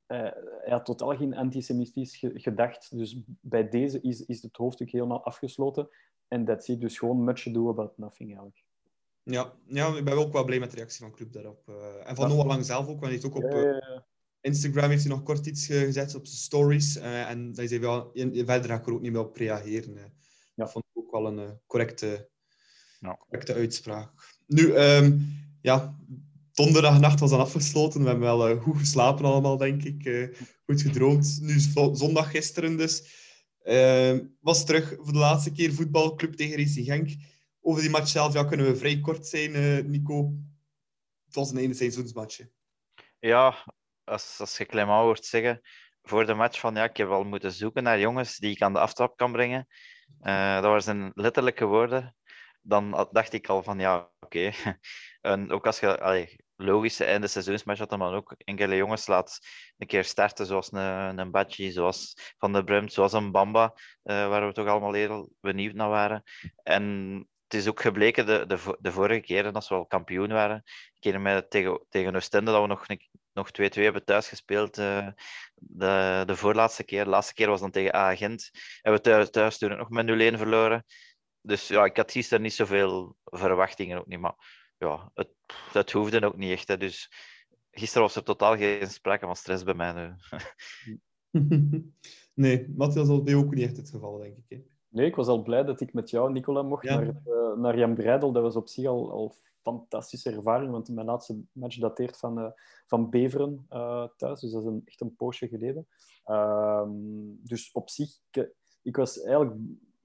uh, 0.07 0.19
hij 0.61 0.71
had 0.71 0.85
totaal 0.85 1.15
geen 1.17 1.35
antisemitisch 1.35 2.23
gedacht. 2.33 2.97
Dus 2.97 3.21
bij 3.25 3.69
deze 3.69 4.01
is, 4.01 4.25
is 4.25 4.41
het 4.41 4.55
hoofdstuk 4.55 4.91
helemaal 4.91 5.23
afgesloten. 5.23 5.89
En 6.27 6.45
dat 6.45 6.65
zie 6.65 6.77
dus 6.77 6.97
gewoon 6.97 7.23
much 7.23 7.47
ado 7.47 7.69
about 7.69 7.97
nothing 7.97 8.29
eigenlijk. 8.29 8.63
Ja, 9.23 9.53
ja, 9.65 9.95
ik 9.97 10.03
ben 10.03 10.17
ook 10.17 10.33
wel 10.33 10.43
blij 10.43 10.59
met 10.59 10.69
de 10.71 10.75
reactie 10.75 10.99
van 10.99 11.11
Club 11.11 11.31
daarop. 11.31 11.69
Uh, 11.69 12.09
en 12.09 12.15
van 12.15 12.29
Noah 12.29 12.45
Lang 12.45 12.65
zelf 12.65 12.81
ook, 12.81 12.87
want 12.87 13.01
hij 13.01 13.11
heeft 13.11 13.25
ook 13.25 13.35
op 13.35 13.43
uh, 13.43 13.51
ja, 13.51 13.61
ja, 13.61 14.05
Instagram 14.41 14.89
heeft 14.89 15.03
hij 15.03 15.11
nog 15.11 15.23
kort 15.23 15.45
iets 15.45 15.65
gezet 15.65 16.15
op 16.15 16.25
zijn 16.25 16.37
stories. 16.37 16.95
en 16.95 17.51
hij 17.55 17.67
zei, 17.67 17.81
ja, 17.81 18.45
verder 18.45 18.69
ga 18.69 18.75
ik 18.75 18.87
er 18.87 18.93
ook 18.93 19.01
niet 19.01 19.11
meer 19.11 19.21
op 19.21 19.35
reageren. 19.35 20.13
Dat 20.55 20.71
vond 20.71 20.85
ik 20.93 21.03
ook 21.03 21.11
wel 21.11 21.25
een 21.25 21.59
correcte, 21.67 22.29
correcte 23.27 23.53
uitspraak. 23.53 24.11
Nu, 24.47 24.73
um, 24.73 25.27
ja, 25.61 25.99
donderdagnacht 26.55 27.19
was 27.19 27.29
dan 27.29 27.39
afgesloten. 27.39 28.01
We 28.01 28.07
hebben 28.07 28.25
wel 28.25 28.49
uh, 28.49 28.61
goed 28.61 28.77
geslapen 28.77 29.25
allemaal, 29.25 29.57
denk 29.57 29.83
ik. 29.83 30.05
Uh, 30.05 30.37
goed 30.65 30.81
gedroomd. 30.81 31.37
Nu 31.41 31.55
is 31.55 31.73
zondag 31.73 32.31
gisteren 32.31 32.77
dus. 32.77 33.23
Uh, 33.63 34.19
was 34.39 34.65
terug 34.65 34.95
voor 34.97 35.13
de 35.13 35.19
laatste 35.19 35.51
keer 35.51 35.73
voetbalclub 35.73 36.33
tegen 36.33 36.57
Racing 36.57 36.85
Genk. 36.85 37.09
Over 37.61 37.81
die 37.81 37.89
match 37.89 38.07
zelf 38.07 38.33
ja, 38.33 38.43
kunnen 38.43 38.65
we 38.65 38.75
vrij 38.75 38.99
kort 38.99 39.27
zijn, 39.27 39.51
Nico. 39.91 40.33
Het 41.25 41.35
was 41.35 41.51
een 41.51 41.57
ene 41.57 41.73
seizoensmatje. 41.73 42.51
Ja, 43.19 43.55
als, 44.03 44.37
als 44.39 44.57
je 44.57 44.65
Clement 44.65 45.01
hoort 45.01 45.25
zeggen 45.25 45.61
voor 46.01 46.25
de 46.25 46.33
match 46.33 46.60
van 46.60 46.75
ja, 46.75 46.83
ik 46.83 46.97
heb 46.97 47.08
wel 47.08 47.23
moeten 47.23 47.51
zoeken 47.51 47.83
naar 47.83 47.99
jongens 47.99 48.37
die 48.37 48.51
ik 48.51 48.62
aan 48.62 48.73
de 48.73 48.79
aftrap 48.79 49.17
kan 49.17 49.31
brengen. 49.31 49.67
dat 50.19 50.63
waren 50.63 50.83
zijn 50.83 51.12
letterlijke 51.13 51.65
woorden. 51.65 52.15
Dan 52.62 53.08
dacht 53.12 53.33
ik 53.33 53.47
al 53.47 53.63
van 53.63 53.79
ja, 53.79 54.12
oké. 54.19 54.51
En 55.21 55.51
ook 55.51 55.65
als 55.65 55.79
je, 55.79 56.37
logische 56.56 57.06
einde 57.06 57.27
seizoensmatch 57.27 57.79
dat 57.79 57.89
dan 57.89 58.01
ook 58.01 58.35
enkele 58.37 58.75
jongens 58.75 59.08
laat 59.08 59.39
een 59.77 59.87
keer 59.87 60.03
starten, 60.03 60.45
zoals 60.45 60.71
een, 60.71 61.17
een 61.17 61.31
Badji, 61.31 61.71
zoals 61.71 62.33
Van 62.37 62.53
de 62.53 62.63
Bremt, 62.63 62.93
zoals 62.93 63.13
een 63.13 63.31
Bamba, 63.31 63.73
uh, 64.03 64.27
waar 64.27 64.47
we 64.47 64.53
toch 64.53 64.67
allemaal 64.67 64.93
heel 64.93 65.29
benieuwd 65.41 65.73
naar 65.73 65.89
waren. 65.89 66.23
En 66.63 66.83
het 67.43 67.53
is 67.53 67.67
ook 67.67 67.81
gebleken 67.81 68.25
de, 68.25 68.45
de, 68.47 68.77
de 68.79 68.91
vorige 68.91 69.21
keren, 69.21 69.53
als 69.53 69.69
we 69.69 69.75
al 69.75 69.85
kampioen 69.85 70.29
waren, 70.29 70.63
keren 70.99 71.21
met 71.21 71.49
tegen, 71.49 71.85
tegen 71.89 72.15
Oostende, 72.15 72.51
dat 72.51 72.62
we 72.62 72.67
nog, 72.67 72.85
nog 73.33 73.49
2-2 73.62 73.81
hebben 73.81 74.06
thuis 74.06 74.27
gespeeld. 74.27 74.77
Uh, 74.77 75.08
de, 75.56 76.23
de 76.25 76.35
voorlaatste 76.35 76.83
keer. 76.83 77.03
De 77.03 77.10
laatste 77.10 77.33
keer 77.33 77.49
was 77.49 77.60
dan 77.60 77.71
tegen 77.71 77.95
A-agent. 77.95 78.49
Hebben 78.81 79.01
we 79.01 79.10
thuis, 79.10 79.29
thuis 79.29 79.58
toen 79.58 79.77
nog 79.77 79.89
met 79.89 80.33
0-1 80.33 80.37
verloren. 80.37 80.85
Dus 81.41 81.67
ja, 81.67 81.85
ik 81.85 81.97
had 81.97 82.12
gisteren 82.12 82.43
niet 82.43 82.53
zoveel 82.53 83.15
verwachtingen 83.23 83.97
ook 83.97 84.08
niet. 84.08 84.19
Maar 84.19 84.35
ja, 84.78 85.12
het, 85.13 85.30
het 85.71 85.92
hoefde 85.92 86.26
ook 86.26 86.38
niet 86.38 86.52
echt. 86.52 86.67
Hè. 86.67 86.78
Dus 86.78 87.12
gisteren 87.71 88.04
was 88.04 88.15
er 88.15 88.23
totaal 88.23 88.58
geen 88.58 88.88
sprake 88.88 89.26
van 89.26 89.36
stress 89.36 89.63
bij 89.63 89.73
mij. 89.73 89.94
Nu. 89.94 91.00
nee, 92.34 92.73
Matthias, 92.76 93.08
dat 93.08 93.17
was 93.17 93.23
bij 93.23 93.36
ook 93.36 93.54
niet 93.54 93.63
echt 93.63 93.78
het 93.78 93.90
geval, 93.90 94.17
denk 94.17 94.38
ik. 94.38 94.44
Hè? 94.48 94.63
Nee, 94.90 95.06
ik 95.06 95.15
was 95.15 95.28
al 95.28 95.42
blij 95.42 95.63
dat 95.63 95.82
ik 95.82 95.94
met 95.94 96.10
jou, 96.10 96.32
Nicola, 96.32 96.62
mocht 96.62 96.84
Ja. 96.84 97.00
naar, 97.00 97.08
eh, 97.08 97.58
naar 97.58 97.78
Jan 97.78 97.96
Breidel. 97.96 98.32
Dat 98.32 98.44
was 98.44 98.56
op 98.56 98.67
zich 98.67 98.86
al, 98.86 99.12
al 99.12 99.36
fantastische 99.62 100.32
ervaring, 100.32 100.71
want 100.71 100.90
mijn 100.90 101.08
laatste 101.08 101.42
match 101.52 101.78
dateert 101.78 102.17
van, 102.17 102.40
eh, 102.40 102.52
van 102.88 103.10
Beveren 103.10 103.65
eh, 103.69 104.08
thuis. 104.17 104.40
Dus 104.40 104.52
dat 104.52 104.62
is 104.62 104.67
een, 104.67 104.82
echt 104.86 105.02
een 105.02 105.15
poosje 105.15 105.48
geleden. 105.48 105.88
Ehm, 106.23 106.92
dus 107.44 107.71
op 107.71 107.90
zich, 107.90 108.10
ik, 108.32 108.54
ik 108.82 108.96
was 108.96 109.21
eigenlijk 109.21 109.56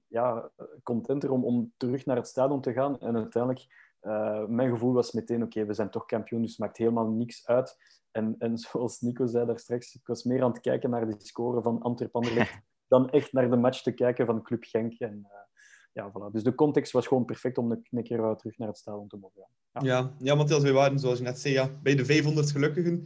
ja, 0.07 0.51
contenter 0.83 1.31
om, 1.31 1.45
om 1.45 1.73
terug 1.77 2.05
naar 2.05 2.15
het 2.15 2.27
stadion 2.27 2.61
te 2.61 2.73
gaan. 2.73 2.99
En 2.99 3.15
uiteindelijk, 3.15 3.90
eh, 4.01 4.45
mijn 4.45 4.69
gevoel 4.69 4.93
was 4.93 5.11
meteen, 5.11 5.43
oké, 5.43 5.65
we 5.65 5.73
zijn 5.73 5.89
toch 5.89 6.05
kampioen, 6.05 6.41
dus 6.41 6.49
het 6.49 6.59
maakt 6.59 6.77
helemaal 6.77 7.07
niks 7.07 7.47
uit. 7.47 7.77
En, 8.11 8.35
en 8.37 8.57
zoals 8.63 8.99
Nico 9.01 9.27
zei 9.27 9.45
daar 9.45 9.59
straks, 9.59 9.95
ik 9.95 10.07
was 10.07 10.23
meer 10.23 10.43
aan 10.43 10.51
het 10.51 10.61
kijken 10.61 10.89
naar 10.89 11.05
de 11.05 11.15
score 11.17 11.61
van 11.61 11.81
Antwerp-Anderlecht 11.81 12.59
dan 12.87 13.09
echt 13.09 13.33
naar 13.33 13.49
de 13.49 13.55
match 13.55 13.81
te 13.81 13.91
kijken 13.91 14.25
van 14.25 14.43
Club 14.43 14.63
Genk. 14.63 14.99
En, 14.99 15.27
eh, 15.29 15.39
ja, 15.93 16.11
voilà. 16.11 16.31
Dus 16.31 16.43
de 16.43 16.55
context 16.55 16.91
was 16.91 17.07
gewoon 17.07 17.25
perfect 17.25 17.57
om 17.57 17.71
een, 17.71 17.87
een 17.91 18.03
keer 18.03 18.35
terug 18.37 18.57
naar 18.57 18.67
het 18.67 18.77
stadion 18.77 19.07
te 19.07 19.17
mogen 19.17 19.41
gaan. 19.73 19.85
Ja, 19.85 20.13
ja 20.19 20.35
Matthias, 20.35 20.61
wij 20.63 20.71
waren, 20.71 20.99
zoals 20.99 21.17
je 21.17 21.23
net 21.23 21.39
zei, 21.39 21.53
ja, 21.53 21.69
bij 21.83 21.95
de 21.95 22.05
500 22.05 22.51
gelukkigen. 22.51 23.05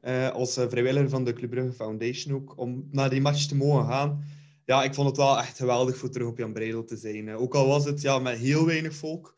eh, 0.00 0.30
als 0.30 0.54
vrijwilliger 0.54 1.08
van 1.08 1.24
de 1.24 1.32
Club 1.32 1.50
Brugge 1.50 1.72
Foundation 1.72 2.34
ook, 2.34 2.58
om 2.58 2.88
naar 2.90 3.10
die 3.10 3.20
match 3.20 3.46
te 3.46 3.56
mogen 3.56 3.86
gaan. 3.86 4.24
Ja, 4.64 4.82
ik 4.82 4.94
vond 4.94 5.08
het 5.08 5.16
wel 5.16 5.38
echt 5.38 5.56
geweldig 5.56 5.96
voor 5.96 6.10
terug 6.10 6.28
op 6.28 6.38
Jan 6.38 6.52
Breidel 6.52 6.84
te 6.84 6.96
zijn. 6.96 7.34
ook 7.34 7.54
al 7.54 7.66
was 7.66 7.84
het 7.84 8.00
ja, 8.00 8.18
met 8.18 8.38
heel 8.38 8.66
weinig 8.66 8.94
volk. 8.94 9.34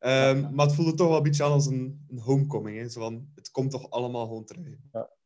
Ehm, 0.00 0.54
Maar 0.54 0.66
het 0.66 0.74
voelde 0.74 0.94
toch 0.94 1.08
wel 1.08 1.16
een 1.16 1.22
beetje 1.22 1.44
aan 1.44 1.52
als 1.52 1.66
een, 1.66 2.04
een 2.08 2.18
homecoming. 2.18 2.78
Hè. 2.78 2.88
Zo 2.88 3.00
van, 3.00 3.28
het 3.34 3.50
komt 3.50 3.70
toch 3.70 3.90
allemaal 3.90 4.26
gewoon 4.26 4.44
terug. 4.44 4.66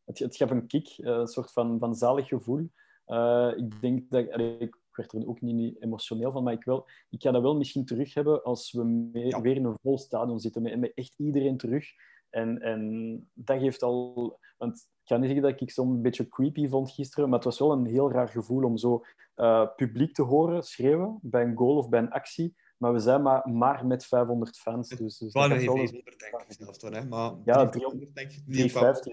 Het, 0.05 0.19
het 0.19 0.37
gaf 0.37 0.51
een 0.51 0.67
kick, 0.67 0.89
eh, 0.89 1.13
een 1.13 1.27
soort 1.27 1.53
van, 1.53 1.79
van 1.79 1.95
zalig 1.95 2.29
gevoel. 2.29 2.71
Eh, 3.05 3.53
ik 3.57 3.81
denk 3.81 4.11
dat... 4.11 4.41
ik 4.59 4.83
werd 4.91 5.13
er 5.13 5.29
ook 5.29 5.41
niet, 5.41 5.83
emotioneel 5.83 6.33
van, 6.33 6.43
maar 6.43 6.53
ik, 6.53 6.65
wel, 6.65 6.89
ik 7.11 7.23
ga 7.23 7.31
dat 7.31 7.43
wel 7.43 7.57
misschien 7.57 7.85
terug 7.85 8.15
hebben 8.15 8.43
als 8.43 8.73
we 8.73 8.85
mee- 8.85 9.27
Ja. 9.27 9.41
weer 9.41 9.57
in 9.57 9.65
een 9.65 9.79
vol 9.83 9.99
stadion 9.99 10.41
zitten, 10.41 10.63
met, 10.63 10.79
met 10.81 10.93
echt 10.95 11.15
iedereen 11.17 11.57
terug. 11.57 11.87
En, 12.31 12.59
en 12.61 13.31
dat 13.33 13.59
geeft 13.59 13.83
al... 13.83 14.39
Want 14.57 14.77
ik 14.77 15.11
ga 15.11 15.17
niet 15.17 15.25
zeggen 15.31 15.43
dat 15.51 15.61
ik 15.61 15.71
zo'n 15.71 16.03
beetje 16.03 16.29
creepy 16.29 16.69
vond 16.69 16.91
gisteren, 16.91 17.29
maar 17.29 17.39
het 17.39 17.45
was 17.49 17.59
wel 17.59 17.73
een 17.73 17.87
heel 17.87 18.11
raar 18.13 18.29
gevoel 18.29 18.63
om 18.65 18.77
zo 18.77 19.05
eh, 19.35 19.67
publiek 19.77 20.15
te 20.15 20.23
horen 20.23 20.63
schreeuwen 20.63 21.19
bij 21.23 21.43
een 21.45 21.57
goal 21.57 21.77
of 21.77 21.89
bij 21.89 22.01
een 22.01 22.11
actie. 22.11 22.55
Maar 22.85 22.93
we 22.93 22.99
zijn 22.99 23.23
maar, 23.23 23.49
maar 23.49 23.87
met 23.87 24.07
500 24.07 24.57
fans. 24.57 24.89
Dus, 24.89 25.19
dus 25.19 25.33
dat 25.33 25.43
geen 25.43 25.65
wel- 25.67 25.77
500, 25.77 26.19
denk 26.19 26.71
ik 26.73 26.81
dan. 26.81 26.93
Hè. 26.95 27.05
Maar 27.05 27.33
Ja, 27.45 27.69
300, 27.69 28.15
denk 28.15 28.31
ik. 28.33 28.43
350. 28.47 29.13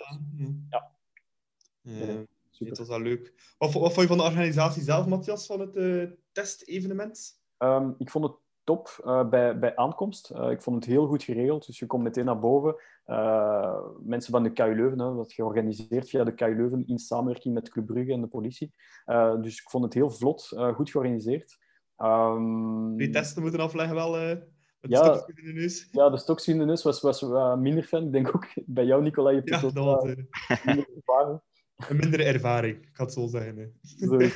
Ja. 0.70 0.92
Ja. 1.82 2.06
Super. 2.50 2.68
het 2.68 2.78
was 2.78 2.88
wel 2.88 3.00
leuk. 3.00 3.54
Wat, 3.58 3.74
wat 3.74 3.94
vond 3.94 3.96
je 3.96 4.08
van 4.08 4.18
de 4.18 4.24
organisatie 4.24 4.84
zelf, 4.84 5.08
Matthias, 5.08 5.46
van 5.46 5.60
het 5.60 5.76
eh, 5.76 6.04
testevenement? 6.32 7.42
Ehm, 7.58 7.92
ik 7.98 8.10
vond 8.10 8.26
het 8.26 8.36
top 8.64 9.02
eh, 9.04 9.30
bij, 9.30 9.60
bij 9.60 9.76
aankomst. 9.76 10.30
Eh, 10.30 10.52
ik 10.52 10.62
vond 10.62 10.76
het 10.76 10.86
heel 10.86 11.08
goed 11.08 11.24
geregeld. 11.24 11.66
Dus 11.66 11.80
je 11.80 11.86
komt 11.86 12.04
meteen 12.04 12.26
naar 12.26 12.40
boven. 12.40 12.76
Mensen 14.04 14.32
van 14.32 14.44
de 14.44 14.52
KU 14.54 14.76
Leuven, 14.76 15.00
hè, 15.00 15.16
dat 15.16 15.34
georganiseerd 15.34 16.10
via 16.10 16.24
de 16.24 16.34
KU 16.34 16.56
Leuven 16.56 16.88
in 16.88 16.98
samenwerking 17.00 17.54
met 17.54 17.70
Club 17.70 17.86
Brugge 17.86 18.12
en 18.12 18.22
de 18.22 18.28
politie. 18.28 18.74
Dus 19.42 19.62
ik 19.62 19.70
vond 19.70 19.84
het 19.84 19.94
heel 19.94 20.10
vlot, 20.10 20.48
goed 20.74 20.90
georganiseerd. 20.90 21.58
Ehm, 22.02 22.96
Die 22.96 23.10
testen 23.10 23.42
moeten 23.42 23.60
afleggen 23.60 23.96
wel 23.96 24.18
eh 24.18 24.38
Ja. 24.80 25.24
in 25.36 25.46
de 25.46 25.54
neus. 25.54 25.88
ja, 25.92 26.10
de 26.10 26.18
Stoksvindenis 26.18 26.84
was, 26.84 27.02
was 27.02 27.22
eh, 27.22 27.56
minder 27.58 27.84
fan. 27.84 28.06
Ik 28.06 28.12
denk 28.12 28.36
ook 28.36 28.48
bij 28.66 28.86
jou, 28.86 29.02
Nicola, 29.04 29.30
je 29.30 29.36
hebt 29.36 29.50
Ja, 29.50 29.62
dat 29.62 29.74
was 29.74 30.04
eh, 30.04 30.66
minder 30.66 30.86
ervaren. 30.96 31.44
een 31.90 31.96
mindere 31.98 32.24
ervaring, 32.24 32.78
ik 32.82 32.90
ga 32.94 33.04
het 33.04 33.14
zo 33.14 33.28
zeggen. 33.28 33.58
Hè. 33.58 34.28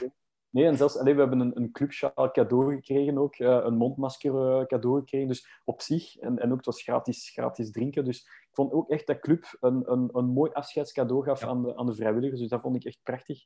Nee, 0.50 0.66
en 0.66 0.78
zelfs, 0.78 0.98
allee, 0.98 1.14
we 1.14 1.20
hebben 1.20 1.40
een, 1.40 1.58
een 1.58 1.72
clubsjaal 1.72 2.32
cadeau 2.32 2.76
gekregen 2.76 3.18
ook, 3.18 3.38
een 3.40 3.76
mondmasker 3.78 4.68
cadeau 4.68 5.00
gekregen. 5.00 5.28
Dus 5.28 5.48
op 5.66 5.82
zich, 5.82 6.18
en, 6.18 6.40
en 6.40 6.52
ook 6.52 6.58
het 6.58 6.66
was 6.66 6.82
gratis, 6.84 7.30
gratis 7.30 7.72
drinken. 7.72 8.06
Dus 8.06 8.20
ik 8.20 8.50
vond 8.52 8.72
ook 8.72 8.90
echt 8.90 9.08
dat 9.08 9.20
club 9.20 9.58
een, 9.60 9.92
een, 9.92 10.10
een 10.14 10.26
mooi 10.26 10.52
afscheidscadeau 10.52 11.24
gaf 11.24 11.42
Ja. 11.42 11.48
aan, 11.48 11.64
de, 11.64 11.76
aan 11.78 11.86
de 11.86 11.96
vrijwilligers. 11.96 12.40
Dus 12.40 12.50
dat 12.50 12.62
vond 12.62 12.76
ik 12.76 12.84
echt 12.84 13.00
prachtig. 13.04 13.44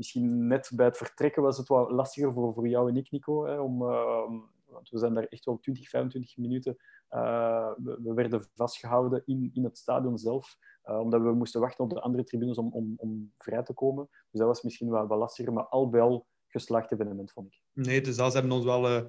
Misschien 0.00 0.46
net 0.46 0.70
bij 0.74 0.86
het 0.86 0.96
vertrekken 0.96 1.42
was 1.42 1.58
het 1.58 1.68
wat 1.68 1.90
lastiger 1.90 2.32
voor, 2.32 2.54
voor 2.54 2.68
jou 2.68 2.88
en 2.88 2.96
ik, 2.96 3.10
Nico. 3.10 3.44
Hè, 3.46 3.58
om, 3.58 3.82
eh, 3.82 4.30
want 4.66 4.88
we 4.88 4.98
zijn 4.98 5.14
daar 5.14 5.24
echt 5.24 5.44
wel 5.44 5.58
20, 5.58 5.88
25 5.88 6.36
minuten. 6.36 6.76
eh, 7.08 7.70
we, 7.76 7.98
we 8.02 8.14
werden 8.14 8.48
vastgehouden 8.54 9.22
in, 9.26 9.50
in 9.54 9.64
het 9.64 9.78
stadion 9.78 10.18
zelf. 10.18 10.56
eh, 10.82 10.98
omdat 10.98 11.20
we 11.22 11.32
moesten 11.32 11.60
wachten 11.60 11.84
op 11.84 11.90
de 11.90 12.00
andere 12.00 12.24
tribunes 12.24 12.56
om, 12.58 12.72
om, 12.72 12.94
om 12.96 13.32
vrij 13.38 13.62
te 13.62 13.72
komen. 13.74 14.08
Dus 14.30 14.40
dat 14.40 14.48
was 14.48 14.62
misschien 14.62 14.90
wel 14.90 15.06
wat 15.06 15.18
lastiger. 15.18 15.52
Maar 15.52 15.66
al 15.66 15.88
bij 15.88 16.00
al 16.00 16.26
geslaagd 16.46 16.92
evenement, 16.92 17.32
vond 17.32 17.46
ik. 17.46 17.62
Nee, 17.72 18.00
dus 18.00 18.16
dat, 18.16 18.32
ze 18.32 18.38
hebben 18.38 18.56
ons 18.56 18.64
wel 18.64 18.88
eh, 18.88 19.04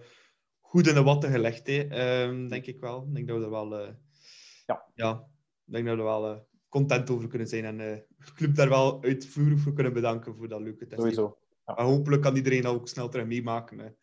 goed 0.59 0.87
in 0.87 0.93
de 0.93 1.03
watten 1.03 1.31
gelegd, 1.31 1.67
hè. 1.67 1.87
Ehm, 1.87 2.47
denk 2.47 2.65
ik 2.65 2.79
wel. 2.79 3.03
Ik 3.07 3.13
denk 3.15 3.27
dat 3.27 3.37
we 3.37 3.43
er 3.43 3.49
wel, 3.49 3.77
Ja. 4.65 4.85
ja, 4.93 5.27
ik 5.65 5.73
denk 5.73 5.85
dat 5.85 5.95
we 5.95 6.01
er 6.01 6.07
wel 6.07 6.49
content 6.71 7.09
over 7.09 7.27
kunnen 7.27 7.47
zijn 7.47 7.65
en 7.65 7.79
eh, 7.79 7.97
de 8.17 8.33
club 8.35 8.55
daar 8.55 8.69
wel 8.69 9.03
uitvoerig 9.03 9.59
voor 9.59 9.73
kunnen 9.73 9.93
bedanken 9.93 10.35
voor 10.35 10.47
dat 10.47 10.61
leuke 10.61 10.87
test. 10.87 11.01
Sowieso. 11.01 11.37
Maar 11.65 11.85
hopelijk 11.85 12.21
kan 12.21 12.35
iedereen 12.35 12.61
dat 12.61 12.73
ook 12.73 12.87
snel 12.87 13.09
terug 13.09 13.25
meemaken 13.25 13.77
met 13.77 13.95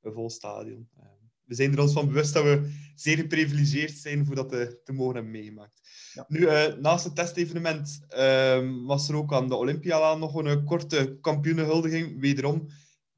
een 0.00 0.12
vol 0.12 0.30
stadion. 0.30 0.88
Eh, 0.96 1.06
we 1.50 1.56
zijn 1.56 1.72
er 1.72 1.80
ons 1.80 1.92
van 1.92 2.06
bewust 2.06 2.34
dat 2.34 2.44
we 2.44 2.70
zeer 2.94 3.16
geprivilegeerd 3.16 3.92
zijn 3.92 4.26
voor 4.26 4.34
dat 4.34 4.48
te, 4.48 4.80
te 4.84 4.92
mogen 4.92 5.14
hebben 5.14 5.32
meegemaakt. 5.32 5.80
Ja. 6.12 6.24
Nu, 6.28 6.46
eh, 6.46 6.74
naast 6.74 7.04
het 7.04 7.14
testevenement 7.14 8.00
ehm, 8.08 8.84
was 8.84 9.08
er 9.08 9.14
ook 9.14 9.32
aan 9.32 9.48
de 9.48 9.54
Olympialaan 9.54 10.18
nog 10.18 10.34
een 10.34 10.64
korte 10.64 11.18
kampioenenhuldiging. 11.20 12.20
Wederom, 12.20 12.56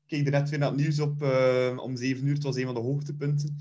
ik 0.03 0.09
keek 0.09 0.25
er 0.25 0.33
net 0.33 0.49
weer 0.51 0.59
naar 0.59 0.69
het 0.69 0.81
nieuws 0.81 1.01
op 1.01 1.23
eh, 1.23 1.77
om 1.77 1.97
7 1.97 2.27
uur. 2.27 2.35
Het 2.35 2.43
was 2.43 2.57
een 2.57 2.65
van 2.65 2.75
de 2.75 2.81
hoogtepunten. 2.81 3.57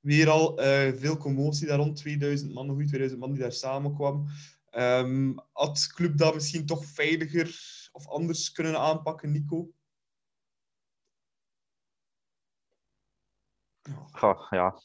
Weer 0.00 0.28
al 0.28 0.58
eh, 0.58 0.92
veel 0.94 1.16
commotie 1.16 1.66
daar 1.66 1.78
rond, 1.78 1.96
2000 1.96 2.52
man, 2.52 2.68
goed 2.68 2.86
2000 2.86 3.20
man 3.20 3.32
die 3.32 3.40
daar 3.40 3.52
samenkwamen. 3.52 4.26
Ehm 4.76 5.34
had 5.52 5.86
club 5.94 6.18
dat 6.18 6.34
misschien 6.34 6.66
toch 6.66 6.84
veiliger 6.84 7.58
of 7.92 8.08
anders 8.08 8.52
kunnen 8.52 8.78
aanpakken, 8.78 9.32
Nico? 9.32 9.70
Ja. 14.50 14.82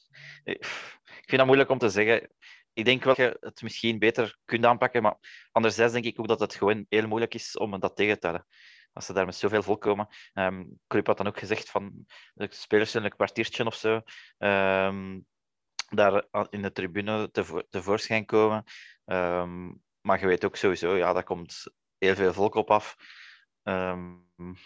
Ik 1.03 1.27
vind 1.27 1.37
dat 1.37 1.45
moeilijk 1.45 1.69
om 1.69 1.77
te 1.77 1.89
zeggen. 1.89 2.29
Ik 2.73 2.85
denk 2.85 3.03
wel 3.03 3.15
dat 3.15 3.25
je 3.25 3.37
het 3.39 3.61
misschien 3.61 3.99
beter 3.99 4.37
kunt 4.45 4.65
aanpakken, 4.65 5.01
maar 5.01 5.47
anderzijds 5.51 5.93
denk 5.93 6.05
ik 6.05 6.19
ook 6.19 6.27
dat 6.27 6.39
het 6.39 6.55
gewoon 6.55 6.85
heel 6.89 7.07
moeilijk 7.07 7.33
is 7.33 7.57
om 7.57 7.79
dat 7.79 7.95
tegen 7.95 8.19
te 8.19 8.27
houden. 8.27 8.47
Als 8.93 9.05
ze 9.05 9.13
daar 9.13 9.25
met 9.25 9.35
zoveel 9.35 9.63
volk 9.63 9.81
komen. 9.81 10.07
Ehm 10.33 10.63
Club 10.87 11.07
had 11.07 11.17
dan 11.17 11.27
ook 11.27 11.39
gezegd 11.39 11.69
van 11.69 12.05
de 12.33 12.47
spelers 12.49 12.95
in 12.95 13.03
een 13.03 13.15
kwartiertje 13.15 13.65
of 13.65 13.75
zo. 13.75 14.01
ehm, 14.37 15.19
daar 15.95 16.25
in 16.49 16.61
de 16.61 16.71
tribune 16.71 17.31
tevo- 17.31 17.67
tevoorschijn 17.69 18.25
komen. 18.25 18.63
Ehm, 19.05 19.71
maar 20.01 20.19
je 20.19 20.27
weet 20.27 20.45
ook 20.45 20.55
sowieso, 20.55 20.95
ja, 20.95 21.13
daar 21.13 21.23
komt 21.23 21.63
heel 21.97 22.15
veel 22.15 22.33
volk 22.33 22.55
op 22.55 22.71
af. 22.71 22.95
Ehm, 23.63 24.13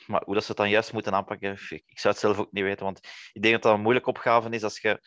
maar 0.07 0.21
hoe 0.26 0.34
dat 0.34 0.43
ze 0.43 0.47
het 0.47 0.57
dan 0.57 0.69
juist 0.69 0.93
moeten 0.93 1.13
aanpakken, 1.13 1.51
ik, 1.51 1.84
ik 1.86 1.99
zou 1.99 2.13
het 2.13 2.23
zelf 2.23 2.38
ook 2.38 2.51
niet 2.51 2.63
weten. 2.63 2.86
Want 2.86 2.99
ik 3.34 3.41
denk 3.41 3.53
dat 3.53 3.63
dat 3.63 3.73
een 3.73 3.82
moeilijke 3.82 4.09
opgave 4.09 4.49
is 4.49 4.63
als 4.63 4.80
je 4.80 4.99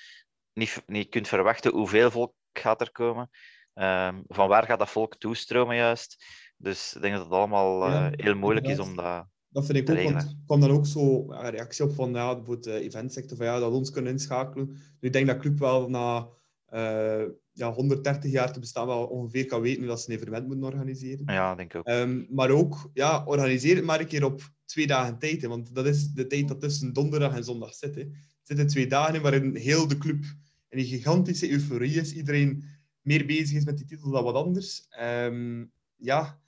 niet, 0.53 0.83
niet 0.87 1.09
kunt 1.09 1.29
verwachten 1.29 1.73
hoeveel 1.73 2.11
volk 2.11 2.35
gaat 2.53 2.81
er 2.81 2.93
komen. 2.93 3.31
Ehm, 3.75 4.23
van 4.27 4.49
waar 4.49 4.65
gaat 4.65 4.79
dat 4.79 4.91
volk 4.91 5.17
toestromen 5.17 5.77
juist? 5.77 6.25
Dus 6.57 6.95
ik 6.95 7.03
denk 7.03 7.15
dat 7.15 7.25
het 7.25 7.33
allemaal 7.33 7.85
eh, 7.85 8.09
heel 8.11 8.35
moeilijk 8.37 8.67
is 8.67 8.79
om 8.79 8.97
dat... 8.97 9.27
Dat 9.51 9.67
vind 9.67 9.79
ik 9.79 9.91
ook, 9.91 9.97
want 9.97 10.09
regelen. 10.09 10.23
er 10.23 10.45
kwam 10.45 10.61
dan 10.61 10.71
ook 10.71 10.87
zo 10.87 11.33
een 11.33 11.51
reactie 11.51 11.85
op 11.85 11.95
van 11.95 12.13
ja, 12.13 12.35
bijvoorbeeld 12.35 12.65
de 12.65 12.81
eventsector, 12.81 13.37
van 13.37 13.47
ja, 13.47 13.59
dat 13.59 13.71
we 13.71 13.77
ons 13.77 13.91
kunnen 13.91 14.13
inschakelen. 14.13 14.67
Nu, 14.67 14.77
ik 15.01 15.13
denk 15.13 15.27
dat 15.27 15.39
Club 15.39 15.59
wel 15.59 15.89
na 15.89 16.29
eh, 16.67 17.25
ja, 17.53 17.73
130 17.73 18.31
jaar 18.31 18.53
te 18.53 18.61
bestaan 18.61 18.87
wel 18.87 19.07
ongeveer 19.07 19.47
kan 19.47 19.61
weten 19.61 19.79
hoe 19.79 19.89
dat 19.89 20.01
ze 20.01 20.11
een 20.11 20.17
evenement 20.17 20.47
moeten 20.47 20.67
organiseren. 20.67 21.23
Ja, 21.27 21.55
denk 21.55 21.73
ik 21.73 21.79
ook. 21.79 21.87
Ehm, 21.87 22.25
maar 22.29 22.51
ook, 22.51 22.91
ja, 22.93 23.25
organiseer 23.25 23.77
het 23.77 23.85
maar 23.85 24.01
een 24.01 24.07
keer 24.07 24.25
op 24.25 24.53
twee 24.65 24.87
dagen 24.87 25.19
tijd. 25.19 25.43
Hè, 25.43 25.49
want 25.49 25.75
dat 25.75 25.87
is 25.87 26.13
de 26.13 26.27
tijd 26.27 26.49
dat 26.49 26.61
tussen 26.61 26.93
donderdag 26.93 27.37
en 27.37 27.45
zondag 27.45 27.75
zit. 27.75 27.95
Hè. 27.95 28.01
Er 28.01 28.11
zitten 28.43 28.67
twee 28.67 28.87
dagen 28.87 29.15
in 29.15 29.23
waarin 29.23 29.57
heel 29.57 29.89
de 29.89 29.99
club 29.99 30.25
in 30.69 30.79
een 30.79 30.85
gigantische 30.85 31.51
euforie 31.51 32.01
is. 32.01 32.13
Iedereen 32.13 32.65
meer 33.01 33.27
bezig 33.27 33.57
is 33.57 33.65
met 33.65 33.77
die 33.77 33.87
titel 33.87 34.11
dan 34.11 34.25
wat 34.25 34.35
anders. 34.35 34.87
Ehm, 34.89 35.65
ja, 35.97 36.41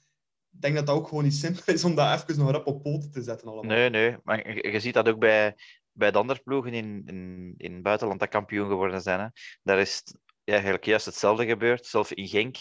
ik 0.53 0.61
denk 0.61 0.75
dat 0.75 0.87
dat 0.87 0.97
ook 0.97 1.09
gewoon 1.09 1.25
niet 1.25 1.35
simpel 1.35 1.73
is 1.75 1.85
om 1.85 1.95
dat 1.95 2.23
even 2.23 2.43
nog 2.43 2.51
rap 2.51 2.67
op 2.67 2.83
poten 2.83 3.11
te 3.11 3.23
zetten 3.23 3.49
allemaal. 3.49 3.65
Nee, 3.65 3.91
nee. 3.91 4.17
Maar 4.25 4.55
je, 4.55 4.71
je 4.73 4.81
ziet 4.81 4.95
dat 4.95 5.09
ook 5.09 5.19
bij, 5.19 5.55
bij 5.93 6.11
de 6.11 6.19
andere 6.19 6.41
ploegen 6.45 6.73
in, 6.73 7.03
in, 7.07 7.55
in 7.57 7.73
het 7.73 7.83
buitenland 7.83 8.21
dat 8.21 8.29
kampioen 8.29 8.69
geworden 8.69 9.01
zijn. 9.01 9.21
Hè. 9.21 9.27
Daar 9.63 9.79
is 9.79 9.97
het 9.97 10.19
ja, 10.45 10.53
eigenlijk 10.53 10.85
juist 10.85 11.07
hetzelfde 11.07 11.47
gebeurd, 11.47 11.87
zelfs 11.87 12.13
in 12.13 12.29
Genk. 12.29 12.57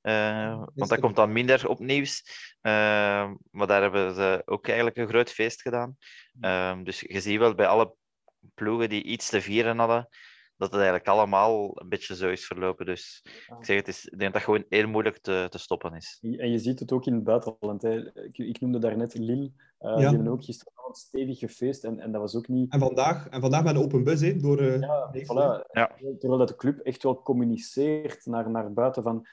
Eh, 0.00 0.62
want 0.74 0.90
dat 0.90 1.00
komt 1.00 1.16
dan 1.16 1.32
minder 1.32 1.68
op 1.68 1.78
nieuws. 1.78 2.22
Eh, 2.60 3.30
maar 3.50 3.66
daar 3.66 3.82
hebben 3.82 4.14
ze 4.14 4.42
ook 4.44 4.66
eigenlijk 4.66 4.96
een 4.96 5.08
groot 5.08 5.30
feest 5.30 5.62
gedaan. 5.62 5.96
Eh, 6.40 6.78
dus 6.82 7.00
je 7.00 7.20
ziet 7.20 7.38
wel 7.38 7.54
bij 7.54 7.66
alle 7.66 7.94
ploegen 8.54 8.88
die 8.88 9.02
iets 9.02 9.28
te 9.28 9.40
vieren 9.40 9.78
hadden, 9.78 10.08
dat 10.56 10.68
het 10.70 10.80
eigenlijk 10.80 11.08
allemaal 11.08 11.80
een 11.80 11.88
beetje 11.88 12.14
zo 12.16 12.30
is 12.30 12.46
verlopen. 12.46 12.86
Dus 12.86 13.22
ik 13.58 13.64
zeg, 13.64 13.76
het 13.76 13.88
is, 13.88 14.04
ik 14.04 14.18
denk 14.18 14.32
dat 14.32 14.42
het 14.42 14.50
gewoon 14.50 14.64
heel 14.68 14.88
moeilijk 14.88 15.18
te, 15.18 15.46
te 15.50 15.58
stoppen 15.58 15.94
is. 15.94 16.18
En 16.20 16.50
je 16.50 16.58
ziet 16.58 16.78
het 16.78 16.92
ook 16.92 17.06
in 17.06 17.14
het 17.14 17.24
buitenland. 17.24 17.82
Hè. 17.82 18.24
Ik, 18.24 18.38
ik 18.38 18.60
noemde 18.60 18.78
daarnet 18.78 19.14
Lille. 19.14 19.42
Uh, 19.44 19.90
Ja. 19.90 19.96
Die 19.96 20.06
hebben 20.06 20.28
ook 20.28 20.44
gisteravond 20.44 20.96
stevig 20.96 21.38
gefeest. 21.38 21.84
En, 21.84 22.00
en 22.00 22.12
dat 22.12 22.20
was 22.20 22.36
ook 22.36 22.48
niet... 22.48 22.72
En 22.72 22.80
vandaag, 22.80 23.28
en 23.28 23.40
vandaag 23.40 23.64
met 23.64 23.74
een 23.74 23.82
open 23.82 24.04
bus, 24.04 24.20
hè, 24.20 24.36
door... 24.36 24.58
eh, 24.58 24.80
Ja, 24.80 25.10
voilà. 25.12 25.66
Ja. 25.72 25.90
Terwijl 25.96 26.38
dat 26.38 26.48
de 26.48 26.56
club 26.56 26.78
echt 26.78 27.02
wel 27.02 27.22
communiceert 27.22 28.26
naar, 28.26 28.50
naar 28.50 28.72
buiten 28.72 29.02
van 29.02 29.26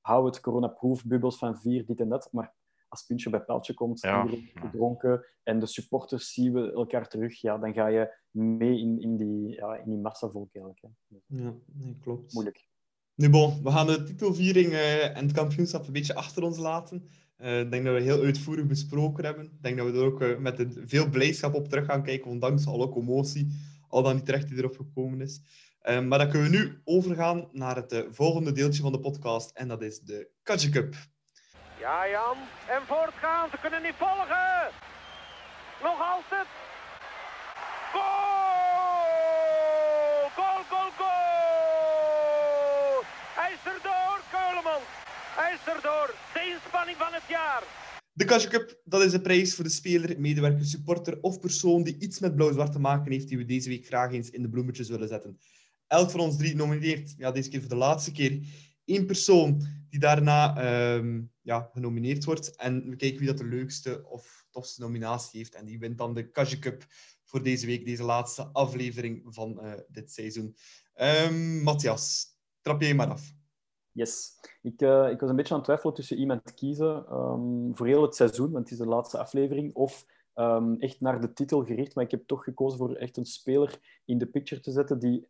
hou 0.00 0.26
het 0.26 0.40
coronaproof, 0.40 1.04
bubbels 1.04 1.38
van 1.38 1.60
vier, 1.60 1.86
dit 1.86 2.00
en 2.00 2.08
dat. 2.08 2.28
Maar 2.32 2.54
als 2.88 3.02
puntje 3.06 3.30
bij 3.30 3.40
paaltje 3.40 3.74
komt, 3.74 4.00
Ja. 4.00 4.22
iedereen 4.24 4.44
is 4.54 4.60
gedronken 4.60 5.24
en 5.42 5.58
de 5.60 5.66
supporters 5.66 6.32
zien 6.32 6.52
we 6.52 6.72
elkaar 6.72 7.08
terug, 7.08 7.40
ja, 7.40 7.58
dan 7.58 7.72
ga 7.74 7.86
je 7.86 8.14
mee 8.30 8.78
in, 8.78 9.00
in 9.00 9.16
die, 9.16 9.48
ja, 9.54 9.74
in 9.76 9.90
die 9.90 9.98
massavolk 9.98 10.54
eigenlijk. 10.54 10.80
Hè. 10.82 10.88
Dus 11.08 11.22
Ja, 11.42 11.54
nee, 11.72 11.96
klopt. 12.00 12.32
moeilijk. 12.32 12.66
Nu 13.14 13.30
bon, 13.30 13.62
we 13.62 13.70
gaan 13.70 13.86
de 13.86 14.02
titelviering 14.02 14.72
eh, 14.72 15.16
en 15.16 15.22
het 15.24 15.32
kampioenschap 15.32 15.86
een 15.86 15.92
beetje 15.92 16.14
achter 16.14 16.42
ons 16.42 16.58
laten. 16.58 17.08
Eh, 17.36 17.60
ik 17.60 17.70
denk 17.70 17.84
dat 17.84 17.94
we 17.94 18.00
heel 18.00 18.22
uitvoerig 18.22 18.66
besproken 18.66 19.24
hebben. 19.24 19.44
Ik 19.44 19.62
denk 19.62 19.76
dat 19.76 19.86
we 19.90 19.92
er 19.98 20.04
ook 20.04 20.20
eh, 20.22 20.38
met 20.38 20.58
een- 20.58 20.82
veel 20.86 21.08
blijdschap 21.08 21.54
op 21.54 21.68
terug 21.68 21.84
gaan 21.84 22.02
kijken, 22.02 22.30
ondanks 22.30 22.66
alle 22.66 22.88
commotie, 22.88 23.48
al 23.88 24.02
dan 24.02 24.14
niet 24.14 24.24
terecht 24.24 24.48
die 24.48 24.58
erop 24.58 24.76
gekomen 24.76 25.20
is. 25.20 25.40
Eh, 25.80 26.04
maar 26.04 26.18
dan 26.18 26.28
kunnen 26.30 26.50
we 26.50 26.56
nu 26.56 26.80
overgaan 26.84 27.48
naar 27.52 27.76
het 27.76 28.06
volgende 28.10 28.52
deeltje 28.52 28.82
van 28.82 28.92
de 28.92 29.00
podcast, 29.00 29.50
en 29.56 29.68
dat 29.68 29.82
is 29.82 30.00
de 30.00 30.28
Katje 30.42 30.70
Cup. 30.70 30.94
Ja, 31.88 32.08
Jan. 32.08 32.38
En 32.76 32.82
voortgaan. 32.86 33.50
Ze 33.50 33.56
kunnen 33.60 33.82
niet 33.82 33.98
volgen. 33.98 34.70
Nog 35.82 35.98
altijd. 36.12 36.48
Goal! 37.92 38.28
Goal, 40.38 40.62
goal, 40.72 40.90
goal! 41.00 43.02
Hij 43.38 43.50
is 43.56 43.62
erdoor. 43.74 44.18
Hij 45.40 45.52
is 45.56 45.64
erdoor. 45.74 46.08
De 46.34 46.42
inspanning 46.54 46.96
van 46.96 47.12
het 47.12 47.26
jaar. 47.28 47.62
De 48.12 48.24
Katje 48.24 48.48
Cup, 48.48 48.80
dat 48.84 49.02
is 49.02 49.12
de 49.12 49.20
prijs 49.20 49.54
voor 49.54 49.64
de 49.64 49.70
speler, 49.70 50.20
medewerker, 50.20 50.64
supporter 50.64 51.18
of 51.20 51.40
persoon 51.40 51.82
die 51.82 51.98
iets 51.98 52.20
met 52.20 52.34
blauw-zwart 52.34 52.72
te 52.72 52.78
maken 52.78 53.12
heeft, 53.12 53.28
die 53.28 53.38
we 53.38 53.44
deze 53.44 53.68
week 53.68 53.86
graag 53.86 54.12
eens 54.12 54.30
in 54.30 54.42
de 54.42 54.48
bloemetjes 54.48 54.88
willen 54.88 55.08
zetten. 55.08 55.38
Elk 55.86 56.10
van 56.10 56.20
ons 56.20 56.36
drie 56.36 56.56
nomineert, 56.56 57.14
ja, 57.18 57.30
deze 57.30 57.48
keer 57.48 57.60
voor 57.60 57.68
de 57.68 57.76
laatste 57.76 58.12
keer, 58.12 58.40
één 58.88 59.06
persoon 59.06 59.62
die 59.90 60.00
daarna 60.00 60.56
ehm, 60.56 61.22
ja, 61.42 61.70
genomineerd 61.72 62.24
wordt. 62.24 62.56
En 62.56 62.88
we 62.88 62.96
kijken 62.96 63.18
wie 63.18 63.26
dat 63.26 63.38
de 63.38 63.46
leukste 63.46 64.04
of 64.04 64.46
tofste 64.50 64.80
nominatie 64.80 65.38
heeft. 65.38 65.54
En 65.54 65.64
die 65.64 65.78
wint 65.78 65.98
dan 65.98 66.14
de 66.14 66.30
Katje 66.30 66.58
Cup 66.58 66.86
voor 67.24 67.42
deze 67.42 67.66
week, 67.66 67.84
deze 67.84 68.02
laatste 68.02 68.48
aflevering 68.52 69.22
van 69.28 69.60
eh, 69.60 69.72
dit 69.88 70.12
seizoen. 70.12 70.56
Ehm, 70.94 71.62
Matthias, 71.62 72.26
trap 72.60 72.80
jij 72.80 72.94
maar 72.94 73.10
af. 73.10 73.34
Yes. 73.92 74.40
Ik, 74.62 74.80
eh, 74.80 75.10
ik 75.10 75.20
was 75.20 75.30
een 75.30 75.36
beetje 75.36 75.52
aan 75.52 75.58
het 75.58 75.68
twijfelen 75.68 75.94
tussen 75.94 76.18
iemand 76.18 76.54
kiezen 76.54 77.06
ehm, 77.06 77.72
voor 77.72 77.86
heel 77.86 78.02
het 78.02 78.14
seizoen, 78.14 78.50
want 78.50 78.64
het 78.64 78.72
is 78.72 78.84
de 78.84 78.90
laatste 78.90 79.18
aflevering, 79.18 79.74
of 79.74 80.06
echt 80.78 81.00
naar 81.00 81.20
de 81.20 81.32
titel 81.32 81.64
gericht. 81.64 81.94
Maar 81.94 82.04
ik 82.04 82.10
heb 82.10 82.26
toch 82.26 82.44
gekozen 82.44 82.78
voor 82.78 82.94
echt 82.94 83.16
een 83.16 83.24
speler 83.24 84.00
in 84.04 84.18
de 84.18 84.26
picture 84.26 84.60
te 84.60 84.70
zetten 84.70 84.98
die, 84.98 85.28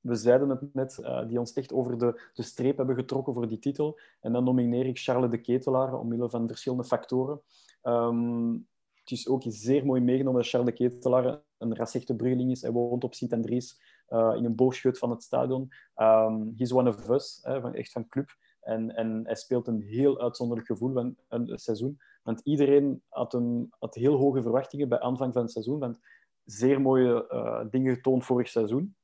we 0.00 0.14
zeiden 0.14 0.48
het 0.48 0.74
net, 0.74 0.98
eh, 0.98 1.28
die 1.28 1.38
ons 1.38 1.52
echt 1.52 1.72
over 1.72 1.98
de, 1.98 2.30
de 2.34 2.42
streep 2.42 2.76
hebben 2.76 2.96
getrokken 2.96 3.34
voor 3.34 3.48
die 3.48 3.58
titel. 3.58 3.98
En 4.20 4.32
dan 4.32 4.44
nomineer 4.44 4.86
ik 4.86 4.98
Charles 4.98 5.30
de 5.30 5.40
Ketelaar, 5.40 5.98
omwille 5.98 6.30
van 6.30 6.48
verschillende 6.48 6.84
factoren. 6.84 7.40
Ehm, 7.82 8.52
het 8.94 9.10
is 9.10 9.28
ook 9.28 9.42
zeer 9.46 9.86
mooi 9.86 10.00
meegenomen 10.00 10.40
dat 10.40 10.50
Charles 10.50 10.68
de 10.68 10.74
Ketelaar 10.74 11.42
een 11.58 11.76
rasechte 11.76 12.16
Bruggeling 12.16 12.50
is. 12.50 12.62
Hij 12.62 12.72
woont 12.72 13.04
op 13.04 13.14
Sint-Andries, 13.14 13.80
eh, 14.06 14.32
in 14.36 14.44
een 14.44 14.54
boogschut 14.54 14.98
van 14.98 15.10
het 15.10 15.22
stadion. 15.22 15.68
Um, 15.96 16.52
he's 16.56 16.72
one 16.72 16.88
of 16.88 17.08
us, 17.08 17.38
hè, 17.42 17.60
van, 17.60 17.74
echt 17.74 17.92
van 17.92 18.08
club. 18.08 18.28
En, 18.60 18.96
en 18.96 19.20
hij 19.24 19.34
speelt 19.34 19.66
een 19.66 19.82
heel 19.82 20.20
uitzonderlijk 20.20 20.68
gevoel 20.68 20.92
van 20.92 21.16
een 21.28 21.58
seizoen. 21.58 21.98
Want 22.22 22.40
iedereen 22.44 23.02
had, 23.08 23.34
een, 23.34 23.72
had 23.78 23.94
heel 23.94 24.16
hoge 24.16 24.42
verwachtingen 24.42 24.88
bij 24.88 25.00
aanvang 25.00 25.32
van 25.32 25.42
het 25.42 25.50
seizoen. 25.50 25.78
Want 25.78 25.98
zeer 26.44 26.80
mooie 26.80 27.28
uh, 27.32 27.70
dingen 27.70 27.94
getoond 27.94 28.24
vorig 28.24 28.48
seizoen. 28.48 28.96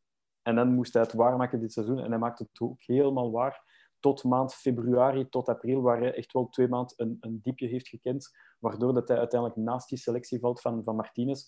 En 0.45 0.55
dan 0.55 0.74
moest 0.74 0.92
hij 0.92 1.03
het 1.03 1.12
waarmaken 1.12 1.61
dit 1.61 1.72
seizoen. 1.72 1.99
En 1.99 2.11
hij 2.11 2.18
maakt 2.18 2.38
het 2.38 2.61
ook 2.61 2.82
helemaal 2.82 3.30
waar. 3.30 3.62
Tot 4.01 4.24
maand 4.24 4.55
februari, 4.55 5.28
tot 5.28 5.49
april, 5.49 5.82
waar 5.82 6.01
hij 6.01 6.14
echt 6.14 6.32
wel 6.32 6.49
twee 6.49 6.68
maanden 6.68 6.95
een, 6.97 7.16
een 7.20 7.38
diepje 7.42 7.66
heeft 7.66 7.88
gekend. 7.88 8.36
Waardoor 8.59 8.95
dat 8.95 9.09
hij 9.09 9.18
uiteindelijk 9.18 9.61
naast 9.61 9.88
die 9.88 9.99
selectie 9.99 10.38
valt 10.38 10.61
van, 10.61 10.84
van 10.84 10.97
Martinez. 10.97 11.47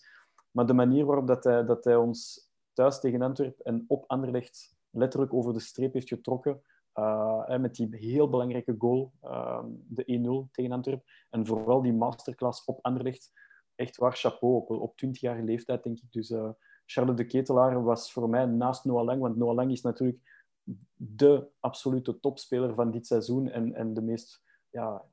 Maar 0.51 0.65
de 0.65 0.73
manier 0.73 1.05
waarop 1.05 1.27
dat 1.27 1.43
hij, 1.43 1.65
dat 1.65 1.83
hij 1.83 1.95
ons 1.95 2.49
thuis 2.73 2.99
tegen 2.99 3.21
Antwerpen 3.21 3.65
en 3.65 3.85
op 3.87 4.03
Anderlecht 4.07 4.75
letterlijk 4.89 5.33
over 5.33 5.53
de 5.53 5.59
streep 5.59 5.93
heeft 5.93 6.07
getrokken. 6.07 6.61
Uh, 6.95 7.57
met 7.57 7.75
die 7.75 7.87
heel 7.91 8.29
belangrijke 8.29 8.75
goal, 8.77 9.11
uh, 9.23 9.63
de 9.87 10.45
1-0 10.47 10.51
tegen 10.51 10.71
Antwerpen. 10.71 11.05
En 11.29 11.45
vooral 11.45 11.81
die 11.81 11.93
masterclass 11.93 12.65
op 12.65 12.79
Anderlecht. 12.81 13.31
Echt 13.75 13.97
waar, 13.97 14.15
chapeau. 14.15 14.55
Op, 14.55 14.69
op 14.69 14.91
20-jarige 15.05 15.43
leeftijd, 15.43 15.83
denk 15.83 15.97
ik. 15.97 16.11
Dus 16.11 16.29
uh, 16.29 16.49
Charles 16.89 17.15
de 17.15 17.25
Ketelaar 17.25 17.83
was 17.83 18.11
voor 18.11 18.29
mij 18.29 18.45
naast 18.45 18.85
Noah 18.85 19.05
Lang. 19.05 19.21
Want 19.21 19.35
Noah 19.35 19.55
Lang 19.55 19.71
is 19.71 19.81
natuurlijk 19.81 20.45
de 20.93 21.47
absolute 21.59 22.19
topspeler 22.19 22.73
van 22.73 22.91
dit 22.91 23.07
seizoen. 23.07 23.49
En, 23.49 23.73
en 23.73 23.93
de 23.93 24.01
meest 24.01 24.43
ja, 24.69 25.05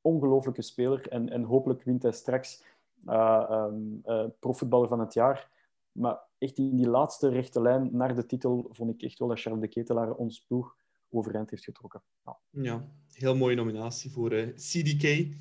ongelooflijke 0.00 0.62
speler. 0.62 1.08
En, 1.08 1.28
en 1.28 1.42
hopelijk 1.42 1.82
wint 1.82 2.02
hij 2.02 2.12
straks 2.12 2.64
um, 3.06 4.02
profvoetballer 4.38 4.88
van 4.88 5.00
het 5.00 5.14
jaar. 5.14 5.50
Maar 5.92 6.20
echt 6.38 6.58
in 6.58 6.76
die 6.76 6.88
laatste 6.88 7.28
rechte 7.28 7.60
lijn 7.60 7.88
naar 7.92 8.14
de 8.14 8.26
titel 8.26 8.66
vond 8.70 8.90
ik 8.90 9.02
echt 9.02 9.18
wel 9.18 9.28
dat 9.28 9.40
Charles 9.40 9.60
de 9.60 9.68
Ketelaar 9.68 10.14
ons 10.14 10.44
ploeg 10.44 10.76
overeind 11.08 11.50
heeft 11.50 11.64
getrokken. 11.64 12.02
Ja, 12.24 12.38
ja 12.50 12.88
heel 13.12 13.36
mooie 13.36 13.56
nominatie 13.56 14.10
voor 14.10 14.32
uh, 14.32 14.54
CDK. 14.54 15.36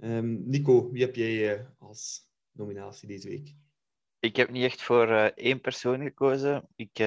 Um, 0.00 0.42
Nico, 0.48 0.90
wie 0.90 1.02
heb 1.02 1.14
jij 1.14 1.58
uh, 1.58 1.66
als 1.78 2.30
nominatie 2.52 3.08
deze 3.08 3.28
week? 3.28 3.54
Ik 4.26 4.36
heb 4.36 4.50
niet 4.50 4.64
echt 4.64 4.82
voor 4.82 5.08
uh, 5.08 5.24
één 5.24 5.60
persoon 5.60 6.02
gekozen. 6.02 6.68
Ik, 6.76 6.98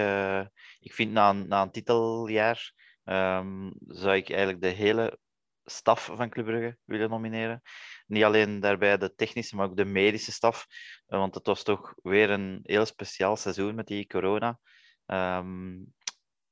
ik 0.80 0.94
vind 0.94 1.12
na 1.12 1.30
een, 1.30 1.48
na 1.48 1.62
een 1.62 1.72
titeljaar 1.72 2.74
um, 3.04 3.74
zou 3.88 4.16
ik 4.16 4.30
eigenlijk 4.30 4.62
de 4.62 4.68
hele 4.68 5.20
staf 5.64 6.06
van 6.16 6.30
Club 6.30 6.46
Brugge 6.46 6.78
willen 6.86 7.10
nomineren. 7.10 7.62
Niet 8.08 8.24
alleen 8.24 8.60
daarbij 8.60 8.98
de 8.98 9.16
technische, 9.16 9.56
maar 9.56 9.66
ook 9.66 9.78
de 9.78 9.86
medische 9.86 10.32
staf. 10.32 10.68
Want 11.06 11.36
het 11.36 11.46
was 11.46 11.64
toch 11.64 11.94
weer 12.02 12.30
een 12.30 12.60
heel 12.64 12.86
speciaal 12.86 13.36
seizoen 13.36 13.76
met 13.76 13.88
die 13.88 14.08
corona. 14.08 14.60
Um, 15.06 15.94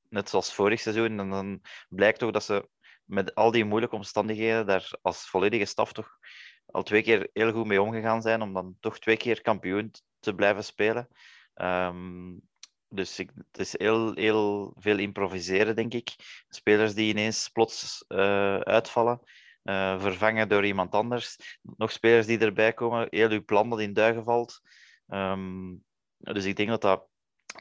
net 0.10 0.30
zoals 0.30 0.54
vorig 0.54 0.80
seizoen. 0.80 1.20
En 1.20 1.30
dan 1.30 1.62
blijkt 1.90 2.20
toch 2.20 2.32
dat 2.32 2.44
ze 2.44 2.70
met 3.04 3.36
al 3.36 3.52
die 3.52 3.66
moeilijke 3.66 3.96
omstandigheden 3.96 4.66
daar 4.66 4.90
als 5.02 5.30
volledige 5.30 5.66
staf 5.66 5.94
toch 5.94 6.18
al 6.66 6.84
twee 6.84 7.04
keer 7.04 7.30
heel 7.34 7.52
goed 7.52 7.66
mee 7.66 7.82
omgegaan 7.82 8.22
zijn. 8.22 8.42
Om 8.42 8.54
dan 8.54 8.78
toch 8.80 9.00
twee 9.00 9.18
keer 9.18 9.42
kampioen 9.42 9.92
te 10.28 10.36
blijven 10.36 10.64
spelen. 10.64 11.08
Um, 11.56 12.42
dus 12.90 13.20
ik, 13.20 13.32
het 13.52 13.60
is 13.60 13.78
heel, 13.78 14.14
heel 14.14 14.74
veel 14.78 14.98
improviseren, 14.98 15.76
denk 15.76 15.94
ik. 15.94 16.16
Spelers 16.50 16.94
die 16.94 17.10
ineens 17.10 17.50
plots 17.50 18.06
uh, 18.08 18.60
uitvallen, 18.60 19.20
uh, 19.64 20.02
vervangen 20.02 20.50
door 20.50 20.66
iemand 20.66 20.94
anders. 20.94 21.60
Nog 21.62 21.92
spelers 21.92 22.26
die 22.26 22.40
erbij 22.40 22.74
komen, 22.74 23.08
heel 23.10 23.30
uw 23.30 23.44
plan 23.44 23.70
dat 23.70 23.80
in 23.80 23.94
duigen 23.94 24.24
valt. 24.24 24.62
Um, 25.08 25.84
dus 26.18 26.46
ik 26.46 26.56
denk 26.56 26.70
dat 26.70 26.82
dat 26.82 27.08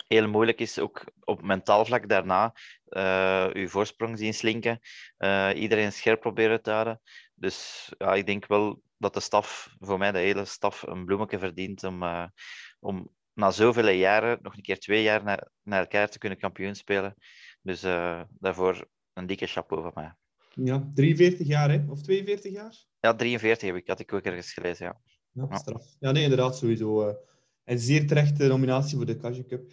heel 0.09 0.29
moeilijk 0.29 0.61
is, 0.61 0.79
ook 0.79 1.05
op 1.25 1.43
mentaal 1.43 1.85
vlak 1.85 2.09
daarna, 2.09 2.55
uh, 2.89 3.47
uw 3.53 3.69
voorsprong 3.69 4.19
zien 4.19 4.35
slinken. 4.35 4.81
iedereen 5.55 5.93
scherp 5.93 6.21
proberen 6.21 6.63
te 6.63 6.71
houden. 6.71 7.01
Dus 7.35 7.89
ja, 7.99 8.15
ik 8.15 8.27
denk 8.27 8.47
wel 8.47 8.83
dat 8.99 9.15
de 9.15 9.21
staf, 9.21 9.75
voor 9.79 9.99
mij 9.99 10.13
de 10.13 10.19
hele 10.19 10.45
staf, 10.45 10.83
een 10.83 11.05
bloemetje 11.05 11.39
verdient 11.39 11.85
om, 11.85 12.03
om 12.81 13.11
na 13.37 13.51
zoveel 13.51 13.89
jaren 13.89 14.39
nog 14.43 14.57
een 14.57 14.63
keer 14.63 14.79
twee 14.79 15.03
jaar 15.03 15.25
naar, 15.25 15.51
naar 15.63 15.81
elkaar 15.81 16.09
te 16.09 16.19
kunnen 16.19 16.39
kampioen 16.39 16.75
spelen. 16.75 17.15
Dus 17.63 17.85
uh, 17.85 18.23
daarvoor 18.39 18.89
een 19.13 19.27
dikke 19.27 19.47
chapeau 19.47 19.83
van 19.83 19.93
mij. 19.95 20.15
Ja, 20.65 20.91
43 20.95 21.47
jaar, 21.47 21.71
hè? 21.71 21.85
Of 21.89 22.03
42 22.03 22.53
jaar? 22.53 22.85
Ja, 23.01 23.15
43 23.15 23.69
heb 23.69 23.77
ik, 23.77 23.89
had 23.89 24.01
ik 24.01 24.13
ook 24.13 24.23
ergens 24.23 24.53
gelezen, 24.53 24.87
ja. 24.87 25.01
Ja, 25.31 25.57
straf. 25.57 25.97
Ja, 26.01 26.11
nee, 26.11 26.23
inderdaad, 26.23 26.57
sowieso. 26.57 27.09
Uh, 27.09 27.15
een 27.65 27.79
zeer 27.79 28.07
terechte 28.07 28.47
nominatie 28.47 28.97
voor 28.97 29.07
de 29.07 29.17
Kaja 29.17 29.45
Cup 29.49 29.73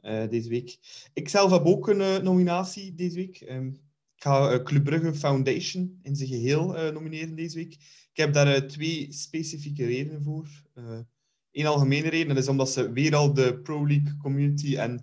uh, 0.00 0.28
deze 0.28 0.48
week. 0.48 0.78
Ik 1.12 1.28
zelf 1.28 1.50
heb 1.50 1.64
ook 1.64 1.88
een 1.88 2.24
nominatie 2.24 2.94
deze 2.94 3.16
week. 3.16 3.40
Um, 3.40 3.68
ik 4.14 4.22
ga 4.22 4.62
Club 4.62 4.84
Brugge 4.84 5.14
Foundation 5.14 5.98
in 6.02 6.16
zijn 6.16 6.28
geheel 6.28 6.92
nomineren 6.92 7.34
deze 7.34 7.56
week. 7.56 7.76
Ik 8.12 8.18
heb 8.18 8.32
daar 8.32 8.48
uh, 8.48 8.68
twee 8.68 9.12
specifieke 9.12 9.86
redenen 9.86 10.22
voor. 10.22 10.48
Eén 11.50 11.66
algemene 11.66 12.08
reden, 12.08 12.28
dat 12.28 12.42
is 12.42 12.48
omdat 12.48 12.70
ze 12.70 12.92
weer 12.92 13.14
al 13.14 13.34
de 13.34 13.58
Pro 13.58 13.86
League 13.86 14.16
Community 14.16 14.76
en 14.76 15.00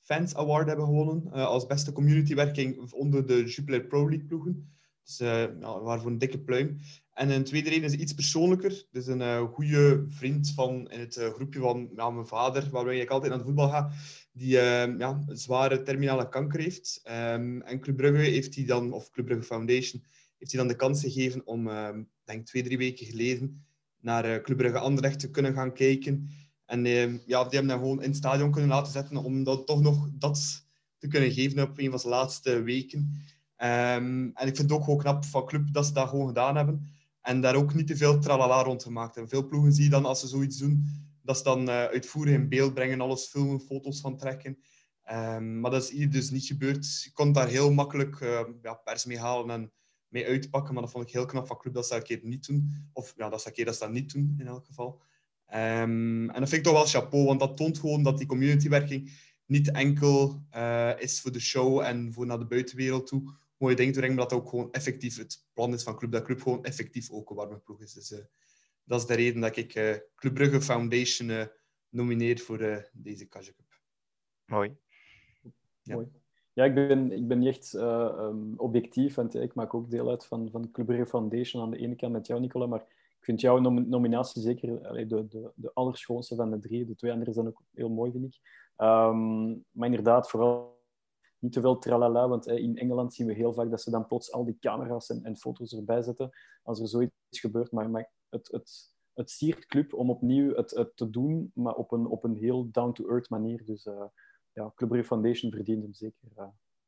Fans 0.00 0.34
Award 0.34 0.66
hebben 0.66 0.84
gewonnen 0.84 1.22
uh, 1.26 1.44
als 1.44 1.66
beste 1.66 1.92
communitywerking 1.92 2.92
onder 2.92 3.26
de 3.26 3.44
Jupiler 3.44 3.84
Pro 3.84 4.08
League 4.08 4.26
ploegen. 4.26 4.72
Dus 5.04 5.18
waarvoor 5.60 6.10
een 6.10 6.18
dikke 6.18 6.38
pluim. 6.38 6.78
En 7.12 7.30
een 7.30 7.44
tweede 7.44 7.68
reden 7.68 7.84
is 7.84 7.94
iets 7.94 8.12
persoonlijker. 8.12 8.86
Dus 8.90 9.06
een 9.06 9.48
goede 9.48 10.04
vriend 10.08 10.52
van 10.54 10.90
in 10.90 11.00
het 11.00 11.14
groepje 11.34 11.60
van 11.60 11.90
mijn 11.94 12.26
vader, 12.26 12.68
waarbij 12.70 12.98
ik 12.98 13.10
altijd 13.10 13.30
naar 13.30 13.38
het 13.38 13.48
voetbal 13.48 13.68
ga, 13.68 13.90
die 14.32 14.50
ja, 14.98 15.24
zware 15.26 15.82
terminale 15.82 16.28
kanker 16.28 16.60
heeft. 16.60 17.02
Um, 17.04 17.62
en 17.62 17.80
Club 17.80 17.96
Brugge 17.96 18.22
heeft 18.22 18.54
die 18.54 18.66
dan, 18.66 18.92
of 18.92 19.10
Club 19.10 19.26
Brugge 19.26 19.44
Foundation, 19.44 20.04
heeft 20.40 20.52
hij 20.52 20.60
dan 20.60 20.68
de 20.68 20.76
kans 20.76 21.00
gegeven 21.00 21.46
om, 21.46 21.66
uh, 21.66 21.88
denk 22.24 22.46
twee, 22.46 22.62
drie 22.62 22.78
weken 22.78 23.06
geleden, 23.06 23.64
naar 24.00 24.30
uh, 24.30 24.42
Club 24.42 24.56
Brugge 24.56 24.78
Anderlecht 24.78 25.20
te 25.20 25.30
kunnen 25.30 25.54
gaan 25.54 25.72
kijken. 25.72 26.28
En 26.64 26.84
ja, 27.26 27.42
die 27.44 27.58
hebben 27.58 27.68
hem 27.68 27.78
gewoon 27.78 28.02
in 28.02 28.08
het 28.08 28.16
stadion 28.16 28.50
kunnen 28.50 28.70
laten 28.70 28.92
zetten 28.92 29.16
om 29.16 29.44
dat, 29.44 29.66
toch 29.66 29.80
nog 29.80 30.08
dat 30.12 30.66
te 30.98 31.06
kunnen 31.06 31.32
geven 31.32 31.62
op 31.62 31.78
een 31.78 31.90
van 31.90 31.98
zijn 31.98 32.12
laatste 32.12 32.62
weken. 32.62 32.98
Um, 33.56 34.30
en 34.34 34.46
ik 34.46 34.56
vind 34.56 34.58
het 34.58 34.72
ook 34.72 34.84
gewoon 34.84 34.98
knap 34.98 35.24
van 35.24 35.46
Club 35.46 35.72
dat 35.72 35.86
ze 35.86 35.92
dat 35.92 36.08
gewoon 36.08 36.26
gedaan 36.26 36.56
hebben. 36.56 36.88
En 37.20 37.40
daar 37.40 37.54
ook 37.54 37.74
niet 37.74 37.86
te 37.86 37.96
veel 37.96 38.18
tralala 38.18 38.62
rond 38.62 38.82
gemaakt 38.82 39.14
hebben. 39.14 39.32
Veel 39.32 39.46
ploegen 39.46 39.72
zie 39.72 39.84
je 39.84 39.90
dan 39.90 40.04
als 40.04 40.20
ze 40.20 40.28
zoiets 40.28 40.58
doen, 40.58 40.86
dat 41.22 41.36
ze 41.36 41.42
dan 41.42 41.68
uh, 41.68 41.84
uitvoerig 41.84 42.34
in 42.34 42.48
beeld 42.48 42.74
brengen, 42.74 43.00
alles 43.00 43.26
filmen, 43.26 43.60
foto's 43.60 44.00
van 44.00 44.16
trekken. 44.16 44.58
Maar 45.60 45.70
dat 45.70 45.82
is 45.82 45.90
hier 45.90 46.10
dus 46.10 46.30
niet 46.30 46.44
gebeurd. 46.44 47.02
Je 47.02 47.12
kon 47.12 47.32
daar 47.32 47.48
heel 47.48 47.72
makkelijk 47.72 48.18
ja, 48.62 48.74
pers 48.74 49.04
mee 49.04 49.18
halen 49.18 49.50
en 49.50 49.72
mee 50.10 50.26
uitpakken. 50.26 50.74
Maar 50.74 50.82
dat 50.82 50.92
vond 50.92 51.06
ik 51.06 51.12
heel 51.12 51.26
knap 51.26 51.46
van 51.46 51.58
Club 51.58 51.74
dat 51.74 51.86
ze 51.86 51.92
dat 51.92 52.00
een 52.00 52.06
keer 52.06 52.28
niet 52.28 52.46
doen. 52.46 52.88
Of 52.92 53.14
ja, 53.16 53.28
dat 53.28 53.42
ze 53.42 53.48
een 53.48 53.54
keer 53.54 53.64
dat 53.64 53.74
ze 53.74 53.80
dat 53.80 53.92
niet 53.92 54.12
doen, 54.12 54.34
in 54.38 54.46
elk 54.46 54.66
geval. 54.66 55.02
Um, 55.54 56.30
en 56.30 56.40
dat 56.40 56.48
vind 56.48 56.52
ik 56.52 56.62
toch 56.62 56.72
wel 56.72 56.86
chapeau, 56.86 57.24
want 57.24 57.40
dat 57.40 57.56
toont 57.56 57.78
gewoon 57.78 58.02
dat 58.02 58.18
die 58.18 58.26
communitywerking 58.26 59.12
niet 59.46 59.70
enkel 59.70 60.42
uh, 60.54 61.00
is 61.00 61.20
voor 61.20 61.32
de 61.32 61.40
show 61.40 61.80
en 61.80 62.12
voor 62.12 62.26
naar 62.26 62.38
de 62.38 62.46
buitenwereld 62.46 63.06
toe 63.06 63.34
mooie 63.56 63.76
dingen 63.76 63.92
te 63.92 63.98
brengen, 63.98 64.16
maar 64.16 64.28
dat 64.28 64.38
ook 64.38 64.48
gewoon 64.48 64.72
effectief 64.72 65.16
het 65.16 65.46
plan 65.52 65.72
is 65.72 65.82
van 65.82 65.96
Club, 65.96 66.12
dat 66.12 66.24
Club 66.24 66.42
gewoon 66.42 66.64
effectief 66.64 67.10
ook 67.10 67.30
een 67.30 67.36
warme 67.36 67.58
ploeg 67.58 67.80
is. 67.80 67.92
Dus 67.92 68.10
uh, 68.10 68.18
dat 68.84 69.00
is 69.00 69.06
de 69.06 69.14
reden 69.14 69.40
dat 69.40 69.56
ik 69.56 69.74
uh, 69.74 69.96
Club 70.14 70.34
Brugge 70.34 70.60
Foundation 70.60 71.28
uh, 71.28 71.44
nomineer 71.88 72.38
voor 72.38 72.88
deze 72.92 73.24
Kaja 73.24 73.52
Cup. 73.52 73.80
Mooi. 74.44 74.76
Ja. 75.82 75.94
Mooi. 75.94 76.06
Ja, 76.60 76.66
ik 76.66 76.74
ben, 76.74 77.12
ik 77.12 77.28
ben 77.28 77.38
niet 77.38 77.48
echt 77.48 77.72
um, 77.72 78.54
objectief, 78.56 79.14
want 79.14 79.34
ik 79.34 79.54
maak 79.54 79.74
ook 79.74 79.90
deel 79.90 80.08
uit 80.08 80.26
van, 80.26 80.50
van 80.50 80.70
Club 80.70 80.86
Brugge 80.86 81.06
Foundation 81.06 81.62
aan 81.62 81.70
de 81.70 81.76
ene 81.76 81.96
kant 81.96 82.12
met 82.12 82.26
jou, 82.26 82.40
Nicola, 82.40 82.66
maar 82.66 82.80
ik 83.18 83.24
vind 83.24 83.40
jouw 83.40 83.58
nom 83.58 83.88
nominatie 83.88 84.42
zeker 84.42 84.82
de, 85.08 85.28
de, 85.28 85.50
de 85.54 85.70
allerschoonste 85.74 86.34
van 86.34 86.50
de 86.50 86.58
drie. 86.58 86.86
De 86.86 86.94
twee 86.94 87.12
anderen 87.12 87.34
zijn 87.34 87.46
ook 87.46 87.62
heel 87.74 87.88
mooi, 87.88 88.10
vind 88.10 88.24
ik. 88.24 88.40
Um, 88.76 89.64
maar 89.70 89.88
inderdaad, 89.88 90.30
vooral 90.30 90.78
niet 91.38 91.52
te 91.52 91.60
veel 91.60 91.78
tralala, 91.78 92.28
want 92.28 92.46
in 92.46 92.76
Engeland 92.76 93.14
zien 93.14 93.26
we 93.26 93.32
heel 93.32 93.52
vaak 93.52 93.70
dat 93.70 93.82
ze 93.82 93.90
dan 93.90 94.06
plots 94.06 94.32
al 94.32 94.44
die 94.44 94.58
camera's 94.60 95.10
en, 95.10 95.22
en 95.24 95.36
foto's 95.36 95.72
erbij 95.72 96.02
zetten 96.02 96.30
als 96.62 96.80
er 96.80 96.88
zoiets 96.88 97.40
gebeurt. 97.40 97.72
Maar, 97.72 97.90
maar 97.90 98.10
het, 98.28 98.48
het, 98.50 98.94
het 99.14 99.30
siert 99.30 99.66
club 99.66 99.94
om 99.94 100.10
opnieuw 100.10 100.54
het, 100.54 100.70
het, 100.70 100.96
te 100.96 101.10
doen, 101.10 101.50
maar 101.54 101.74
op 101.74 101.92
een, 101.92 102.06
op 102.06 102.24
een 102.24 102.36
heel 102.36 102.68
down-to-earth 102.70 103.30
manier. 103.30 103.64
Dus 103.64 103.88
ja, 104.60 104.72
Club 104.74 104.88
Brugge 104.88 105.06
Foundation 105.06 105.50
verdient 105.52 105.82
hem 105.82 105.94
zeker 105.94 106.28
uh, 106.38 106.44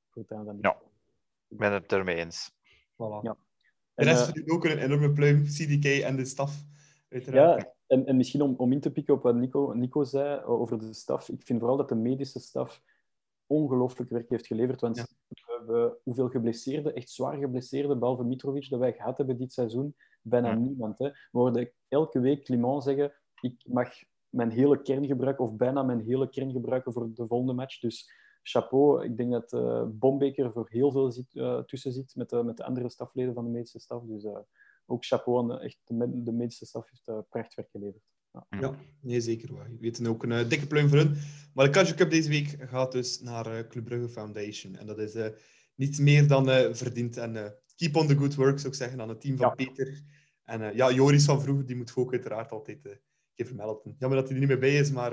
voortaan 0.08 0.44
dan 0.44 0.54
niet. 0.54 0.64
Ja, 0.64 0.76
ik 1.48 1.58
ben 1.58 1.72
het 1.72 1.92
ermee 1.92 2.16
eens. 2.16 2.52
Voilà. 2.92 3.22
Ja. 3.22 3.36
De 3.94 4.04
rest 4.04 4.24
verdient 4.24 4.48
uh, 4.48 4.54
ook 4.54 4.64
een 4.64 4.78
enorme 4.78 5.12
pluim, 5.12 5.44
CDK 5.44 5.84
en 5.84 6.16
de 6.16 6.24
staf. 6.24 6.64
Uiteraard. 7.08 7.62
Ja, 7.62 7.74
en, 7.86 8.06
en 8.06 8.16
misschien 8.16 8.42
om, 8.42 8.54
om 8.56 8.72
in 8.72 8.80
te 8.80 8.92
pikken 8.92 9.14
op 9.14 9.22
wat 9.22 9.34
Nico, 9.34 9.72
Nico 9.72 10.04
zei 10.04 10.42
over 10.42 10.78
de 10.78 10.92
staf. 10.92 11.28
Ik 11.28 11.42
vind 11.42 11.58
vooral 11.58 11.76
dat 11.76 11.88
de 11.88 11.94
medische 11.94 12.40
staf 12.40 12.82
ongelooflijk 13.46 14.10
werk 14.10 14.28
heeft 14.28 14.46
geleverd. 14.46 14.80
Want 14.80 14.96
ja. 14.96 15.06
we 15.28 15.56
hebben 15.58 15.96
hoeveel 16.02 16.28
geblesseerden, 16.28 16.94
echt 16.94 17.10
zwaar 17.10 17.36
geblesseerden, 17.36 17.98
behalve 17.98 18.24
Mitrovic, 18.24 18.68
dat 18.68 18.80
wij 18.80 18.92
gehad 18.92 19.18
hebben 19.18 19.36
dit 19.36 19.52
seizoen, 19.52 19.96
bijna 20.22 20.48
ja. 20.48 20.54
niemand. 20.54 20.98
Hè. 20.98 21.08
We 21.08 21.38
hoorden 21.38 21.72
elke 21.88 22.20
week 22.20 22.44
Clement 22.44 22.82
zeggen, 22.82 23.12
ik 23.40 23.62
mag 23.66 23.88
mijn 24.32 24.50
hele 24.50 24.82
kern 24.82 25.06
gebruiken, 25.06 25.44
of 25.44 25.56
bijna 25.56 25.82
mijn 25.82 26.00
hele 26.00 26.28
kern 26.28 26.50
gebruiken 26.50 26.92
voor 26.92 27.14
de 27.14 27.26
volgende 27.26 27.52
match. 27.52 27.80
Dus 27.80 28.10
chapeau. 28.42 29.04
Ik 29.04 29.16
denk 29.16 29.32
dat 29.32 29.52
uh, 29.52 29.84
Bombeker 29.88 30.52
voor 30.52 30.66
heel 30.70 30.92
veel 30.92 31.12
zit, 31.12 31.34
uh, 31.34 31.58
tussen 31.58 31.92
zit 31.92 32.14
met, 32.14 32.32
uh, 32.32 32.42
met 32.42 32.56
de 32.56 32.64
andere 32.64 32.90
stafleden 32.90 33.34
van 33.34 33.44
de 33.44 33.50
medische 33.50 33.78
staf. 33.78 34.02
Dus 34.04 34.26
ook 34.86 35.04
chapeau 35.04 35.38
aan 35.38 35.48
de, 35.48 35.58
echt 35.58 35.78
de, 35.84 36.22
de 36.22 36.32
medische 36.32 36.66
staf 36.66 36.90
heeft 36.90 37.28
prachtwerk 37.28 37.70
geleverd. 37.70 38.02
Ja. 38.32 38.46
ja, 38.60 38.74
nee, 39.00 39.20
zeker 39.20 39.54
waar. 39.54 39.70
We 39.70 39.76
weten 39.80 40.06
ook 40.06 40.22
een 40.22 40.30
uh, 40.30 40.48
dikke 40.48 40.66
pluim 40.66 40.88
voor 40.88 40.98
hun. 40.98 41.16
Maar 41.54 41.64
de 41.64 41.70
Kaja 41.70 41.94
Cup 41.94 42.10
deze 42.10 42.28
week 42.28 42.56
gaat 42.58 42.92
dus 42.92 43.20
naar 43.20 43.58
uh, 43.58 43.68
Club 43.68 43.84
Brugge 43.84 44.08
Foundation. 44.08 44.76
En 44.76 44.86
dat 44.86 44.98
is 44.98 45.14
uh, 45.14 45.26
niets 45.74 45.98
meer 45.98 46.28
dan 46.28 46.44
verdiend. 46.74 47.16
En 47.16 47.56
keep 47.76 47.96
on 47.96 48.06
the 48.06 48.16
good 48.16 48.34
work, 48.34 48.58
zou 48.58 48.72
ik 48.72 48.78
zeggen, 48.78 49.00
aan 49.00 49.08
het 49.08 49.20
team 49.20 49.36
van 49.36 49.46
ja. 49.46 49.54
Peter. 49.54 50.00
En 50.44 50.76
ja, 50.76 50.92
Joris 50.92 51.24
van 51.24 51.42
vroeger, 51.42 51.66
die 51.66 51.76
moet 51.76 51.92
ook 51.96 52.12
uiteraard 52.12 52.52
altijd 52.52 53.00
even 53.34 53.56
vermelden. 53.56 53.96
Jammer 53.98 54.18
dat 54.18 54.28
hij 54.28 54.34
er 54.34 54.40
niet 54.40 54.48
meer 54.48 54.58
bij 54.58 54.76
is, 54.76 54.90
maar 54.90 55.10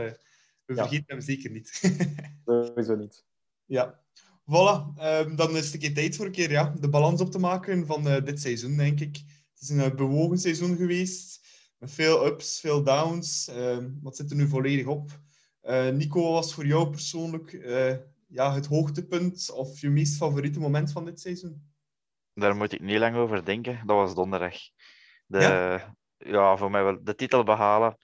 we 0.66 0.76
vergeten 0.76 1.06
hem 1.08 1.22
zeker 1.22 1.52
niet. 1.52 1.70
Sowieso 2.46 2.96
niet. 2.96 3.26
Ja. 3.66 4.00
Voilà, 4.46 5.02
um, 5.02 5.36
dan 5.36 5.56
is 5.56 5.66
het 5.66 5.74
een 5.74 5.80
keer 5.80 5.94
tijd 5.94 6.16
voor 6.16 6.26
een 6.26 6.32
keer 6.32 6.52
ja, 6.52 6.76
de 6.80 6.90
balans 6.90 7.22
op 7.22 7.32
te 7.32 7.40
maken 7.40 7.86
van 7.86 8.04
dit 8.04 8.42
seizoen, 8.42 8.78
denk 8.78 9.00
ik. 9.00 9.16
Het 9.54 9.62
is 9.62 9.70
een 9.70 9.96
bewogen 9.96 10.38
seizoen 10.40 10.76
geweest 10.78 11.40
met 11.80 11.92
veel 11.92 12.26
ups, 12.26 12.60
veel 12.60 12.84
downs. 12.84 13.50
Uh, 13.50 13.78
wat 14.02 14.16
zit 14.16 14.30
er 14.30 14.36
nu 14.36 14.48
volledig 14.48 14.86
op? 14.86 15.20
Uh, 15.64 15.90
Nico, 15.90 16.32
was 16.32 16.54
voor 16.54 16.66
jou 16.66 16.90
persoonlijk 16.90 17.54
uh, 17.54 17.96
ja, 18.28 18.54
het 18.54 18.66
hoogtepunt 18.66 19.52
of 19.52 19.80
je 19.80 19.90
meest 19.90 20.16
favoriete 20.16 20.60
moment 20.60 20.92
van 20.92 21.06
dit 21.06 21.20
seizoen? 21.20 21.68
Daar 22.34 22.56
moet 22.56 22.74
ik 22.74 22.82
niet 22.82 22.98
lang 22.98 23.16
over 23.16 23.46
denken. 23.46 23.80
Dat 23.86 23.96
was 23.96 24.16
donderdag. 24.16 24.56
De, 25.26 25.40
ja? 25.40 25.98
Ja 26.20 26.58
voor 26.58 26.72
mij 26.72 26.84
wel 26.84 27.04
de 27.04 27.16
titel 27.16 27.44
behalen. 27.44 27.98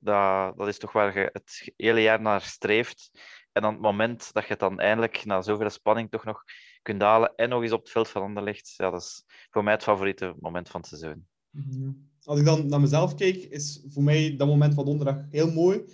Dat, 0.00 0.56
dat 0.56 0.68
is 0.68 0.78
toch 0.78 0.92
waar 0.92 1.18
je 1.18 1.30
het 1.32 1.72
hele 1.76 2.00
jaar 2.00 2.20
naar 2.20 2.40
streeft. 2.40 3.10
En 3.52 3.62
dan 3.62 3.72
het 3.72 3.82
moment 3.82 4.32
dat 4.32 4.42
je 4.42 4.50
het 4.50 4.60
dan 4.60 4.80
eindelijk, 4.80 5.24
na 5.24 5.42
zoveel 5.42 5.70
spanning, 5.70 6.10
toch 6.10 6.24
nog 6.24 6.44
kunt 6.82 7.02
halen 7.02 7.32
en 7.36 7.48
nog 7.48 7.62
eens 7.62 7.72
op 7.72 7.80
het 7.80 7.90
veld 7.90 8.08
van 8.08 8.42
ligt, 8.42 8.74
ja, 8.76 8.90
dat 8.90 9.00
is 9.00 9.24
voor 9.50 9.64
mij 9.64 9.72
het 9.72 9.82
favoriete 9.82 10.34
moment 10.40 10.68
van 10.68 10.80
het 10.80 10.88
seizoen. 10.88 11.26
Ja 11.50 11.92
als 12.28 12.38
ik 12.38 12.44
dan 12.44 12.66
naar 12.66 12.80
mezelf 12.80 13.14
kijk, 13.14 13.36
is 13.36 13.84
voor 13.88 14.02
mij 14.02 14.36
dat 14.36 14.48
moment 14.48 14.74
van 14.74 14.84
donderdag 14.84 15.16
heel 15.30 15.50
mooi. 15.50 15.84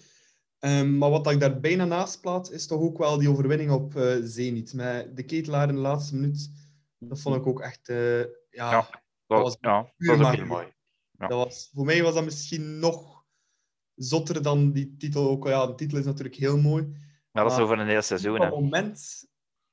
Um, 0.61 0.99
maar 0.99 1.11
wat 1.11 1.31
ik 1.31 1.41
daar 1.41 1.61
bijna 1.61 1.85
naast 1.85 2.21
plaats, 2.21 2.51
is 2.51 2.67
toch 2.67 2.81
ook 2.81 2.99
wel 2.99 3.19
die 3.19 3.31
overwinning 3.31 3.71
op 3.71 3.95
uh, 3.95 4.17
Zenit. 4.23 4.75
Met 4.75 5.17
de 5.17 5.23
ketelaar 5.23 5.69
in 5.69 5.75
de 5.75 5.81
laatste 5.81 6.15
minuut. 6.15 6.51
Dat 6.99 7.21
vond 7.21 7.37
ik 7.37 7.47
ook 7.47 7.61
echt... 7.61 7.89
Uh, 7.89 8.21
ja, 8.21 8.27
ja, 8.51 8.71
dat, 8.71 8.91
dat, 9.27 9.43
was, 9.43 9.57
ja, 9.61 9.93
dat 9.97 10.17
was 10.17 10.27
ook 10.27 10.35
heel 10.35 10.47
mooi. 10.47 10.73
Ja. 11.19 11.27
Dat 11.27 11.45
was, 11.45 11.71
voor 11.75 11.85
mij 11.85 12.03
was 12.03 12.15
dat 12.15 12.25
misschien 12.25 12.79
nog 12.79 13.25
zotter 13.95 14.43
dan 14.43 14.73
die 14.73 14.97
titel. 14.97 15.29
Ook, 15.29 15.47
ja, 15.47 15.67
de 15.67 15.75
titel 15.75 15.99
is 15.99 16.05
natuurlijk 16.05 16.37
heel 16.37 16.59
mooi. 16.59 16.93
Ja, 17.33 17.43
dat 17.43 17.53
is 17.53 17.59
over 17.59 17.79
een 17.79 17.89
heel 17.89 18.03
seizoen. 18.03 18.35
Op 18.35 18.41
dat 18.41 18.51
moment, 18.51 19.27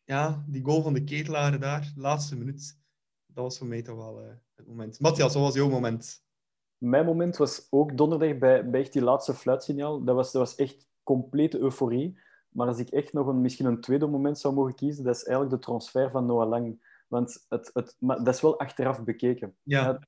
ja, 0.03 0.43
die 0.47 0.63
goal 0.63 0.81
van 0.81 0.93
de 0.93 1.03
ketelaar 1.03 1.59
daar, 1.59 1.91
de 1.95 2.01
laatste 2.01 2.37
minuut, 2.37 2.79
dat 3.25 3.43
was 3.43 3.57
voor 3.57 3.67
mij 3.67 3.81
toch 3.81 3.95
wel 3.95 4.23
uh, 4.23 4.29
het 4.55 4.67
moment. 4.67 4.99
Matthias, 4.99 5.33
wat 5.33 5.43
was 5.43 5.53
jouw 5.53 5.69
moment? 5.69 6.23
Mijn 6.77 7.05
moment 7.05 7.37
was 7.37 7.67
ook 7.69 7.97
donderdag 7.97 8.37
bij, 8.37 8.69
bij 8.69 8.81
echt 8.81 8.93
die 8.93 9.01
laatste 9.01 9.33
fluitsignaal. 9.33 10.03
Dat 10.03 10.15
was, 10.15 10.31
dat 10.31 10.41
was 10.41 10.55
echt 10.55 10.87
complete 11.03 11.59
euforie. 11.59 12.19
Maar 12.49 12.67
als 12.67 12.79
ik 12.79 12.89
echt 12.89 13.13
nog 13.13 13.27
een, 13.27 13.41
misschien 13.41 13.65
een 13.65 13.81
tweede 13.81 14.07
moment 14.07 14.39
zou 14.39 14.53
mogen 14.53 14.75
kiezen, 14.75 15.03
dat 15.03 15.15
is 15.15 15.23
eigenlijk 15.23 15.55
de 15.55 15.65
transfer 15.65 16.11
van 16.11 16.25
Noah 16.25 16.49
Lang. 16.49 16.89
Want 17.07 17.45
het, 17.49 17.69
het, 17.73 17.95
maar 17.99 18.23
dat 18.23 18.35
is 18.35 18.41
wel 18.41 18.59
achteraf 18.59 19.03
bekeken. 19.03 19.55
Ja. 19.63 19.99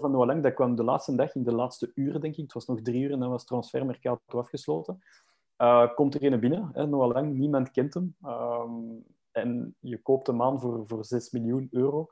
Van 0.00 0.10
Noah 0.10 0.26
Lang, 0.26 0.42
dat 0.42 0.54
kwam 0.54 0.76
de 0.76 0.84
laatste 0.84 1.14
dag, 1.14 1.34
in 1.34 1.42
de 1.42 1.54
laatste 1.54 1.92
uren, 1.94 2.20
denk 2.20 2.36
ik. 2.36 2.42
Het 2.42 2.52
was 2.52 2.66
nog 2.66 2.80
drie 2.80 3.02
uur 3.02 3.12
en 3.12 3.18
dan 3.18 3.30
was 3.30 3.40
het 3.40 3.48
transfermercato 3.48 4.38
afgesloten. 4.38 4.98
Uh, 5.58 5.94
komt 5.94 6.14
er 6.14 6.32
een 6.32 6.40
binnen, 6.40 6.70
hè, 6.72 6.86
Noah 6.86 7.12
Lang. 7.12 7.34
Niemand 7.34 7.70
kent 7.70 7.94
hem. 7.94 8.16
Um, 8.26 9.04
en 9.30 9.76
je 9.80 10.02
koopt 10.02 10.26
hem 10.26 10.42
aan 10.42 10.60
voor, 10.60 10.86
voor 10.86 11.04
6 11.04 11.30
miljoen 11.30 11.68
euro. 11.70 12.08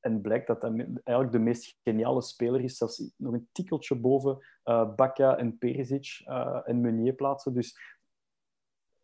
En 0.00 0.20
blijkt 0.20 0.46
dat 0.46 0.62
hij 0.62 0.70
eigenlijk 1.04 1.32
de 1.32 1.38
meest 1.38 1.78
geniale 1.82 2.22
speler 2.22 2.60
is, 2.60 2.76
zelfs 2.76 3.12
nog 3.16 3.32
een 3.32 3.48
tikkeltje 3.52 3.94
boven 3.94 4.38
uh, 4.64 5.38
en 5.38 5.58
Perisic 5.58 6.22
uh, 6.26 6.60
en 6.64 6.80
Meunier 6.80 7.12
plaatsen. 7.12 7.54
Dus 7.54 7.78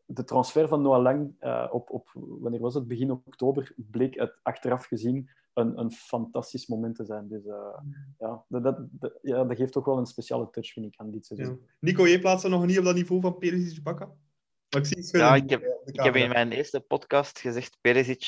de 0.04 0.24
transfer 0.24 0.68
van 0.68 0.82
Noah 0.82 1.02
Lang 1.02 1.42
op, 1.70 1.90
op, 1.90 2.10
wanneer 2.14 2.60
was 2.60 2.74
het? 2.74 2.88
Begin 2.88 3.10
oktober, 3.10 3.74
bleek 3.76 4.14
het 4.14 4.38
achteraf 4.42 4.84
gezien 4.84 5.30
een, 5.54 5.78
een 5.78 5.92
fantastisch 5.92 6.66
moment 6.66 6.96
te 6.96 7.04
zijn. 7.04 7.28
Dus 7.28 7.44
ja, 8.18 8.44
dat, 8.48 8.62
dat, 8.90 9.18
ja, 9.22 9.44
dat 9.44 9.56
geeft 9.56 9.72
toch 9.72 9.84
wel 9.84 9.98
een 9.98 10.06
speciale 10.06 10.50
touch, 10.50 10.72
vind 10.72 10.86
ik, 10.86 11.00
aan 11.00 11.10
dit 11.10 11.26
seizoen. 11.26 11.60
Ja. 11.62 11.72
Nico, 11.78 12.06
je 12.06 12.18
plaatst 12.18 12.48
nog 12.48 12.66
niet 12.66 12.78
op 12.78 12.84
dat 12.84 12.94
niveau 12.94 13.20
van 13.20 13.38
Perisic 13.38 13.82
Bakka? 13.82 14.10
Ik 14.68 14.86
zie 14.86 15.18
ja, 15.18 15.34
ik 15.34 15.50
heb, 15.50 15.80
ik 15.84 16.00
heb 16.00 16.16
in 16.16 16.28
mijn 16.28 16.52
eerste 16.52 16.80
podcast 16.80 17.38
gezegd, 17.38 17.76
Perisic 17.80 18.24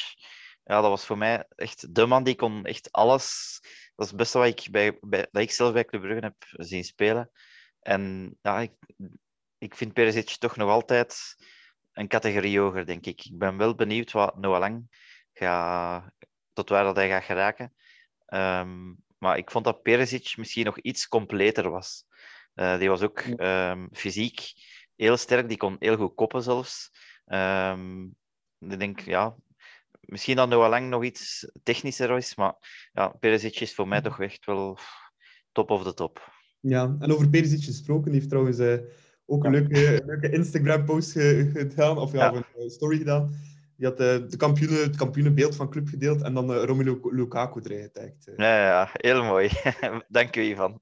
ja, 0.64 0.81
dat 0.81 0.91
was 0.91 1.07
voor 1.07 1.18
mij 1.18 1.47
echt 1.55 1.95
de 1.95 2.07
man 2.07 2.25
die 2.25 2.35
kon 2.35 2.64
echt 2.64 2.93
alles. 2.93 3.59
Dat 3.95 4.05
is 4.05 4.12
het 4.12 4.16
beste 4.16 4.39
wat 4.39 4.47
ik, 4.47 4.68
bij, 4.70 4.99
bij, 5.01 5.29
dat 5.31 5.43
ik 5.43 5.51
zelf 5.51 5.72
bij 5.72 5.85
Club 5.85 6.01
Brugge 6.01 6.25
heb 6.25 6.37
zien 6.49 6.85
spelen. 6.85 7.31
En 7.81 8.35
ja, 8.43 8.61
ik, 8.61 8.72
ik 9.59 9.75
vind 9.75 9.93
Perisic 9.93 10.29
toch 10.29 10.57
nog 10.57 10.70
altijd 10.70 11.37
een 11.93 12.09
categorie 12.09 12.59
hoger, 12.59 12.87
denk 12.87 13.07
ik. 13.07 13.25
Ik 13.25 13.39
ben 13.39 13.57
wel 13.57 13.75
benieuwd 13.75 14.12
wat 14.12 14.37
Noah 14.37 14.59
Lang 14.59 14.87
gaat, 15.33 16.12
tot 16.55 16.69
waar 16.69 16.85
dat 16.85 16.97
hij 16.97 17.09
gaat 17.09 17.25
geraken. 17.25 17.73
Um, 18.29 19.03
maar 19.19 19.39
ik 19.39 19.51
vond 19.51 19.65
dat 19.65 19.83
Perisic 19.83 20.37
misschien 20.37 20.65
nog 20.65 20.79
iets 20.79 21.09
completer 21.09 21.71
was. 21.71 22.05
Uh, 22.55 22.79
die 22.79 22.89
was 22.89 23.03
ook 23.03 23.25
um, 23.37 23.89
fysiek 23.93 24.53
heel 24.97 25.17
sterk, 25.17 25.49
die 25.49 25.57
kon 25.57 25.77
heel 25.79 25.97
goed 25.97 26.15
koppen 26.15 26.43
zelfs. 26.43 26.91
Ehm, 27.25 28.03
ik 28.59 28.79
denk, 28.79 29.01
ja, 29.01 29.35
misschien 30.01 30.37
dat 30.37 30.49
Noah 30.49 30.69
Lang 30.69 30.89
nog 30.89 31.05
iets 31.05 31.51
technischer 31.63 32.17
is, 32.17 32.35
maar 32.35 32.55
ja, 32.93 33.09
Perisic 33.09 33.61
is 33.61 33.75
voor 33.75 33.89
mij 33.89 34.01
toch 34.01 34.21
echt 34.21 34.47
wel 34.47 34.79
top 35.53 35.71
of 35.71 35.83
the 35.83 35.95
top. 35.95 36.33
Ja, 36.61 36.97
en 36.99 37.13
over 37.13 37.29
Perisic 37.29 37.65
gesproken, 37.65 38.05
die 38.05 38.15
heeft 38.15 38.29
trouwens 38.29 38.59
uh, 38.59 38.79
ook 39.27 39.45
een 39.45 39.51
leuke, 39.51 40.03
leuke 40.07 40.31
Instagram-post 40.31 41.11
gedaan, 41.13 41.99
of 41.99 42.13
ja, 42.13 42.33
ja. 42.33 42.45
een 42.57 42.71
story 42.71 42.99
gedaan. 42.99 43.35
Die 43.77 43.87
had 43.87 44.01
uh, 44.01 44.29
de 44.31 44.37
kampioenen, 44.37 44.83
het 44.83 44.97
kampioenenbeeld 44.97 45.57
van 45.57 45.70
club 45.70 45.89
gedeeld 45.89 46.22
en 46.22 46.35
dan 46.35 46.51
uh, 46.51 46.62
Romelu 46.64 46.99
Lukaku 47.03 47.61
erin 47.62 47.83
getagd. 47.83 48.33
Ja, 48.37 48.66
ja, 48.66 48.89
heel 48.93 49.22
mooi. 49.25 49.51
Dank 50.09 50.37
u, 50.37 50.41
Ivan. 50.41 50.81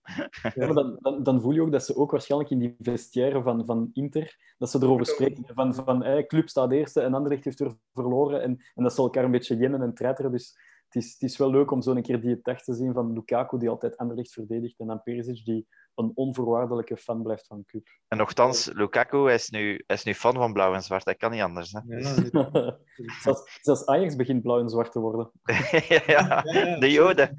Ja, 0.55 0.67
maar 0.67 0.75
dan, 0.75 0.97
dan, 1.01 1.23
dan, 1.23 1.41
voel 1.41 1.53
je 1.53 1.63
ook 1.63 1.73
dat 1.73 1.85
ze 1.85 1.97
ook 1.97 2.11
waarschijnlijk 2.11 2.51
in 2.51 2.59
die 2.59 2.77
vestiaire 2.79 3.43
van, 3.43 3.67
van 3.67 3.91
Inter, 3.93 4.37
dat 4.59 4.71
ze 4.71 4.79
erover 4.83 5.07
spreken 5.07 5.45
van, 5.55 5.75
van 5.75 6.03
eh, 6.03 6.27
club 6.27 6.49
staat 6.49 6.73
eerste 6.73 7.01
en 7.01 7.15
Anderlecht 7.15 7.45
heeft 7.45 7.61
er 7.61 7.75
verloren 7.93 8.43
en, 8.43 8.63
en 8.75 8.83
dat 8.83 8.95
ze 8.95 9.03
elkaar 9.03 9.25
een 9.25 9.31
beetje 9.31 9.57
jennen 9.57 9.83
en 9.83 9.95
treiteren. 9.95 10.33
Dus 10.33 10.57
het 10.93 11.03
is, 11.03 11.13
het 11.13 11.23
is 11.23 11.37
wel 11.37 11.51
leuk 11.51 11.71
om 11.71 11.83
zo 11.83 11.91
een 11.91 12.03
keer 12.03 12.21
die 12.21 12.43
tag 12.43 12.63
te 12.63 12.75
zien 12.75 12.93
van 12.93 13.13
Lukaku, 13.13 13.59
die 13.59 13.69
altijd 13.69 13.97
Anderlecht 13.97 14.33
verdedigt, 14.33 14.79
en 14.79 14.87
dan 14.87 15.03
Perisic, 15.03 15.45
die 15.45 15.67
een 15.95 16.13
onvoorwaardelijke 16.15 16.97
fan 16.97 17.23
blijft 17.23 17.47
van 17.47 17.65
club. 17.65 17.89
En 18.09 18.19
nogthans, 18.19 18.71
Lukaku 18.73 19.25
hij 19.25 19.35
is, 19.35 19.51
nu, 19.51 19.85
hij 19.87 19.97
is 19.97 20.05
nu 20.05 20.15
fan 20.15 20.35
van 20.35 20.53
blauw 20.53 20.75
en 20.75 20.83
zwart. 20.83 21.05
Dat 21.05 21.17
kan 21.17 21.31
niet 21.31 21.41
anders. 21.41 21.73
Hè? 21.73 21.81
Ja, 21.85 22.79
zelfs, 23.23 23.59
zelfs 23.61 23.87
Ajax 23.87 24.17
begint 24.17 24.43
blauw 24.43 24.61
en 24.61 24.69
zwart 24.69 24.93
te 24.93 25.01
worden. 25.01 25.31
ja, 26.07 26.43
de 26.79 26.91
Joden. 26.91 27.35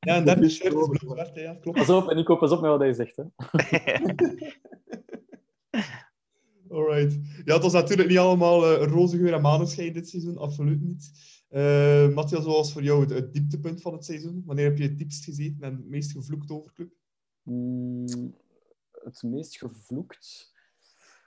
Ja, 0.00 0.14
en 0.14 0.24
dat 0.24 0.38
is 0.38 0.54
shirt 0.54 0.74
blauw-zwart. 0.74 1.34
Ja, 1.34 1.54
klopt. 1.54 1.78
Pas 1.78 1.90
op, 1.90 2.08
en 2.08 2.18
ik 2.18 2.26
hoop 2.26 2.38
pas 2.38 2.50
op 2.50 2.60
met 2.60 2.70
wat 2.70 2.80
hij 2.80 2.92
zegt. 2.92 3.16
Hè. 3.16 3.24
Alright. 6.70 7.18
Ja, 7.44 7.54
het 7.54 7.62
was 7.62 7.72
natuurlijk 7.72 8.08
niet 8.08 8.18
allemaal 8.18 8.72
uh, 8.72 8.82
roze 8.82 9.16
geur 9.16 9.32
en 9.32 9.40
maneschijn 9.40 9.92
dit 9.92 10.08
seizoen. 10.08 10.38
Absoluut 10.38 10.80
niet. 10.80 11.10
Uh, 11.50 12.14
Matthias, 12.14 12.44
wat 12.44 12.56
was 12.56 12.72
voor 12.72 12.82
jou 12.82 13.14
het, 13.14 13.32
dieptepunt 13.32 13.82
van 13.82 13.92
het 13.92 14.04
seizoen? 14.04 14.42
Wanneer 14.46 14.64
heb 14.64 14.78
je 14.78 14.84
het 14.84 14.98
diepst 14.98 15.24
gezien 15.24 15.56
en 15.60 15.76
het 15.76 15.88
meest 15.88 16.12
gevloekt 16.12 16.50
over 16.50 16.72
club? 16.72 16.92
Mm, 17.42 18.34
het 18.90 19.22
meest 19.22 19.58
gevloekt? 19.58 20.52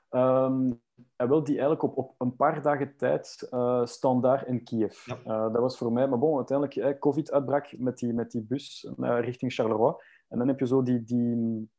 Um, 0.09 0.82
wel, 1.15 1.43
die 1.43 1.53
eigenlijk 1.53 1.84
op, 1.84 1.97
op 1.97 2.15
een 2.17 2.36
paar 2.36 2.61
dagen 2.61 2.95
tijd 2.97 3.47
uh, 3.51 3.86
standaard 3.86 4.47
in 4.47 4.63
Kiev. 4.63 5.05
Ja. 5.05 5.17
Uh, 5.17 5.53
dat 5.53 5.61
was 5.61 5.78
voor 5.78 5.91
mij, 5.91 6.07
maar 6.07 6.19
bon, 6.19 6.38
uiteindelijk 6.38 6.78
eh, 6.78 6.99
COVID-uitbrak 6.99 7.78
met 7.78 7.97
die, 7.97 8.13
met 8.13 8.32
die 8.32 8.41
bus 8.41 8.88
richting 8.97 9.53
Charleroi. 9.53 9.95
En 10.28 10.38
dan 10.38 10.47
heb 10.47 10.59
je 10.59 10.67
zo 10.67 10.84
die, 10.84 11.03
die, 11.03 11.69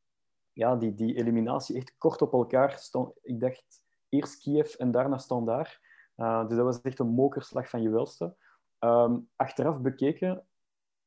ja, 0.53 0.77
die, 0.77 0.95
die 0.95 1.15
eliminatie 1.15 1.77
echt 1.77 1.95
kort 1.99 2.23
op 2.23 2.33
elkaar. 2.33 2.79
Stond, 2.79 3.13
ik 3.23 3.41
dacht 3.41 3.83
eerst 4.09 4.43
Kiev 4.43 4.75
en 4.75 4.91
daarna 4.91 5.19
standaard. 5.19 5.81
Uh, 6.17 6.49
dus 6.49 6.57
dat 6.57 6.65
was 6.65 6.81
echt 6.81 6.99
een 6.99 7.15
mokerslag 7.15 7.69
van 7.69 7.83
je 7.83 7.91
welste. 7.91 8.37
Um, 8.79 9.29
achteraf 9.37 9.81
bekeken 9.81 10.47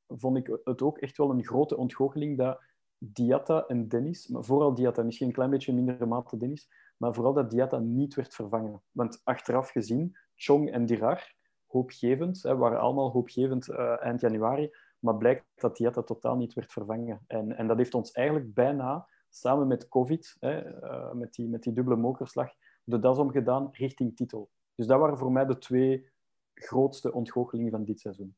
vond 0.07 0.37
ik 0.37 0.59
het 0.63 0.81
ook 0.81 0.97
echt 0.97 1.17
wel 1.17 1.29
een 1.29 1.45
grote 1.45 1.77
ontgoocheling 1.77 2.37
dat 2.37 2.61
Diatta 2.97 3.65
en 3.67 3.87
Dennis, 3.87 4.27
maar 4.27 4.43
vooral 4.43 4.73
Diatta, 4.73 5.03
misschien 5.03 5.27
een 5.27 5.33
klein 5.33 5.49
beetje 5.49 5.73
minder 5.73 6.07
mate 6.07 6.37
Dennis, 6.37 6.69
maar 6.97 7.13
vooral 7.13 7.33
dat 7.33 7.51
Diatta 7.51 7.79
niet 7.79 8.15
werd 8.15 8.33
vervangen. 8.33 8.81
Want 8.91 9.21
achteraf 9.23 9.69
gezien, 9.69 10.17
Chong 10.35 10.71
en 10.71 10.85
Dirar, 10.85 11.35
hoopgevend, 11.65 12.43
hè, 12.43 12.57
waren 12.57 12.79
allemaal 12.79 13.11
hoopgevend 13.11 13.67
uh, 13.67 14.03
eind 14.03 14.21
januari, 14.21 14.71
maar 14.99 15.17
blijkt 15.17 15.45
dat 15.55 15.77
Diatta 15.77 16.01
totaal 16.01 16.35
niet 16.35 16.53
werd 16.53 16.71
vervangen. 16.71 17.23
En, 17.27 17.57
en 17.57 17.67
dat 17.67 17.77
heeft 17.77 17.93
ons 17.93 18.11
eigenlijk 18.11 18.53
bijna, 18.53 19.07
samen 19.29 19.67
met 19.67 19.87
COVID, 19.87 20.35
hè, 20.39 20.83
uh, 20.83 21.13
met, 21.13 21.33
die, 21.33 21.47
met 21.47 21.63
die 21.63 21.73
dubbele 21.73 21.97
mokerslag, 21.97 22.49
de 22.83 22.99
das 22.99 23.17
omgedaan 23.17 23.67
richting 23.71 24.15
titel. 24.15 24.49
Dus 24.75 24.87
dat 24.87 24.99
waren 24.99 25.17
voor 25.17 25.31
mij 25.31 25.45
de 25.45 25.57
twee 25.57 26.09
grootste 26.53 27.13
ontgoochelingen 27.13 27.71
van 27.71 27.83
dit 27.83 27.99
seizoen. 27.99 28.35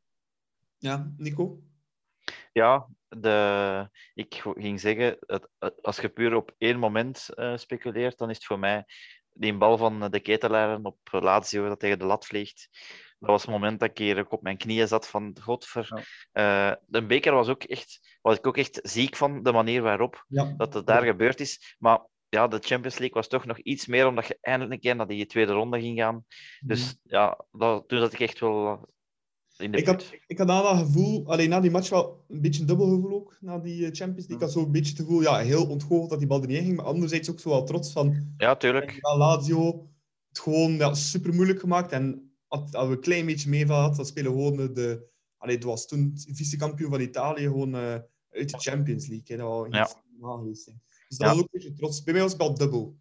Ja, 0.77 1.13
Nico? 1.17 1.61
Ja, 2.53 2.87
de, 3.07 3.89
ik 4.13 4.43
ging 4.55 4.79
zeggen, 4.79 5.17
het, 5.19 5.49
als 5.81 5.97
je 5.97 6.09
puur 6.09 6.35
op 6.35 6.55
één 6.57 6.79
moment 6.79 7.29
uh, 7.35 7.57
speculeert, 7.57 8.17
dan 8.17 8.29
is 8.29 8.35
het 8.35 8.45
voor 8.45 8.59
mij 8.59 8.85
die 9.33 9.57
bal 9.57 9.77
van 9.77 10.11
de 10.11 10.19
ketelaren 10.19 10.85
op 10.85 10.97
Lazio 11.11 11.67
dat 11.67 11.79
tegen 11.79 11.99
de 11.99 12.05
lat 12.05 12.25
vliegt. 12.25 12.69
Dat 13.19 13.29
was 13.29 13.41
het 13.41 13.51
moment 13.51 13.79
dat 13.79 13.89
ik 13.89 13.97
hier 13.97 14.29
op 14.29 14.41
mijn 14.41 14.57
knieën 14.57 14.87
zat 14.87 15.07
van 15.07 15.37
godver. 15.41 16.05
Ja. 16.33 16.69
Uh, 16.71 16.75
de 16.85 17.05
beker 17.05 17.33
was 17.33 17.47
ook 17.47 17.63
echt, 17.63 18.17
was 18.21 18.37
ik 18.37 18.47
ook 18.47 18.57
echt 18.57 18.79
ziek 18.83 19.15
van 19.15 19.43
de 19.43 19.51
manier 19.51 19.81
waarop 19.81 20.25
ja. 20.27 20.53
dat 20.57 20.73
het 20.73 20.87
daar 20.87 21.03
gebeurd 21.03 21.39
is. 21.39 21.75
Maar 21.79 22.05
ja, 22.29 22.47
de 22.47 22.59
Champions 22.59 22.97
League 22.97 23.15
was 23.15 23.27
toch 23.27 23.45
nog 23.45 23.59
iets 23.59 23.85
meer 23.85 24.07
omdat 24.07 24.27
je 24.27 24.37
eindelijk 24.41 24.73
een 24.73 24.79
keer 24.79 24.95
naar 24.95 25.07
die 25.07 25.25
tweede 25.25 25.51
ronde 25.51 25.79
ging 25.79 25.99
gaan. 25.99 26.25
Dus 26.59 26.85
mm. 26.85 26.99
ja, 27.03 27.45
dat, 27.51 27.87
toen 27.87 27.99
zat 27.99 28.13
ik 28.13 28.19
echt 28.19 28.39
wel 28.39 28.87
ik 29.57 29.85
had, 29.85 30.11
ik 30.27 30.37
had 30.37 30.47
na 30.47 30.61
dat 30.61 30.77
gevoel, 30.77 31.27
alleen 31.27 31.49
na 31.49 31.59
die 31.59 31.71
match 31.71 31.89
wel 31.89 32.25
een 32.27 32.41
beetje 32.41 32.61
een 32.61 32.67
dubbel 32.67 32.89
gevoel 32.89 33.11
ook, 33.11 33.37
na 33.39 33.59
die 33.59 33.85
eh, 33.85 33.91
Champions 33.93 34.27
League. 34.27 34.35
Ik 34.35 34.41
had 34.41 34.51
zo 34.51 34.59
een 34.59 34.71
beetje 34.71 34.91
het 34.91 35.01
gevoel, 35.01 35.21
ja, 35.21 35.37
heel 35.37 35.69
ontgoocheld 35.69 36.09
dat 36.09 36.19
die 36.19 36.27
bal 36.27 36.41
er 36.41 36.47
niet 36.47 36.57
in 36.57 36.63
ging, 36.63 36.75
maar 36.75 36.85
anderzijds 36.85 37.29
ook 37.29 37.39
zo 37.39 37.49
wel 37.49 37.63
trots 37.63 37.91
van... 37.91 38.33
Ja, 38.37 38.55
tuurlijk. 38.55 38.91
Ja, 38.91 39.17
Lazio 39.17 39.89
het 40.27 40.39
gewoon 40.39 40.71
ja, 40.71 40.93
super 40.93 41.33
moeilijk 41.33 41.59
gemaakt 41.59 41.91
en 41.91 42.31
als, 42.47 42.71
we 42.71 42.77
een 42.77 42.99
klein 42.99 43.25
beetje 43.25 43.49
meevallen 43.49 43.83
had, 43.83 43.95
dan 43.95 44.05
spelen 44.05 44.31
gewoon 44.31 44.73
de... 44.73 45.15
Allee, 45.37 45.55
het 45.55 45.63
was 45.63 45.87
toen 45.87 46.11
vice-kampioen 46.15 46.89
van 46.89 47.01
Italië 47.01 47.43
gewoon 47.43 47.75
uh, 47.75 47.93
uit 48.29 48.49
de 48.49 48.57
Champions 48.57 49.07
League. 49.07 49.37
Hè. 49.37 49.37
Dat 49.37 49.47
was 49.47 49.67
ja. 50.19 50.37
geweest. 50.37 50.73
Dus 51.07 51.17
dat 51.17 51.31
ook 51.31 51.39
een 51.39 51.47
beetje 51.51 51.73
trots. 51.73 52.03
Bij 52.03 52.13
mij 52.13 52.21
was 52.21 52.31
het 52.31 52.41
wel 52.41 52.53
dubbel. 52.53 52.97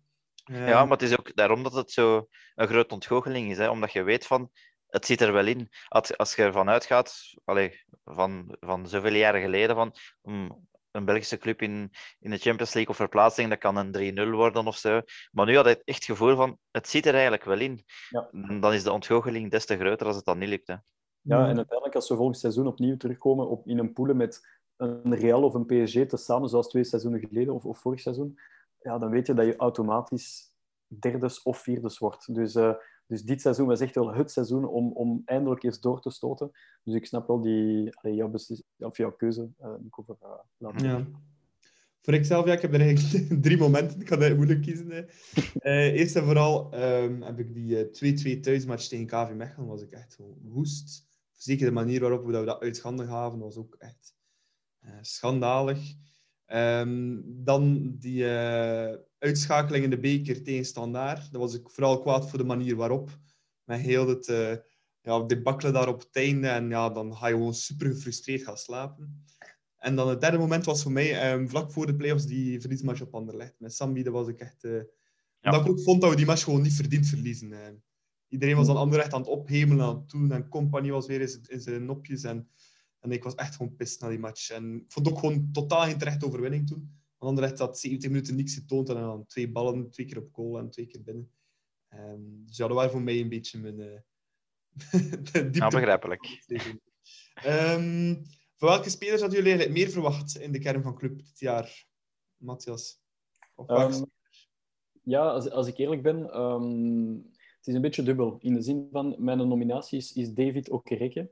Uh, 0.51 0.69
ja, 0.69 0.83
maar 0.83 0.99
het 0.99 1.03
is 1.03 1.19
ook 1.19 1.37
daarom 1.37 1.63
dat 1.63 1.73
het 1.73 1.91
zo 1.91 2.29
een 2.55 2.69
grote 2.69 2.95
ontgoocheling 2.95 3.51
is. 3.51 3.59
Hè? 3.59 3.71
Omdat 3.71 3.93
je 3.93 4.03
weet 4.03 4.27
van, 4.27 4.51
het 4.87 5.07
zit 5.07 5.21
er 5.21 5.33
wel 5.33 5.47
in. 5.47 5.69
Als, 5.89 6.17
als 6.17 6.35
je 6.35 6.43
ervan 6.43 6.69
uitgaat, 6.69 7.35
allez, 7.45 7.85
van, 8.05 8.57
van 8.61 8.89
zoveel 8.89 9.15
jaren 9.15 9.41
geleden, 9.41 9.77
van 9.77 9.95
um, 10.23 10.67
een 10.91 11.05
Belgische 11.05 11.39
club 11.39 11.63
in, 11.63 11.91
in 12.19 12.31
de 12.31 12.39
Champions 12.39 12.75
League 12.75 12.91
of 12.91 12.97
verplaatsing, 12.97 13.49
dat 13.49 13.59
kan 13.59 13.77
een 13.77 14.29
3-0 14.29 14.31
worden 14.31 14.67
of 14.67 14.77
zo. 14.77 15.01
Maar 15.33 15.47
nu 15.47 15.57
had 15.57 15.67
ik 15.67 15.83
echt 15.85 15.99
het 15.99 16.05
gevoel 16.05 16.37
van, 16.37 16.59
het 16.71 16.89
zit 16.89 17.07
er 17.07 17.13
eigenlijk 17.13 17.45
wel 17.45 17.59
in. 17.59 17.85
Ja. 18.09 18.29
Dan 18.61 18.73
is 18.73 18.83
de 18.83 18.93
ontgoocheling 18.93 19.51
des 19.51 19.67
te 19.67 19.77
groter 19.77 20.07
als 20.07 20.17
het 20.17 20.25
dan 20.25 20.39
niet 20.39 20.49
lukt. 20.49 20.67
Hè. 20.67 20.75
Ja, 21.21 21.39
en 21.39 21.57
uiteindelijk 21.57 21.95
als 21.95 22.09
we 22.09 22.17
volgend 22.17 22.39
seizoen 22.39 22.67
opnieuw 22.67 22.97
terugkomen 22.97 23.49
op, 23.49 23.67
in 23.67 23.79
een 23.79 23.93
poelen 23.93 24.17
met 24.17 24.56
een 24.77 25.15
Real 25.15 25.43
of 25.43 25.55
een 25.55 25.67
PSG 25.67 26.07
tezamen, 26.07 26.49
zoals 26.49 26.69
twee 26.69 26.85
seizoenen 26.85 27.21
geleden 27.21 27.55
of, 27.55 27.65
of 27.65 27.79
vorig 27.79 28.01
seizoen, 28.01 28.39
ja, 28.81 28.99
dan 28.99 29.11
weet 29.11 29.27
je 29.27 29.35
dat 29.35 29.47
je 29.47 29.57
automatisch 29.57 30.53
derdes 30.87 31.43
of 31.43 31.59
vierdes 31.59 31.99
wordt. 31.99 32.35
Dus 32.35 32.55
uh, 32.55 32.75
dus 33.07 33.23
dit 33.23 33.41
seizoen 33.41 33.67
was 33.67 33.81
echt 33.81 33.95
wel 33.95 34.15
het 34.15 34.31
seizoen 34.31 34.65
om, 34.65 34.93
om 34.93 35.23
eindelijk 35.25 35.63
eens 35.63 35.81
door 35.81 36.01
te 36.01 36.11
stoten. 36.11 36.51
Dus 36.83 36.95
ik 36.95 37.07
snap 37.07 37.27
wel 37.27 37.41
die, 37.41 37.97
allee, 37.97 38.17
jouw, 38.17 38.33
of 38.79 38.97
jouw 38.97 39.13
keuze, 39.13 39.51
uh, 39.61 39.75
Nico, 39.81 40.03
voor 40.03 40.19
uh, 40.59 40.79
ja. 40.79 41.07
Voor 42.01 42.15
ikzelf, 42.15 42.47
ja, 42.47 42.53
ik 42.53 42.61
heb 42.61 42.75
er 42.75 42.81
eigenlijk 42.81 43.43
drie 43.43 43.57
momenten. 43.57 44.01
Ik 44.01 44.07
kan 44.07 44.23
het 44.23 44.37
moeilijk 44.37 44.63
kiezen. 44.63 44.91
Hè. 44.91 45.03
Uh, 45.61 45.99
eerst 45.99 46.17
en 46.17 46.25
vooral 46.25 46.75
um, 46.75 47.23
heb 47.23 47.39
ik 47.39 47.55
die 47.55 48.37
2-2 48.37 48.41
thuismatch 48.41 48.89
tegen 48.89 49.07
KV 49.07 49.33
Mechelen. 49.35 49.69
was 49.69 49.83
ik 49.83 49.91
echt 49.91 50.19
woest. 50.43 51.07
Zeker 51.33 51.67
de 51.67 51.73
manier 51.73 52.01
waarop 52.01 52.25
we 52.25 52.33
dat 52.33 52.61
uitschanden 52.61 53.07
gaven, 53.07 53.39
was 53.39 53.57
ook 53.57 53.75
echt 53.79 54.16
schandalig. 55.01 55.95
Um, 56.53 57.25
dan 57.45 57.95
die 57.99 58.23
uh, 58.23 58.95
uitschakeling 59.19 59.85
in 59.85 59.91
de 59.91 59.99
beker 59.99 60.43
tegen 60.43 60.65
Standaard. 60.65 61.33
Dat 61.33 61.41
was 61.41 61.55
ik 61.55 61.71
vooral 61.71 62.01
kwaad 62.01 62.29
voor 62.31 62.39
de 62.39 62.45
manier 62.45 62.77
waarop. 62.77 63.19
Met 63.65 63.81
heel 63.81 64.09
het 64.09 64.29
uh, 64.29 64.57
ja, 65.01 65.21
debakkelen 65.21 65.73
daar 65.73 65.89
op 65.89 65.99
het 65.99 66.17
einde. 66.17 66.49
En 66.49 66.69
ja, 66.69 66.91
dan 66.91 67.17
ga 67.17 67.27
je 67.27 67.35
gewoon 67.35 67.55
super 67.55 67.87
gefrustreerd 67.87 68.43
gaan 68.43 68.59
slapen. 68.59 69.25
En 69.77 69.97
dan 69.97 70.09
het 70.09 70.21
derde 70.21 70.39
moment 70.39 70.65
was 70.65 70.83
voor 70.83 70.93
mij 70.93 71.33
um, 71.33 71.49
vlak 71.49 71.73
voor 71.73 71.87
de 71.87 71.97
playoffs 71.97 72.27
die 72.27 72.61
verliesmatch 72.61 73.01
op 73.01 73.15
Anderlecht. 73.15 73.55
Met 73.59 73.75
Sambi, 73.75 74.03
dat 74.03 74.13
was 74.13 74.29
ik 74.29 74.39
echt... 74.39 74.65
Uh, 74.65 74.83
ja. 75.41 75.51
Dat 75.51 75.61
ik 75.61 75.69
ook 75.69 75.81
vond 75.81 76.01
dat 76.01 76.11
we 76.11 76.17
die 76.17 76.27
match 76.27 76.43
gewoon 76.43 76.63
niet 76.63 76.73
verdiend 76.75 77.07
verliezen. 77.07 77.51
Uh. 77.51 77.59
Iedereen 78.29 78.57
was 78.57 78.67
dan 78.67 78.77
Anderlecht 78.77 79.13
aan 79.13 79.21
het 79.21 79.29
ophemelen 79.29 79.87
aan 79.87 79.97
het 79.97 80.11
doen. 80.11 80.33
En 80.33 80.49
Compagnie 80.49 80.93
was 80.93 81.07
weer 81.07 81.21
in 81.21 81.29
zijn, 81.29 81.45
in 81.49 81.61
zijn 81.61 81.85
nopjes. 81.85 82.23
En 82.23 82.49
en 83.07 83.13
ik 83.13 83.25
was 83.25 83.35
echt 83.35 83.57
gewoon 83.57 83.77
pist 83.77 84.01
na 84.01 84.09
die 84.09 84.19
match. 84.19 84.51
En 84.51 84.75
ik 84.75 84.93
vond 84.93 85.07
het 85.07 85.15
ook 85.15 85.21
gewoon 85.21 85.49
totaal 85.53 85.83
geen 85.83 85.99
terechte 85.99 86.27
overwinning 86.27 86.67
toen. 86.67 86.79
Want 87.19 87.31
Anderlecht 87.31 87.59
had 87.59 87.79
70 87.79 88.11
minuten 88.11 88.37
niks 88.37 88.55
getoond 88.55 88.89
en 88.89 88.95
dan 88.95 89.27
twee 89.27 89.51
ballen, 89.51 89.91
twee 89.91 90.07
keer 90.07 90.19
op 90.19 90.33
goal 90.33 90.59
en 90.59 90.71
twee 90.71 90.87
keer 90.87 91.03
binnen. 91.03 91.31
Um, 91.91 92.43
dus 92.47 92.57
ja, 92.57 92.67
dat 92.67 92.77
waren 92.77 92.91
voor 92.91 93.03
mij 93.03 93.21
een 93.21 93.29
beetje 93.29 93.59
mijn... 93.59 93.81
Uh, 94.93 95.53
ja, 95.53 95.69
begrijpelijk. 95.69 96.45
Um, 97.47 98.23
voor 98.57 98.69
welke 98.69 98.91
spelers 98.91 99.21
hadden 99.21 99.39
jullie 99.39 99.55
eigenlijk 99.55 99.79
meer 99.79 99.91
verwacht 99.91 100.39
in 100.39 100.53
de 100.53 100.59
kern 100.59 100.83
van 100.83 100.97
club 100.97 101.17
dit 101.17 101.39
jaar, 101.39 101.87
Matthias? 102.37 103.01
Um, 103.67 104.07
ja, 105.03 105.29
als, 105.29 105.51
als 105.51 105.67
ik 105.67 105.77
eerlijk 105.77 106.03
ben, 106.03 106.19
het 107.67 107.67
is 107.67 107.75
een 107.75 107.81
beetje 107.81 108.03
dubbel. 108.03 108.39
In 108.41 108.55
de 108.55 108.63
zin 108.63 108.89
van, 108.93 109.17
mijn 109.19 109.39
nominatie 109.39 109.99
is, 109.99 110.13
is 110.13 110.33
David 110.33 110.71
Okereke. 110.71 111.31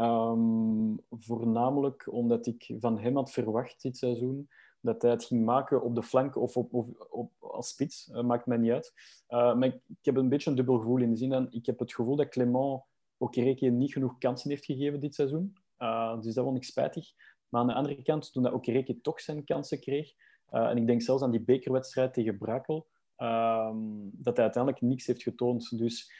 Um, 0.00 1.00
voornamelijk 1.10 2.12
omdat 2.12 2.46
ik 2.46 2.74
van 2.78 2.98
hem 2.98 3.16
had 3.16 3.30
verwacht 3.30 3.82
dit 3.82 3.96
seizoen 3.96 4.48
dat 4.80 5.02
hij 5.02 5.10
het 5.10 5.24
ging 5.24 5.44
maken 5.44 5.82
op 5.82 5.94
de 5.94 6.02
flank 6.02 6.36
of 6.36 6.56
op, 6.56 6.74
op, 6.74 7.06
op 7.10 7.32
als 7.38 7.68
spits. 7.68 8.08
Uh, 8.12 8.22
maakt 8.22 8.46
mij 8.46 8.56
niet 8.56 8.70
uit. 8.70 8.92
Uh, 9.28 9.54
maar 9.54 9.68
ik, 9.68 9.80
heb 10.02 10.16
een 10.16 10.28
beetje 10.28 10.50
een 10.50 10.56
dubbel 10.56 10.78
gevoel 10.78 10.98
in 10.98 11.10
de 11.10 11.16
zin 11.16 11.28
dat 11.28 11.46
ik 11.50 11.66
heb 11.66 11.78
het 11.78 11.94
gevoel 11.94 12.16
dat 12.16 12.28
Clement 12.28 12.82
Okereke 13.18 13.66
niet 13.66 13.92
genoeg 13.92 14.18
kansen 14.18 14.50
heeft 14.50 14.64
gegeven 14.64 15.00
dit 15.00 15.14
seizoen. 15.14 15.56
Uh, 15.78 16.20
dus 16.20 16.34
dat 16.34 16.44
vond 16.44 16.56
ik 16.56 16.64
spijtig. 16.64 17.12
Maar 17.48 17.60
aan 17.60 17.66
de 17.66 17.74
andere 17.74 18.02
kant, 18.02 18.32
toen 18.32 18.42
dat 18.42 18.52
Okereke 18.52 19.00
toch 19.00 19.20
zijn 19.20 19.44
kansen 19.44 19.80
kreeg, 19.80 20.12
en 20.50 20.76
ik 20.76 20.86
denk 20.86 21.02
zelfs 21.02 21.22
aan 21.22 21.30
die 21.30 21.40
bekerwedstrijd 21.40 22.14
tegen 22.14 22.38
Brakel, 22.38 22.86
ehm, 23.16 23.76
dat 24.12 24.36
hij 24.36 24.44
uiteindelijk 24.44 24.82
niks 24.82 25.06
heeft 25.06 25.22
getoond. 25.22 25.78
Dus 25.78 26.12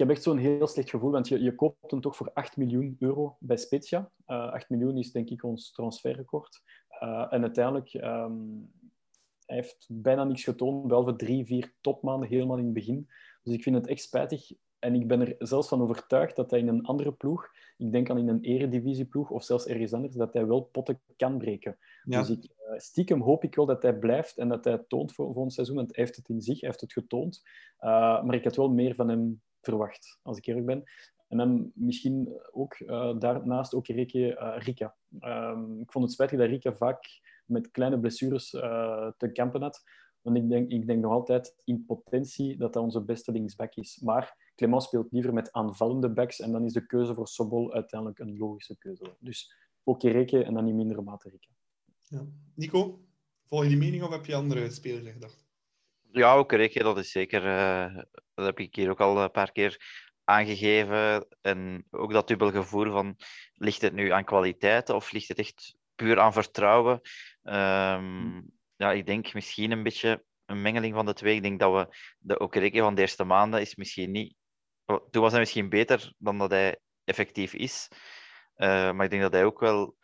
ik 0.00 0.06
heb 0.06 0.16
echt 0.16 0.24
zo'n 0.24 0.38
heel 0.38 0.66
slecht 0.66 0.90
gevoel, 0.90 1.10
want 1.10 1.28
je, 1.28 1.42
je 1.42 1.54
koopt 1.54 1.90
hem 1.90 2.00
toch 2.00 2.16
voor 2.16 2.30
8 2.32 2.56
miljoen 2.56 2.96
euro 2.98 3.36
bij 3.40 3.56
Spezia. 3.56 4.10
Uh, 4.26 4.52
8 4.52 4.70
miljoen 4.70 4.98
is 4.98 5.12
denk 5.12 5.28
ik 5.28 5.44
ons 5.44 5.72
transferrecord. 5.72 6.62
Uh, 7.02 7.26
en 7.30 7.42
uiteindelijk, 7.42 7.94
um, 7.94 8.72
hij 9.46 9.56
heeft 9.56 9.86
bijna 9.88 10.24
niks 10.24 10.44
getoond, 10.44 10.86
behalve 10.86 11.16
drie, 11.16 11.46
vier 11.46 11.74
topmaanden 11.80 12.28
helemaal 12.28 12.58
in 12.58 12.64
het 12.64 12.72
begin. 12.72 13.08
Dus 13.42 13.54
ik 13.54 13.62
vind 13.62 13.76
het 13.76 13.86
echt 13.86 14.02
spijtig. 14.02 14.52
En 14.78 14.94
ik 14.94 15.06
ben 15.06 15.20
er 15.20 15.34
zelfs 15.38 15.68
van 15.68 15.82
overtuigd 15.82 16.36
dat 16.36 16.50
hij 16.50 16.60
in 16.60 16.68
een 16.68 16.84
andere 16.84 17.12
ploeg, 17.12 17.48
ik 17.76 17.92
denk 17.92 18.10
aan 18.10 18.18
in 18.18 18.28
een 18.28 18.40
eredivisieploeg 18.40 19.30
of 19.30 19.44
zelfs 19.44 19.66
ergens 19.66 19.92
anders, 19.92 20.14
dat 20.14 20.32
hij 20.32 20.46
wel 20.46 20.62
potten 20.62 21.00
kan 21.16 21.38
breken. 21.38 21.78
Ja. 22.04 22.20
Dus 22.20 22.30
ik, 22.30 22.44
uh, 22.44 22.78
stiekem 22.78 23.22
hoop 23.22 23.44
ik 23.44 23.54
wel 23.54 23.66
dat 23.66 23.82
hij 23.82 23.98
blijft 23.98 24.38
en 24.38 24.48
dat 24.48 24.64
hij 24.64 24.72
het 24.72 24.88
toont 24.88 25.12
voor 25.12 25.32
volgend 25.32 25.52
seizoen, 25.52 25.76
want 25.76 25.96
hij 25.96 26.04
heeft 26.04 26.16
het 26.16 26.28
in 26.28 26.40
zich, 26.40 26.60
hij 26.60 26.68
heeft 26.68 26.80
het 26.80 26.92
getoond. 26.92 27.42
Maar 27.78 28.34
ik 28.34 28.44
had 28.44 28.56
wel 28.56 28.70
meer 28.70 28.94
van 28.94 29.08
hem 29.08 29.40
verwacht, 29.60 30.18
als 30.22 30.38
ik 30.38 30.46
eerlijk 30.46 30.66
ben. 30.66 30.84
En 31.28 31.36
dan 31.36 31.70
misschien 31.74 32.40
ook 32.50 32.78
uh, 32.78 33.18
daarnaast 33.18 33.74
ook 33.74 33.86
Rike, 33.86 34.18
uh, 34.18 34.54
Rika. 34.56 34.96
Um, 35.20 35.80
ik 35.80 35.92
vond 35.92 36.04
het 36.04 36.12
spijtig 36.12 36.38
dat 36.38 36.48
Rika 36.48 36.76
vaak 36.76 37.20
met 37.44 37.70
kleine 37.70 38.00
blessures 38.00 38.52
uh, 38.52 39.10
te 39.16 39.32
kampen 39.32 39.62
had. 39.62 39.82
Want 40.20 40.36
ik 40.36 40.48
denk, 40.48 40.70
ik 40.70 40.86
denk 40.86 41.02
nog 41.02 41.12
altijd 41.12 41.54
in 41.64 41.84
potentie 41.86 42.56
dat 42.56 42.72
dat 42.72 42.82
onze 42.82 43.04
beste 43.04 43.32
linksback 43.32 43.74
is. 43.74 44.00
Maar 44.00 44.52
Clement 44.54 44.82
speelt 44.82 45.12
liever 45.12 45.32
met 45.32 45.52
aanvallende 45.52 46.12
backs 46.12 46.40
en 46.40 46.52
dan 46.52 46.64
is 46.64 46.72
de 46.72 46.86
keuze 46.86 47.14
voor 47.14 47.28
Sobol 47.28 47.72
uiteindelijk 47.72 48.20
een 48.20 48.36
logische 48.36 48.78
keuze. 48.78 49.16
Dus 49.18 49.54
ook 49.84 50.02
Reke 50.02 50.44
en 50.44 50.54
dan 50.54 50.68
in 50.68 50.76
mindere 50.76 51.02
mate 51.02 51.28
Rika. 51.28 51.50
Ja. 52.02 52.26
Nico, 52.54 53.00
volg 53.44 53.62
je 53.62 53.68
die 53.68 53.78
mening 53.78 54.02
of 54.02 54.10
heb 54.10 54.26
je 54.26 54.34
andere 54.34 54.70
spelers 54.70 55.12
gedacht? 55.12 55.49
Ja, 56.12 56.34
ook 56.34 56.52
Reke, 56.52 56.82
dat 56.82 56.98
is 56.98 57.10
zeker. 57.10 57.44
Uh, 57.44 58.02
dat 58.34 58.46
heb 58.46 58.60
ik 58.60 58.74
hier 58.74 58.90
ook 58.90 59.00
al 59.00 59.22
een 59.22 59.30
paar 59.30 59.52
keer 59.52 59.76
aangegeven. 60.24 61.26
En 61.40 61.86
ook 61.90 62.12
dat 62.12 62.28
dubbel 62.28 62.50
gevoel 62.50 62.90
van, 62.92 63.16
ligt 63.54 63.82
het 63.82 63.92
nu 63.92 64.10
aan 64.10 64.24
kwaliteit 64.24 64.90
of 64.90 65.12
ligt 65.12 65.28
het 65.28 65.38
echt 65.38 65.76
puur 65.94 66.20
aan 66.20 66.32
vertrouwen? 66.32 67.00
Um, 67.42 68.50
ja, 68.76 68.92
ik 68.92 69.06
denk 69.06 69.34
misschien 69.34 69.70
een 69.70 69.82
beetje 69.82 70.24
een 70.46 70.62
mengeling 70.62 70.94
van 70.94 71.06
de 71.06 71.12
twee. 71.12 71.34
Ik 71.34 71.42
denk 71.42 71.60
dat 71.60 71.72
we 71.72 71.96
de 72.18 72.38
Okereke 72.38 72.80
van 72.80 72.94
de 72.94 73.00
eerste 73.00 73.24
maanden 73.24 73.60
is 73.60 73.74
misschien 73.74 74.10
niet... 74.10 74.34
Toen 75.10 75.22
was 75.22 75.30
hij 75.30 75.40
misschien 75.40 75.68
beter 75.68 76.12
dan 76.18 76.38
dat 76.38 76.50
hij 76.50 76.78
effectief 77.04 77.54
is. 77.54 77.88
Uh, 78.56 78.92
maar 78.92 79.04
ik 79.04 79.10
denk 79.10 79.22
dat 79.22 79.32
hij 79.32 79.44
ook 79.44 79.60
wel 79.60 79.96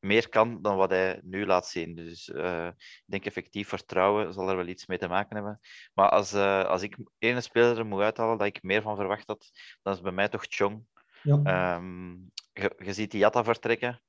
meer 0.00 0.28
kan 0.28 0.62
dan 0.62 0.76
wat 0.76 0.90
hij 0.90 1.20
nu 1.22 1.46
laat 1.46 1.66
zien. 1.66 1.94
Dus 1.94 2.28
uh, 2.28 2.66
ik 2.66 3.04
denk 3.06 3.24
effectief 3.24 3.68
vertrouwen 3.68 4.32
zal 4.32 4.48
er 4.48 4.56
wel 4.56 4.66
iets 4.66 4.86
mee 4.86 4.98
te 4.98 5.08
maken 5.08 5.36
hebben. 5.36 5.60
Maar 5.94 6.08
als, 6.08 6.34
uh, 6.34 6.64
als 6.64 6.82
ik 6.82 6.98
één 7.18 7.42
speler 7.42 7.86
moet 7.86 8.02
uithalen 8.02 8.38
dat 8.38 8.46
ik 8.46 8.62
meer 8.62 8.82
van 8.82 8.96
verwacht 8.96 9.26
had, 9.26 9.50
dan 9.82 9.94
is 9.94 10.00
bij 10.00 10.12
mij 10.12 10.28
toch 10.28 10.44
Chong. 10.48 10.84
Ja. 11.22 11.76
Um, 11.76 12.30
je, 12.52 12.74
je, 12.78 12.92
ziet 12.92 13.10
die 13.10 13.20
Jatta 13.20 13.44
vertrekken. 13.44 14.02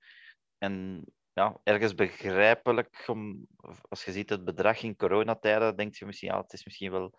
En 0.57 1.05
ja, 1.33 1.59
ergens 1.63 1.95
begrijpelijk, 1.95 3.03
om, 3.07 3.47
als 3.89 4.03
je 4.03 4.11
ziet 4.11 4.29
het 4.29 4.45
bedrag 4.45 4.81
in 4.81 4.95
coronatijden, 4.95 5.75
denk 5.75 5.95
je 5.95 6.05
misschien, 6.05 6.29
ja, 6.29 6.41
het 6.41 6.53
is 6.53 6.65
misschien 6.65 6.91
wel 6.91 7.13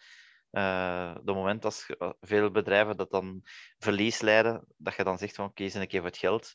uh, 0.50 1.14
de 1.22 1.32
moment 1.32 1.64
als 1.64 1.86
veel 2.20 2.50
bedrijven 2.50 2.96
dat 2.96 3.10
dan 3.10 3.40
verlies 3.78 4.20
leiden, 4.20 4.64
dat 4.76 4.94
je 4.94 5.04
dan 5.04 5.18
zegt 5.18 5.34
van 5.34 5.44
oké, 5.44 5.62
okay, 5.62 5.80
een 5.80 5.88
keer 5.88 6.00
voor 6.00 6.08
het 6.08 6.18
geld. 6.18 6.54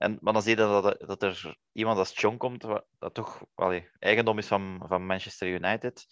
En, 0.00 0.18
maar 0.20 0.32
dan 0.32 0.42
zie 0.42 0.50
je 0.50 0.56
dat, 0.56 0.98
dat 0.98 1.22
er 1.22 1.56
iemand 1.72 1.98
als 1.98 2.12
Chong 2.14 2.38
komt, 2.38 2.62
dat 2.98 3.14
toch 3.14 3.44
allee, 3.54 3.90
eigendom 3.98 4.38
is 4.38 4.46
van, 4.46 4.82
van 4.88 5.06
Manchester 5.06 5.48
United, 5.48 6.06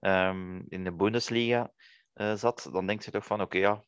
um, 0.00 0.64
in 0.68 0.84
de 0.84 0.92
Bundesliga 0.92 1.72
uh, 2.14 2.34
zat. 2.34 2.68
Dan 2.72 2.86
denk 2.86 3.02
je 3.02 3.10
toch 3.10 3.26
van, 3.26 3.40
oké, 3.40 3.58
ja, 3.58 3.84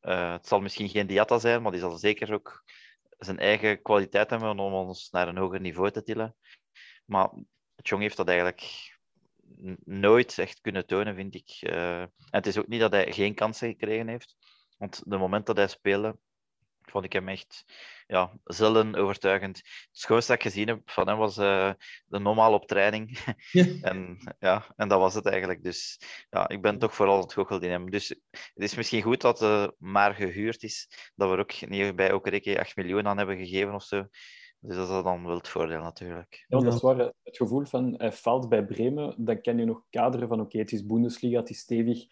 uh, 0.00 0.32
het 0.32 0.46
zal 0.46 0.60
misschien 0.60 0.88
geen 0.88 1.06
Diatta 1.06 1.38
zijn, 1.38 1.62
maar 1.62 1.72
die 1.72 1.80
zal 1.80 1.98
zeker 1.98 2.32
ook 2.32 2.64
zijn 3.18 3.38
eigen 3.38 3.82
kwaliteit 3.82 4.30
hebben 4.30 4.58
om 4.58 4.72
ons 4.72 5.10
naar 5.10 5.28
een 5.28 5.38
hoger 5.38 5.60
niveau 5.60 5.90
te 5.90 6.02
tillen. 6.02 6.36
Maar 7.04 7.30
Chong 7.76 8.02
heeft 8.02 8.16
dat 8.16 8.28
eigenlijk 8.28 8.62
nooit 9.84 10.38
echt 10.38 10.60
kunnen 10.60 10.86
tonen, 10.86 11.14
vind 11.14 11.34
ik. 11.34 11.58
Uh, 11.60 12.00
en 12.00 12.12
het 12.30 12.46
is 12.46 12.58
ook 12.58 12.68
niet 12.68 12.80
dat 12.80 12.92
hij 12.92 13.12
geen 13.12 13.34
kansen 13.34 13.68
gekregen 13.68 14.08
heeft. 14.08 14.36
Want 14.78 15.02
de 15.04 15.16
moment 15.16 15.46
dat 15.46 15.56
hij 15.56 15.68
speelde, 15.68 16.18
vond 16.90 17.04
ik 17.04 17.12
hem 17.12 17.28
echt 17.28 17.64
ja, 18.06 18.32
zelden 18.44 18.94
overtuigend. 18.94 19.56
Het 19.56 19.88
schoonste 19.90 20.32
dat 20.32 20.44
ik 20.44 20.50
gezien 20.50 20.68
heb 20.68 20.80
van 20.84 21.08
hem 21.08 21.16
was 21.16 21.38
uh, 21.38 21.72
de 22.06 22.18
normaal 22.18 22.52
op 22.52 22.66
training. 22.66 23.18
Ja. 23.52 23.66
en, 23.82 24.18
ja, 24.38 24.64
en 24.76 24.88
dat 24.88 24.98
was 24.98 25.14
het 25.14 25.26
eigenlijk. 25.26 25.62
Dus 25.62 26.00
ja, 26.30 26.48
ik 26.48 26.62
ben 26.62 26.78
toch 26.78 26.94
vooral 26.94 27.20
het 27.20 27.32
goocheld 27.32 27.62
in 27.62 27.70
hem. 27.70 27.90
Dus 27.90 28.08
het 28.30 28.62
is 28.62 28.74
misschien 28.74 29.02
goed 29.02 29.20
dat 29.20 29.40
het 29.40 29.48
uh, 29.48 29.68
maar 29.78 30.14
gehuurd 30.14 30.62
is. 30.62 30.88
Dat 31.14 31.30
we 31.30 31.36
ook 31.36 31.68
niet 31.68 31.96
bij 31.96 32.12
Okereke 32.12 32.60
8 32.60 32.76
miljoen 32.76 33.06
aan 33.06 33.16
hebben 33.18 33.36
gegeven 33.36 33.74
of 33.74 33.82
zo. 33.82 34.06
Dus 34.64 34.76
dat 34.76 34.88
is 34.88 35.02
dan 35.02 35.26
wel 35.26 35.36
het 35.36 35.48
voordeel 35.48 35.82
natuurlijk. 35.82 36.44
Ja, 36.48 36.58
dat 36.58 36.74
is 36.74 36.80
waar. 36.80 36.96
Het 37.22 37.36
gevoel 37.36 37.64
van 37.64 37.94
hij 37.96 38.12
valt 38.12 38.48
bij 38.48 38.64
Bremen, 38.64 39.14
dan 39.18 39.40
kan 39.40 39.58
je 39.58 39.64
nog 39.64 39.82
kaderen 39.90 40.28
van 40.28 40.38
oké, 40.38 40.46
okay, 40.46 40.60
het 40.60 40.72
is 40.72 40.86
Bundesliga, 40.86 41.38
het 41.38 41.50
is 41.50 41.58
stevig 41.58 42.06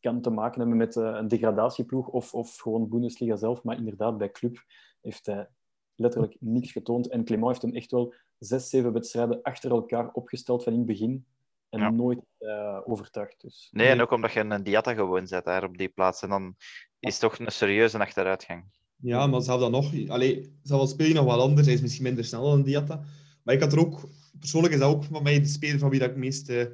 kan 0.00 0.20
te 0.20 0.30
maken 0.30 0.60
hebben 0.60 0.76
met 0.78 0.96
uh, 0.96 1.14
een 1.14 1.28
degradatieploeg 1.28 2.08
of, 2.08 2.34
of 2.34 2.56
gewoon 2.56 2.88
Bundesliga 2.88 3.36
zelf. 3.36 3.62
Maar 3.62 3.76
inderdaad, 3.76 4.18
bij 4.18 4.30
club 4.30 4.64
heeft 5.00 5.26
hij 5.26 5.48
letterlijk 5.94 6.36
niks 6.40 6.72
getoond. 6.72 7.08
En 7.08 7.24
Clement 7.24 7.48
heeft 7.48 7.62
hem 7.62 7.74
echt 7.74 7.90
wel 7.90 8.14
zes, 8.38 8.68
zeven 8.68 8.92
wedstrijden 8.92 9.42
achter 9.42 9.70
elkaar 9.70 10.10
opgesteld 10.12 10.62
van 10.62 10.72
in 10.72 10.78
het 10.78 10.88
begin. 10.88 11.26
En 11.68 11.80
ja. 11.80 11.90
nooit 11.90 12.20
uh, 12.38 12.80
overtuigd. 12.84 13.40
Dus. 13.40 13.68
Nee, 13.72 13.88
en 13.88 14.00
ook 14.00 14.10
omdat 14.10 14.32
je 14.32 14.40
een 14.40 14.62
Diatta 14.62 14.94
gewoon 14.94 15.26
zet 15.26 15.44
daar 15.44 15.64
op 15.64 15.78
die 15.78 15.88
plaats. 15.88 16.22
En 16.22 16.28
dan 16.28 16.54
is 16.98 17.12
het 17.12 17.20
toch 17.20 17.38
een 17.38 17.52
serieuze 17.52 17.98
achteruitgang. 17.98 18.64
Ja, 18.96 19.26
maar 19.26 19.42
zelf 19.42 19.60
dan 19.60 19.70
nog... 19.70 20.08
Allee, 20.08 20.58
zelf 20.62 20.88
speel 20.88 21.06
je 21.06 21.14
nog 21.14 21.24
wel 21.24 21.40
anders. 21.40 21.66
Hij 21.66 21.76
is 21.76 21.82
misschien 21.82 22.02
minder 22.02 22.24
snel 22.24 22.42
dan 22.42 22.62
Diatta. 22.62 23.02
Maar 23.42 23.54
ik 23.54 23.60
had 23.60 23.72
er 23.72 23.78
ook... 23.78 24.00
Persoonlijk 24.38 24.74
is 24.74 24.80
dat 24.80 24.94
ook 24.94 25.04
van 25.04 25.22
mij 25.22 25.40
de 25.40 25.46
speler 25.46 25.78
van 25.78 25.90
wie 25.90 26.00
dat 26.00 26.10
ik 26.10 26.16
meest... 26.16 26.50
Uh, 26.50 26.66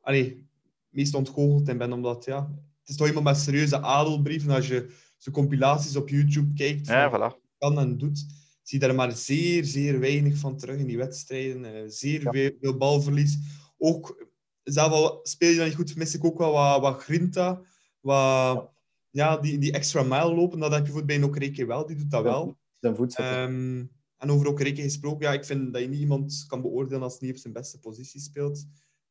allee, 0.00 0.48
meest 0.88 1.14
ontgoocheld 1.14 1.68
in 1.68 1.78
ben. 1.78 1.92
Omdat, 1.92 2.24
ja 2.24 2.50
is 2.90 2.96
toch 2.96 3.06
iemand 3.06 3.24
met 3.24 3.36
serieuze 3.36 3.80
adelbrieven. 3.80 4.50
Als 4.50 4.68
je 4.68 4.90
zijn 5.16 5.34
compilaties 5.34 5.96
op 5.96 6.08
YouTube 6.08 6.54
kijkt, 6.54 6.86
ja, 6.86 7.10
voilà. 7.10 7.48
kan 7.58 7.78
en 7.78 7.98
doet, 7.98 8.18
zie 8.62 8.80
je 8.80 8.86
daar 8.86 8.94
maar 8.94 9.12
zeer, 9.12 9.64
zeer 9.64 10.00
weinig 10.00 10.36
van 10.36 10.56
terug 10.56 10.78
in 10.78 10.86
die 10.86 10.96
wedstrijden. 10.96 11.64
Uh, 11.64 11.82
zeer 11.86 12.22
ja. 12.22 12.30
veel, 12.30 12.50
veel, 12.60 12.76
balverlies. 12.76 13.38
Ook, 13.78 14.26
zelf 14.62 14.92
al 14.92 15.20
speel 15.22 15.50
je 15.50 15.56
dan 15.56 15.66
niet 15.66 15.74
goed, 15.74 15.96
mis 15.96 16.14
ik 16.14 16.24
ook 16.24 16.38
wel 16.38 16.52
wat, 16.52 16.80
wat 16.80 17.02
grinta. 17.02 17.60
Wat, 18.00 18.70
ja. 19.10 19.36
die, 19.36 19.58
die 19.58 19.72
extra 19.72 20.02
mile 20.02 20.34
lopen, 20.34 20.58
dat 20.58 20.72
heb 20.72 20.86
je 20.86 20.92
voor 20.92 21.04
bij 21.04 21.22
Okereke 21.22 21.66
wel. 21.66 21.86
Die 21.86 21.96
doet 21.96 22.10
dat 22.10 22.22
wel. 22.22 22.58
Zijn 22.80 22.96
voet 22.96 23.18
um, 23.18 23.90
en 24.20 24.30
over 24.30 24.46
Okereke 24.46 24.82
gesproken, 24.82 25.26
ja, 25.26 25.32
ik 25.32 25.44
vind 25.44 25.72
dat 25.72 25.82
je 25.82 25.88
niet 25.88 26.00
iemand 26.00 26.44
kan 26.46 26.62
beoordelen 26.62 27.02
als 27.02 27.18
hij 27.18 27.26
niet 27.26 27.36
op 27.36 27.42
zijn 27.42 27.54
beste 27.54 27.78
positie 27.78 28.20
speelt. 28.20 28.66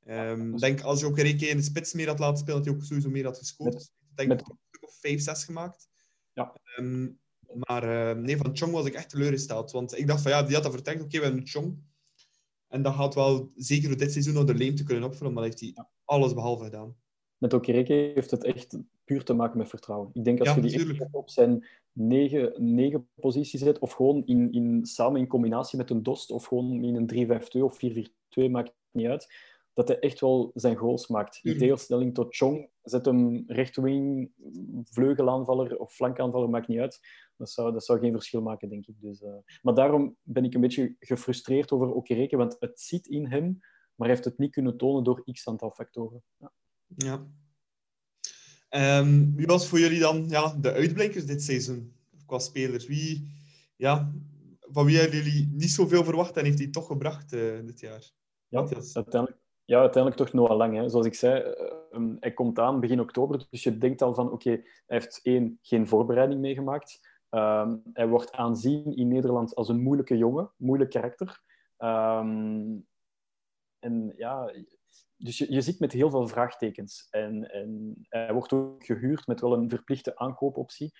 Um, 0.09 0.53
ik 0.53 0.59
denk 0.59 0.81
als 0.81 0.99
je 0.99 1.05
ook 1.05 1.17
Reke 1.17 1.47
in 1.47 1.57
de 1.57 1.63
spits 1.63 1.93
meer 1.93 2.07
had 2.07 2.19
laten 2.19 2.37
spelen, 2.37 2.55
dat 2.55 2.65
hij 2.65 2.75
ook 2.75 2.83
sowieso 2.83 3.09
meer 3.09 3.25
had 3.25 3.37
gescoord. 3.37 3.73
Met, 3.73 3.91
ik 4.09 4.17
denk 4.17 4.29
met... 4.29 4.39
een 4.39 4.57
stuk 4.67 4.83
of 4.83 4.95
5, 4.99 5.21
6 5.21 5.43
gemaakt. 5.43 5.89
Ja. 6.33 6.53
Um, 6.77 7.19
maar 7.53 7.83
uh, 7.83 8.23
nee, 8.23 8.37
van 8.37 8.57
Chong 8.57 8.71
was 8.71 8.85
ik 8.85 8.93
echt 8.93 9.09
teleurgesteld. 9.09 9.71
Want 9.71 9.97
ik 9.97 10.07
dacht 10.07 10.21
van 10.21 10.31
ja, 10.31 10.43
die 10.43 10.53
had 10.53 10.63
dat 10.63 10.73
verteld, 10.73 10.95
oké, 10.95 11.05
okay, 11.05 11.19
we 11.19 11.25
hebben 11.25 11.47
Chong. 11.47 11.77
En 12.67 12.81
dat 12.81 12.93
gaat 12.93 13.15
wel 13.15 13.51
zeker 13.55 13.87
voor 13.87 13.97
dit 13.97 14.11
seizoen 14.11 14.33
nog 14.33 14.43
de 14.43 14.53
leem 14.53 14.75
te 14.75 14.83
kunnen 14.83 15.03
opvullen, 15.03 15.33
maar 15.33 15.43
heeft 15.43 15.59
hij 15.59 15.71
ja. 15.75 15.89
alles 16.05 16.33
behalve 16.33 16.63
gedaan. 16.63 16.95
Met 17.37 17.53
Okereke 17.53 18.11
heeft 18.13 18.31
het 18.31 18.43
echt 18.43 18.77
puur 19.03 19.23
te 19.23 19.33
maken 19.33 19.57
met 19.57 19.69
vertrouwen. 19.69 20.09
Ik 20.13 20.23
denk 20.23 20.39
als 20.39 20.49
ja, 20.49 20.55
je 20.55 20.61
die 20.61 21.07
op 21.11 21.29
zijn 21.29 21.65
negen, 21.91 22.73
negen 22.75 23.07
positie 23.15 23.59
zet, 23.59 23.79
of 23.79 23.91
gewoon 23.91 24.25
in, 24.25 24.51
in, 24.51 24.85
samen 24.85 25.19
in 25.19 25.27
combinatie 25.27 25.77
met 25.77 25.89
een 25.89 26.03
DOST, 26.03 26.31
of 26.31 26.45
gewoon 26.45 26.83
in 26.83 26.95
een 26.95 27.41
3-5-2 27.57 27.61
of 27.61 27.79
4-4-2, 28.47 28.49
maakt 28.49 28.73
niet 28.91 29.07
uit 29.07 29.27
dat 29.79 29.87
hij 29.87 29.99
echt 29.99 30.19
wel 30.19 30.51
zijn 30.53 30.75
goals 30.75 31.07
maakt. 31.07 31.39
In 31.43 31.57
tegenstelling 31.57 32.13
tot 32.13 32.35
Chong, 32.35 32.69
zet 32.83 33.05
hem 33.05 33.43
rechtwing, 33.47 34.31
vleugelaanvaller 34.83 35.77
of 35.77 35.93
flankaanvaller, 35.93 36.49
maakt 36.49 36.67
niet 36.67 36.79
uit. 36.79 36.99
Dat 37.37 37.49
zou, 37.49 37.73
dat 37.73 37.85
zou 37.85 37.99
geen 37.99 38.11
verschil 38.11 38.41
maken, 38.41 38.69
denk 38.69 38.85
ik. 38.87 38.95
Dus, 39.01 39.21
uh... 39.21 39.35
Maar 39.61 39.73
daarom 39.73 40.15
ben 40.21 40.43
ik 40.43 40.53
een 40.53 40.61
beetje 40.61 40.95
gefrustreerd 40.99 41.71
over 41.71 41.93
Okereke, 41.93 42.37
want 42.37 42.55
het 42.59 42.79
zit 42.79 43.07
in 43.07 43.27
hem, 43.27 43.57
maar 43.95 44.07
hij 44.07 44.09
heeft 44.09 44.25
het 44.25 44.37
niet 44.37 44.51
kunnen 44.51 44.77
tonen 44.77 45.03
door 45.03 45.23
x 45.31 45.47
aantal 45.47 45.71
factoren. 45.71 46.23
Ja. 46.37 46.51
ja. 46.95 47.27
Um, 48.99 49.35
wie 49.35 49.45
was 49.45 49.67
voor 49.67 49.79
jullie 49.79 49.99
dan 49.99 50.29
ja, 50.29 50.55
de 50.61 50.71
uitblinkers 50.71 51.25
dit 51.25 51.43
seizoen? 51.43 51.93
Qua 52.25 52.39
spelers. 52.39 52.85
Wie, 52.85 53.31
ja, 53.75 54.13
van 54.59 54.85
wie 54.85 54.97
hebben 54.97 55.23
jullie 55.23 55.49
niet 55.51 55.71
zoveel 55.71 56.03
verwacht 56.03 56.37
en 56.37 56.45
heeft 56.45 56.59
hij 56.59 56.67
toch 56.67 56.87
gebracht 56.87 57.33
uh, 57.33 57.59
dit 57.65 57.79
jaar? 57.79 58.11
Ja, 58.47 58.59
uiteindelijk, 58.93 59.38
ja, 59.69 59.79
uiteindelijk 59.79 60.15
toch 60.15 60.33
Noah 60.33 60.57
Lang. 60.57 60.75
Hè. 60.75 60.89
Zoals 60.89 61.05
ik 61.05 61.13
zei, 61.13 61.55
uh, 61.91 62.13
hij 62.19 62.33
komt 62.33 62.59
aan 62.59 62.79
begin 62.79 62.99
oktober. 62.99 63.47
Dus 63.49 63.63
je 63.63 63.77
denkt 63.77 64.01
al 64.01 64.13
van, 64.13 64.31
oké, 64.31 64.49
hij 64.49 64.63
heeft 64.85 65.19
één, 65.23 65.59
geen 65.61 65.87
voorbereiding 65.87 66.41
meegemaakt. 66.41 66.99
Uh, 67.31 67.73
hij 67.93 68.07
wordt 68.07 68.31
aanzien 68.31 68.95
in 68.95 69.07
Nederland 69.07 69.55
als 69.55 69.69
een 69.69 69.81
moeilijke 69.81 70.17
jongen, 70.17 70.51
moeilijk 70.57 70.89
karakter. 70.89 71.41
Um, 71.77 72.87
en 73.79 74.13
ja, 74.15 74.53
dus 75.15 75.37
je, 75.37 75.53
je 75.53 75.61
zit 75.61 75.79
met 75.79 75.91
heel 75.91 76.09
veel 76.09 76.27
vraagtekens. 76.27 77.07
En, 77.09 77.51
en 77.51 77.95
hij 78.09 78.33
wordt 78.33 78.53
ook 78.53 78.85
gehuurd 78.85 79.27
met 79.27 79.41
wel 79.41 79.53
een 79.53 79.69
verplichte 79.69 80.17
aankoopoptie. 80.17 80.91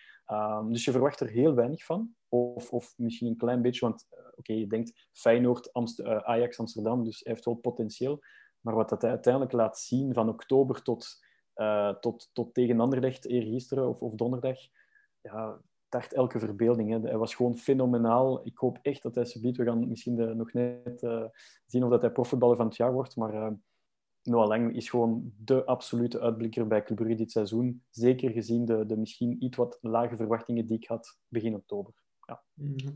Dus 0.69 0.85
je 0.85 0.91
verwacht 0.91 1.19
er 1.19 1.29
heel 1.29 1.53
weinig 1.53 1.85
van. 1.85 2.15
Of, 2.27 2.71
of 2.71 2.93
misschien 2.97 3.27
een 3.27 3.37
klein 3.37 3.61
beetje, 3.61 3.85
want 3.85 4.07
uh, 4.11 4.19
oké, 4.35 4.53
je 4.53 4.67
denkt 4.67 5.07
Feyenoord, 5.11 5.69
uh, 5.73 6.17
Ajax 6.17 6.59
Amsterdam, 6.59 7.03
dus 7.03 7.19
hij 7.23 7.33
heeft 7.33 7.45
wel 7.45 7.55
potentieel. 7.55 8.19
Maar 8.61 8.75
wat 8.75 8.89
dat 8.89 9.01
hij 9.01 9.11
uiteindelijk 9.11 9.53
laat 9.53 9.79
zien 9.79 10.13
van 10.13 10.29
oktober 10.29 10.81
tot, 10.81 11.25
uh, 11.55 11.93
tot, 11.93 12.29
tot 12.33 12.53
tegen 12.53 12.79
Anderlecht, 12.79 13.25
eergisteren 13.25 13.89
of, 13.89 13.99
of 13.99 14.13
donderdag, 14.13 14.57
ja, 15.21 15.61
tart 15.89 16.13
elke 16.13 16.39
verbeelding. 16.39 16.89
Hè. 16.89 16.99
Hij 16.99 17.17
was 17.17 17.35
gewoon 17.35 17.57
fenomenaal. 17.57 18.45
Ik 18.45 18.57
hoop 18.57 18.79
echt 18.81 19.03
dat 19.03 19.15
hij 19.15 19.25
subiet, 19.25 19.57
we 19.57 19.63
gaan 19.63 19.87
misschien 19.87 20.15
de, 20.15 20.33
nog 20.35 20.53
net 20.53 21.07
zien 21.65 21.83
of 21.83 21.89
dat 21.89 22.01
hij 22.01 22.11
profvoetballer 22.11 22.57
van 22.57 22.65
het 22.65 22.75
jaar 22.75 22.93
wordt, 22.93 23.15
maar 23.15 23.57
Noah 24.23 24.47
Lang 24.47 24.75
is 24.75 24.89
gewoon 24.89 25.33
de 25.37 25.65
absolute 25.65 26.19
uitblikker 26.19 26.67
bij 26.67 26.83
Club 26.83 26.97
Brugge 26.97 27.15
dit 27.15 27.31
seizoen. 27.31 27.83
Zeker 27.89 28.31
gezien 28.31 28.65
de, 28.65 28.85
de 28.85 28.97
misschien 28.97 29.43
iets 29.43 29.57
wat 29.57 29.77
lage 29.81 30.15
verwachtingen 30.15 30.65
die 30.65 30.77
ik 30.77 30.87
had 30.87 31.19
begin 31.27 31.55
oktober. 31.55 31.93
Ja. 32.25 32.43
Mhm. 32.53 32.93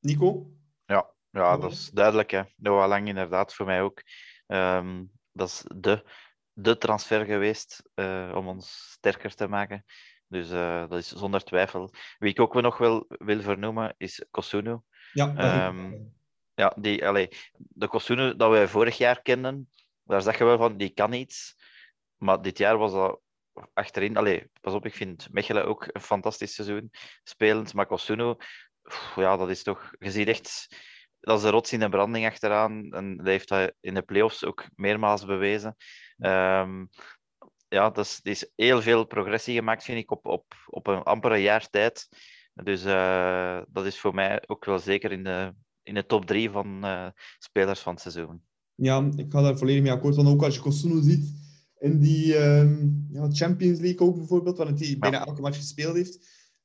Nico? 0.00 0.50
Ja, 0.84 1.10
ja, 1.30 1.56
dat 1.56 1.72
is 1.72 1.90
duidelijk. 1.90 2.30
Hè. 2.30 2.42
Noah 2.56 2.88
Lang 2.88 3.08
inderdaad, 3.08 3.54
voor 3.54 3.66
mij 3.66 3.82
ook. 3.82 4.02
Um, 4.46 5.10
dat 5.32 5.48
is 5.48 5.64
de, 5.74 6.04
de 6.52 6.78
transfer 6.78 7.24
geweest 7.24 7.82
uh, 7.94 8.32
om 8.34 8.48
ons 8.48 8.90
sterker 8.90 9.34
te 9.34 9.48
maken. 9.48 9.84
Dus 10.28 10.50
uh, 10.50 10.88
dat 10.88 10.98
is 10.98 11.08
zonder 11.08 11.44
twijfel. 11.44 11.92
Wie 12.18 12.30
ik 12.30 12.40
ook 12.40 12.54
nog 12.54 12.78
wel 12.78 13.04
wil 13.08 13.40
vernoemen 13.40 13.94
is 13.96 14.24
Kosunu. 14.30 14.80
Ja, 15.12 15.66
um, 15.66 16.12
ja 16.54 16.76
die, 16.76 17.06
allee, 17.06 17.28
de 17.56 17.88
Kosunu 17.88 18.36
dat 18.36 18.50
wij 18.50 18.68
vorig 18.68 18.98
jaar 18.98 19.22
kenden, 19.22 19.70
daar 20.02 20.22
zeg 20.22 20.38
je 20.38 20.44
wel 20.44 20.58
van, 20.58 20.76
die 20.76 20.90
kan 20.90 21.12
iets. 21.12 21.56
Maar 22.16 22.42
dit 22.42 22.58
jaar 22.58 22.78
was 22.78 22.92
dat 22.92 23.20
achterin... 23.72 24.16
Allee, 24.16 24.50
pas 24.60 24.74
op, 24.74 24.86
ik 24.86 24.94
vind 24.94 25.32
Mechelen 25.32 25.66
ook 25.66 25.88
een 25.92 26.00
fantastisch 26.00 26.54
seizoen 26.54 26.90
spelend. 27.22 27.74
Maar 27.74 27.86
Kosuno, 27.86 28.36
ja, 29.16 29.36
dat 29.36 29.50
is 29.50 29.62
toch... 29.62 29.90
Je 29.98 30.10
ziet 30.10 30.28
echt... 30.28 30.68
Dat 31.26 31.38
is 31.38 31.44
de 31.44 31.50
rots 31.50 31.72
in 31.72 31.80
de 31.80 31.88
branding 31.88 32.26
achteraan. 32.26 32.92
En 32.92 33.16
dat 33.16 33.26
heeft 33.26 33.48
hij 33.48 33.72
in 33.80 33.94
de 33.94 34.02
playoffs 34.02 34.44
ook 34.44 34.68
meermaals 34.74 35.24
bewezen. 35.24 35.76
Um, 36.18 36.88
ja, 37.68 37.90
dat 37.90 38.04
is, 38.04 38.20
is, 38.22 38.50
heel 38.54 38.82
veel 38.82 39.06
progressie 39.06 39.54
gemaakt, 39.54 39.84
vind 39.84 39.98
ik, 39.98 40.10
op, 40.10 40.26
op, 40.26 40.54
op 40.66 40.86
een 40.86 41.02
ampere 41.02 41.36
jaar 41.36 41.70
tijd. 41.70 42.08
Dus 42.54 42.84
uh, 42.84 43.60
dat 43.68 43.86
is 43.86 44.00
voor 44.00 44.14
mij 44.14 44.42
ook 44.46 44.64
wel 44.64 44.78
zeker 44.78 45.12
in 45.12 45.24
de, 45.24 45.54
in 45.82 45.94
de 45.94 46.06
top 46.06 46.26
drie 46.26 46.50
van 46.50 46.84
uh, 46.84 47.06
spelers 47.38 47.80
van 47.80 47.92
het 47.92 48.02
seizoen. 48.02 48.42
Ja, 48.74 49.08
ik 49.16 49.32
ga 49.32 49.42
daar 49.42 49.58
volledig 49.58 49.82
mee 49.82 49.92
akkoord. 49.92 50.16
Want 50.16 50.28
ook 50.28 50.42
als 50.42 50.54
je 50.54 50.60
Kosuno 50.60 51.00
ziet 51.00 51.34
in 51.78 51.98
die 51.98 52.38
um, 52.38 53.06
ja, 53.10 53.28
Champions 53.30 53.78
League 53.78 54.06
ook 54.06 54.16
bijvoorbeeld, 54.16 54.56
waarin 54.56 54.76
hij 54.76 54.96
bijna 54.98 55.26
elke 55.26 55.40
match 55.40 55.56
gespeeld 55.56 55.94
heeft. 55.94 56.14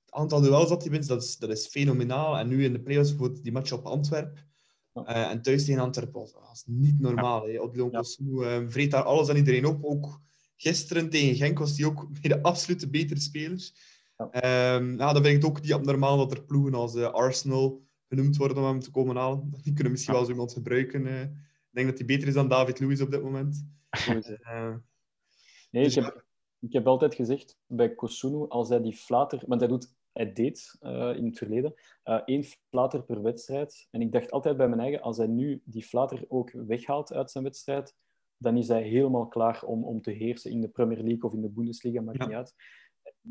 Het 0.06 0.14
aantal 0.14 0.42
duels 0.42 0.70
dat 0.70 0.82
hij 0.82 0.92
wint, 0.92 1.08
dat 1.08 1.24
is, 1.24 1.38
dat 1.38 1.50
is 1.50 1.68
fenomenaal. 1.68 2.38
En 2.38 2.48
nu 2.48 2.64
in 2.64 2.74
de 2.74 2.82
playoffs 2.82 3.10
bijvoorbeeld 3.10 3.44
die 3.44 3.52
match 3.52 3.72
op 3.72 3.86
Antwerpen. 3.86 4.50
Uh, 4.94 5.30
en 5.30 5.42
thuis 5.42 5.66
tegen 5.66 5.82
Antwerpen 5.82 6.20
was, 6.20 6.34
was 6.34 6.64
niet 6.66 7.00
normaal. 7.00 7.48
Ja. 7.48 7.60
Odilon 7.60 7.92
ja. 7.92 7.98
Kosuno 7.98 8.44
uh, 8.44 8.70
vreet 8.70 8.92
daar 8.92 9.04
alles 9.04 9.30
aan 9.30 9.36
iedereen 9.36 9.66
op. 9.66 9.84
Ook 9.84 10.22
gisteren 10.56 11.10
tegen 11.10 11.36
Genk 11.36 11.60
was 11.60 11.78
hij 11.78 11.88
ook 11.88 12.08
bij 12.22 12.30
de 12.30 12.42
absolute 12.42 12.90
betere 12.90 13.20
spelers. 13.20 13.74
Ja. 14.18 14.76
Um, 14.76 14.98
ja, 14.98 15.14
dan 15.14 15.24
vind 15.24 15.36
ik 15.36 15.42
het 15.42 15.52
ook 15.52 15.62
niet 15.62 15.74
abnormaal 15.74 16.18
dat 16.18 16.32
er 16.32 16.44
ploegen 16.44 16.74
als 16.74 16.96
uh, 16.96 17.12
Arsenal 17.12 17.82
genoemd 18.08 18.38
worden 18.38 18.58
om 18.58 18.64
hem 18.64 18.80
te 18.80 18.92
komen 18.92 19.16
halen. 19.16 19.54
Die 19.64 19.74
kunnen 19.74 19.92
misschien 19.92 20.14
wel 20.14 20.24
zo 20.26 20.32
iemand 20.32 20.54
gebruiken 20.54 21.06
uh, 21.06 21.22
ik 21.22 21.78
denk 21.78 21.88
dat 21.90 21.98
hij 21.98 22.08
beter 22.08 22.28
is 22.28 22.34
dan 22.34 22.48
David 22.48 22.80
Luiz 22.80 23.02
op 23.02 23.12
dit 23.12 23.24
moment. 23.24 23.66
Nee, 25.72 25.84
dus 25.84 25.98
ik 25.98 26.04
heb, 26.04 26.26
ik 26.60 26.74
heb 26.74 26.88
altijd 26.88 27.16
gezegd 27.16 27.58
bij 27.66 27.96
Kosunu, 27.96 28.48
als 28.48 28.70
hij 28.70 28.82
die 28.82 28.96
flater... 28.96 29.44
Want 29.48 29.62
hij, 29.62 29.70
doet, 29.70 29.94
hij 30.14 30.34
deed 30.34 30.78
uh, 30.82 31.16
in 31.16 31.26
het 31.26 31.38
verleden 31.38 31.74
uh, 32.04 32.22
één 32.26 32.44
flater 32.44 33.04
per 33.04 33.22
wedstrijd. 33.22 33.88
En 33.92 34.02
ik 34.02 34.12
dacht 34.12 34.32
altijd 34.32 34.58
bij 34.58 34.68
mijn 34.68 34.82
eigen, 34.82 35.02
als 35.02 35.18
hij 35.18 35.28
nu 35.28 35.62
die 35.66 35.84
flater 35.84 36.26
ook 36.28 36.52
weghaalt 36.52 37.14
uit 37.14 37.32
zijn 37.32 37.44
wedstrijd, 37.44 37.96
dan 38.38 38.58
is 38.58 38.68
hij 38.68 38.82
helemaal 38.82 39.28
klaar 39.28 39.64
om, 39.64 39.84
om 39.84 40.02
te 40.02 40.12
heersen 40.12 40.52
in 40.52 40.62
de 40.62 40.70
Premier 40.70 41.04
League 41.04 41.24
of 41.24 41.34
in 41.34 41.42
de 41.42 41.50
Bundesliga, 41.50 42.02
maakt 42.02 42.18
ja. 42.18 42.26
niet 42.26 42.36
uit. 42.36 42.54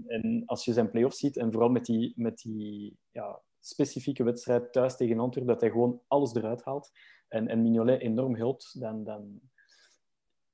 En 0.06 0.42
als 0.46 0.64
je 0.64 0.72
zijn 0.72 0.90
play-offs 0.90 1.18
ziet, 1.18 1.36
en 1.36 1.52
vooral 1.52 1.70
met 1.70 1.84
die, 1.84 2.12
met 2.16 2.38
die 2.38 2.96
ja, 3.10 3.42
specifieke 3.60 4.24
wedstrijd 4.24 4.72
thuis 4.72 4.96
tegen 4.96 5.18
Antwerpen, 5.18 5.52
dat 5.52 5.60
hij 5.60 5.70
gewoon 5.70 6.00
alles 6.06 6.34
eruit 6.34 6.64
haalt 6.64 6.90
en, 7.28 7.48
en 7.48 7.62
Mignolet 7.62 8.00
enorm 8.00 8.36
helpt, 8.36 8.80
dan, 8.80 9.04
dan 9.04 9.40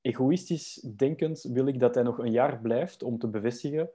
egoïstisch 0.01 0.73
denkend 0.95 1.41
wil 1.41 1.67
ik 1.67 1.79
dat 1.79 1.95
hij 1.95 2.03
nog 2.03 2.17
een 2.17 2.31
jaar 2.31 2.61
blijft 2.61 3.03
om 3.03 3.17
te 3.17 3.27
bevestigen. 3.27 3.89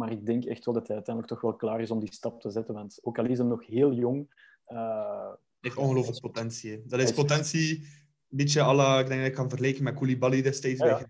Maar 0.00 0.12
ik 0.12 0.26
denk 0.26 0.44
echt 0.44 0.64
wel 0.64 0.74
dat 0.74 0.86
hij 0.86 0.96
uiteindelijk 0.96 1.34
toch 1.34 1.42
wel 1.42 1.56
klaar 1.56 1.80
is 1.80 1.90
om 1.90 2.00
die 2.00 2.12
stap 2.12 2.40
te 2.40 2.50
zetten. 2.50 2.74
Want 2.74 2.98
ook 3.02 3.18
al 3.18 3.26
is 3.26 3.38
hij 3.38 3.46
nog 3.46 3.66
heel 3.66 3.92
jong... 3.92 4.34
Uh, 4.68 5.32
heeft 5.60 5.76
ongelooflijk 5.76 6.20
potentie. 6.20 6.82
Dat 6.86 7.00
is 7.00 7.12
potentie, 7.12 7.78
een 7.78 8.36
beetje 8.36 8.62
alle, 8.62 9.00
ik 9.00 9.06
denk 9.06 9.20
dat 9.20 9.28
ik 9.28 9.34
kan 9.34 9.48
vergelijken 9.48 9.84
met 9.84 9.94
Koulibaly 9.94 10.42
destijds. 10.42 10.80
Ja, 10.80 11.06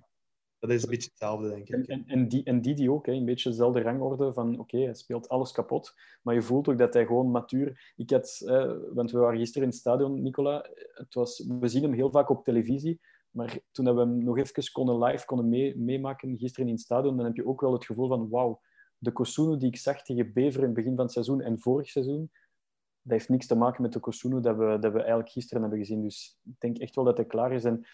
Dat 0.58 0.70
is 0.70 0.82
een 0.82 0.90
beetje 0.90 1.08
hetzelfde, 1.08 1.48
denk 1.48 1.68
ik. 1.68 1.74
En, 1.74 1.86
en, 1.86 2.04
en, 2.06 2.28
die, 2.28 2.44
en 2.44 2.60
die, 2.60 2.74
die 2.74 2.90
ook, 2.90 3.06
hè, 3.06 3.12
een 3.12 3.24
beetje 3.24 3.48
dezelfde 3.50 3.82
rangorde 3.82 4.32
van 4.32 4.52
oké, 4.52 4.60
okay, 4.60 4.80
hij 4.80 4.94
speelt 4.94 5.28
alles 5.28 5.52
kapot, 5.52 5.94
maar 6.22 6.34
je 6.34 6.42
voelt 6.42 6.68
ook 6.68 6.78
dat 6.78 6.94
hij 6.94 7.06
gewoon 7.06 7.30
matuur... 7.30 7.92
Ik 7.96 8.10
had, 8.10 8.42
eh, 8.46 8.72
want 8.92 9.10
we 9.10 9.18
waren 9.18 9.38
gisteren 9.38 9.62
in 9.62 9.68
het 9.68 9.78
stadion, 9.78 10.22
Nicola, 10.22 10.66
het 10.94 11.14
was, 11.14 11.44
we 11.60 11.68
zien 11.68 11.82
hem 11.82 11.92
heel 11.92 12.10
vaak 12.10 12.30
op 12.30 12.44
televisie, 12.44 13.00
maar 13.30 13.58
toen 13.70 13.94
we 13.94 14.00
hem 14.00 14.24
nog 14.24 14.38
even 14.38 14.72
konden 14.72 14.98
live 14.98 15.26
konden 15.26 15.48
mee, 15.48 15.76
meemaken, 15.76 16.38
gisteren 16.38 16.66
in 16.66 16.74
het 16.74 16.82
stadion, 16.82 17.16
dan 17.16 17.26
heb 17.26 17.36
je 17.36 17.46
ook 17.46 17.60
wel 17.60 17.72
het 17.72 17.84
gevoel 17.84 18.08
van 18.08 18.28
wauw, 18.28 18.60
de 19.00 19.12
Kosunu 19.12 19.56
die 19.56 19.68
ik 19.68 19.76
zag 19.76 20.02
tegen 20.02 20.32
Bever 20.32 20.60
in 20.60 20.66
het 20.66 20.74
begin 20.74 20.94
van 20.94 21.04
het 21.04 21.12
seizoen 21.12 21.40
en 21.40 21.60
vorig 21.60 21.88
seizoen, 21.88 22.30
dat 23.02 23.12
heeft 23.12 23.28
niks 23.28 23.46
te 23.46 23.54
maken 23.54 23.82
met 23.82 23.92
de 23.92 24.00
Kosunu 24.00 24.40
dat 24.40 24.56
we, 24.56 24.76
dat 24.80 24.92
we 24.92 24.98
eigenlijk 24.98 25.30
gisteren 25.30 25.60
hebben 25.62 25.78
gezien. 25.78 26.02
Dus 26.02 26.38
ik 26.44 26.54
denk 26.58 26.78
echt 26.78 26.94
wel 26.94 27.04
dat 27.04 27.16
hij 27.16 27.26
klaar 27.26 27.52
is. 27.52 27.64
En 27.64 27.86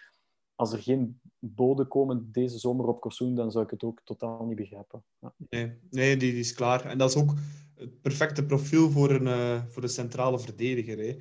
als 0.55 0.73
er 0.73 0.79
geen 0.79 1.19
boden 1.39 1.87
komen 1.87 2.29
deze 2.31 2.57
zomer 2.57 2.85
op 2.85 3.01
Kosunu, 3.01 3.35
dan 3.35 3.51
zou 3.51 3.63
ik 3.63 3.69
het 3.69 3.83
ook 3.83 4.01
totaal 4.03 4.45
niet 4.45 4.55
begrijpen. 4.55 5.03
Ja. 5.19 5.33
Nee, 5.49 5.79
nee 5.89 6.17
die, 6.17 6.31
die, 6.31 6.39
is 6.39 6.53
klaar. 6.53 6.85
En 6.85 6.97
dat 6.97 7.09
is 7.09 7.15
ook 7.15 7.33
het 7.75 8.01
perfecte 8.01 8.45
profiel 8.45 8.91
voor 8.91 9.09
een, 9.09 9.27
uh, 9.27 9.63
voor 9.67 9.83
een 9.83 9.89
centrale 9.89 10.39
verdediger. 10.39 10.97
Hè. 10.97 11.17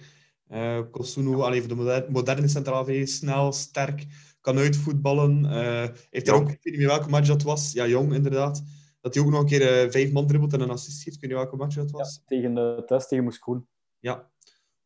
Uh, 0.51 0.91
Kosunu, 0.91 1.35
alleen 1.35 1.61
voor 1.61 1.69
de 1.69 1.75
moderne, 1.75 2.11
moderne 2.11 2.49
centrale 2.49 2.85
verdediger, 2.85 3.15
snel, 3.15 3.53
sterk, 3.53 4.07
kan 4.41 4.59
uitvoetballen. 4.59 5.45
Uh, 5.45 5.89
heeft 6.11 6.29
er 6.29 6.35
ook, 6.35 6.51
ik 6.51 6.63
weet 6.63 6.65
niet 6.65 6.77
meer 6.77 6.87
welke 6.87 7.09
match 7.09 7.29
dat 7.29 7.43
was, 7.43 7.73
ja, 7.73 7.87
jong 7.87 8.15
inderdaad, 8.15 8.63
dat 9.07 9.15
hij 9.15 9.25
ook 9.25 9.31
nog 9.31 9.41
een 9.41 9.47
keer 9.47 9.85
uh, 9.85 9.91
vijf 9.91 10.13
man 10.13 10.27
dribbelt 10.27 10.53
en 10.53 10.61
een 10.61 10.71
assist 10.71 11.03
geeft. 11.03 11.17
Ik 11.17 11.21
weet 11.21 11.31
niet 11.31 11.41
welke 11.41 11.57
match 11.57 11.77
dat 11.77 11.91
was. 11.91 12.15
Ja, 12.15 12.23
tegen 12.27 12.55
de 12.55 12.83
thuis 12.87 13.09
tegen 13.09 13.25
Moeskroen. 13.25 13.69
Ja, 13.99 14.31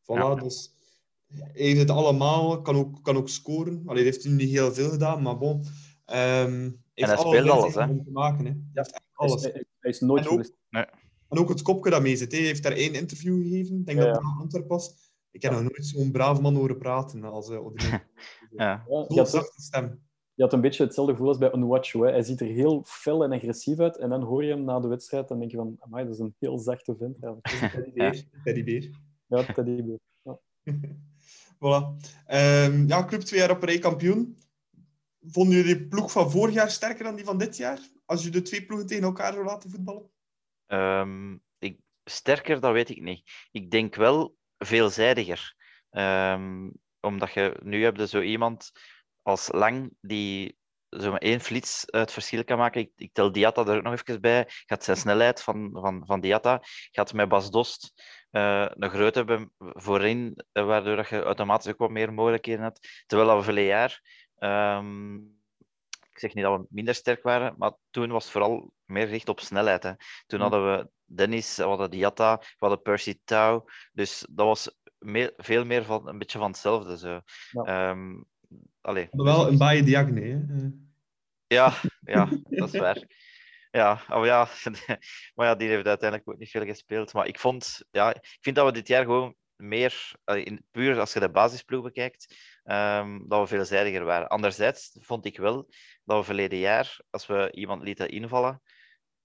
voilà, 0.02 0.04
ja. 0.04 0.34
dus 0.34 0.74
hij 1.26 1.50
heeft 1.52 1.78
het 1.78 1.90
allemaal, 1.90 2.62
kan 2.62 2.76
ook, 2.76 3.02
kan 3.02 3.16
ook 3.16 3.28
scoren. 3.28 3.82
Allee, 3.86 4.04
heeft 4.04 4.22
hij 4.22 4.32
niet 4.32 4.50
heel 4.50 4.72
veel 4.72 4.90
gedaan, 4.90 5.22
maar 5.22 5.38
bon. 5.38 5.56
Um, 5.56 5.64
en 6.06 6.82
hij 6.94 7.16
speelt 7.16 7.48
alles, 7.48 7.74
hè? 7.74 7.88
Om 7.88 8.04
te 8.04 8.10
maken, 8.10 8.44
hè. 8.44 8.52
Ja, 8.72 8.86
alles. 9.12 9.42
Hij, 9.42 9.64
hij 9.78 9.90
is 9.90 10.00
nooit 10.00 10.24
en 10.24 10.30
ook, 10.30 10.50
nee. 10.70 10.84
en 11.28 11.38
ook 11.38 11.48
het 11.48 11.62
kopje 11.62 11.90
dat 11.90 12.02
mee 12.02 12.16
zit. 12.16 12.32
Hij 12.32 12.40
heeft 12.40 12.62
daar 12.62 12.72
één 12.72 12.94
interview 12.94 13.42
gegeven. 13.42 13.78
Ik 13.78 13.86
denk 13.86 13.98
ja, 13.98 14.04
dat 14.04 14.14
het 14.14 14.24
ja. 14.24 14.40
Antwerp 14.40 14.68
was. 14.68 14.94
Ik 15.30 15.42
heb 15.42 15.52
nog 15.52 15.62
nooit 15.62 15.86
zo'n 15.86 16.10
braaf 16.10 16.40
man 16.40 16.54
horen 16.54 16.78
praten 16.78 17.24
als 17.24 17.50
uh, 17.50 17.66
ja. 18.50 18.84
Zo'n 19.08 19.26
zachte 19.26 19.62
stem. 19.62 20.08
Je 20.40 20.46
had 20.46 20.54
een 20.54 20.60
beetje 20.60 20.84
hetzelfde 20.84 21.12
gevoel 21.12 21.28
als 21.28 21.38
bij 21.38 21.54
Unwatch. 21.54 21.92
Hij 21.92 22.22
ziet 22.22 22.40
er 22.40 22.46
heel 22.46 22.82
fel 22.86 23.24
en 23.24 23.32
agressief 23.32 23.78
uit. 23.78 23.96
En 23.96 24.08
dan 24.08 24.22
hoor 24.22 24.44
je 24.44 24.50
hem 24.50 24.64
na 24.64 24.80
de 24.80 24.88
wedstrijd 24.88 25.30
en 25.30 25.38
denk 25.38 25.50
je 25.50 25.56
van... 25.56 25.76
Amai, 25.78 26.04
dat 26.04 26.14
is 26.14 26.20
een 26.20 26.34
heel 26.38 26.58
zachte 26.58 26.96
vent. 26.96 27.16
Ja, 27.20 27.36
teddybeer. 27.68 28.24
Teddybeer. 28.44 28.90
Ja, 29.26 29.42
teddybeer. 29.52 29.98
Ja. 30.22 30.38
voilà. 31.62 31.96
Um, 32.66 32.88
ja, 32.88 33.04
club 33.04 33.20
twee 33.20 33.40
jaar 33.40 33.50
op 33.50 33.62
rij 33.62 33.78
kampioen. 33.78 34.38
Vonden 35.20 35.56
jullie 35.56 35.78
de 35.78 35.86
ploeg 35.86 36.12
van 36.12 36.30
vorig 36.30 36.54
jaar 36.54 36.70
sterker 36.70 37.04
dan 37.04 37.16
die 37.16 37.24
van 37.24 37.38
dit 37.38 37.56
jaar? 37.56 37.80
Als 38.04 38.24
je 38.24 38.30
de 38.30 38.42
twee 38.42 38.64
ploegen 38.64 38.86
tegen 38.86 39.04
elkaar 39.04 39.32
zou 39.32 39.44
laten 39.44 39.70
voetballen? 39.70 40.10
Um, 40.66 41.42
ik, 41.58 41.80
sterker, 42.04 42.60
dat 42.60 42.72
weet 42.72 42.90
ik 42.90 43.02
niet. 43.02 43.48
Ik 43.50 43.70
denk 43.70 43.94
wel 43.94 44.36
veelzijdiger. 44.58 45.54
Um, 45.90 46.72
omdat 47.00 47.32
je 47.32 47.56
nu 47.62 47.82
hebt 47.82 48.08
zo 48.08 48.20
iemand 48.20 48.72
als 49.30 49.52
Lang 49.52 49.92
die 50.00 50.58
zo 50.90 51.10
maar 51.10 51.20
één 51.20 51.40
flits 51.40 51.82
het 51.86 52.12
verschil 52.12 52.44
kan 52.44 52.58
maken. 52.58 52.80
Ik, 52.80 52.92
ik 52.96 53.12
tel 53.12 53.32
Diatta 53.32 53.64
er 53.64 53.76
ook 53.76 53.82
nog 53.82 53.92
even 53.92 54.20
bij. 54.20 54.44
Gaat 54.66 54.84
zijn 54.84 54.96
snelheid 54.96 55.42
van, 55.42 55.70
van, 55.72 56.02
van 56.06 56.20
Diatta. 56.20 56.58
Gaat 56.90 57.12
met 57.12 57.28
Bas 57.28 57.50
Dost 57.50 57.92
uh, 58.30 58.66
een 58.68 58.90
grote 58.90 59.18
hebben 59.18 59.52
voorin, 59.58 60.44
waardoor 60.52 60.96
dat 60.96 61.08
je 61.08 61.22
automatisch 61.22 61.72
ook 61.72 61.78
wat 61.78 61.90
meer 61.90 62.12
mogelijkheden 62.12 62.62
hebt. 62.62 63.04
Terwijl 63.06 63.36
we 63.36 63.42
verleden 63.42 63.70
jaar, 63.70 64.00
um, 64.78 65.38
ik 66.12 66.18
zeg 66.18 66.34
niet 66.34 66.44
dat 66.44 66.58
we 66.58 66.66
minder 66.70 66.94
sterk 66.94 67.22
waren, 67.22 67.54
maar 67.58 67.72
toen 67.90 68.10
was 68.10 68.22
het 68.22 68.32
vooral 68.32 68.72
meer 68.84 69.06
gericht 69.06 69.28
op 69.28 69.40
snelheid. 69.40 69.82
Hè. 69.82 69.92
Toen 70.26 70.38
mm. 70.38 70.44
hadden 70.44 70.76
we 70.76 70.90
Dennis, 71.04 71.56
we 71.56 71.62
hadden 71.62 71.90
Diatta, 71.90 72.36
we 72.38 72.56
hadden 72.58 72.82
Percy 72.82 73.20
Tau. 73.24 73.62
Dus 73.92 74.26
dat 74.30 74.46
was 74.46 74.78
meer, 74.98 75.32
veel 75.36 75.64
meer 75.64 75.84
van 75.84 76.08
een 76.08 76.18
beetje 76.18 76.38
van 76.38 76.50
hetzelfde. 76.50 76.98
Zo. 76.98 77.20
Ja. 77.50 77.90
Um, 77.90 78.28
allee. 78.80 79.08
Wel 79.10 79.48
een 79.48 79.58
baaie 79.58 79.82
diagne, 79.82 80.20
hè? 80.20 80.68
Ja, 81.46 81.74
ja, 82.00 82.28
dat 82.42 82.74
is 82.74 82.80
waar. 82.80 83.06
Ja, 83.70 84.02
oh 84.08 84.24
ja, 84.24 84.48
maar 85.34 85.46
ja, 85.46 85.54
die 85.54 85.68
heeft 85.68 85.86
uiteindelijk 85.86 86.30
ook 86.30 86.38
niet 86.38 86.50
veel 86.50 86.64
gespeeld. 86.64 87.12
Maar 87.12 87.26
ik 87.26 87.38
vond, 87.38 87.82
ja, 87.90 88.14
ik 88.14 88.38
vind 88.40 88.56
dat 88.56 88.66
we 88.66 88.72
dit 88.72 88.88
jaar 88.88 89.04
gewoon 89.04 89.34
meer, 89.56 90.12
in, 90.24 90.64
puur 90.70 91.00
als 91.00 91.12
je 91.12 91.20
de 91.20 91.30
basisploeg 91.30 91.82
bekijkt, 91.82 92.34
um, 92.64 93.28
dat 93.28 93.40
we 93.40 93.46
veelzijdiger 93.46 94.04
waren. 94.04 94.28
Anderzijds 94.28 94.96
vond 95.00 95.24
ik 95.24 95.36
wel 95.36 95.68
dat 96.04 96.18
we 96.18 96.24
verleden 96.24 96.58
jaar, 96.58 96.96
als 97.10 97.26
we 97.26 97.48
iemand 97.52 97.82
lieten 97.82 98.08
invallen, 98.08 98.62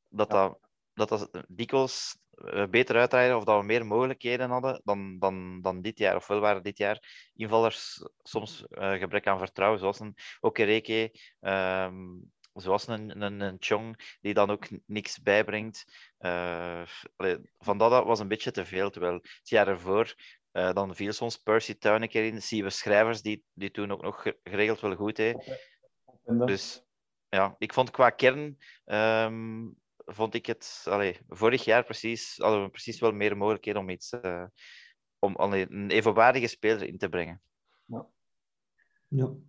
dat 0.10 0.30
dat, 0.30 0.60
dat, 0.94 1.10
dat 1.10 1.44
dikwijls 1.48 2.18
eh, 2.25 2.25
beter 2.70 2.96
uitrijden 2.96 3.38
of 3.38 3.44
dat 3.44 3.60
we 3.60 3.66
meer 3.66 3.86
mogelijkheden 3.86 4.50
hadden 4.50 4.82
dan, 4.84 5.20
dan, 5.20 5.62
dan 5.62 5.82
dit 5.82 5.98
jaar. 5.98 6.16
Ofwel 6.16 6.40
waren 6.40 6.64
dit 6.64 6.78
jaar 6.78 7.30
invallers 7.36 8.08
soms 8.24 8.66
uh, 8.70 8.92
gebrek 8.92 9.28
aan 9.28 9.38
vertrouwen, 9.38 9.80
zoals 9.80 10.00
een 10.00 10.16
Okereke, 10.40 11.20
um, 11.40 12.32
zoals 12.54 12.88
een, 12.88 13.22
een, 13.22 13.40
een 13.40 13.58
Chong, 13.60 14.18
die 14.22 14.34
dan 14.34 14.50
ook 14.50 14.68
niks 14.86 15.22
bijbrengt. 15.22 15.86
Uh, 16.20 16.82
van 17.58 17.78
dat 17.78 18.06
was 18.06 18.20
een 18.20 18.28
beetje 18.28 18.52
te 18.52 18.66
veel. 18.66 18.90
Terwijl 18.90 19.14
het 19.14 19.50
jaar 19.50 19.68
ervoor, 19.68 20.16
uh, 20.54 20.74
dan 20.74 20.96
viel 20.96 21.14
soms 21.14 21.38
Percy 21.38 21.74
Tuin 21.78 22.02
een 22.02 22.10
keer 22.10 22.26
in. 22.26 22.42
Zien 22.42 22.64
we 22.64 22.70
schrijvers 22.70 23.22
die, 23.22 23.44
die 23.54 23.72
toen 23.72 23.92
ook 23.92 24.02
nog 24.02 24.26
geregeld 24.44 24.80
wel 24.80 24.96
goed 24.96 25.16
deed. 25.16 25.60
Dus 26.26 26.84
ja, 27.30 27.56
ik 27.58 27.74
vond 27.74 27.92
qua 27.92 28.10
kern. 28.10 28.58
Um, 28.86 29.84
vond 30.06 30.34
ik 30.34 30.46
het 30.46 30.86
allee, 30.90 31.18
vorig 31.28 31.66
jaar 31.66 31.84
precies, 31.84 32.38
hadden 32.38 32.64
we 32.64 32.70
precies 32.70 33.00
wel 33.00 33.12
meer 33.12 33.38
mogelijkheden 33.38 33.82
om 33.82 33.90
iets 33.90 34.14
uh, 34.14 34.44
om 35.20 35.36
allee, 35.36 35.72
een 35.72 35.90
evenwaardige 35.90 36.48
speler 36.48 36.88
in 36.88 36.98
te 36.98 37.10
brengen. 37.10 37.42
Ja. 37.86 38.08
ja. 39.08 39.26
Oké. 39.26 39.40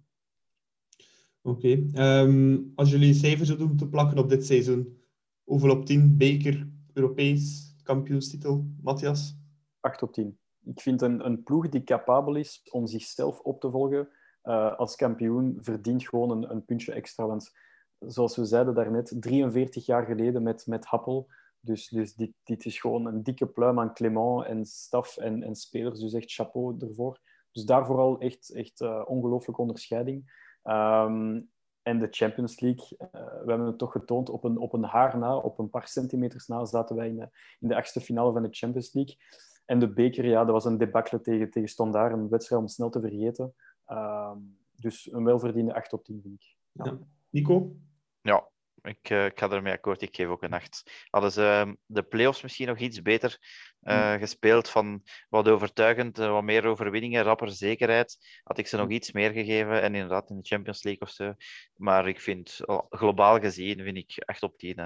Okay. 1.43 1.73
Um, 1.73 1.93
ehm, 1.95 2.63
als 2.75 2.91
jullie 2.91 3.15
cijfers 3.15 3.47
zouden 3.47 3.69
moeten 3.69 3.91
plakken 3.91 4.19
op 4.19 4.29
dit 4.29 4.47
seizoen, 4.47 5.03
hoeveel 5.45 5.71
op 5.71 5.87
10 5.87 6.17
beker, 6.17 6.69
Europees, 6.93 7.75
kampioenstitel, 7.83 8.67
Matthias? 8.83 9.37
8 9.81 10.03
op 10.03 10.13
10. 10.13 10.39
Ik 10.65 10.81
vind 10.81 11.03
een, 11.03 11.27
een 11.27 11.43
ploeg 11.43 11.69
die 11.69 11.85
capabel 11.85 12.35
is 12.35 12.69
om 12.71 12.87
zichzelf 12.87 13.41
op 13.41 13.61
te 13.61 13.71
volgen 13.71 14.09
uh, 14.43 14.77
als 14.77 14.97
kampioen, 14.97 15.59
verdient 15.61 16.09
gewoon 16.09 16.31
een, 16.31 16.51
een 16.51 16.65
puntje 16.65 16.93
extra. 16.93 17.27
Want 17.27 17.53
zoals 17.99 18.37
we 18.37 18.45
zeiden 18.45 18.75
daarnet, 18.75 19.17
43 19.21 19.87
jaar 19.87 20.05
geleden 20.05 20.43
met, 20.43 20.67
met 20.67 20.87
Happel. 20.87 21.29
Dus, 21.61 21.89
dus 21.89 22.15
dit, 22.15 22.33
dit 22.45 22.65
is 22.65 22.81
gewoon 22.81 23.07
een 23.07 23.23
dikke 23.23 23.47
pluim 23.47 23.81
aan 23.81 23.95
Clement 23.95 24.45
en 24.45 24.65
staf 24.67 25.17
en, 25.17 25.43
en 25.43 25.55
spelers. 25.55 26.01
Dus 26.01 26.13
echt 26.13 26.33
chapeau 26.33 26.77
ervoor. 26.79 27.21
Dus 27.53 27.65
daarvoor 27.65 27.99
al 27.99 28.19
echt, 28.19 28.51
echt 28.51 28.81
uh, 28.81 29.03
ongelooflijke 29.07 29.61
onderscheiding. 29.61 30.45
Um, 30.65 31.51
en 31.83 31.99
de 31.99 32.09
Champions 32.11 32.61
League, 32.61 32.99
uh, 32.99 33.09
we 33.11 33.49
hebben 33.51 33.67
het 33.67 33.79
toch 33.79 33.93
getoond, 33.93 34.29
op 34.29 34.45
een, 34.45 34.59
op 34.59 34.73
een 34.73 34.85
haar 34.85 35.19
na, 35.19 35.37
op 35.37 35.59
een 35.59 35.71
paar 35.71 35.89
centimeters 35.89 36.47
na, 36.47 36.65
zaten 36.65 36.97
wij 36.97 37.09
in 37.09 37.17
de, 37.17 37.29
in 37.61 37.69
de 37.69 37.77
achtste 37.77 38.01
finale 38.01 38.33
van 38.33 38.43
de 38.43 38.49
Champions 38.51 38.93
League. 38.93 39.17
En 39.65 39.79
de 39.79 39.93
beker, 39.93 40.25
ja, 40.25 40.45
dat 40.45 40.53
was 40.53 40.65
een 40.65 40.79
debacle 40.79 41.21
tegen, 41.21 41.51
tegen 41.51 41.69
Standaard, 41.69 42.13
een 42.13 42.29
wedstrijd 42.29 42.63
om 42.63 42.69
snel 42.69 42.91
te 42.91 43.01
vergeten. 43.01 43.55
Um, 43.89 44.59
dus 44.73 45.13
een 45.13 45.25
welverdiende 45.25 45.75
8 45.75 45.93
op 45.93 46.05
10, 46.05 46.21
vind 46.23 46.35
ik. 46.35 46.57
Ja. 46.73 46.99
Nico? 47.37 47.77
Ja, 48.21 48.49
ik, 48.83 49.11
uh, 49.11 49.25
ik 49.25 49.39
ga 49.39 49.51
ermee 49.51 49.73
akkoord. 49.73 50.03
Ik 50.03 50.17
geef 50.17 50.27
ook 50.27 50.43
een 50.43 50.53
8. 50.53 51.07
Hadden 51.11 51.33
ze 51.33 51.65
uh, 51.67 51.73
de 51.87 52.03
play-offs 52.03 52.43
misschien 52.43 52.67
nog 52.67 52.79
iets 52.79 53.03
beter 53.03 53.39
uh, 53.83 54.15
gespeeld, 54.15 54.69
van 54.69 55.03
wat 55.29 55.49
overtuigend, 55.49 56.17
wat 56.17 56.43
meer 56.43 56.67
overwinningen, 56.67 57.23
rapper 57.23 57.51
zekerheid, 57.51 58.41
had 58.43 58.59
ik 58.59 58.67
ze 58.67 58.77
nog 58.77 58.91
iets 58.91 59.13
meer 59.13 59.31
gegeven. 59.31 59.83
En 59.83 59.95
inderdaad 59.95 60.31
in 60.31 60.37
de 60.37 60.47
Champions 60.47 60.83
League 60.83 61.09
of 61.09 61.11
zo. 61.15 61.35
Maar 61.77 62.09
ik 62.09 62.21
vind, 62.21 62.59
globaal 62.89 63.41
gezien, 63.41 63.83
vind 63.83 63.97
ik 63.97 64.23
8 64.25 64.43
op 64.43 64.59
10 64.59 64.79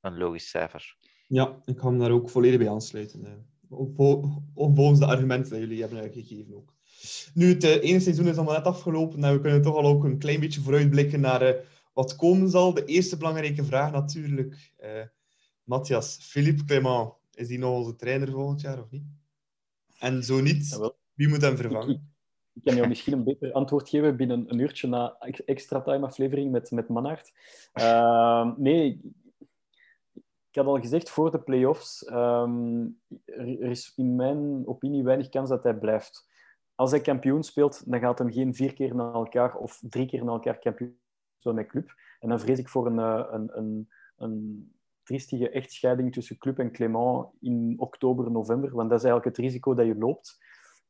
een 0.00 0.18
logisch 0.18 0.48
cijfer. 0.48 0.96
Ja, 1.26 1.60
ik 1.64 1.78
ga 1.78 1.90
me 1.90 1.98
daar 1.98 2.10
ook 2.10 2.30
volledig 2.30 2.58
bij 2.58 2.70
aansluiten. 2.70 3.46
volgens 4.54 4.98
de 4.98 5.06
argumenten 5.06 5.50
die 5.50 5.60
jullie 5.60 5.80
hebben 5.80 6.12
gegeven 6.12 6.54
ook. 6.54 6.74
Nu, 7.34 7.48
het 7.48 7.64
ene 7.64 8.00
seizoen 8.00 8.28
is 8.28 8.36
allemaal 8.36 8.56
net 8.56 8.64
afgelopen 8.64 9.24
en 9.24 9.32
we 9.32 9.40
kunnen 9.40 9.62
toch 9.62 9.76
al 9.76 9.86
ook 9.86 10.04
een 10.04 10.18
klein 10.18 10.40
beetje 10.40 10.60
vooruitblikken 10.60 11.20
naar 11.20 11.70
wat 11.92 12.16
komen 12.16 12.48
zal. 12.48 12.74
De 12.74 12.84
eerste 12.84 13.16
belangrijke 13.16 13.64
vraag 13.64 13.92
natuurlijk. 13.92 14.72
Uh, 14.80 15.02
Matthias, 15.64 16.18
Philippe 16.20 16.64
Clement, 16.64 17.12
is 17.34 17.48
die 17.48 17.58
nog 17.58 17.76
onze 17.76 17.96
trainer 17.96 18.30
volgend 18.30 18.60
jaar 18.60 18.80
of 18.80 18.90
niet? 18.90 19.04
En 19.98 20.22
zo 20.22 20.40
niet, 20.40 20.78
wie 21.14 21.28
moet 21.28 21.42
hem 21.42 21.56
vervangen? 21.56 22.10
Ik 22.54 22.64
kan 22.64 22.74
jou 22.74 22.88
misschien 22.88 23.12
een 23.12 23.24
beter 23.24 23.52
antwoord 23.52 23.88
geven 23.88 24.16
binnen 24.16 24.50
een 24.50 24.58
uurtje 24.58 24.88
na 24.88 25.18
extra 25.44 25.80
time 25.80 26.06
aflevering 26.06 26.50
met, 26.50 26.70
met 26.70 26.88
Manhart. 26.88 27.32
Uh, 27.74 28.56
nee, 28.56 29.00
ik 30.48 30.58
had 30.58 30.66
al 30.66 30.80
gezegd 30.80 31.10
voor 31.10 31.30
de 31.30 31.40
play-offs, 31.40 32.10
um, 32.10 33.00
er 33.24 33.70
is 33.70 33.92
in 33.96 34.16
mijn 34.16 34.66
opinie 34.66 35.02
weinig 35.02 35.28
kans 35.28 35.48
dat 35.48 35.62
hij 35.62 35.78
blijft. 35.78 36.28
Als 36.74 36.90
hij 36.90 37.00
kampioen 37.00 37.42
speelt, 37.42 37.90
dan 37.90 38.00
gaat 38.00 38.18
hem 38.18 38.32
geen 38.32 38.54
vier 38.54 38.72
keer 38.72 38.94
na 38.94 39.12
elkaar 39.12 39.56
of 39.56 39.82
drie 39.88 40.06
keer 40.06 40.24
na 40.24 40.32
elkaar 40.32 40.58
kampioen 40.58 41.00
zo 41.42 41.52
met 41.52 41.66
club. 41.66 41.94
En 42.20 42.28
dan 42.28 42.40
vrees 42.40 42.58
ik 42.58 42.68
voor 42.68 42.86
een, 42.86 42.98
eh, 42.98 43.26
een, 43.30 43.58
een, 43.58 43.88
een 44.16 44.72
triestige 45.02 45.50
echtscheiding 45.50 46.12
tussen 46.12 46.38
club 46.38 46.58
en 46.58 46.72
Clément 46.72 47.26
in 47.40 47.74
oktober, 47.76 48.30
november. 48.30 48.74
Want 48.74 48.90
dat 48.90 48.98
is 48.98 49.04
eigenlijk 49.04 49.36
het 49.36 49.46
risico 49.46 49.74
dat 49.74 49.86
je 49.86 49.96
loopt. 49.98 50.38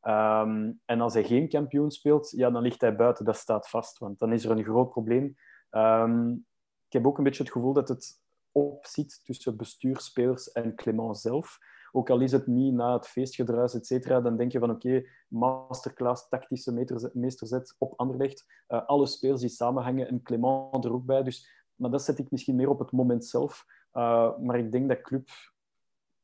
Um, 0.03 0.80
en 0.84 1.00
als 1.00 1.14
hij 1.14 1.24
geen 1.24 1.48
kampioen 1.48 1.90
speelt, 1.90 2.30
ja, 2.30 2.50
dan 2.50 2.62
ligt 2.62 2.80
hij 2.80 2.96
buiten. 2.96 3.24
Dat 3.24 3.36
staat 3.36 3.68
vast, 3.68 3.98
want 3.98 4.18
dan 4.18 4.32
is 4.32 4.44
er 4.44 4.50
een 4.50 4.64
groot 4.64 4.90
probleem. 4.90 5.34
Um, 5.70 6.46
ik 6.86 6.92
heb 6.92 7.07
ook 7.07 7.18
een 7.18 7.24
beetje 7.24 7.42
het 7.42 7.53
gevoel 7.53 7.72
dat 7.72 7.88
het 7.88 8.20
opzit 8.53 9.20
tussen 9.24 9.57
bestuurspelers 9.57 10.53
en 10.53 10.74
Clément 10.74 11.18
zelf. 11.18 11.59
Ook 11.95 12.11
al 12.11 12.20
is 12.20 12.32
het 12.32 12.47
niet 12.47 12.74
na 12.74 12.93
het 12.93 13.07
feestgedruis, 13.07 13.74
et 13.74 13.86
cetera, 13.86 14.20
dan 14.20 14.36
denk 14.36 14.53
je 14.53 14.59
van 14.59 14.70
oké, 14.70 15.05
masterclass, 15.28 16.28
tactische 16.28 17.11
meesterzet 17.12 17.74
op 17.78 17.93
Anderlecht. 17.97 18.47
Uh, 18.68 18.86
alle 18.86 19.07
spelers 19.07 19.40
die 19.40 19.51
samenhangen 19.51 20.09
en 20.09 20.22
Clement 20.22 20.84
er 20.84 20.93
ook 20.93 21.05
bij. 21.05 21.22
Dus, 21.22 21.66
maar 21.74 21.90
dat 21.90 22.03
zet 22.03 22.18
ik 22.18 22.30
misschien 22.30 22.57
meer 22.57 22.68
op 22.68 22.78
het 22.78 22.93
moment 22.93 23.24
zelf. 23.24 23.66
Uh, 23.93 24.38
maar 24.38 24.59
ik 24.59 24.72
denk 24.72 24.88
dat 24.88 25.01
club 25.01 25.28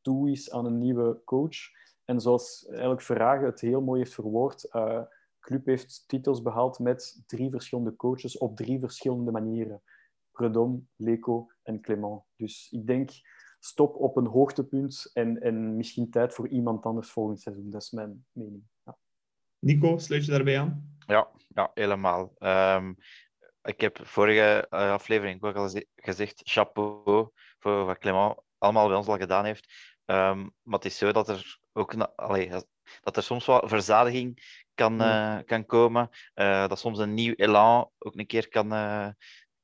toe 0.01 0.31
is 0.31 0.51
aan 0.51 0.65
een 0.65 0.79
nieuwe 0.79 1.21
coach. 1.25 1.57
En 2.05 2.21
zoals 2.21 2.67
eigenlijk 2.69 3.03
Verhagen 3.03 3.47
het 3.47 3.61
heel 3.61 3.81
mooi 3.81 4.01
heeft 4.01 4.15
verwoord, 4.15 4.69
uh, 4.73 5.03
club 5.41 5.67
heeft 5.67 6.09
titels 6.09 6.43
behaald 6.43 6.79
met 6.79 7.23
drie 7.27 7.51
verschillende 7.51 7.97
coaches 7.97 8.39
op 8.39 8.57
drie 8.57 8.81
verschillende 8.81 9.31
manieren. 9.31 9.83
Predom, 10.33 10.89
Leco 10.97 11.47
en 11.63 11.81
Clement. 11.81 12.23
Dus 12.37 12.69
ik 12.71 12.87
denk 12.87 13.11
stop 13.59 13.97
op 13.97 14.17
een 14.17 14.27
hoogtepunt 14.27 15.11
en, 15.13 15.41
en 15.41 15.77
misschien 15.77 16.11
tijd 16.11 16.35
voor 16.35 16.49
iemand 16.49 16.85
anders 16.85 17.11
volgend 17.11 17.41
seizoen. 17.41 17.71
Dat 17.71 17.83
is 17.83 17.91
mijn 17.91 18.27
mening. 18.33 18.63
Ja. 18.85 18.97
Nico, 19.59 19.99
sluit 19.99 20.25
je 20.25 20.31
daarbij 20.31 20.59
aan? 20.59 20.97
Ja, 21.07 21.29
ja 21.49 21.71
helemaal. 21.75 22.35
Um, 22.39 22.97
ik 23.63 23.81
heb 23.81 23.99
vorige 24.03 24.67
uh, 24.71 24.93
aflevering 24.93 25.43
ook 25.43 25.57
al 25.57 25.71
gezegd, 25.97 26.41
chapeau 26.45 27.31
voor 27.59 27.85
wat 27.85 27.99
Clement 27.99 28.35
allemaal 28.59 28.89
bij 28.89 28.97
ons 28.97 29.07
al 29.07 29.17
gedaan 29.17 29.45
heeft. 29.45 29.97
Um, 30.05 30.55
maar 30.63 30.79
het 30.79 30.85
is 30.85 30.99
zo 30.99 31.13
dat 31.13 31.29
er 31.29 31.59
ook 31.73 31.95
allee, 31.95 32.51
dat 33.03 33.17
er 33.17 33.23
soms 33.23 33.47
wat 33.47 33.69
verzadiging 33.69 34.57
kan, 34.75 35.03
uh, 35.03 35.39
kan 35.45 35.67
komen. 35.67 36.09
Uh, 36.35 36.69
dat 36.69 36.79
soms 36.79 36.99
een 36.99 37.15
nieuw 37.15 37.35
elan 37.35 37.91
ook 37.99 38.17
een 38.17 38.27
keer 38.27 38.49
kan, 38.49 38.69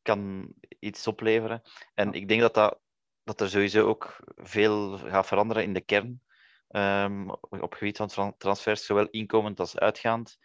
kan 0.03 0.53
iets 0.79 1.07
opleveren. 1.07 1.63
En 1.95 2.13
ik 2.13 2.29
denk 2.29 2.41
dat 2.41 2.55
dat 2.55 2.81
dat 3.25 3.41
er 3.41 3.51
sowieso 3.51 3.87
ook 3.87 4.17
veel 4.37 4.99
gaat 4.99 5.27
veranderen 5.27 5.63
in 5.63 5.73
de 5.73 5.81
kern. 5.81 6.23
Um, 6.69 7.31
op 7.41 7.75
gebied 7.75 7.97
van 7.97 8.37
transfers, 8.37 8.87
zowel 8.87 9.09
inkomend 9.11 9.61
als 9.61 9.79
uitgaand. 9.79 10.39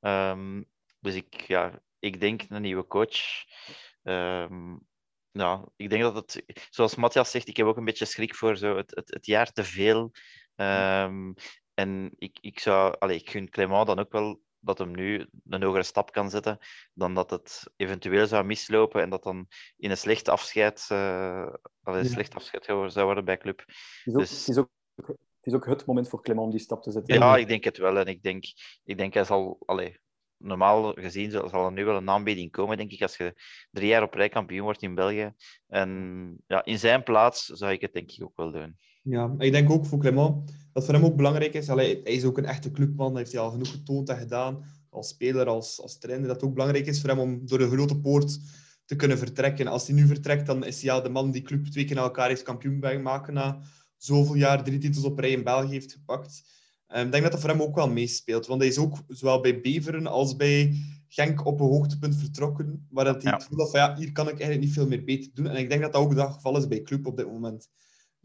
Um, 0.00 0.66
dus 1.00 1.14
ik, 1.14 1.40
ja, 1.40 1.82
ik 1.98 2.20
denk 2.20 2.42
een 2.48 2.62
nieuwe 2.62 2.86
coach. 2.86 3.44
Um, 4.02 4.86
nou, 5.32 5.68
ik 5.76 5.90
denk 5.90 6.02
dat 6.02 6.14
het, 6.14 6.44
zoals 6.70 6.94
Matthias 6.94 7.30
zegt, 7.30 7.48
ik 7.48 7.56
heb 7.56 7.66
ook 7.66 7.76
een 7.76 7.84
beetje 7.84 8.04
schrik 8.04 8.34
voor 8.34 8.56
zo 8.56 8.76
het, 8.76 8.90
het, 8.94 9.14
het 9.14 9.26
jaar 9.26 9.52
te 9.52 9.64
veel. 9.64 10.12
en 11.74 12.14
ik, 12.18 12.38
ik 12.40 12.58
zou, 12.58 12.96
allez, 12.98 13.20
ik 13.20 13.30
gun 13.30 13.50
Clément 13.50 13.86
dan 13.86 13.98
ook 13.98 14.12
wel 14.12 14.40
dat 14.66 14.78
hem 14.78 14.90
nu 14.90 15.26
een 15.48 15.62
hogere 15.62 15.82
stap 15.82 16.12
kan 16.12 16.30
zetten 16.30 16.58
dan 16.94 17.14
dat 17.14 17.30
het 17.30 17.72
eventueel 17.76 18.26
zou 18.26 18.44
mislopen 18.44 19.02
en 19.02 19.10
dat 19.10 19.22
dan 19.22 19.46
in 19.76 19.90
een 19.90 19.96
slecht 19.96 20.28
afscheid, 20.28 20.88
uh, 20.92 21.48
een 21.82 22.04
slecht 22.04 22.34
afscheid 22.34 22.64
zou 22.64 23.04
worden 23.04 23.24
bij 23.24 23.38
club. 23.38 23.58
Het 23.58 23.68
is, 24.04 24.14
ook, 24.14 24.18
dus... 24.18 24.30
het, 24.30 24.48
is 24.48 24.58
ook, 24.58 24.70
het 24.96 25.16
is 25.42 25.54
ook 25.54 25.66
het 25.66 25.86
moment 25.86 26.08
voor 26.08 26.22
Clement 26.22 26.46
om 26.46 26.50
die 26.50 26.60
stap 26.60 26.82
te 26.82 26.90
zetten. 26.90 27.14
Ja, 27.14 27.36
ik 27.36 27.48
denk 27.48 27.64
het 27.64 27.76
wel. 27.76 27.98
En 27.98 28.06
ik 28.06 28.22
denk, 28.22 28.44
ik 28.84 28.98
denk 28.98 29.14
hij 29.14 29.24
zal... 29.24 29.58
Allee, 29.64 30.00
normaal 30.38 30.92
gezien 30.92 31.30
zal 31.30 31.64
er 31.64 31.72
nu 31.72 31.84
wel 31.84 31.96
een 31.96 32.10
aanbieding 32.10 32.50
komen, 32.50 32.76
denk 32.76 32.90
ik, 32.90 33.02
als 33.02 33.16
je 33.16 33.34
drie 33.70 33.88
jaar 33.88 34.02
op 34.02 34.14
rij 34.14 34.28
kampioen 34.28 34.64
wordt 34.64 34.82
in 34.82 34.94
België. 34.94 35.34
En 35.66 36.42
ja, 36.46 36.64
in 36.64 36.78
zijn 36.78 37.02
plaats 37.02 37.44
zou 37.44 37.72
ik 37.72 37.80
het 37.80 37.92
denk 37.92 38.10
ik 38.10 38.22
ook 38.22 38.36
wel 38.36 38.52
doen. 38.52 38.76
Ja, 39.08 39.34
ik 39.38 39.52
denk 39.52 39.70
ook 39.70 39.86
voor 39.86 39.98
Clement 39.98 40.52
dat 40.72 40.84
voor 40.84 40.94
hem 40.94 41.04
ook 41.04 41.16
belangrijk 41.16 41.54
is. 41.54 41.68
Allee, 41.68 42.00
hij 42.04 42.12
is 42.12 42.24
ook 42.24 42.38
een 42.38 42.44
echte 42.44 42.70
clubman, 42.70 43.08
dat 43.08 43.18
heeft 43.18 43.32
hij 43.32 43.40
al 43.40 43.50
genoeg 43.50 43.70
getoond 43.70 44.08
en 44.08 44.16
gedaan. 44.18 44.64
Als 44.90 45.08
speler, 45.08 45.46
als, 45.46 45.80
als 45.80 45.98
trainer, 45.98 46.26
dat 46.26 46.36
het 46.36 46.44
ook 46.44 46.54
belangrijk 46.54 46.86
is 46.86 47.00
voor 47.00 47.10
hem 47.10 47.18
om 47.18 47.46
door 47.46 47.58
de 47.58 47.68
grote 47.68 48.00
poort 48.00 48.38
te 48.84 48.96
kunnen 48.96 49.18
vertrekken. 49.18 49.66
Als 49.66 49.86
hij 49.86 49.96
nu 49.96 50.06
vertrekt, 50.06 50.46
dan 50.46 50.64
is 50.64 50.82
hij 50.82 50.94
ja, 50.94 51.00
de 51.00 51.08
man 51.08 51.30
die 51.30 51.42
club 51.42 51.66
twee 51.66 51.84
keer 51.84 51.96
na 51.96 52.02
elkaar 52.02 52.28
heeft 52.28 52.42
kampioen 52.42 53.02
maken 53.02 53.34
na 53.34 53.60
zoveel 53.96 54.34
jaar 54.34 54.64
drie 54.64 54.78
titels 54.78 55.04
op 55.04 55.18
rij 55.18 55.30
in 55.30 55.44
België 55.44 55.72
heeft 55.72 55.92
gepakt. 55.92 56.42
Ehm, 56.86 57.06
ik 57.06 57.10
denk 57.10 57.22
dat 57.22 57.32
dat 57.32 57.40
voor 57.40 57.50
hem 57.50 57.62
ook 57.62 57.74
wel 57.74 57.90
meespeelt. 57.90 58.46
Want 58.46 58.60
hij 58.60 58.70
is 58.70 58.78
ook 58.78 58.96
zowel 59.08 59.40
bij 59.40 59.60
Beveren 59.60 60.06
als 60.06 60.36
bij 60.36 60.76
Genk 61.08 61.46
op 61.46 61.60
een 61.60 61.66
hoogtepunt 61.66 62.16
vertrokken. 62.16 62.86
Waar 62.90 63.04
dat 63.04 63.22
hij 63.22 63.30
ja. 63.30 63.36
het 63.36 63.42
gevoel 63.46 63.58
had 63.58 63.70
van 63.70 63.80
ja, 63.80 63.96
hier 63.96 64.12
kan 64.12 64.24
ik 64.28 64.32
eigenlijk 64.32 64.60
niet 64.60 64.72
veel 64.72 64.86
meer 64.86 65.04
beter 65.04 65.30
doen. 65.34 65.46
En 65.46 65.56
ik 65.56 65.68
denk 65.68 65.82
dat 65.82 65.92
dat 65.92 66.02
ook 66.02 66.14
het 66.14 66.32
geval 66.32 66.56
is 66.56 66.68
bij 66.68 66.82
Club 66.82 67.06
op 67.06 67.16
dit 67.16 67.26
moment. 67.26 67.68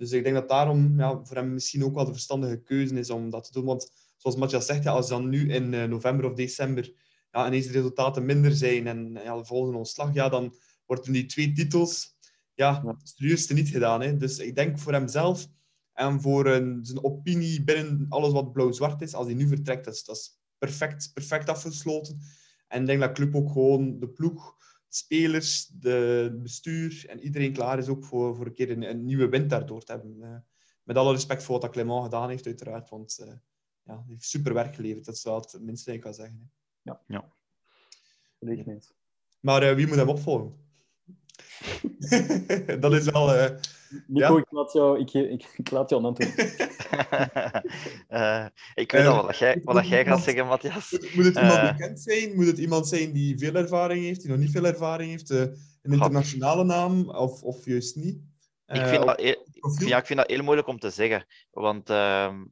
Dus 0.02 0.11
ik 0.11 0.23
denk 0.23 0.36
dat 0.36 0.49
daarom 0.49 0.98
ja, 0.98 1.19
voor 1.23 1.36
hem 1.36 1.53
misschien 1.53 1.84
ook 1.84 1.95
wel 1.95 2.06
de 2.06 2.11
verstandige 2.11 2.61
keuze 2.61 2.99
is 2.99 3.10
om 3.10 3.30
dat 3.30 3.44
te 3.44 3.52
doen. 3.52 3.65
Want 3.65 3.91
zoals 4.18 4.36
Matthias 4.36 4.65
zegt, 4.65 4.84
ja, 4.84 4.91
als 4.91 5.07
dan 5.07 5.30
nu 5.30 5.53
in 5.53 5.73
uh, 5.73 5.84
november 5.84 6.26
of 6.26 6.34
december 6.34 6.94
ja, 7.32 7.48
ineens 7.48 7.65
de 7.65 7.72
resultaten 7.72 8.26
minder 8.26 8.56
zijn 8.56 8.88
en 8.88 9.19
ja, 9.23 9.38
de 9.38 9.45
volgende 9.45 9.78
ontslag, 9.78 10.14
ja, 10.14 10.30
dan 10.30 10.56
worden 10.86 11.14
die 11.14 11.26
twee 11.26 11.52
titels 11.52 12.15
ja, 12.53 12.82
ja. 12.86 12.95
serieus 13.03 13.48
niet 13.48 13.69
gedaan. 13.69 14.02
Hè. 14.02 14.18
Dus 14.18 14.40
ik 14.40 14.56
denk 14.56 14.80
voor 14.80 14.94
hemzelf 14.94 15.48
en 15.94 16.22
voor 16.22 16.45
een, 16.48 16.86
zijn 16.86 17.03
opinie 17.03 17.64
binnen 17.64 18.06
alles 18.10 18.32
wat 18.32 18.52
blauw-zwart 18.52 19.02
is, 19.02 19.14
als 19.14 19.26
hij 19.26 19.36
nu 19.36 19.48
vertrekt, 19.48 19.86
dat 19.86 19.94
is, 19.94 20.03
dat 20.03 20.15
is 20.15 20.40
perfect, 20.57 21.11
perfect 21.14 21.49
afgesloten. 21.49 22.19
En 22.68 22.82
ik 22.82 22.88
denk 22.88 22.99
dat 22.99 23.11
club 23.11 23.36
ook 23.36 23.52
gewoon 23.52 23.99
de 23.99 24.10
ploeg, 24.10 24.56
spelers, 24.95 25.68
de 25.68 26.39
bestuur 26.41 27.05
en 27.09 27.19
iedereen 27.19 27.53
klaar 27.53 27.77
is 27.77 27.88
ook 27.88 28.05
voor, 28.05 28.35
voor 28.35 28.45
een 28.45 28.53
keer 28.53 28.72
een, 28.72 28.89
een 28.89 29.05
nieuwe 29.05 29.30
wind 29.30 29.49
daardoor 29.49 29.84
te 29.84 29.91
hebben. 29.91 30.18
Uh, 30.19 30.35
met 30.84 30.97
alle 30.97 31.11
respect 31.11 31.43
voor 31.43 31.59
wat 31.59 31.72
Clement 31.72 32.03
gedaan 32.03 32.30
heeft, 32.30 32.45
uiteraard. 32.45 32.89
Want 32.89 33.18
uh, 33.22 33.27
ja, 33.84 33.95
hij 33.95 34.03
heeft 34.07 34.26
super 34.26 34.53
werk 34.53 34.76
geleverd. 34.76 35.05
Dat 35.05 35.15
is 35.15 35.23
wel 35.23 35.35
het 35.35 35.57
minste 35.61 35.85
dat 35.85 35.95
ik 35.95 36.01
kan 36.01 36.13
zeggen. 36.13 36.38
Hè. 36.39 36.91
Ja. 36.91 37.01
ja. 37.07 37.34
Maar 39.39 39.69
uh, 39.69 39.76
wie 39.76 39.88
moet 39.88 39.95
hem 39.95 40.09
opvolgen? 40.09 40.55
dat 42.84 42.93
is 42.93 43.05
wel... 43.05 43.59
Nico, 44.07 44.34
ja? 44.34 44.39
ik, 44.39 44.51
laat 44.51 44.73
jou, 44.73 44.99
ik, 44.99 45.13
ik, 45.13 45.53
ik 45.55 45.72
laat 45.72 45.89
jou 45.89 46.01
een 46.01 46.07
antwoord. 46.07 46.38
uh, 48.09 48.45
ik 48.84 48.91
weet 48.91 49.01
uh, 49.01 49.18
al 49.18 49.26
wat 49.26 49.38
jij, 49.38 49.61
wat 49.63 49.88
jij 49.88 50.05
gaat 50.05 50.23
zeggen, 50.23 50.47
Matthias. 50.47 50.91
Moet, 50.91 51.26
het 51.26 51.35
iemand 51.35 51.61
bekend 51.61 52.01
zijn? 52.01 52.35
Moet 52.35 52.45
het 52.45 52.57
iemand 52.57 52.88
zijn 52.88 53.11
die 53.11 53.38
veel 53.38 53.55
ervaring 53.55 54.03
heeft, 54.03 54.22
die 54.22 54.30
nog 54.30 54.39
niet 54.39 54.51
veel 54.51 54.65
ervaring 54.65 55.09
heeft? 55.09 55.30
een 55.30 55.91
internationale 55.93 56.63
naam 56.63 57.09
of, 57.09 57.43
of 57.43 57.65
juist 57.65 57.95
niet? 57.95 58.18
ik, 58.68 58.85
vind 58.85 59.05
dat 59.05 59.19
heel, 59.19 59.45
ja, 59.85 59.97
ik 59.97 60.05
vind 60.05 60.19
dat 60.19 60.30
heel 60.30 60.43
moeilijk 60.43 60.68
om 60.68 60.80
te 60.80 60.89
zeggen. 60.89 61.26
Want 61.51 61.89
ehm, 61.89 62.43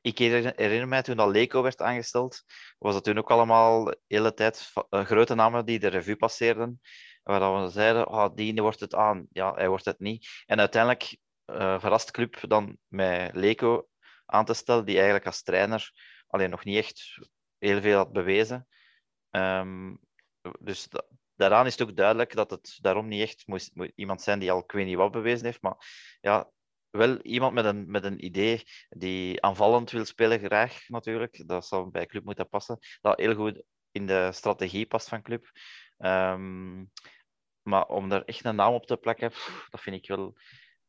ik 0.00 0.18
herinner 0.18 0.88
mij 0.88 1.02
toen 1.02 1.16
dat 1.16 1.30
Leco 1.30 1.62
werd 1.62 1.82
aangesteld, 1.82 2.44
was 2.78 2.94
dat 2.94 3.04
toen 3.04 3.18
ook 3.18 3.30
allemaal 3.30 3.84
de 3.84 3.98
hele 4.06 4.34
tijd 4.34 4.72
grote 4.90 5.34
namen 5.34 5.64
die 5.64 5.78
de 5.78 5.88
revue 5.88 6.16
passeerden 6.16 6.80
waar 7.36 7.62
we 7.62 7.70
zeiden, 7.70 8.08
oh, 8.08 8.28
die 8.34 8.62
wordt 8.62 8.80
het 8.80 8.94
aan. 8.94 9.26
Ja, 9.30 9.54
hij 9.54 9.68
wordt 9.68 9.84
het 9.84 9.98
niet. 9.98 10.42
En 10.46 10.58
uiteindelijk 10.58 11.18
uh, 11.46 11.80
verrast 11.80 12.10
club 12.10 12.40
dan 12.48 12.78
met 12.86 13.34
Leco 13.34 13.88
aan 14.26 14.44
te 14.44 14.54
stellen, 14.54 14.84
die 14.84 14.94
eigenlijk 14.94 15.26
als 15.26 15.42
trainer 15.42 15.90
alleen 16.26 16.50
nog 16.50 16.64
niet 16.64 16.76
echt 16.76 17.18
heel 17.58 17.80
veel 17.80 17.96
had 17.96 18.12
bewezen. 18.12 18.68
Um, 19.30 19.98
dus 20.60 20.88
da 20.88 21.04
daaraan 21.34 21.66
is 21.66 21.78
het 21.78 21.88
ook 21.88 21.96
duidelijk 21.96 22.34
dat 22.34 22.50
het 22.50 22.78
daarom 22.80 23.08
niet 23.08 23.22
echt 23.22 23.46
moest, 23.46 23.72
iemand 23.94 24.22
zijn 24.22 24.38
die 24.38 24.52
al 24.52 24.58
ik 24.58 24.72
weet 24.72 24.86
niet 24.86 24.96
wat 24.96 25.10
bewezen 25.10 25.44
heeft, 25.44 25.62
maar 25.62 25.76
ja, 26.20 26.50
wel 26.90 27.20
iemand 27.20 27.54
met 27.54 27.64
een, 27.64 27.90
met 27.90 28.04
een 28.04 28.24
idee 28.24 28.62
die 28.88 29.42
aanvallend 29.42 29.90
wil 29.90 30.04
spelen, 30.04 30.38
graag 30.38 30.88
natuurlijk. 30.88 31.42
Dat 31.46 31.66
zal 31.66 31.90
bij 31.90 32.06
club 32.06 32.24
moeten 32.24 32.48
passen. 32.48 32.78
Dat 33.00 33.18
heel 33.18 33.34
goed 33.34 33.62
in 33.90 34.06
de 34.06 34.32
strategie 34.32 34.86
past 34.86 35.08
van 35.08 35.22
club. 35.22 35.50
Um, 35.98 36.90
maar 37.68 37.86
om 37.86 38.08
daar 38.08 38.22
echt 38.22 38.44
een 38.44 38.56
naam 38.56 38.72
op 38.72 38.86
te 38.86 38.96
plakken, 38.96 39.32
dat 39.70 39.80
vind 39.80 39.96
ik 39.96 40.08
wel 40.08 40.36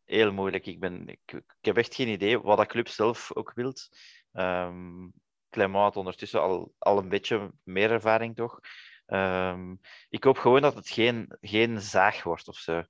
heel 0.05 0.31
moeilijk. 0.31 0.65
Ik, 0.65 0.79
ben, 0.79 1.07
ik, 1.07 1.31
ik 1.33 1.43
heb 1.61 1.77
echt 1.77 1.95
geen 1.95 2.07
idee 2.07 2.39
wat 2.39 2.57
dat 2.57 2.67
club 2.67 2.87
zelf 2.87 3.35
ook 3.35 3.51
wilt. 3.55 3.89
Um, 4.33 5.13
Clement 5.49 5.83
had 5.83 5.95
ondertussen 5.95 6.41
al, 6.41 6.73
al 6.77 6.97
een 6.97 7.09
beetje 7.09 7.51
meer 7.63 7.91
ervaring, 7.91 8.35
toch? 8.35 8.59
Um, 9.07 9.79
ik 10.09 10.23
hoop 10.23 10.37
gewoon 10.37 10.61
dat 10.61 10.75
het 10.75 10.89
geen, 10.89 11.37
geen 11.41 11.81
zaag 11.81 12.23
wordt 12.23 12.47
of 12.47 12.57
zo. 12.57 12.83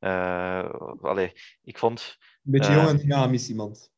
Uh, 0.00 0.70
allee, 1.00 1.32
ik 1.62 1.78
vond... 1.78 2.16
Een 2.44 2.50
beetje 2.50 2.72
uh, 2.72 2.76
jong 2.76 2.88
en 2.88 2.96
dynamisch 2.96 3.48
iemand. 3.48 3.92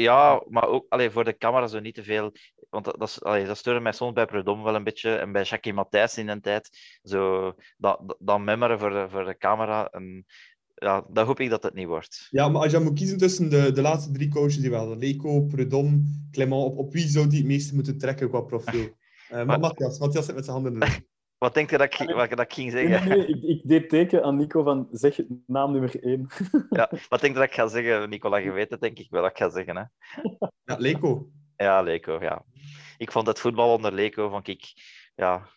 Ja, 0.00 0.42
maar 0.48 0.68
ook 0.68 0.86
allee, 0.88 1.10
voor 1.10 1.24
de 1.24 1.36
camera 1.36 1.66
zo 1.66 1.80
niet 1.80 1.94
te 1.94 2.02
veel. 2.02 2.32
Want 2.70 2.84
dat, 2.84 2.98
dat, 2.98 3.18
allee, 3.22 3.46
dat 3.46 3.56
steurde 3.56 3.80
mij 3.80 3.92
soms 3.92 4.12
bij 4.12 4.26
Predom 4.26 4.62
wel 4.62 4.74
een 4.74 4.84
beetje. 4.84 5.14
En 5.14 5.32
bij 5.32 5.42
Jackie 5.42 5.72
Matthijs 5.72 6.18
in 6.18 6.28
een 6.28 6.40
tijd. 6.40 6.98
Zo, 7.02 7.52
dat, 7.76 8.16
dat 8.18 8.40
memmeren 8.40 8.78
voor 8.78 8.90
de, 8.90 9.06
voor 9.10 9.24
de 9.24 9.36
camera. 9.36 9.88
En, 9.90 10.26
ja, 10.74 11.06
dat 11.10 11.26
hoop 11.26 11.40
ik 11.40 11.50
dat 11.50 11.62
het 11.62 11.74
niet 11.74 11.86
wordt. 11.86 12.28
Ja, 12.30 12.48
maar 12.48 12.62
als 12.62 12.72
je 12.72 12.78
moet 12.78 12.98
kiezen 12.98 13.18
tussen 13.18 13.50
de, 13.50 13.72
de 13.72 13.80
laatste 13.80 14.10
drie 14.10 14.28
coaches 14.28 14.56
die 14.56 14.70
we 14.70 14.76
hadden. 14.76 14.98
Leco, 14.98 15.40
Predom, 15.40 16.04
Clement. 16.30 16.64
Op, 16.64 16.78
op 16.78 16.92
wie 16.92 17.08
zou 17.08 17.28
die 17.28 17.38
het 17.38 17.46
meeste 17.46 17.74
moeten 17.74 17.98
trekken 17.98 18.28
qua 18.28 18.40
profiel? 18.40 18.88
Uh, 19.32 19.44
maar 19.44 19.60
Matthias, 19.60 19.98
Matthias 19.98 20.24
zit 20.24 20.34
met 20.34 20.44
zijn 20.44 20.56
handen 20.56 20.74
in 20.74 20.80
de 20.80 20.86
Wat 21.38 21.54
denk 21.54 21.70
je 21.70 21.78
dat 21.78 22.00
ik, 22.00 22.10
wat, 22.14 22.30
dat 22.30 22.40
ik 22.40 22.52
ging 22.52 22.70
zeggen? 22.70 23.08
Nee, 23.08 23.18
nee, 23.18 23.26
ik, 23.26 23.42
ik, 23.42 23.60
deed 23.64 23.88
teken 23.88 24.24
aan 24.24 24.36
Nico 24.36 24.62
van 24.62 24.88
zeg 24.90 25.20
naam 25.46 25.72
nummer 25.72 26.02
één. 26.02 26.26
ja, 26.70 26.90
wat 27.08 27.20
denk 27.20 27.32
je 27.32 27.38
dat 27.38 27.48
ik 27.48 27.54
ga 27.54 27.66
zeggen, 27.66 28.08
Nicola? 28.08 28.36
Je 28.36 28.50
weet 28.50 28.70
het 28.70 28.80
denk 28.80 28.98
ik 28.98 29.10
wel 29.10 29.22
dat 29.22 29.30
ik 29.30 29.36
ga 29.36 29.50
zeggen. 29.50 29.76
Hè? 29.76 29.82
Ja, 30.64 30.76
Leco. 30.76 31.30
Ja, 31.56 31.82
Leco, 31.82 32.18
ja. 32.20 32.44
Ik 32.96 33.12
vond 33.12 33.26
het 33.26 33.40
voetbal 33.40 33.72
onder 33.72 33.92
Leco, 33.92 34.28
vond 34.28 34.48
ik... 34.48 34.72
Ja. 35.14 35.48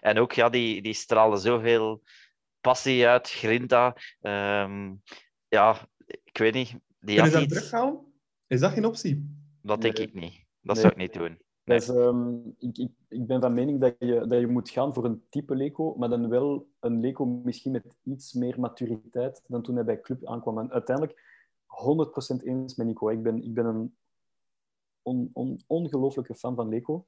En 0.00 0.18
ook, 0.18 0.32
ja, 0.32 0.48
die, 0.48 0.82
die 0.82 0.94
straalde 0.94 1.36
zoveel 1.36 2.02
passie 2.60 3.06
uit, 3.06 3.30
grinta. 3.30 3.96
Um, 4.20 5.02
ja, 5.48 5.88
ik 6.24 6.38
weet 6.38 6.54
niet. 6.54 6.70
Die 7.00 7.14
Kunnen 7.14 7.32
ze 7.32 7.38
dat 7.38 7.42
iets... 7.42 7.54
terughalen? 7.54 8.12
Is 8.46 8.60
dat 8.60 8.72
geen 8.72 8.84
optie? 8.84 9.42
Dat 9.62 9.80
denk 9.80 9.96
nee. 9.96 10.06
ik 10.06 10.14
niet. 10.14 10.44
Dat 10.60 10.74
nee. 10.74 10.84
zou 10.84 10.92
ik 10.92 10.96
niet 10.96 11.12
doen. 11.12 11.38
Dus, 11.64 11.88
ik, 12.58 12.78
ik, 12.78 12.90
ik 13.08 13.26
ben 13.26 13.40
van 13.40 13.54
mening 13.54 13.80
dat 13.80 13.94
je, 13.98 14.26
dat 14.26 14.40
je 14.40 14.46
moet 14.46 14.70
gaan 14.70 14.94
voor 14.94 15.04
een 15.04 15.22
type 15.28 15.56
Leco, 15.56 15.94
maar 15.96 16.08
dan 16.08 16.28
wel 16.28 16.66
een 16.80 17.00
Leco 17.00 17.24
misschien 17.24 17.72
met 17.72 17.96
iets 18.02 18.32
meer 18.32 18.60
maturiteit 18.60 19.42
dan 19.46 19.62
toen 19.62 19.74
hij 19.74 19.84
bij 19.84 20.00
Club 20.00 20.26
aankwam. 20.26 20.58
En 20.58 20.72
uiteindelijk 20.72 21.20
100% 21.66 22.44
eens 22.44 22.74
met 22.74 22.86
Nico. 22.86 23.08
Ik 23.08 23.22
ben, 23.22 23.42
ik 23.42 23.54
ben 23.54 23.66
een 23.66 23.96
on, 25.02 25.30
on, 25.32 25.60
ongelooflijke 25.66 26.34
fan 26.34 26.54
van 26.54 26.68
Leco, 26.68 27.06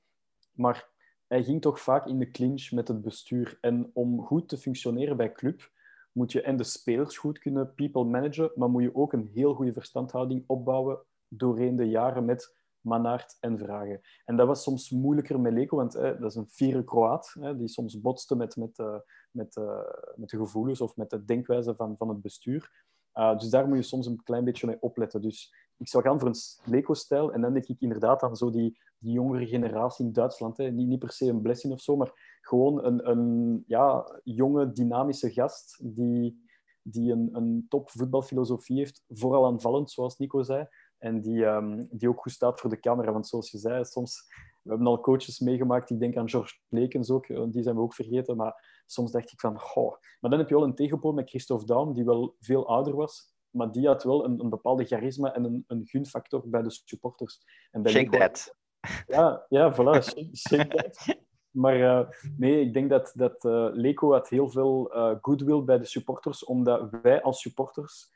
maar 0.52 0.88
hij 1.26 1.44
ging 1.44 1.60
toch 1.60 1.80
vaak 1.80 2.06
in 2.06 2.18
de 2.18 2.30
clinch 2.30 2.70
met 2.70 2.88
het 2.88 3.02
bestuur. 3.02 3.58
En 3.60 3.90
om 3.92 4.22
goed 4.22 4.48
te 4.48 4.56
functioneren 4.56 5.16
bij 5.16 5.32
Club 5.32 5.70
moet 6.12 6.32
je 6.32 6.42
en 6.42 6.56
de 6.56 6.64
spelers 6.64 7.16
goed 7.18 7.38
kunnen 7.38 7.74
people 7.74 8.04
managen, 8.04 8.50
maar 8.54 8.70
moet 8.70 8.82
je 8.82 8.94
ook 8.94 9.12
een 9.12 9.30
heel 9.34 9.54
goede 9.54 9.72
verstandhouding 9.72 10.44
opbouwen 10.46 10.98
doorheen 11.28 11.76
de 11.76 11.88
jaren 11.88 12.24
met 12.24 12.55
Manaert 12.86 13.36
en 13.40 13.58
Vragen. 13.58 14.00
En 14.24 14.36
dat 14.36 14.46
was 14.46 14.62
soms 14.62 14.90
moeilijker 14.90 15.40
met 15.40 15.52
Leko, 15.52 15.76
want 15.76 15.92
dat 15.92 16.24
is 16.24 16.34
een 16.34 16.48
vierde 16.48 16.84
Kroaat, 16.84 17.36
die 17.56 17.68
soms 17.68 18.00
botste 18.00 18.36
met, 18.36 18.56
met, 18.56 18.78
uh, 18.78 18.96
met, 19.30 19.56
uh, 19.56 19.80
met 20.16 20.28
de 20.28 20.36
gevoelens 20.36 20.80
of 20.80 20.96
met 20.96 21.10
de 21.10 21.24
denkwijze 21.24 21.74
van, 21.74 21.96
van 21.96 22.08
het 22.08 22.20
bestuur. 22.20 22.84
Uh, 23.14 23.38
dus 23.38 23.50
daar 23.50 23.68
moet 23.68 23.76
je 23.76 23.82
soms 23.82 24.06
een 24.06 24.22
klein 24.22 24.44
beetje 24.44 24.66
mee 24.66 24.80
opletten. 24.80 25.22
Dus 25.22 25.54
ik 25.76 25.88
zou 25.88 26.02
gaan 26.02 26.18
voor 26.18 26.28
een 26.28 26.70
Leko-stijl 26.72 27.32
en 27.32 27.40
dan 27.40 27.52
denk 27.52 27.66
ik 27.66 27.80
inderdaad 27.80 28.22
aan 28.22 28.36
zo 28.36 28.50
die, 28.50 28.78
die 28.98 29.12
jongere 29.12 29.46
generatie 29.46 30.04
in 30.04 30.12
Duitsland. 30.12 30.58
Niet, 30.58 30.86
niet 30.86 30.98
per 30.98 31.12
se 31.12 31.26
een 31.26 31.42
blessing 31.42 31.72
of 31.72 31.80
zo, 31.80 31.96
maar 31.96 32.38
gewoon 32.40 32.84
een, 32.84 33.10
een 33.10 33.64
ja, 33.66 34.20
jonge, 34.24 34.72
dynamische 34.72 35.32
gast 35.32 35.78
die, 35.82 36.44
die 36.82 37.12
een, 37.12 37.28
een 37.32 37.66
top 37.68 37.90
voetbalfilosofie 37.90 38.76
heeft, 38.76 39.04
vooral 39.08 39.46
aanvallend, 39.46 39.90
zoals 39.90 40.18
Nico 40.18 40.42
zei. 40.42 40.68
En 40.98 41.20
die, 41.20 41.44
um, 41.44 41.88
die 41.90 42.08
ook 42.08 42.20
goed 42.20 42.32
staat 42.32 42.60
voor 42.60 42.70
de 42.70 42.80
camera. 42.80 43.12
Want 43.12 43.28
zoals 43.28 43.50
je 43.50 43.58
zei, 43.58 43.84
soms... 43.84 44.24
We 44.62 44.72
hebben 44.72 44.90
al 44.90 45.00
coaches 45.00 45.38
meegemaakt. 45.38 45.90
Ik 45.90 45.98
denk 45.98 46.16
aan 46.16 46.28
George 46.28 46.54
Lekens 46.68 47.10
ook. 47.10 47.26
Eh, 47.26 47.42
die 47.48 47.62
zijn 47.62 47.74
we 47.74 47.80
ook 47.80 47.94
vergeten. 47.94 48.36
Maar 48.36 48.82
soms 48.86 49.12
dacht 49.12 49.32
ik 49.32 49.40
van... 49.40 49.60
Goh. 49.60 49.90
Maar 50.20 50.30
dan 50.30 50.38
heb 50.38 50.48
je 50.48 50.54
wel 50.54 50.64
een 50.64 50.74
tegenpool 50.74 51.12
met 51.12 51.28
Christophe 51.28 51.66
Daum, 51.66 51.94
die 51.94 52.04
wel 52.04 52.36
veel 52.40 52.68
ouder 52.68 52.94
was. 52.94 53.34
Maar 53.50 53.72
die 53.72 53.86
had 53.86 54.02
wel 54.02 54.24
een, 54.24 54.40
een 54.40 54.50
bepaalde 54.50 54.84
charisma 54.84 55.34
en 55.34 55.44
een, 55.44 55.64
een 55.66 55.86
gunfactor 55.86 56.48
bij 56.48 56.62
de 56.62 56.70
supporters. 56.70 57.40
En 57.70 57.82
bij 57.82 57.92
shake 57.92 58.18
that. 58.18 58.54
Ja, 59.06 59.46
ja, 59.48 59.72
voilà. 59.74 60.02
Shake, 60.02 60.28
shake 60.36 60.68
that. 60.68 61.24
Maar 61.56 61.76
uh, 61.76 62.08
nee, 62.36 62.60
ik 62.60 62.72
denk 62.72 62.90
dat, 62.90 63.12
dat 63.14 63.44
uh, 63.44 63.68
Leco 63.72 64.12
had 64.12 64.28
heel 64.28 64.50
veel 64.50 64.96
uh, 64.96 65.16
goodwill 65.20 65.64
bij 65.64 65.78
de 65.78 65.84
supporters, 65.84 66.44
omdat 66.44 66.88
wij 67.02 67.22
als 67.22 67.40
supporters 67.40 68.12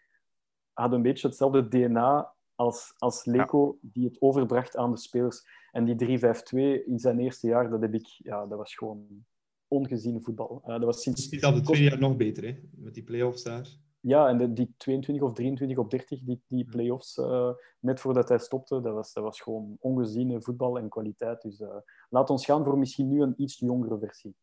hadden 0.73 0.97
een 0.99 1.05
beetje 1.05 1.27
hetzelfde 1.27 1.69
DNA 1.69 2.35
als, 2.61 2.95
als 2.99 3.25
Leco 3.25 3.79
die 3.81 4.05
het 4.05 4.21
overbracht 4.21 4.77
aan 4.77 4.91
de 4.91 4.99
spelers. 4.99 5.47
En 5.73 5.85
die 5.85 6.19
3-5-2 6.19 6.85
in 6.87 6.99
zijn 6.99 7.19
eerste 7.19 7.47
jaar, 7.47 7.71
dat 7.71 7.81
heb 7.81 7.95
ik, 7.95 8.07
ja, 8.07 8.47
dat 8.47 8.59
was 8.59 8.75
gewoon 8.75 9.25
ongezien 9.69 10.23
voetbal. 10.23 10.63
Uh, 10.63 10.69
dat 10.69 10.85
was 10.85 11.03
sinds... 11.03 11.29
Is 11.29 11.41
dat 11.41 11.55
de 11.55 11.61
twee 11.61 11.83
jaar 11.83 11.99
nog 11.99 12.17
beter, 12.17 12.45
hè? 12.45 12.61
Met 12.71 12.95
die 12.95 13.03
play-offs 13.03 13.43
daar. 13.43 13.69
Ja, 14.01 14.29
en 14.29 14.39
de, 14.39 14.53
die 14.53 14.75
22 14.77 15.25
of 15.25 15.33
23 15.33 15.79
op 15.79 15.91
30, 15.91 16.21
die, 16.23 16.41
die 16.47 16.65
play-offs, 16.65 17.17
uh, 17.17 17.51
net 17.81 18.01
voordat 18.01 18.29
hij 18.29 18.39
stopte, 18.39 18.81
dat 18.81 18.95
was, 18.95 19.13
dat 19.13 19.25
was 19.25 19.41
gewoon 19.41 19.77
ongeziene 19.81 20.43
voetbal 20.43 20.79
en 20.79 20.89
kwaliteit. 20.89 21.43
Dus 21.43 21.61
uh, 21.61 21.69
laat 22.11 22.31
ons 22.31 22.45
gaan 22.45 22.65
voor 22.65 22.79
misschien 22.79 23.09
nu 23.09 23.23
een 23.23 23.35
iets 23.37 23.59
jongere 23.59 23.99
versie. 23.99 24.35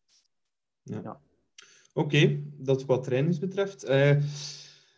Ja. 0.83 0.99
ja. 1.03 1.19
Oké, 1.93 2.15
okay, 2.15 2.43
dat 2.57 2.85
wat 2.85 3.03
trainings 3.03 3.39
betreft. 3.39 3.83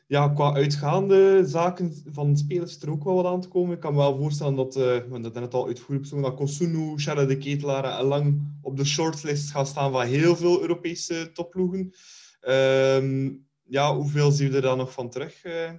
Ja, 0.09 0.29
qua 0.29 0.53
uitgaande 0.53 1.45
zaken 1.45 1.93
van 2.11 2.37
spelers 2.37 2.81
er 2.81 2.91
ook 2.91 3.03
wel 3.03 3.15
wat 3.15 3.25
aan 3.25 3.41
te 3.41 3.47
komen. 3.47 3.75
Ik 3.75 3.79
kan 3.79 3.93
me 3.93 3.99
wel 3.99 4.17
voorstellen 4.17 4.55
dat, 4.55 4.75
uh, 4.75 4.83
we 4.83 4.89
hebben 4.89 5.21
net 5.33 5.53
al 5.53 5.67
uitvoerig 5.67 6.09
dat 6.09 6.35
Kosunu, 6.35 6.97
Charles 6.97 7.27
de 7.27 7.37
Ketelaar 7.37 8.03
lang 8.03 8.57
op 8.61 8.77
de 8.77 8.85
shortlist 8.85 9.51
gaan 9.51 9.65
staan 9.65 9.91
van 9.91 10.05
heel 10.05 10.35
veel 10.35 10.61
Europese 10.61 11.31
topploegen. 11.33 11.93
Uh, 12.41 13.31
ja, 13.63 13.95
hoeveel 13.95 14.31
zien 14.31 14.49
we 14.49 14.55
er 14.55 14.61
dan 14.61 14.77
nog 14.77 14.91
van 14.91 15.09
terug 15.09 15.45
uh, 15.45 15.71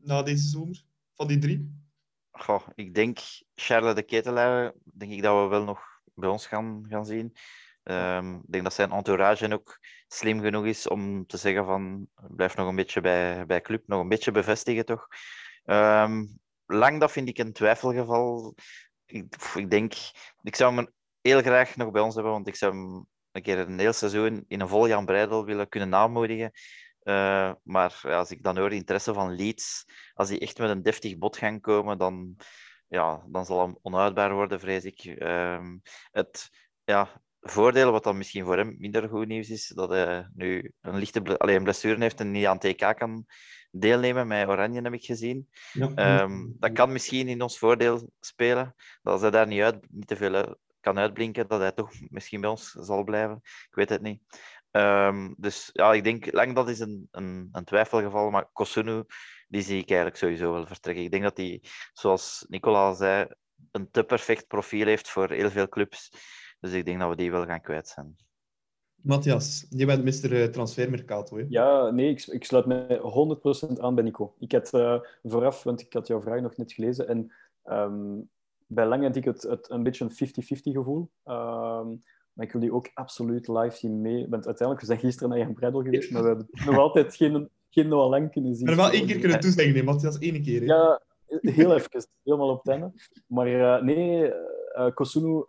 na 0.00 0.22
deze 0.22 0.48
zomer? 0.48 0.84
Van 1.14 1.26
die 1.26 1.38
drie? 1.38 1.72
Goh, 2.30 2.66
ik 2.74 2.94
denk 2.94 3.18
Charles 3.54 3.94
de 3.94 4.02
Ketelaar, 4.02 4.72
denk 4.84 5.12
ik 5.12 5.22
dat 5.22 5.42
we 5.42 5.48
wel 5.48 5.64
nog 5.64 5.80
bij 6.14 6.28
ons 6.28 6.46
gaan, 6.46 6.84
gaan 6.88 7.06
zien. 7.06 7.32
Um, 7.84 8.34
ik 8.34 8.52
denk 8.52 8.64
dat 8.64 8.74
zijn 8.74 8.92
entourage 8.92 9.52
ook 9.52 9.78
slim 10.08 10.40
genoeg 10.40 10.64
is 10.64 10.88
om 10.88 11.26
te 11.26 11.36
zeggen 11.36 11.64
van 11.64 12.08
blijf 12.14 12.56
nog 12.56 12.68
een 12.68 12.76
beetje 12.76 13.00
bij, 13.00 13.46
bij 13.46 13.60
club, 13.60 13.82
nog 13.86 14.00
een 14.00 14.08
beetje 14.08 14.30
bevestigen 14.30 14.84
toch. 14.84 15.08
Um, 15.64 16.38
lang 16.66 17.00
dat 17.00 17.12
vind 17.12 17.28
ik 17.28 17.38
een 17.38 17.52
twijfelgeval. 17.52 18.54
Ik, 19.04 19.36
ik 19.54 19.70
denk, 19.70 19.94
ik 20.42 20.56
zou 20.56 20.74
hem 20.74 20.88
heel 21.20 21.42
graag 21.42 21.76
nog 21.76 21.90
bij 21.90 22.02
ons 22.02 22.14
hebben, 22.14 22.32
want 22.32 22.48
ik 22.48 22.56
zou 22.56 22.74
hem 22.74 23.06
een 23.32 23.42
keer 23.42 23.58
een 23.58 23.78
heel 23.78 23.92
seizoen 23.92 24.44
in 24.48 24.60
een 24.60 24.68
vol 24.68 24.88
Jan 24.88 25.04
Breidel 25.04 25.44
willen 25.44 25.68
kunnen 25.68 25.94
aanmoedigen. 25.94 26.50
Uh, 27.02 27.52
maar 27.62 28.00
ja, 28.02 28.18
als 28.18 28.30
ik 28.30 28.42
dan 28.42 28.58
hoor 28.58 28.68
de 28.68 28.74
interesse 28.74 29.14
van 29.14 29.34
Leeds, 29.34 29.84
als 30.14 30.28
die 30.28 30.38
echt 30.38 30.58
met 30.58 30.70
een 30.70 30.82
deftig 30.82 31.18
bod 31.18 31.36
gaan 31.36 31.60
komen, 31.60 31.98
dan, 31.98 32.36
ja, 32.88 33.24
dan 33.26 33.44
zal 33.44 33.60
hem 33.60 33.78
onuitbaar 33.82 34.34
worden, 34.34 34.60
vrees 34.60 34.84
ik. 34.84 35.04
Uh, 35.04 35.66
het, 36.10 36.50
ja, 36.84 37.22
voordeel, 37.44 37.90
wat 37.90 38.04
dan 38.04 38.16
misschien 38.16 38.44
voor 38.44 38.56
hem 38.56 38.76
minder 38.78 39.08
goed 39.08 39.26
nieuws 39.26 39.50
is, 39.50 39.66
dat 39.66 39.88
hij 39.90 40.28
nu 40.34 40.72
een 40.80 40.98
lichte 40.98 41.22
ble 41.22 41.38
Allee, 41.38 41.56
een 41.56 41.62
blessure 41.62 42.00
heeft 42.00 42.20
en 42.20 42.30
niet 42.30 42.46
aan 42.46 42.58
TK 42.58 42.96
kan 42.96 43.26
deelnemen. 43.70 44.26
Met 44.26 44.48
Oranje 44.48 44.82
heb 44.82 44.92
ik 44.92 45.04
gezien. 45.04 45.48
Ja. 45.72 46.22
Um, 46.22 46.56
dat 46.58 46.72
kan 46.72 46.92
misschien 46.92 47.28
in 47.28 47.42
ons 47.42 47.58
voordeel 47.58 48.10
spelen. 48.20 48.74
Dat 49.02 49.12
als 49.12 49.22
hij 49.22 49.30
daar 49.30 49.46
niet, 49.46 49.60
uit, 49.60 49.86
niet 49.90 50.06
te 50.06 50.16
veel 50.16 50.56
kan 50.80 50.98
uitblinken, 50.98 51.48
dat 51.48 51.60
hij 51.60 51.72
toch 51.72 51.90
misschien 52.08 52.40
bij 52.40 52.50
ons 52.50 52.70
zal 52.70 53.04
blijven. 53.04 53.40
Ik 53.42 53.74
weet 53.74 53.88
het 53.88 54.02
niet. 54.02 54.20
Um, 54.70 55.34
dus 55.38 55.70
ja, 55.72 55.92
ik 55.92 56.04
denk, 56.04 56.32
lang 56.32 56.54
dat 56.54 56.68
is 56.68 56.78
een, 56.78 57.08
een, 57.10 57.48
een 57.52 57.64
twijfelgeval, 57.64 58.30
maar 58.30 58.48
Kosunu, 58.52 59.04
die 59.48 59.62
zie 59.62 59.78
ik 59.78 59.88
eigenlijk 59.88 60.18
sowieso 60.18 60.52
wel 60.52 60.66
vertrekken. 60.66 61.04
Ik 61.04 61.10
denk 61.10 61.22
dat 61.22 61.36
hij, 61.36 61.62
zoals 61.92 62.44
Nicola 62.48 62.94
zei, 62.94 63.26
een 63.70 63.90
te 63.90 64.04
perfect 64.04 64.46
profiel 64.46 64.86
heeft 64.86 65.08
voor 65.08 65.30
heel 65.30 65.50
veel 65.50 65.68
clubs. 65.68 66.10
Dus 66.64 66.72
ik 66.72 66.84
denk 66.84 66.98
dat 66.98 67.08
we 67.08 67.16
die 67.16 67.30
wel 67.30 67.44
gaan 67.44 67.60
kwijt 67.60 67.88
zijn. 67.88 68.16
Matthias, 68.94 69.66
je 69.70 69.86
bent 69.86 70.04
Mr. 70.04 70.50
Transfermercato. 70.50 71.36
Hè? 71.36 71.44
Ja, 71.48 71.90
nee, 71.90 72.10
ik, 72.10 72.26
ik 72.26 72.44
sluit 72.44 72.66
me 72.66 73.68
100% 73.76 73.80
aan 73.80 73.94
bij 73.94 74.04
Nico. 74.04 74.34
Ik 74.38 74.52
had 74.52 74.74
uh, 74.74 75.00
vooraf, 75.22 75.62
want 75.62 75.80
ik 75.80 75.92
had 75.92 76.06
jouw 76.06 76.20
vraag 76.20 76.40
nog 76.40 76.56
net 76.56 76.72
gelezen, 76.72 77.08
en 77.08 77.32
um, 77.64 78.28
bij 78.66 78.86
lang 78.86 79.02
had 79.02 79.16
ik 79.16 79.24
het, 79.24 79.42
het 79.42 79.70
een 79.70 79.82
beetje 79.82 80.04
een 80.04 80.28
50-50 80.28 80.32
gevoel. 80.62 81.10
Um, 81.24 82.02
maar 82.32 82.46
ik 82.46 82.52
wil 82.52 82.60
die 82.60 82.74
ook 82.74 82.90
absoluut 82.94 83.48
live 83.48 83.76
zien 83.76 84.00
mee. 84.00 84.26
Want 84.28 84.46
uiteindelijk, 84.46 84.80
we 84.80 84.86
zijn 84.86 84.98
gisteren 84.98 85.28
naar 85.28 85.38
Jan 85.38 85.54
Breidel 85.54 85.82
geweest, 85.82 86.10
maar 86.10 86.22
we 86.22 86.28
hebben 86.28 86.48
nog 86.66 86.78
altijd 86.78 87.16
geen, 87.16 87.48
geen 87.70 87.88
Noah 87.88 88.08
Lang 88.08 88.30
kunnen 88.30 88.54
zien. 88.54 88.66
Maar 88.66 88.76
wel 88.76 88.90
één 88.90 89.06
keer 89.06 89.18
kunnen 89.18 89.40
toezeggen, 89.40 89.74
nee, 89.74 89.82
Matthias, 89.82 90.18
één 90.18 90.42
keer. 90.42 90.60
Hè? 90.60 90.66
Ja, 90.66 91.02
heel 91.40 91.74
even, 91.74 92.06
helemaal 92.22 92.48
op 92.48 92.58
het 92.58 92.68
einde. 92.68 92.92
Maar 93.26 93.48
uh, 93.48 93.82
nee, 93.82 94.28
uh, 94.28 94.32
Kosunu 94.94 95.44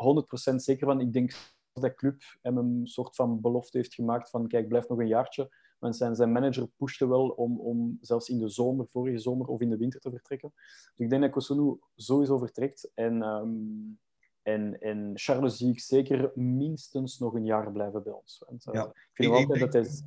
100% 0.51 0.55
zeker 0.55 0.87
van. 0.87 0.99
Ik 0.99 1.13
denk 1.13 1.33
dat 1.73 1.83
de 1.83 1.95
club 1.95 2.21
hem 2.41 2.57
een 2.57 2.87
soort 2.87 3.15
van 3.15 3.41
belofte 3.41 3.77
heeft 3.77 3.93
gemaakt 3.93 4.29
van 4.29 4.47
kijk, 4.47 4.67
blijf 4.67 4.87
nog 4.87 4.99
een 4.99 5.07
jaartje. 5.07 5.49
Want 5.79 5.95
zijn, 5.95 6.15
zijn 6.15 6.31
manager 6.31 6.67
pushte 6.77 7.07
wel 7.07 7.27
om, 7.27 7.59
om 7.59 7.97
zelfs 8.01 8.29
in 8.29 8.39
de 8.39 8.49
zomer, 8.49 8.87
vorige 8.87 9.19
zomer 9.19 9.47
of 9.47 9.61
in 9.61 9.69
de 9.69 9.77
winter 9.77 9.99
te 9.99 10.09
vertrekken. 10.09 10.51
Dus 10.55 11.05
ik 11.05 11.09
denk 11.09 11.21
dat 11.21 11.31
Kosunu 11.31 11.79
sowieso 11.95 12.37
vertrekt. 12.37 12.91
En, 12.93 13.21
um, 13.21 13.99
en, 14.41 14.79
en 14.79 15.11
Charles 15.13 15.57
zie 15.57 15.71
ik 15.71 15.79
zeker 15.79 16.31
minstens 16.35 17.19
nog 17.19 17.33
een 17.33 17.45
jaar 17.45 17.71
blijven 17.71 18.03
bij 18.03 18.13
ons. 18.13 18.43
Want, 18.47 18.65
uh, 18.67 18.73
ja, 18.73 18.85
ik 18.85 19.09
vind 19.13 19.31
ik, 19.31 19.37
altijd 19.37 19.63
ik, 19.63 19.71
dat 19.71 19.73
hij... 19.73 20.01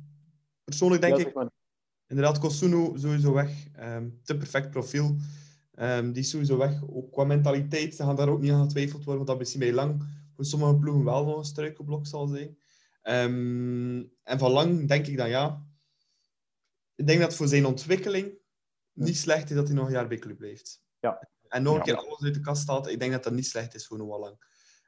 Persoonlijk 0.63 1.01
denk 1.01 1.17
ja, 1.17 1.27
ik, 1.27 1.33
maar... 1.33 1.49
inderdaad, 2.07 2.39
Kosunu 2.39 2.99
sowieso 2.99 3.33
weg. 3.33 3.67
Um, 3.79 4.19
te 4.23 4.37
perfect 4.37 4.69
profiel. 4.69 5.15
Um, 5.81 6.11
die 6.11 6.23
is 6.23 6.29
sowieso 6.29 6.57
weg. 6.57 6.81
Ook 6.89 7.11
qua 7.11 7.23
mentaliteit, 7.23 7.95
ze 7.95 8.03
gaan 8.03 8.15
daar 8.15 8.29
ook 8.29 8.41
niet 8.41 8.51
aan 8.51 8.63
getwijfeld 8.63 9.03
worden, 9.03 9.15
want 9.15 9.27
dat 9.27 9.37
misschien 9.37 9.59
bij 9.59 9.73
lang 9.73 10.03
voor 10.35 10.45
sommige 10.45 10.75
ploegen 10.75 11.03
wel 11.03 11.25
nog 11.25 11.37
een 11.37 11.43
struikelblok 11.43 12.07
zal 12.07 12.27
zijn. 12.27 12.57
Um, 13.03 14.11
en 14.23 14.39
van 14.39 14.51
lang 14.51 14.87
denk 14.87 15.07
ik 15.07 15.17
dan 15.17 15.29
ja. 15.29 15.65
Ik 16.95 17.07
denk 17.07 17.19
dat 17.19 17.35
voor 17.35 17.47
zijn 17.47 17.65
ontwikkeling 17.65 18.31
niet 18.93 19.17
slecht 19.17 19.49
is 19.49 19.55
dat 19.55 19.67
hij 19.67 19.75
nog 19.75 19.85
een 19.85 19.91
jaar 19.91 20.07
bij 20.07 20.17
club 20.17 20.37
blijft. 20.37 20.83
Ja. 20.99 21.27
En 21.47 21.63
nog 21.63 21.75
een 21.75 21.81
keer 21.81 21.95
alles 21.95 22.23
uit 22.23 22.33
de 22.33 22.39
kast 22.39 22.61
staat. 22.61 22.87
Ik 22.87 22.99
denk 22.99 23.11
dat 23.11 23.23
dat 23.23 23.33
niet 23.33 23.47
slecht 23.47 23.75
is 23.75 23.87
voor 23.87 23.97
Noah 23.97 24.19
Lang. 24.19 24.35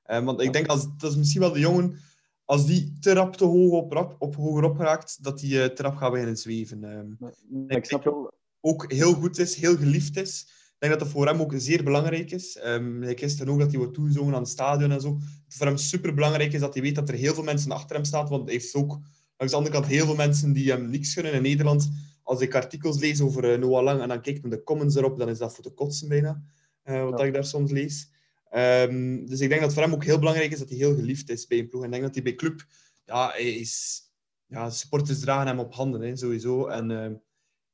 Um, 0.08 0.26
want 0.26 0.42
ik 0.42 0.54
denk 0.54 0.68
als 0.68 0.88
dat 0.98 1.12
is 1.12 1.18
misschien 1.18 1.42
wel 1.42 1.52
de 1.52 1.60
jongen, 1.60 2.00
als 2.46 2.66
die 2.66 2.98
te 3.00 3.14
rap 3.14 3.36
te 3.36 3.46
hoog 3.46 3.72
op, 3.72 3.92
rap, 3.92 4.16
op 4.20 4.36
hoger 4.36 4.64
op 4.64 4.78
raakt, 4.78 5.24
dat 5.24 5.42
hij 5.42 5.50
uh, 5.50 5.66
te 5.66 5.82
rap 5.82 5.96
gaat 5.96 6.12
beginnen 6.12 6.38
zweven. 6.38 6.84
Um, 6.84 7.18
nee, 7.48 7.78
ik 7.78 7.86
snap 7.86 8.04
wel. 8.04 8.34
Ook 8.60 8.92
heel 8.92 9.14
goed 9.14 9.38
is, 9.38 9.56
heel 9.56 9.78
geliefd 9.78 10.18
is. 10.18 10.60
Ik 10.82 10.88
denk 10.88 11.00
dat 11.00 11.08
dat 11.08 11.18
voor 11.18 11.28
hem 11.28 11.42
ook 11.42 11.54
zeer 11.56 11.84
belangrijk 11.84 12.32
is. 12.32 12.60
Um, 12.66 13.02
hij 13.02 13.18
gisteren 13.18 13.54
ook 13.54 13.60
dat 13.60 13.70
hij 13.70 13.78
wordt 13.78 13.94
toegezongen 13.94 14.34
aan 14.34 14.42
het 14.42 14.50
stadion 14.50 14.92
en 14.92 15.02
zo. 15.02 15.18
Voor 15.48 15.66
hem 15.66 15.78
super 15.78 16.14
belangrijk 16.14 16.54
is 16.54 16.60
dat 16.60 16.74
hij 16.74 16.84
weet 16.84 16.96
dat 16.96 17.10
er 17.10 17.16
heel 17.16 17.34
veel 17.34 17.44
mensen 17.44 17.72
achter 17.72 17.96
hem 17.96 18.06
staan. 18.06 18.28
Want 18.28 18.44
hij 18.44 18.54
heeft 18.54 18.76
ook 18.76 18.90
langs 19.38 19.54
de 19.54 19.56
andere 19.56 19.76
kant 19.76 19.86
heel 19.86 20.06
veel 20.06 20.16
mensen 20.16 20.54
die 20.54 20.72
hem 20.72 20.90
niks 20.90 21.14
gunnen 21.14 21.34
in 21.34 21.42
Nederland. 21.42 21.90
Als 22.24 22.42
ik 22.42 22.56
artikels 22.56 23.00
lees 23.00 23.22
over 23.22 23.52
uh, 23.52 23.60
Noah 23.60 23.84
Lang 23.84 24.02
en 24.02 24.08
dan 24.08 24.22
kijk 24.22 24.42
naar 24.42 24.52
de 24.52 24.64
comments 24.64 24.96
erop, 24.96 25.18
dan 25.18 25.30
is 25.30 25.38
dat 25.38 25.54
voor 25.54 25.64
de 25.64 25.74
kotsen 25.74 26.08
bijna. 26.08 26.44
Uh, 26.86 27.04
wat 27.04 27.20
ja. 27.20 27.26
ik 27.26 27.34
daar 27.34 27.46
soms 27.46 27.72
lees. 27.72 28.12
Um, 28.56 29.26
dus 29.26 29.40
ik 29.40 29.50
denk 29.50 29.62
dat 29.62 29.74
voor 29.74 29.84
hem 29.84 29.94
ook 29.94 30.04
heel 30.04 30.20
belangrijk 30.20 30.52
is 30.52 30.60
dat 30.60 30.70
hij 30.70 30.78
heel 30.78 30.96
geliefd 30.96 31.30
is 31.30 31.48
bij 31.48 31.60
een 31.60 31.68
ploeg. 31.68 31.82
En 31.82 31.88
ik 31.88 31.94
denk 31.94 32.04
dat 32.04 32.14
hij 32.14 32.24
bij 32.24 32.36
club, 32.36 32.66
ja, 33.06 33.30
hij 33.30 33.52
is, 33.52 34.02
ja, 34.46 34.70
supporters 34.70 35.20
dragen 35.20 35.48
hem 35.48 35.60
op 35.60 35.74
handen, 35.74 36.02
hè, 36.02 36.16
sowieso. 36.16 36.68
En 36.68 36.90
uh, 36.90 37.06
ik 37.06 37.12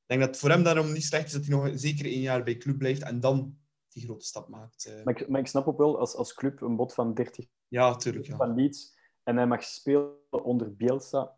denk 0.08 0.20
dat 0.20 0.30
het 0.30 0.40
voor 0.40 0.50
hem 0.50 0.64
daarom 0.64 0.94
niet 0.94 1.04
slecht 1.04 1.26
is 1.26 1.32
dat 1.32 1.46
hij 1.46 1.56
nog 1.56 1.72
zeker 1.74 2.06
één 2.06 2.22
jaar 2.22 2.44
bij 2.44 2.58
club 2.58 2.78
blijft 2.78 3.04
en 3.04 3.20
dan 3.20 3.58
die 3.90 4.04
grote 4.04 4.26
stap 4.26 4.48
maakt. 4.48 4.88
Uh. 4.88 5.04
Maar, 5.04 5.22
ik, 5.22 5.30
maar, 5.30 5.40
ik, 5.40 5.48
snap 5.48 5.68
ook 5.68 5.78
wel, 5.78 6.00
als, 6.00 6.16
als 6.16 6.34
club 6.34 6.62
een 6.62 6.76
bod 6.76 6.94
van 6.94 7.14
30 7.14 7.46
ja, 7.68 7.96
tuurlijk, 7.96 8.26
ja. 8.26 8.36
van 8.36 8.56
Leeds 8.56 8.96
en 9.24 9.38
hij 9.38 9.48
mag 9.48 9.64
spelen 9.64 10.44
onder 10.44 10.76
Bielsa. 10.76 11.36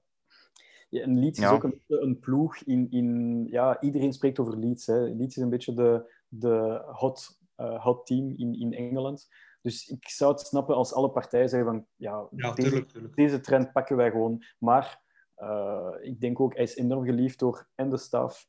Ja, 0.89 1.01
en 1.01 1.19
Leeds 1.19 1.39
ja. 1.39 1.49
is 1.49 1.55
ook 1.55 1.63
een, 1.63 1.81
een, 1.87 2.19
ploeg 2.19 2.57
in, 2.57 2.91
in... 2.91 3.47
Ja, 3.49 3.81
iedereen 3.81 4.13
spreekt 4.13 4.39
over 4.39 4.57
Leeds. 4.57 4.85
Hè. 4.85 4.99
Leeds 4.99 5.37
is 5.37 5.43
een 5.43 5.49
beetje 5.49 5.73
de, 5.73 6.13
de 6.27 6.81
hot, 6.85 7.39
uh, 7.57 7.83
hot 7.83 8.05
team 8.05 8.33
in, 8.37 8.59
in 8.59 8.73
Engeland. 8.73 9.27
Dus 9.61 9.87
ik 9.87 10.07
zou 10.07 10.31
het 10.31 10.41
snappen 10.41 10.75
als 10.75 10.93
alle 10.93 11.11
partijen 11.11 11.49
zeggen 11.49 11.69
van... 11.69 11.85
Ja, 11.95 12.27
ja 12.35 12.51
deze, 12.51 12.69
tuurlijk, 12.69 12.91
tuurlijk. 12.91 13.15
deze 13.15 13.39
trend 13.39 13.71
pakken 13.71 13.95
wij 13.95 14.11
gewoon. 14.11 14.43
Maar 14.57 15.01
uh, 15.37 15.93
ik 16.01 16.21
denk 16.21 16.39
ook, 16.39 16.53
hij 16.53 16.63
is 16.63 16.75
enorm 16.75 17.05
geliefd 17.05 17.39
door 17.39 17.67
en 17.75 17.89
de 17.89 17.97
staf 17.97 18.47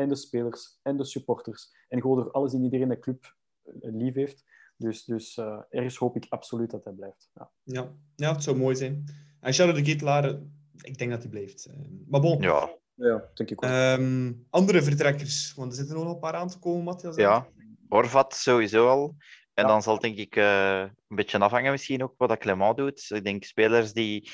en 0.00 0.08
de 0.08 0.16
spelers 0.16 0.78
en 0.82 0.96
de 0.96 1.04
supporters. 1.04 1.70
En 1.88 2.00
gewoon 2.00 2.16
door 2.16 2.30
alles 2.30 2.52
en 2.52 2.64
iedereen 2.64 2.88
de 2.88 2.98
club 2.98 3.36
lief 3.80 4.14
heeft. 4.14 4.44
Dus, 4.76 5.04
dus 5.04 5.36
uh, 5.36 5.60
ergens 5.70 5.96
hoop 5.96 6.16
ik 6.16 6.26
absoluut 6.28 6.70
dat 6.70 6.84
hij 6.84 6.92
blijft. 6.92 7.30
Ja, 7.34 7.50
ja, 7.62 7.92
ja 8.16 8.32
het 8.32 8.42
zou 8.42 8.56
mooi 8.56 8.76
zijn. 8.76 9.04
En 9.40 9.52
Charles 9.52 9.76
de 9.76 9.82
Ketelaar, 9.82 10.40
ik 10.82 10.98
denk 10.98 11.10
dat 11.10 11.22
hij 11.22 11.30
blijft. 11.30 11.68
Maar 12.06 12.20
bon. 12.20 12.40
Ja, 12.40 12.76
ja 12.94 13.30
denk 13.34 13.50
ik 13.50 13.64
ook. 13.64 13.70
Um, 13.70 14.46
andere 14.50 14.82
vertrekkers, 14.82 15.54
want 15.54 15.70
er 15.70 15.78
zitten 15.78 15.96
nog 15.96 16.12
een 16.12 16.18
paar 16.18 16.34
aan 16.34 16.48
te 16.48 16.58
komen, 16.58 16.84
Matthias. 16.84 17.16
Ja, 17.16 17.48
Orvat 17.88 18.34
sowieso 18.34 18.88
al. 18.88 19.14
En 19.54 19.64
ja. 19.64 19.72
dan 19.72 19.82
zal 19.82 19.98
denk 19.98 20.16
ik 20.16 20.36
uh, 20.36 20.80
een 20.80 21.16
beetje 21.16 21.38
afhangen 21.38 21.70
misschien 21.70 22.02
ook 22.02 22.14
wat 22.16 22.28
dat 22.28 22.38
Clement 22.38 22.76
doet. 22.76 23.06
Ik 23.08 23.24
denk 23.24 23.44
spelers 23.44 23.92
die 23.92 24.30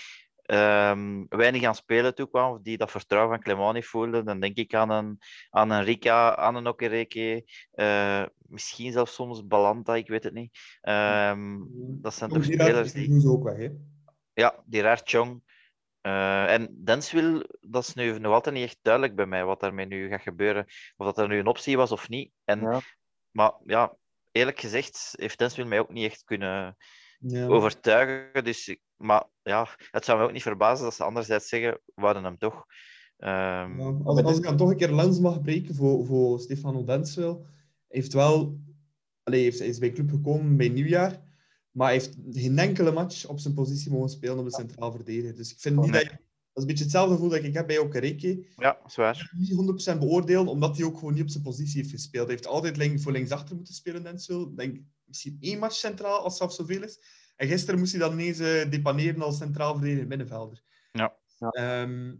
um, 0.47 1.27
weinig 1.29 1.63
aan 1.63 1.75
spelen 1.75 2.15
toekwam, 2.15 2.53
of 2.53 2.61
die 2.63 2.77
dat 2.77 2.91
vertrouwen 2.91 3.35
van 3.35 3.43
Clemani 3.43 3.83
voelden, 3.83 4.25
dan 4.25 4.41
denk 4.41 4.57
ik 4.57 4.75
aan 4.75 4.91
een, 4.91 5.19
aan 5.51 5.71
een 5.71 5.85
Rika, 5.85 6.37
aan 6.37 6.55
een 6.57 6.67
Okereke, 6.67 7.45
uh, 7.75 8.25
misschien 8.39 8.93
zelfs 8.93 9.15
soms 9.15 9.47
Balanta, 9.47 9.97
ik 9.97 10.09
weet 10.09 10.25
het 10.25 10.35
niet. 10.35 10.59
Um, 10.83 11.69
dat 12.03 12.15
zijn 12.15 12.31
toch 12.31 12.45
spelers 12.45 12.93
die... 12.93 13.29
ook 13.29 13.45
weg, 13.45 13.57
hè? 13.57 13.69
Ja, 14.33 14.63
die 14.67 14.83
raar 14.83 15.01
Chong. 15.05 15.55
Uh, 16.03 16.53
en 16.53 16.85
Denswil, 16.85 17.43
dat 17.61 17.83
is 17.83 17.95
nu 17.95 18.19
nog 18.19 18.33
altijd 18.33 18.55
niet 18.55 18.65
echt 18.65 18.79
duidelijk 18.83 19.15
bij 19.15 19.27
mij 19.27 19.45
wat 19.45 19.61
daarmee 19.61 19.87
nu 19.87 20.09
gaat 20.09 20.23
gebeuren. 20.23 20.65
Of 20.97 21.07
dat 21.07 21.19
er 21.19 21.29
nu 21.29 21.39
een 21.39 21.47
optie 21.47 21.77
was 21.77 21.93
of 21.93 22.09
niet. 22.09 22.33
En 22.45 22.61
ja. 22.61 22.81
maar 23.31 23.53
ja, 23.65 23.97
eerlijk 24.33 24.61
gezegd 24.61 25.15
heeft 25.17 25.39
Denswil 25.39 25.67
mij 25.67 25.79
ook 25.79 25.93
niet 25.93 26.11
echt 26.11 26.25
kunnen 26.25 26.77
Ja. 27.19 27.47
overtuigen. 27.47 28.45
Dus, 28.45 28.69
ik- 28.69 28.81
maar 28.97 29.25
ja, 29.43 29.69
het 29.91 30.05
zou 30.05 30.19
me 30.19 30.25
ook 30.25 30.33
niet 30.33 30.43
verbazen 30.43 30.85
dat 30.85 30.95
ze 30.95 31.05
anderzijds 31.05 31.49
zeggen, 31.49 31.81
we 31.95 32.03
hadden 32.05 32.25
hem 32.25 32.39
toch. 32.39 32.65
Ehm, 33.17 33.79
Ja, 33.81 33.99
als, 34.05 34.23
als 34.23 34.37
ik 34.37 34.43
dan 34.43 34.57
toch 34.57 34.71
een 34.71 34.77
keer 34.77 34.93
lens 34.93 35.19
mag 35.19 35.41
breken 35.41 35.75
voor, 35.75 36.07
voor 36.07 36.41
Stefano 36.41 36.85
Denswil, 36.85 37.47
heeft 37.89 38.13
wel, 38.13 38.61
allee, 39.23 39.43
heeft- 39.43 39.59
hij 39.59 39.69
is 39.69 39.79
bij 39.79 39.93
club 39.93 40.11
gekomen 40.11 40.57
bij 40.57 40.69
nieuwjaar, 40.69 41.23
maar 41.71 41.87
hij 41.87 41.97
heeft 41.97 42.17
geen 42.31 42.59
enkele 42.59 42.93
match 42.93 43.27
op 43.27 43.39
zijn 43.39 43.55
positie 43.55 43.91
mogen 43.91 44.09
spelen 44.11 44.39
op 44.39 44.45
de 44.45 44.53
centraal 44.53 44.93
verdediger. 44.93 45.37
Dus 45.37 45.53
ik 45.53 45.59
vind 45.61 45.77
niet 45.77 45.91
Nee. 45.91 46.03
dat 46.03 46.11
je, 46.11 46.17
dat 46.17 46.21
is 46.55 46.63
een 46.63 46.67
beetje 46.67 46.85
hetzelfde 46.85 47.15
gevoel 47.15 47.29
dat 47.31 47.43
ik 47.45 47.55
heb 47.55 47.67
bij 47.67 47.79
Okereke. 47.79 48.47
ja, 48.57 48.79
zwaar. 48.87 49.33
Niet 49.37 49.51
100% 49.95 49.99
beoordelen, 49.99 50.47
omdat 50.47 50.77
hij 50.77 50.87
ook 50.87 50.99
gewoon 50.99 51.15
niet 51.15 51.23
op 51.23 51.29
zijn 51.31 51.43
positie 51.43 51.81
heeft 51.81 51.91
gespeeld. 51.93 52.27
Hij 52.27 52.35
heeft 52.35 52.47
altijd 52.49 52.77
link- 52.77 53.01
voor 53.01 53.13
linksachter 53.13 53.57
moeten 53.57 53.75
spelen, 53.75 54.03
Denswil. 54.03 54.43
Ik 54.43 54.57
Denk 54.57 54.81
misschien 55.05 55.37
één 55.41 55.59
match 55.59 55.75
centraal, 55.75 56.15
als 56.17 56.25
het 56.25 56.37
zelfs 56.37 56.57
zoveel 56.57 56.83
is. 56.83 56.99
En 57.37 57.49
gisteren 57.49 57.79
moest 57.79 57.93
hij 57.93 58.01
dan 58.01 58.13
ineens 58.13 58.39
eh, 58.39 58.71
depaneren 58.71 59.23
als 59.23 59.37
centraal 59.37 59.75
verdediger 59.75 60.07
middenvelder. 60.07 60.63
Ja. 60.93 61.17
Ja. 61.39 61.49
Ehm, 61.51 62.15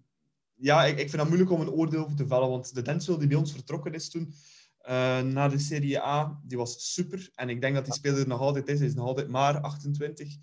ja, 0.55 0.85
ik, 0.85 0.99
ik 0.99 1.09
vind 1.11 1.21
het 1.23 1.29
moeilijk 1.29 1.51
om 1.51 1.61
een 1.61 1.71
oordeel 1.71 2.05
over 2.05 2.17
te 2.17 2.27
vellen, 2.27 2.49
want 2.49 2.75
de 2.75 2.83
Denswil 2.83 3.19
die 3.19 3.29
bij 3.29 3.37
ons 3.37 3.53
vertrokken 3.53 3.95
is 3.95 4.11
toen 4.11 4.35
eh, 4.79 5.21
naar 5.21 5.51
de 5.51 5.59
Serie 5.59 6.01
A, 6.01 6.41
die 6.45 6.57
was 6.59 6.95
super. 6.95 7.31
En 7.35 7.49
ik 7.49 7.61
denk 7.61 7.75
dat 7.75 7.85
die 7.85 7.95
speler 7.95 8.21
er 8.21 8.29
nog 8.29 8.41
altijd 8.41 8.69
is. 8.69 8.79
Hij 8.79 8.89
is 8.89 8.95
nog 8.95 9.07
altijd 9.07 9.29
maar 9.29 9.61
28. 9.61 10.37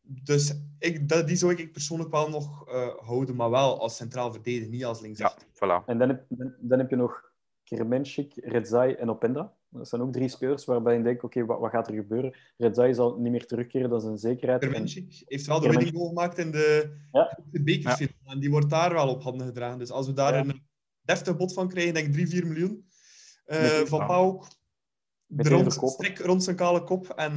Dus 0.00 0.54
ik, 0.78 1.08
dat, 1.08 1.26
die 1.26 1.36
zou 1.36 1.54
ik 1.54 1.72
persoonlijk 1.72 2.10
wel 2.10 2.28
nog 2.30 2.68
eh, 2.68 2.88
houden, 2.96 3.36
maar 3.36 3.50
wel 3.50 3.80
als 3.80 3.96
centraal 3.96 4.32
verdediger, 4.32 4.68
niet 4.70 4.84
als 4.84 4.98
Ja, 4.98 5.04
linksachter. 5.04 5.46
voilà. 5.54 5.84
En 5.86 5.98
dan 5.98 6.08
heb, 6.08 6.24
dan, 6.28 6.54
dan 6.60 6.78
heb 6.78 6.90
je 6.90 6.96
nog 6.96 7.32
Kermenschik, 7.64 8.32
Redzai 8.34 8.92
en 8.92 9.10
Openda. 9.10 9.52
Dat 9.68 9.88
zijn 9.88 10.00
ook 10.02 10.12
drie 10.12 10.28
spelers 10.28 10.64
waarbij 10.64 10.96
je 10.96 11.02
denkt, 11.02 11.24
oké, 11.24 11.44
wat, 11.44 11.60
wat 11.60 11.70
gaat 11.70 11.88
er 11.88 11.94
gebeuren? 11.94 12.34
Redzai 12.56 12.94
zal 12.94 13.18
niet 13.18 13.32
meer 13.32 13.46
terugkeren, 13.46 13.90
dat 13.90 14.02
is 14.02 14.08
een 14.08 14.18
zekerheid. 14.18 14.62
En- 14.62 14.68
Kermenschik 14.70 15.22
heeft 15.26 15.46
wel 15.46 15.60
de 15.60 15.68
winning 15.68 15.96
goal 15.96 16.08
gemaakt 16.08 16.38
in 16.38 16.50
de, 16.50 16.96
Ja. 17.12 17.38
de 17.50 17.62
bekerfinale. 17.62 18.14
En 18.24 18.38
die 18.40 18.50
wordt 18.50 18.70
daar 18.70 18.92
wel 18.92 19.08
op 19.08 19.22
handen 19.22 19.46
gedragen. 19.46 19.78
Dus 19.78 19.90
als 19.90 20.06
we 20.06 20.12
daar 20.12 20.34
Ja. 20.34 20.40
een 20.40 20.66
deftig 21.02 21.36
bod 21.36 21.52
van 21.52 21.68
krijgen, 21.68 21.94
denk 21.94 22.06
ik 22.06 22.12
3, 22.12 22.28
4 22.28 22.46
miljoen. 22.46 22.84
eh, 23.44 23.58
van. 23.68 24.44
Meteen 25.26 25.52
Rond, 25.52 25.72
strik 25.92 26.18
rond 26.18 26.44
zijn 26.44 26.56
kale 26.56 26.82
kop 26.84 27.08
en 27.08 27.28
eh 27.28 27.34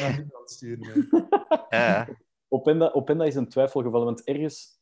naar 0.00 0.10
Nederland 0.16 0.50
sturen. 0.50 1.08
Ja. 1.70 2.08
Openda, 2.48 2.90
Openda 2.92 3.24
is 3.24 3.34
een 3.34 3.48
twijfelgeval, 3.48 4.04
want 4.04 4.24
ergens... 4.24 4.80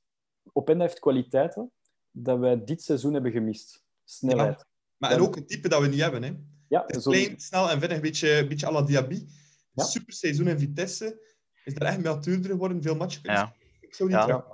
Openda 0.53 0.85
heeft 0.85 0.99
kwaliteiten 0.99 1.73
dat 2.11 2.39
wij 2.39 2.65
dit 2.65 2.83
seizoen 2.83 3.13
hebben 3.15 3.33
gemist. 3.33 3.85
Snelheid. 4.05 4.67
Maar 4.97 5.11
en 5.11 5.21
ook 5.21 5.35
het 5.35 5.49
type 5.49 5.69
dat 5.69 5.81
we 5.81 5.89
niet 5.89 6.01
hebben. 6.01 6.23
Hè. 6.23 6.33
Ja, 6.69 6.83
Het 6.87 6.97
is 6.97 7.03
zo- 7.03 7.11
klein, 7.11 7.41
snel 7.41 7.71
en 7.71 7.81
vinnig, 7.81 7.97
een 7.97 8.03
beetje, 8.03 8.39
een 8.39 8.49
beetje 8.49 8.67
à 8.67 8.71
la 8.73 8.83
Diaby. 8.83 9.27
Ja. 9.73 9.85
Super 9.85 10.13
seizoen 10.15 10.49
in 10.49 10.59
Vitesse. 10.59 11.35
Is 11.65 11.75
er 11.75 11.83
echt 11.83 12.03
matuurder 12.03 12.51
geworden, 12.51 12.83
veel 12.83 12.97
matchen 12.97 13.21
Ja. 13.23 13.55
Ik 13.81 13.95
zou 13.95 14.09
niet 14.09 14.19
Ja. 14.27 14.45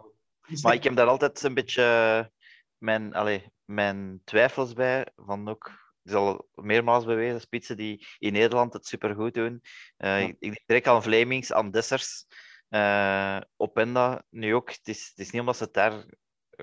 Maar 0.63 0.75
ik 0.75 0.85
heb 0.85 0.97
daar 0.97 1.07
altijd 1.07 1.43
een 1.43 1.55
beetje 1.55 2.31
mijn, 2.79 3.15
allee, 3.15 3.53
mijn 3.65 4.21
twijfels 4.25 4.73
bij. 4.73 5.07
Van 5.17 5.49
ook, 5.49 5.65
het 6.03 6.13
is 6.13 6.15
al 6.15 6.49
meermaals 6.55 7.05
bewezen, 7.05 7.41
spitsen 7.41 7.77
die 7.77 8.07
in 8.19 8.33
Nederland 8.33 8.73
het 8.73 8.87
supergoed 8.87 9.35
doen. 9.35 9.63
Eh, 9.97 10.21
ik, 10.23 10.37
ik 10.39 10.63
denk 10.67 10.87
al 10.87 10.95
aan 10.95 11.03
Vlemings, 11.03 11.53
aan 11.53 11.71
Dessers, 11.71 12.27
eh 12.69 13.41
Openda 13.57 14.25
nu 14.31 14.55
ook. 14.55 14.71
Het 14.71 14.89
is, 14.89 15.09
het 15.09 15.19
is 15.19 15.31
niet 15.31 15.41
omdat 15.41 15.57
ze 15.57 15.65
het 15.65 15.75
daar 15.75 16.05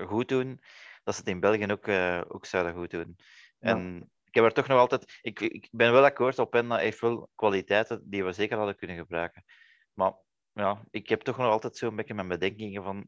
goed 0.06 0.28
doen, 0.28 0.60
dat 1.04 1.14
ze 1.14 1.20
het 1.20 1.28
in 1.30 1.40
België 1.40 1.66
ook, 1.72 1.86
eh, 1.86 2.20
ook 2.28 2.46
zouden 2.46 2.74
goed 2.74 2.90
doen. 2.90 3.16
Ja. 3.58 3.70
En 3.70 4.10
ik 4.30 4.36
heb 4.36 4.44
er 4.44 4.52
toch 4.52 4.66
nog 4.66 4.78
altijd... 4.78 5.18
Ik, 5.22 5.40
ik 5.40 5.68
ben 5.70 5.92
wel 5.92 6.04
akkoord, 6.04 6.38
Openda 6.38 6.76
heeft 6.76 7.00
wel 7.00 7.28
kwaliteiten 7.34 8.02
die 8.04 8.24
we 8.24 8.32
zeker 8.32 8.56
hadden 8.56 8.76
kunnen 8.76 8.96
gebruiken. 8.96 9.44
Maar 9.92 10.14
ja, 10.52 10.84
ik 10.90 11.08
heb 11.08 11.20
toch 11.20 11.36
nog 11.36 11.46
altijd 11.46 11.76
zo'n 11.76 11.96
beetje 11.96 12.14
mijn 12.14 12.28
bedenkingen 12.28 12.82
van... 12.82 13.06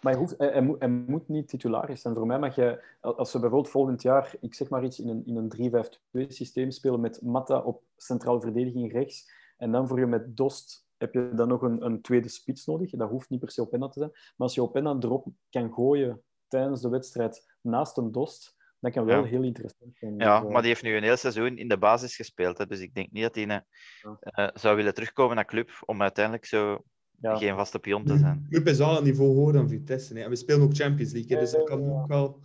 Maar 0.00 0.12
hij, 0.12 0.20
hoeft, 0.20 0.34
hij, 0.38 0.62
moet, 0.62 1.08
moet 1.08 1.28
niet 1.28 1.48
titularis 1.48 2.00
zijn. 2.00 2.14
Voor 2.14 2.26
mij 2.26 2.38
mag 2.38 2.54
je, 2.54 2.84
als 3.00 3.32
we 3.32 3.38
bijvoorbeeld 3.38 3.72
volgend 3.72 4.02
jaar, 4.02 4.34
ik 4.40 4.54
zeg 4.54 4.68
maar 4.68 4.84
iets, 4.84 4.98
in 5.00 5.08
een, 5.08 5.26
in 5.26 5.36
een 5.36 6.24
3-5-2 6.24 6.26
systeem 6.26 6.70
spelen 6.70 7.00
met 7.00 7.22
Matta 7.22 7.60
op 7.60 7.82
centraal 7.96 8.40
verdediging 8.40 8.92
rechts, 8.92 9.30
en 9.56 9.72
dan 9.72 9.88
voor 9.88 9.98
je 9.98 10.06
met 10.06 10.36
Dost 10.36 10.86
heb 10.96 11.14
je 11.14 11.34
dan 11.34 11.48
nog 11.48 11.62
een, 11.62 11.84
een 11.84 12.00
tweede 12.00 12.28
spits 12.28 12.66
nodig. 12.66 12.90
Dat 12.90 13.10
hoeft 13.10 13.30
niet 13.30 13.40
per 13.40 13.50
se 13.50 13.60
Openda 13.60 13.88
te 13.88 13.98
zijn. 13.98 14.10
Maar 14.10 14.34
als 14.36 14.54
je 14.54 14.62
Openda 14.62 14.96
erop 15.00 15.26
kan 15.50 15.72
gooien 15.72 16.22
tijdens 16.48 16.80
de 16.80 16.88
wedstrijd 16.88 17.56
naast 17.60 17.96
een 17.96 18.12
Dost, 18.12 18.56
dat 18.80 18.92
kan 18.92 19.04
wel 19.04 19.22
Ja. 19.22 19.28
heel 19.28 19.42
interessant 19.42 19.96
zijn. 19.96 20.16
Ja, 20.18 20.38
Dus, 20.38 20.46
eh, 20.46 20.52
maar 20.52 20.60
die 20.62 20.70
heeft 20.70 20.82
nu 20.82 20.96
een 20.96 21.02
heel 21.02 21.16
seizoen 21.16 21.56
in 21.56 21.68
de 21.68 21.78
basis 21.78 22.16
gespeeld. 22.16 22.58
Hè, 22.58 22.66
dus 22.66 22.80
ik 22.80 22.94
denk 22.94 23.10
niet 23.12 23.22
dat 23.22 23.34
hij 23.34 23.44
eh, 23.44 23.58
Ja. 24.02 24.18
eh, 24.20 24.48
zou 24.54 24.76
willen 24.76 24.94
terugkomen 24.94 25.36
naar 25.36 25.44
club 25.44 25.70
om 25.84 26.02
uiteindelijk 26.02 26.44
zo 26.46 26.84
ja. 27.20 27.36
geen 27.36 27.54
vaste 27.56 27.78
pion 27.78 28.04
te 28.04 28.16
zijn. 28.18 28.42
De 28.42 28.48
club 28.48 28.66
is 28.66 28.78
wel 28.78 28.96
een 28.98 29.04
niveau 29.04 29.34
hoger 29.34 29.52
dan 29.52 29.68
Vitesse. 29.68 30.14
Hè. 30.14 30.22
En 30.24 30.30
we 30.30 30.36
spelen 30.36 30.62
ook 30.62 30.74
Champions 30.74 31.12
League, 31.12 31.36
hè, 31.36 31.42
dus 31.42 31.52
dat 31.52 31.64
kan 31.64 31.90
ook 31.92 32.06
wel... 32.06 32.40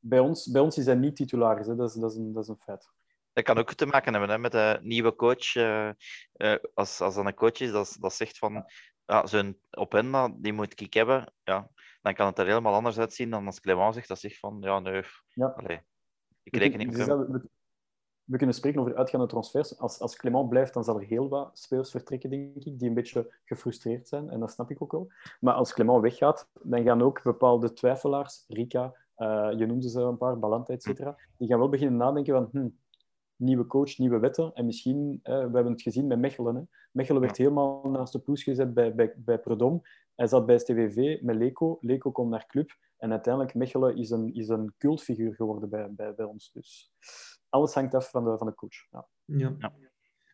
Bij, 0.00 0.18
ons, 0.18 0.50
bij 0.50 0.60
ons 0.60 0.78
is 0.78 0.86
hij 0.86 0.94
niet 0.94 1.16
titularis, 1.16 1.66
hè. 1.66 1.76
Dat, 1.76 1.88
is, 1.88 1.94
dat, 2.00 2.10
is 2.10 2.16
een, 2.16 2.32
dat 2.32 2.42
is 2.42 2.48
een 2.48 2.58
feit. 2.58 2.88
Dat 3.32 3.44
kan 3.44 3.58
ook 3.58 3.74
te 3.74 3.86
maken 3.86 4.12
hebben 4.12 4.30
hè, 4.30 4.38
met 4.38 4.54
een 4.54 4.78
nieuwe 4.82 5.14
coach. 5.14 5.54
eh, 5.56 5.88
eh, 6.32 6.56
als, 6.74 7.00
als 7.00 7.14
dat 7.14 7.26
een 7.26 7.34
coach 7.34 7.60
is 7.60 7.70
dat, 7.70 7.96
dat 8.00 8.14
zegt 8.14 8.38
van 8.38 8.64
ja, 9.06 9.26
zo'n 9.26 9.58
Openda, 9.70 10.28
die 10.36 10.52
moet 10.52 10.80
ik 10.80 10.94
hebben, 10.94 11.32
ja, 11.44 11.70
dan 12.08 12.16
kan 12.16 12.26
het 12.26 12.38
er 12.38 12.46
helemaal 12.46 12.74
anders 12.74 12.98
uitzien 12.98 13.30
dan 13.30 13.46
als 13.46 13.60
Clement 13.60 13.94
zegt 13.94 14.08
dat 14.08 14.18
zegt 14.18 14.38
van 14.38 14.56
ja, 14.60 14.78
nee, 14.78 15.02
Ja. 15.28 15.46
allee, 15.46 15.80
ik 16.42 16.56
reken 16.56 16.78
niet 16.78 16.86
met 16.86 16.96
dus 16.96 17.06
hem. 17.06 17.18
we, 17.18 17.48
we 18.24 18.36
kunnen 18.36 18.54
spreken 18.54 18.80
over 18.80 18.96
uitgaande 18.96 19.26
transfers. 19.26 19.78
Als, 19.78 20.00
als 20.00 20.16
Clement 20.16 20.48
blijft, 20.48 20.74
dan 20.74 20.84
zal 20.84 21.00
er 21.00 21.06
heel 21.06 21.28
wat 21.28 21.58
spelers 21.58 21.90
vertrekken, 21.90 22.30
denk 22.30 22.54
ik, 22.54 22.78
die 22.78 22.88
een 22.88 22.94
beetje 22.94 23.34
gefrustreerd 23.44 24.08
zijn. 24.08 24.30
En 24.30 24.40
dat 24.40 24.50
snap 24.50 24.70
ik 24.70 24.82
ook 24.82 24.92
wel. 24.92 25.12
Maar 25.40 25.54
als 25.54 25.72
Clement 25.72 26.00
weggaat, 26.02 26.48
dan 26.62 26.82
gaan 26.82 27.02
ook 27.02 27.22
bepaalde 27.22 27.72
twijfelaars, 27.72 28.44
Rika, 28.48 28.94
eh, 29.14 29.50
je 29.56 29.66
noemde 29.66 29.88
ze 29.90 30.00
een 30.00 30.16
paar, 30.18 30.38
Balanta, 30.38 30.72
et 30.72 30.82
cetera, 30.82 31.16
die 31.36 31.48
gaan 31.48 31.58
wel 31.58 31.68
beginnen 31.68 31.96
nadenken 31.96 32.34
van 32.34 32.48
hm, 32.52 32.68
nieuwe 33.38 33.66
coach, 33.66 33.98
nieuwe 33.98 34.18
wetten. 34.18 34.52
En 34.54 34.66
misschien, 34.66 35.20
eh, 35.22 35.34
we 35.34 35.54
hebben 35.54 35.72
het 35.72 35.82
gezien 35.82 36.06
met 36.06 36.18
Mechelen. 36.18 36.54
Hè. 36.54 36.62
Mechelen 36.92 37.20
werd 37.20 37.36
helemaal 37.36 37.90
naast 37.90 38.12
de 38.12 38.18
ploes 38.18 38.42
gezet 38.42 38.74
bij, 38.74 38.94
bij, 38.94 39.14
bij 39.16 39.38
Predom. 39.38 39.82
Hij 40.14 40.26
zat 40.26 40.46
bij 40.46 40.58
STVV 40.58 41.22
met 41.22 41.36
Leco. 41.36 41.78
Leco 41.80 42.10
komt 42.10 42.30
naar 42.30 42.46
club. 42.46 42.76
En 42.96 43.10
uiteindelijk, 43.10 43.54
Mechelen 43.54 43.96
is 43.96 44.10
een, 44.10 44.34
is 44.34 44.48
een 44.48 44.74
cultfiguur 44.78 45.34
geworden 45.34 45.68
bij, 45.68 45.92
bij, 45.94 46.14
bij 46.14 46.26
ons. 46.26 46.50
Dus 46.52 46.92
alles 47.48 47.74
hangt 47.74 47.94
af 47.94 48.10
van 48.10 48.24
de, 48.24 48.38
van 48.38 48.46
de 48.46 48.54
coach. 48.54 48.86
Ja. 48.90 49.06
Ja. 49.24 49.56
Ja. 49.58 49.72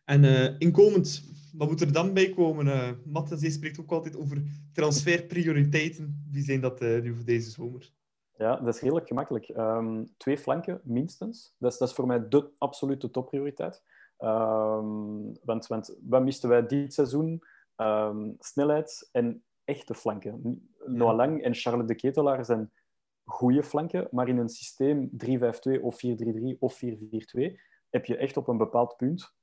En 0.05 0.23
eh, 0.23 0.55
inkomend, 0.57 1.23
wat 1.53 1.69
moet 1.69 1.81
er 1.81 1.93
dan 1.93 2.13
bij 2.13 2.29
komen? 2.29 2.67
Eh 2.67 2.91
Matthias, 3.05 3.41
jij 3.41 3.49
spreekt 3.49 3.79
ook 3.79 3.91
altijd 3.91 4.17
over 4.17 4.43
transferprioriteiten. 4.73 6.25
Wie 6.31 6.43
zijn 6.43 6.61
dat 6.61 6.81
eh, 6.81 7.01
nu 7.01 7.15
voor 7.15 7.25
deze 7.25 7.49
zomer? 7.49 7.93
Ja, 8.37 8.55
dat 8.55 8.75
is 8.75 8.81
redelijk 8.81 9.07
gemakkelijk. 9.07 9.49
Ehm, 9.49 10.05
twee 10.17 10.37
flanken, 10.37 10.81
minstens. 10.83 11.55
Dat 11.57 11.71
is, 11.71 11.77
dat 11.77 11.87
is 11.87 11.93
voor 11.93 12.07
mij 12.07 12.27
de 12.27 12.51
absolute 12.57 13.09
topprioriteit. 13.09 13.83
Ehm, 14.17 15.33
want, 15.43 15.67
want 15.67 15.97
wat 16.01 16.23
misten 16.23 16.49
wij 16.49 16.65
dit 16.65 16.93
seizoen? 16.93 17.43
Ehm, 17.75 18.33
snelheid 18.39 19.09
en 19.11 19.43
echte 19.63 19.93
flanken. 19.93 20.61
Noah 20.85 21.15
Lang 21.15 21.43
en 21.43 21.53
Charles 21.53 21.87
de 21.87 21.95
Ketelaar 21.95 22.45
zijn 22.45 22.71
goede 23.23 23.63
flanken, 23.63 24.07
maar 24.11 24.27
in 24.27 24.37
een 24.37 24.49
systeem 24.49 25.09
3-5-2 25.11 25.81
of 25.81 25.97
4-3-3 25.97 26.59
of 26.59 26.77
4-4-2 26.77 27.59
heb 27.89 28.05
je 28.05 28.17
echt 28.17 28.37
op 28.37 28.47
een 28.47 28.57
bepaald 28.57 28.95
punt 28.95 29.33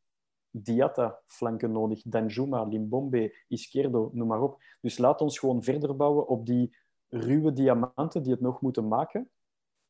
Diatta-flanken 0.50 1.72
nodig. 1.72 2.02
Danjuma, 2.02 2.64
Limbombe, 2.64 3.36
Izquierdo, 3.48 4.10
noem 4.12 4.28
maar 4.28 4.40
op. 4.40 4.62
Dus 4.80 4.98
laat 4.98 5.20
ons 5.20 5.38
gewoon 5.38 5.62
verder 5.62 5.96
bouwen 5.96 6.28
op 6.28 6.46
die 6.46 6.76
ruwe 7.12 7.52
diamanten 7.52 8.22
die 8.22 8.32
het 8.32 8.40
nog 8.40 8.60
moeten 8.60 8.88
maken. 8.88 9.30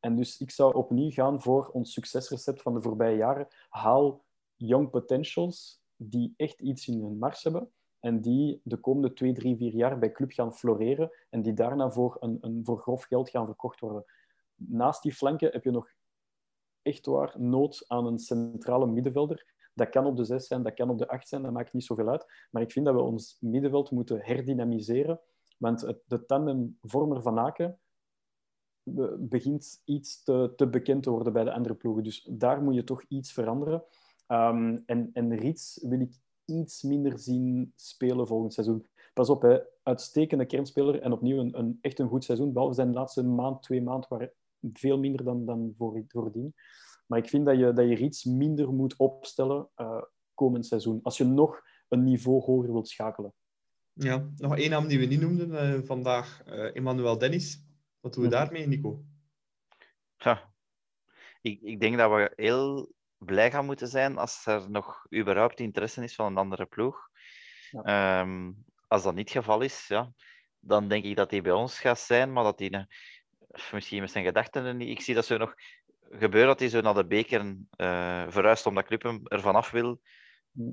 En 0.01 0.17
dus 0.17 0.41
ik 0.41 0.51
zou 0.51 0.75
opnieuw 0.75 1.11
gaan 1.11 1.43
voor 1.43 1.69
ons 1.69 1.93
succesrecept 1.93 2.63
van 2.63 2.75
de 2.75 2.83
voorbije 2.83 3.17
jaren. 3.17 3.49
Haal 3.69 4.25
young 4.57 4.91
potentials 4.91 5.83
die 5.97 6.35
echt 6.37 6.61
iets 6.61 6.89
in 6.89 7.01
hun 7.01 7.19
mars 7.19 7.43
hebben 7.43 7.73
en 8.01 8.21
die 8.21 8.61
de 8.65 8.77
komende 8.77 9.13
twee, 9.13 9.33
drie, 9.33 9.57
vier 9.57 9.75
jaar 9.75 9.99
bij 9.99 10.13
club 10.13 10.33
gaan 10.33 10.55
floreren 10.55 11.11
en 11.31 11.43
die 11.43 11.53
daarna 11.53 11.91
voor, 11.91 12.17
een, 12.21 12.39
een, 12.41 12.61
voor 12.65 12.79
grof 12.79 13.05
geld 13.05 13.31
gaan 13.31 13.47
verkocht 13.47 13.81
worden. 13.81 14.05
Naast 14.55 15.03
die 15.03 15.15
flanken 15.15 15.53
heb 15.53 15.65
je 15.65 15.71
nog 15.71 15.89
echt 16.83 17.07
waar 17.07 17.35
nood 17.39 17.85
aan 17.87 18.07
een 18.07 18.19
centrale 18.19 18.87
middenvelder. 18.87 19.47
Dat 19.75 19.89
kan 19.89 20.07
op 20.07 20.17
de 20.17 20.25
6 20.25 20.47
zijn, 20.47 20.63
dat 20.63 20.75
kan 20.75 20.91
op 20.91 20.99
de 20.99 21.09
8 21.09 21.29
zijn, 21.29 21.43
dat 21.43 21.53
maakt 21.53 21.73
niet 21.73 21.85
zoveel 21.85 22.09
uit. 22.09 22.47
Maar 22.51 22.63
ik 22.63 22.73
vind 22.73 22.87
dat 22.87 22.95
we 22.95 23.01
ons 23.01 23.37
middenveld 23.41 23.91
moeten 23.91 24.21
herdynamiseren. 24.23 25.21
Want 25.63 25.81
het, 25.81 26.03
de 26.07 26.27
tandem 26.27 26.79
Vormer 26.81 27.23
van 27.23 27.39
Aken 27.39 27.79
be- 28.83 29.17
begint 29.19 29.83
iets 29.85 30.23
te, 30.23 30.53
te 30.57 30.69
bekend 30.69 31.03
te 31.03 31.11
worden 31.11 31.33
bij 31.33 31.45
de 31.45 31.53
andere 31.53 31.75
ploegen. 31.75 32.03
Dus 32.03 32.29
daar 32.31 32.63
moet 32.63 32.75
je 32.75 32.85
toch 32.85 33.03
iets 33.09 33.33
veranderen. 33.33 33.85
Ehm, 34.27 34.79
en, 34.87 35.11
en 35.13 35.37
Rits 35.37 35.79
wil 35.83 36.01
ik 36.01 36.15
iets 36.45 36.83
minder 36.83 37.19
zien 37.19 37.73
spelen 37.77 38.27
volgend 38.27 38.53
seizoen. 38.53 38.87
Pas 39.15 39.31
op, 39.31 39.43
hè. 39.43 39.61
uitstekende 39.83 40.47
kernspeler 40.47 41.01
en 41.01 41.13
opnieuw 41.13 41.39
een, 41.53 41.79
echt 41.81 41.99
een 41.99 42.09
goed 42.09 42.25
seizoen. 42.25 42.53
Behalve 42.53 42.75
zijn 42.75 42.93
laatste 42.93 43.25
maand, 43.25 43.63
twee 43.63 43.83
maanden, 43.83 44.09
waren 44.09 44.33
veel 44.73 44.99
minder 44.99 45.25
dan, 45.25 45.45
dan 45.45 45.75
voor, 45.77 46.05
voordien. 46.09 46.55
Maar 47.07 47.19
ik 47.19 47.29
vind 47.29 47.47
dat 47.47 47.59
je, 47.59 47.73
dat 47.73 47.89
je 47.89 47.99
iets 47.99 48.25
minder 48.25 48.73
moet 48.73 48.97
opstellen 48.97 49.69
uh, 49.77 50.03
komend 50.35 50.67
seizoen. 50.67 51.01
Als 51.03 51.17
je 51.17 51.25
nog 51.25 51.63
een 51.89 52.05
niveau 52.05 52.43
hoger 52.43 52.73
wilt 52.73 52.89
schakelen. 52.89 53.33
Ja, 53.93 54.29
nog 54.37 54.57
één 54.57 54.71
naam 54.71 54.87
die 54.87 54.99
we 54.99 55.05
niet 55.05 55.21
noemden 55.21 55.79
uh, 55.79 55.87
vandaag. 55.87 56.43
Uh, 56.47 56.77
Emmanuel 56.77 57.19
Dennis. 57.19 57.65
Wat 58.01 58.15
doen 58.15 58.23
we 58.23 58.31
daarmee, 58.31 58.67
Nico? 58.67 59.05
Ja, 60.17 60.53
ik, 61.41 61.61
ik 61.61 61.81
denk 61.81 61.97
dat 61.97 62.11
we 62.11 62.33
heel 62.37 62.93
blij 63.17 63.51
gaan 63.51 63.65
moeten 63.65 63.89
zijn 63.89 64.19
als 64.19 64.47
er 64.47 64.71
nog 64.71 65.07
überhaupt 65.15 65.61
interesse 65.61 66.03
is 66.03 66.15
van 66.15 66.27
een 66.27 66.37
andere 66.37 66.67
ploeg. 66.67 67.09
Ja. 67.71 68.21
Um, 68.21 68.65
als 68.89 69.03
dat 69.03 69.15
niet 69.15 69.29
het 69.29 69.45
geval 69.45 69.61
is, 69.61 69.87
ja, 69.87 70.13
dan 70.61 70.89
denk 70.89 71.05
ik 71.05 71.17
dat 71.17 71.31
hij 71.31 71.43
bij 71.43 71.53
ons 71.53 71.81
gaat 71.81 72.01
zijn, 72.01 72.33
maar 72.33 72.45
dat 72.45 72.59
hij 72.59 72.87
misschien 73.73 74.01
met 74.01 74.11
zijn 74.11 74.25
gedachten 74.25 74.77
niet. 74.77 74.89
Ik 74.89 75.01
zie 75.01 75.15
dat 75.15 75.27
zo 75.27 75.37
nog 75.37 75.55
gebeuren 76.11 76.49
dat 76.49 76.59
hij 76.61 76.69
zo 76.69 76.81
naar 76.81 76.95
de 76.95 77.07
beker 77.07 77.41
uh, 77.77 78.25
verhuist 78.29 78.67
omdat 78.67 78.85
Club 78.85 79.03
hem 79.03 79.21
ervan 79.25 79.55
af 79.55 79.71
wil. 79.71 80.01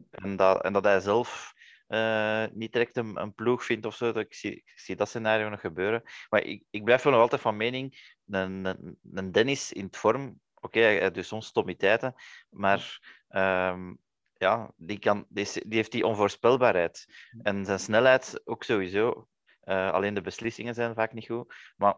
En 0.10 0.36
dat, 0.36 0.64
en 0.64 0.74
dat 0.74 0.84
hij 0.84 1.00
zelf 1.00 1.54
uh, 1.90 2.46
niet 2.52 2.74
direct 2.74 2.98
een, 2.98 3.22
een, 3.22 3.34
ploeg 3.34 3.66
vindt 3.66 3.86
of 3.86 3.96
zo. 3.96 4.10
Ik 4.10 4.34
zie, 4.34 4.52
ik 4.52 4.72
zie 4.76 4.96
dat 4.96 5.08
scenario 5.08 5.50
nog 5.50 5.62
gebeuren. 5.62 6.04
Maar 6.30 6.44
ik, 6.44 6.64
ik 6.70 6.84
blijf 6.84 7.04
wel 7.04 7.14
nog 7.14 7.22
altijd 7.22 7.42
van 7.42 7.58
mening, 7.58 8.14
een, 8.28 8.66
een, 8.66 9.00
een 9.14 9.32
Dennis 9.32 9.72
in 9.74 9.86
het 9.86 9.98
vorm, 9.98 10.40
oké, 10.54 10.78
okay, 10.78 10.98
hij 10.98 11.12
doet 11.12 11.26
soms 11.26 11.46
stommiteiten, 11.46 12.16
maar 12.50 13.00
um, 13.30 14.00
ja, 14.34 14.72
die, 14.76 15.00
kan, 15.00 15.26
die, 15.30 15.48
die, 15.54 15.78
heeft 15.78 15.92
die 15.92 16.06
onvoorspelbaarheid. 16.06 17.06
En 17.42 17.66
zijn 17.66 17.80
snelheid 17.80 18.42
ook 18.46 18.64
sowieso. 18.64 19.28
Uh, 19.64 19.92
alleen 19.92 20.14
de 20.14 20.22
beslissingen 20.22 20.74
zijn 20.74 20.94
vaak 20.96 21.14
niet 21.14 21.26
goed. 21.26 21.54
Maar 21.78 21.96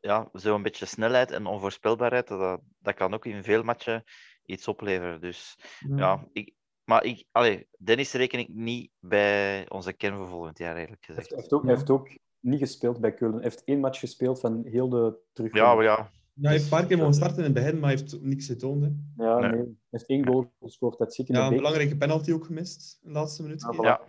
ja, 0.00 0.28
zo'n 0.32 0.62
beetje 0.62 0.86
snelheid 0.86 1.30
en 1.30 1.46
onvoorspelbaarheid, 1.46 2.28
dat, 2.28 2.60
dat 2.78 2.94
kan 2.94 3.14
ook 3.14 3.26
in 3.26 3.44
veel 3.44 3.62
matchen 3.62 4.04
iets 4.44 4.68
opleveren. 4.68 5.20
Dus 5.20 5.58
ja, 5.78 5.96
ja 5.96 6.28
ik, 6.32 6.54
maar 6.88 7.04
ik, 7.04 7.24
allee, 7.32 7.66
Dennis 7.78 8.12
reken 8.12 8.38
ik 8.38 8.48
niet 8.48 8.90
bij 9.00 9.70
onze 9.70 9.92
kern 9.92 10.16
voor 10.16 10.28
volgend 10.28 10.58
jaar, 10.58 10.72
eigenlijk 10.72 11.04
gezegd. 11.04 11.28
Hij 11.28 11.38
heeft, 11.38 11.52
ook, 11.52 11.66
heeft 11.66 11.90
ook 11.90 12.08
niet 12.40 12.58
gespeeld 12.58 13.00
bij 13.00 13.14
Keulen. 13.14 13.36
Hij 13.36 13.44
heeft 13.44 13.64
één 13.64 13.80
match 13.80 13.98
gespeeld 13.98 14.40
van 14.40 14.64
heel 14.64 14.88
de 14.88 15.18
terug. 15.32 15.54
Ja, 15.54 15.82
ja. 15.82 16.10
Ja, 16.34 16.44
hij 16.44 16.52
heeft 16.52 16.64
een 16.64 16.70
paar 16.70 16.86
keer 16.86 16.96
mogen 16.96 17.14
starten 17.14 17.38
in 17.38 17.44
het 17.44 17.52
begin, 17.52 17.78
maar 17.78 17.90
hij 17.90 17.98
heeft 17.98 18.20
niks 18.20 18.46
getoond. 18.46 18.82
Hè. 18.82 18.90
Ja, 19.24 19.38
nee. 19.38 19.50
Hij 19.50 19.66
heeft 19.90 20.06
één 20.06 20.26
goal 20.26 20.52
gescoord. 20.60 20.98
Dat 20.98 21.18
in 21.18 21.24
ja, 21.26 21.46
een 21.46 21.56
belangrijke 21.56 21.96
penalty 21.96 22.32
ook 22.32 22.44
gemist 22.44 22.98
in 23.02 23.12
de 23.12 23.18
laatste 23.18 23.42
minuut. 23.42 23.66
Ja, 23.70 23.82
ja. 23.82 24.00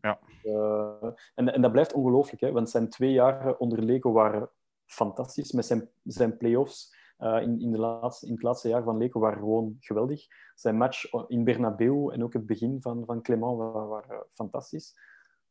ja. 0.00 0.18
Uh, 0.42 1.10
en, 1.34 1.52
en 1.54 1.62
dat 1.62 1.72
blijft 1.72 1.92
ongelooflijk, 1.92 2.40
hè, 2.40 2.52
want 2.52 2.70
zijn 2.70 2.88
twee 2.88 3.12
jaren 3.12 3.60
onder 3.60 3.82
Leko 3.84 4.12
waren 4.12 4.50
fantastisch. 4.86 5.52
Met 5.52 5.66
zijn, 5.66 5.88
zijn 6.04 6.36
play-offs 6.36 6.96
uh, 7.18 7.42
in, 7.42 7.60
in, 7.60 7.70
de 7.70 7.78
laatste, 7.78 8.26
in 8.26 8.32
het 8.32 8.42
laatste 8.42 8.68
jaar 8.68 8.82
van 8.82 8.96
Leko 8.96 9.20
waren 9.20 9.38
gewoon 9.38 9.76
geweldig. 9.80 10.26
Zijn 10.54 10.76
match 10.76 11.12
in 11.28 11.44
Bernabeu 11.44 12.12
en 12.12 12.22
ook 12.22 12.32
het 12.32 12.46
begin 12.46 12.80
van, 12.80 13.04
van 13.04 13.22
Clement 13.22 13.56
waren, 13.56 13.88
waren 13.88 14.26
fantastisch. 14.32 14.94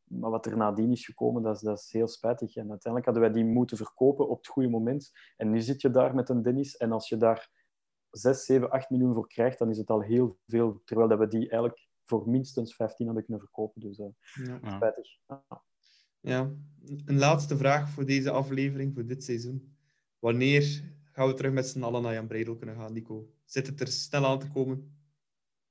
Maar 0.03 0.30
wat 0.30 0.45
er 0.45 0.57
nadien 0.57 0.91
is 0.91 1.06
gekomen, 1.06 1.44
dat 1.44 1.56
is, 1.56 1.61
dat 1.61 1.77
is 1.77 1.91
heel 1.91 2.07
spijtig. 2.07 2.56
En 2.56 2.69
uiteindelijk 2.69 3.06
hadden 3.06 3.23
wij 3.23 3.31
die 3.31 3.52
moeten 3.53 3.77
verkopen 3.77 4.30
op 4.30 4.38
het 4.38 4.48
goede 4.48 4.69
moment. 4.69 5.11
En 5.38 5.49
nu 5.49 5.61
zit 5.61 5.81
je 5.81 5.89
daar 5.89 6.15
met 6.15 6.30
een 6.30 6.41
Dennis. 6.41 6.77
En 6.77 6.91
als 6.91 7.10
je 7.10 7.18
daar 7.18 7.49
6, 8.11 8.45
7, 8.45 8.69
8 8.69 8.89
miljoen 8.89 9.14
voor 9.14 9.27
krijgt, 9.27 9.60
dan 9.60 9.69
is 9.69 9.77
het 9.77 9.89
al 9.89 10.02
heel 10.02 10.38
veel. 10.45 10.81
Terwijl 10.85 11.10
dat 11.10 11.19
we 11.19 11.27
die 11.27 11.39
eigenlijk 11.39 11.88
voor 12.06 12.30
minstens 12.30 12.76
15 12.76 13.06
hadden 13.06 13.23
kunnen 13.26 13.44
verkopen. 13.44 13.81
Dus 13.81 13.98
uh, 13.98 14.07
ja. 14.61 14.76
spijtig. 14.76 15.07
Ja. 15.27 15.44
ja, 16.19 16.52
een 17.06 17.18
laatste 17.18 17.57
vraag 17.57 17.89
voor 17.89 18.06
deze 18.06 18.31
aflevering, 18.31 18.94
voor 18.94 19.06
dit 19.06 19.23
seizoen. 19.23 19.76
Wanneer 20.19 20.95
gaan 21.18 21.27
we 21.27 21.34
terug 21.34 21.52
met 21.52 21.68
z'n 21.68 21.84
allen 21.84 22.02
naar 22.02 22.14
Jan 22.14 22.27
Breidel 22.27 22.56
kunnen 22.56 22.76
gaan, 22.76 22.94
Nico? 22.94 23.30
Zit 23.45 23.68
het 23.68 23.81
er 23.81 23.88
snel 23.88 24.26
aan 24.26 24.39
te 24.39 24.52
komen? 24.52 24.98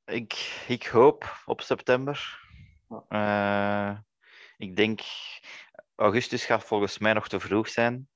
Ik, 0.05 0.65
ik 0.69 0.87
hoop 0.87 1.43
op 1.45 1.61
september. 1.61 2.41
Uh, 3.09 3.99
ik 4.57 4.77
denk, 4.77 5.01
augustus 5.95 6.45
gaat 6.45 6.65
volgens 6.65 6.99
mij 6.99 7.13
nog 7.13 7.29
te 7.29 7.41
vroeg 7.41 7.69
zijn. 7.69 8.09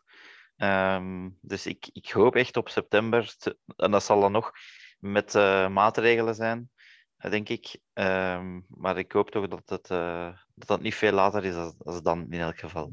Um, 0.56 1.38
dus 1.40 1.66
ik, 1.66 1.90
ik 1.92 2.10
hoop 2.10 2.34
echt 2.34 2.56
op 2.56 2.68
september. 2.68 3.34
Te, 3.36 3.58
en 3.76 3.90
dat 3.90 4.04
zal 4.04 4.20
dan 4.20 4.32
nog 4.32 4.52
met 4.98 5.34
uh, 5.34 5.68
maatregelen 5.68 6.34
zijn, 6.34 6.70
denk 7.16 7.48
ik. 7.48 7.80
Um, 7.92 8.64
maar 8.68 8.98
ik 8.98 9.12
hoop 9.12 9.30
toch 9.30 9.48
dat 9.48 9.68
het, 9.68 9.90
uh, 9.90 10.36
dat 10.54 10.68
het 10.68 10.80
niet 10.80 10.94
veel 10.94 11.12
later 11.12 11.44
is 11.44 11.54
als, 11.54 11.74
als 11.78 12.02
dan 12.02 12.26
in 12.30 12.40
elk 12.40 12.58
geval. 12.58 12.92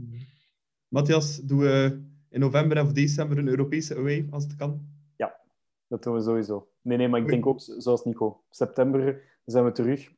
Matthias, 0.87 1.37
doen 1.37 1.59
we 1.59 2.15
in 2.29 2.39
november 2.39 2.81
of 2.81 2.91
december 2.91 3.37
een 3.37 3.47
Europese 3.47 3.95
away 3.95 4.27
als 4.31 4.43
het 4.43 4.55
kan? 4.55 4.87
Ja, 5.15 5.39
dat 5.87 6.03
doen 6.03 6.13
we 6.13 6.21
sowieso. 6.21 6.67
Nee, 6.81 6.97
nee, 6.97 7.07
maar 7.07 7.19
ik 7.19 7.27
denk 7.27 7.45
ook, 7.45 7.59
zoals 7.59 8.03
Nico, 8.03 8.43
september 8.49 9.21
zijn 9.45 9.65
we 9.65 9.71
terug 9.71 10.11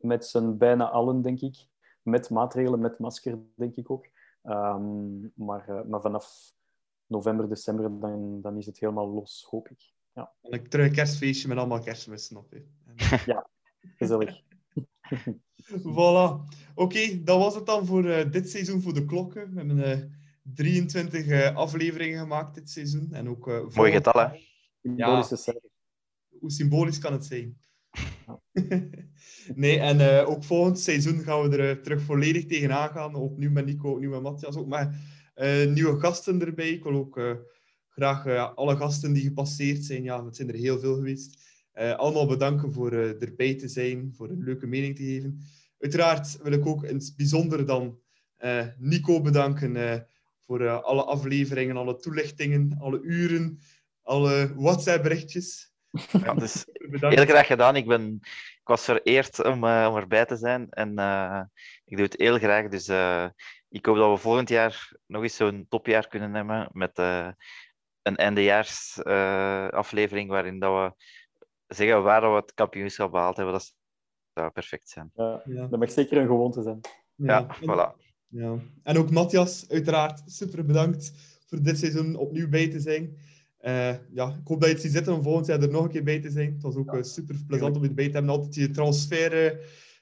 met 0.00 0.26
z'n 0.26 0.56
bijna 0.56 0.90
allen, 0.90 1.22
denk 1.22 1.40
ik 1.40 1.66
met 2.02 2.30
maatregelen, 2.30 2.80
met 2.80 2.98
masker, 2.98 3.38
denk 3.54 3.76
ik 3.76 3.90
ook. 3.90 4.06
Um, 4.44 5.32
maar, 5.34 5.68
uh, 5.68 5.82
maar 5.82 6.00
vanaf 6.00 6.54
november, 7.06 7.48
december, 7.48 8.00
dan, 8.00 8.40
dan 8.40 8.56
is 8.56 8.66
het 8.66 8.78
helemaal 8.78 9.08
los, 9.08 9.46
hoop 9.50 9.68
ik. 9.68 9.94
Ja. 10.14 10.32
En 10.42 10.50
ik 10.50 10.68
terug 10.68 10.86
een 10.86 10.92
kerstfeestje 10.92 11.48
met 11.48 11.58
allemaal 11.58 11.80
kerstmissen 11.80 12.36
op. 12.36 12.54
Ja, 13.26 13.48
gezellig. 13.96 14.42
voilà. 15.94 16.30
Oké, 16.34 16.48
okay, 16.74 17.22
dat 17.24 17.38
was 17.38 17.54
het 17.54 17.66
dan 17.66 17.86
voor 17.86 18.04
uh, 18.04 18.30
dit 18.30 18.50
seizoen 18.50 18.82
voor 18.82 18.94
de 18.94 19.04
klokken. 19.04 19.54
We 19.54 19.58
hebben 19.58 19.78
uh, 19.78 20.04
23 20.54 21.26
uh, 21.26 21.56
afleveringen 21.56 22.20
gemaakt 22.20 22.54
dit 22.54 22.70
seizoen. 22.70 23.08
En 23.12 23.28
ook, 23.28 23.48
uh, 23.48 23.68
Mooi 23.74 23.92
getal, 23.92 24.20
hè? 24.20 24.28
Ja, 24.96 25.26
hoe 26.38 26.50
symbolisch 26.50 26.98
kan 26.98 27.12
het 27.12 27.24
zijn? 27.24 27.56
nee, 29.54 29.78
en 29.78 29.96
uh, 29.96 30.28
ook 30.28 30.44
volgend 30.44 30.78
seizoen 30.78 31.18
gaan 31.18 31.48
we 31.48 31.56
er 31.56 31.76
uh, 31.76 31.82
terug 31.82 32.02
volledig 32.02 32.46
tegenaan 32.46 32.88
gaan. 32.88 33.14
Opnieuw 33.14 33.50
met 33.50 33.66
Nico, 33.66 33.90
opnieuw 33.90 34.10
met 34.10 34.22
Matthias. 34.22 34.56
Ook 34.56 34.66
met 34.66 34.88
uh, 35.36 35.66
nieuwe 35.72 36.00
gasten 36.00 36.40
erbij. 36.40 36.70
Ik 36.70 36.82
wil 36.82 36.92
ook 36.92 37.44
graag 37.88 38.54
alle 38.54 38.76
gasten 38.76 39.12
die 39.12 39.22
gepasseerd 39.22 39.84
zijn, 39.84 40.02
ja, 40.02 40.24
het 40.24 40.36
zijn 40.36 40.48
er 40.48 40.54
heel 40.54 40.78
veel 40.78 40.94
geweest, 40.94 41.38
allemaal 41.72 42.26
bedanken 42.26 42.72
voor 42.72 42.92
erbij 42.92 43.54
te 43.54 43.68
zijn, 43.68 44.12
voor 44.16 44.30
een 44.30 44.42
leuke 44.42 44.66
mening 44.66 44.96
te 44.96 45.02
geven. 45.02 45.40
Uiteraard 45.78 46.38
wil 46.42 46.52
ik 46.52 46.66
ook 46.66 46.84
in 46.84 46.96
het 46.96 47.14
bijzonder 47.16 47.66
dan 47.66 47.98
Nico 48.78 49.20
bedanken 49.20 50.06
voor 50.46 50.68
alle 50.68 51.04
afleveringen, 51.04 51.76
alle 51.76 51.96
toelichtingen, 51.96 52.76
alle 52.80 53.00
uren, 53.00 53.60
alle 54.02 54.52
WhatsApp-berichtjes. 54.56 55.74
Ja, 56.22 56.34
dus 56.34 56.66
heel 57.16 57.24
graag 57.24 57.46
gedaan. 57.46 57.76
Ik, 57.76 57.86
ben, 57.86 58.18
ik 58.60 58.64
was 58.64 58.84
vereerd 58.84 59.44
om, 59.44 59.64
uh, 59.64 59.86
om 59.90 59.96
erbij 59.96 60.24
te 60.24 60.36
zijn 60.36 60.70
en 60.70 60.98
uh, 60.98 61.42
ik 61.84 61.96
doe 61.96 62.06
het 62.06 62.16
heel 62.16 62.38
graag. 62.38 62.68
Dus 62.68 62.88
uh, 62.88 63.26
ik 63.68 63.86
hoop 63.86 63.96
dat 63.96 64.10
we 64.10 64.16
volgend 64.16 64.48
jaar 64.48 64.92
nog 65.06 65.22
eens 65.22 65.36
zo'n 65.36 65.66
topjaar 65.68 66.08
kunnen 66.08 66.34
hebben 66.34 66.68
met 66.72 66.98
een 68.02 68.16
eindejaarsaflevering 68.16 70.30
waarin 70.30 70.58
dat 70.58 70.72
we 70.72 70.92
zeggen 71.74 72.02
waar 72.02 72.20
we 72.20 72.36
het 72.36 72.54
kampioenschap 72.54 73.10
behaald 73.10 73.36
hebben. 73.36 73.54
Dat 73.54 73.74
zou 74.34 74.50
perfect 74.50 74.88
zijn. 74.88 75.10
Ja, 75.14 75.42
ja. 75.44 75.66
Dat 75.66 75.78
mag 75.78 75.90
zeker 75.90 76.18
een 76.18 76.26
gewoonte 76.26 76.62
zijn. 76.62 76.80
Ja, 77.14 77.38
ja 77.38 77.56
voilà. 77.56 78.05
Ja. 78.36 78.58
En 78.82 78.98
ook 78.98 79.10
Matthias, 79.10 79.68
uiteraard 79.68 80.22
super 80.26 80.64
bedankt 80.64 81.12
voor 81.46 81.62
dit 81.62 81.78
seizoen 81.78 82.16
opnieuw 82.16 82.48
bij 82.48 82.70
te 82.70 82.80
zijn. 82.80 83.16
Uh, 83.60 83.94
ja, 84.12 84.28
ik 84.28 84.46
hoop 84.46 84.60
dat 84.60 84.68
je 84.68 84.74
het 84.74 84.80
ziet 84.80 84.92
zitten 84.92 85.14
om 85.14 85.22
volgend 85.22 85.46
jaar 85.46 85.62
er 85.62 85.70
nog 85.70 85.84
een 85.84 85.90
keer 85.90 86.04
bij 86.04 86.20
te 86.20 86.30
zijn. 86.30 86.52
Het 86.52 86.62
was 86.62 86.76
ook 86.76 86.94
uh, 86.94 87.02
super 87.02 87.36
plezant 87.46 87.76
om 87.76 87.82
je 87.82 87.88
erbij 87.88 88.06
te 88.06 88.12
hebben. 88.12 88.30
Altijd 88.30 88.54
je 88.54 88.70
transfer, 88.70 89.60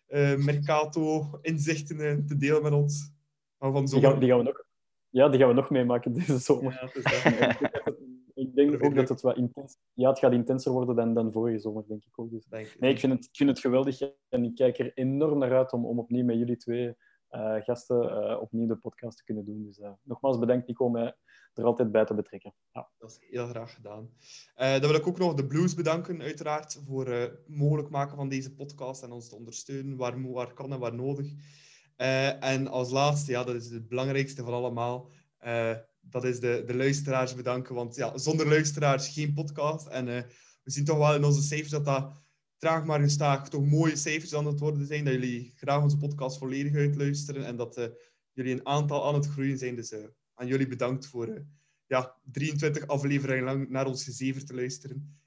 uh, 0.09 0.36
mercato, 0.36 1.28
inzichten 1.43 2.27
te 2.27 2.36
delen 2.36 2.62
met 2.62 2.73
ons. 2.73 3.12
Van 3.59 3.85
die, 3.85 4.01
gaan, 4.01 4.19
die, 4.19 4.28
gaan, 4.28 4.39
we 4.39 4.44
nog, 4.44 4.65
ja, 5.11 5.28
die 5.28 5.39
gaan 5.39 5.48
we 5.48 5.55
nog 5.55 5.70
meemaken 5.70 6.12
deze 6.19 6.39
zomer. 6.39 6.93
Ja, 6.93 7.56
ik 8.44 8.55
denk 8.55 8.85
ook 8.85 8.94
dat 8.94 9.09
het 9.09 9.20
wat 9.20 9.36
intens... 9.36 9.77
Ja, 9.93 10.09
het 10.09 10.19
gaat 10.19 10.32
intenser 10.32 10.73
worden 10.73 10.97
dan, 10.97 11.15
dan 11.15 11.32
vorige 11.32 11.59
zomer, 11.59 11.85
denk 11.89 12.05
ik 12.05 12.19
ook. 12.19 12.31
Dus... 12.31 12.47
Nee, 12.51 12.93
ik 12.93 12.98
vind, 12.98 13.12
het, 13.12 13.24
ik 13.24 13.36
vind 13.36 13.51
het 13.51 13.59
geweldig 13.59 14.01
en 14.28 14.44
ik 14.44 14.55
kijk 14.55 14.78
er 14.78 14.93
enorm 14.94 15.39
naar 15.39 15.56
uit 15.56 15.73
om, 15.73 15.86
om 15.86 15.98
opnieuw 15.98 16.24
met 16.24 16.39
jullie 16.39 16.56
twee 16.56 16.94
gasten 17.62 18.02
uh, 18.05 18.40
opnieuw 18.40 18.66
de 18.66 18.77
podcast 18.77 19.16
te 19.16 19.24
kunnen 19.24 19.44
doen. 19.44 19.65
Dus 19.65 19.78
uh, 19.78 19.90
nogmaals 20.02 20.39
bedankt 20.39 20.66
Nico 20.66 20.85
om 20.85 20.97
er 20.97 21.65
altijd 21.65 21.93
bij 21.93 22.05
te 22.05 22.15
betrekken. 22.15 22.55
Ja. 22.73 22.89
Dat 22.98 23.11
is 23.11 23.19
heel 23.31 23.47
graag 23.47 23.74
gedaan. 23.74 24.11
dan 24.55 24.81
wil 24.81 24.94
ik 24.94 25.06
ook 25.06 25.19
nog 25.19 25.35
de 25.35 25.47
Blues 25.47 25.74
bedanken, 25.74 26.23
uiteraard, 26.23 26.81
voor 26.86 27.09
het 27.09 27.48
mogelijk 27.48 27.90
maken 27.90 28.16
van 28.16 28.28
deze 28.28 28.55
podcast 28.55 29.02
en 29.02 29.12
ons 29.12 29.28
te 29.28 29.36
ondersteunen 29.36 29.97
waar, 29.97 30.32
waar 30.32 30.55
kan 30.55 30.73
en 30.73 30.78
waar 30.78 30.94
nodig. 30.94 31.32
en 32.40 32.69
als 32.69 32.90
laatste, 32.90 33.31
ja, 33.31 33.44
dat 33.44 33.55
is 33.55 33.70
het 33.70 33.89
belangrijkste 33.89 34.44
van 34.44 34.52
allemaal, 34.52 35.11
dat 36.01 36.24
is 36.24 36.40
de, 36.40 36.62
de 36.66 36.77
luisteraars 36.77 37.35
bedanken. 37.35 37.74
Want 37.74 37.97
ja, 37.97 38.19
zonder 38.19 38.48
luisteraars 38.48 39.09
geen 39.09 39.35
podcast. 39.35 39.86
En 39.86 40.05
we 40.62 40.70
zien 40.70 40.85
toch 40.85 40.98
wel 40.98 41.15
in 41.15 41.24
onze 41.24 41.43
cijfers 41.43 41.70
dat 41.70 41.85
dat 41.85 42.23
traag 42.64 42.84
maar 42.84 43.00
gestaag 43.00 43.48
toch 43.48 43.66
mooie 43.66 43.96
cijfers 43.96 44.34
aan 44.34 44.46
het 44.46 44.60
worden 44.60 44.86
zijn. 44.86 45.04
Dat 45.04 45.12
jullie 45.14 45.52
graag 45.56 45.82
onze 45.82 45.96
podcast 45.96 46.38
volledig 46.38 46.74
uitluisteren 46.74 47.44
en 47.46 47.56
dat 47.56 47.78
uh, 47.78 47.84
jullie 48.32 48.52
een 48.52 48.66
aantal 48.66 49.06
aan 49.06 49.14
het 49.14 49.26
groeien 49.26 49.58
zijn. 49.58 49.76
Dus 49.76 49.92
uh, 49.92 50.04
aan 50.34 50.46
jullie 50.46 50.66
bedankt 50.68 51.06
voor 51.06 51.28
uh, 51.28 51.40
ja, 51.86 52.16
23 52.32 52.86
afleveringen 52.86 53.44
lang 53.44 53.68
naar 53.68 53.86
ons 53.86 54.04
gezever 54.04 54.44
te 54.44 54.54
luisteren. 54.54 55.18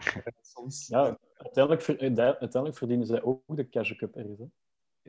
Soms, 0.42 0.88
Ja, 0.88 1.20
uiteindelijk, 1.38 1.84
ver- 1.84 2.00
eh, 2.00 2.18
uiteindelijk 2.18 2.78
verdienen 2.78 3.06
zij 3.08 3.22
ook 3.24 3.42
de 3.56 3.70
Cash 3.70 3.96
Cup 3.96 4.16
ergens. 4.16 4.40
Hè? 4.40 4.46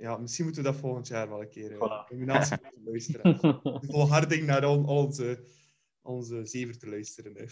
ja, 0.00 0.16
misschien 0.16 0.44
moeten 0.44 0.62
we 0.62 0.70
dat 0.70 0.78
volgend 0.80 1.06
jaar 1.08 1.28
wel 1.28 1.40
een 1.40 1.48
keer. 1.48 1.70
eh, 1.72 1.76
Voilà. 1.76 2.08
Combinatie 2.08 2.56
met 2.62 2.72
de 2.74 2.80
luisteraars. 2.90 3.40
De 3.40 3.78
volharding 3.86 4.46
naar 4.46 4.64
al, 4.64 4.86
al 4.86 5.04
onze, 5.04 5.44
onze 6.02 6.44
zever 6.44 6.78
te 6.78 6.88
luisteren. 6.88 7.34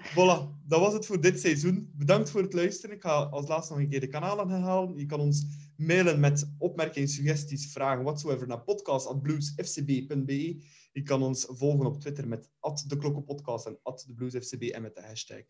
Voilà, 0.00 0.54
dat 0.66 0.80
was 0.80 0.92
het 0.92 1.06
voor 1.06 1.20
dit 1.20 1.40
seizoen. 1.40 1.92
Bedankt 1.94 2.30
voor 2.30 2.42
het 2.42 2.52
luisteren. 2.52 2.96
Ik 2.96 3.02
ga 3.02 3.22
als 3.22 3.48
laatste 3.48 3.72
nog 3.72 3.82
een 3.82 3.88
keer 3.88 4.00
de 4.00 4.08
kanalen 4.08 4.48
herhalen. 4.48 4.98
Je 4.98 5.06
kan 5.06 5.20
ons 5.20 5.46
mailen 5.76 6.20
met 6.20 6.54
opmerkingen, 6.58 7.08
suggesties, 7.08 7.72
vragen, 7.72 8.04
whatsoever 8.04 8.46
naar 8.46 8.62
podcast.bluesfcb.be. 8.62 10.64
Je 10.92 11.02
kan 11.02 11.22
ons 11.22 11.46
volgen 11.48 11.86
op 11.86 12.00
Twitter 12.00 12.28
met 12.28 12.50
@deklokkenpodcast 12.86 13.66
en 13.66 13.78
@debluesfcb 14.06 14.62
en 14.62 14.82
met 14.82 14.94
de 14.94 15.02
hashtag 15.02 15.44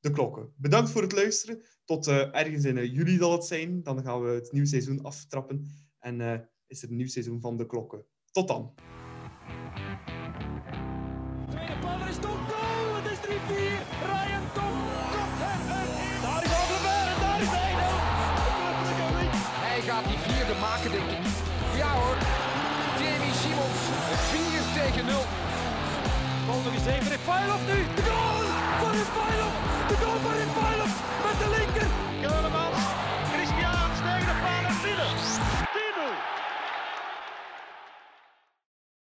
de 0.00 0.10
klokken. 0.10 0.52
Bedankt 0.56 0.90
voor 0.90 1.02
het 1.02 1.12
luisteren. 1.12 1.62
Tot 1.84 2.06
eh, 2.06 2.34
ergens 2.34 2.64
in 2.64 2.78
eh, 2.78 2.94
juli 2.94 3.16
zal 3.16 3.32
het 3.32 3.44
zijn. 3.44 3.82
Dan 3.82 4.02
gaan 4.02 4.22
we 4.22 4.30
het 4.30 4.52
nieuwe 4.52 4.68
seizoen 4.68 5.02
aftrappen. 5.02 5.66
En 5.98 6.20
eh, 6.20 6.38
is 6.66 6.82
er 6.82 6.90
een 6.90 6.96
nieuw 6.96 7.08
seizoen 7.08 7.40
van 7.40 7.56
de 7.56 7.66
klokken. 7.66 8.04
Tot 8.30 8.48
dan. 8.48 8.74
Kansen 26.62 26.78
gezegend. 26.78 27.08
Refailov 27.08 27.60
nu. 27.66 27.86
De 27.94 28.02
goal 28.02 28.44
van 28.80 28.92
Refailov. 28.92 29.54
De 29.88 29.96
goal 30.02 30.18
van 30.22 30.32
Refailov 30.32 30.92
met 31.24 31.38
de 31.38 31.48
linker. 31.56 32.09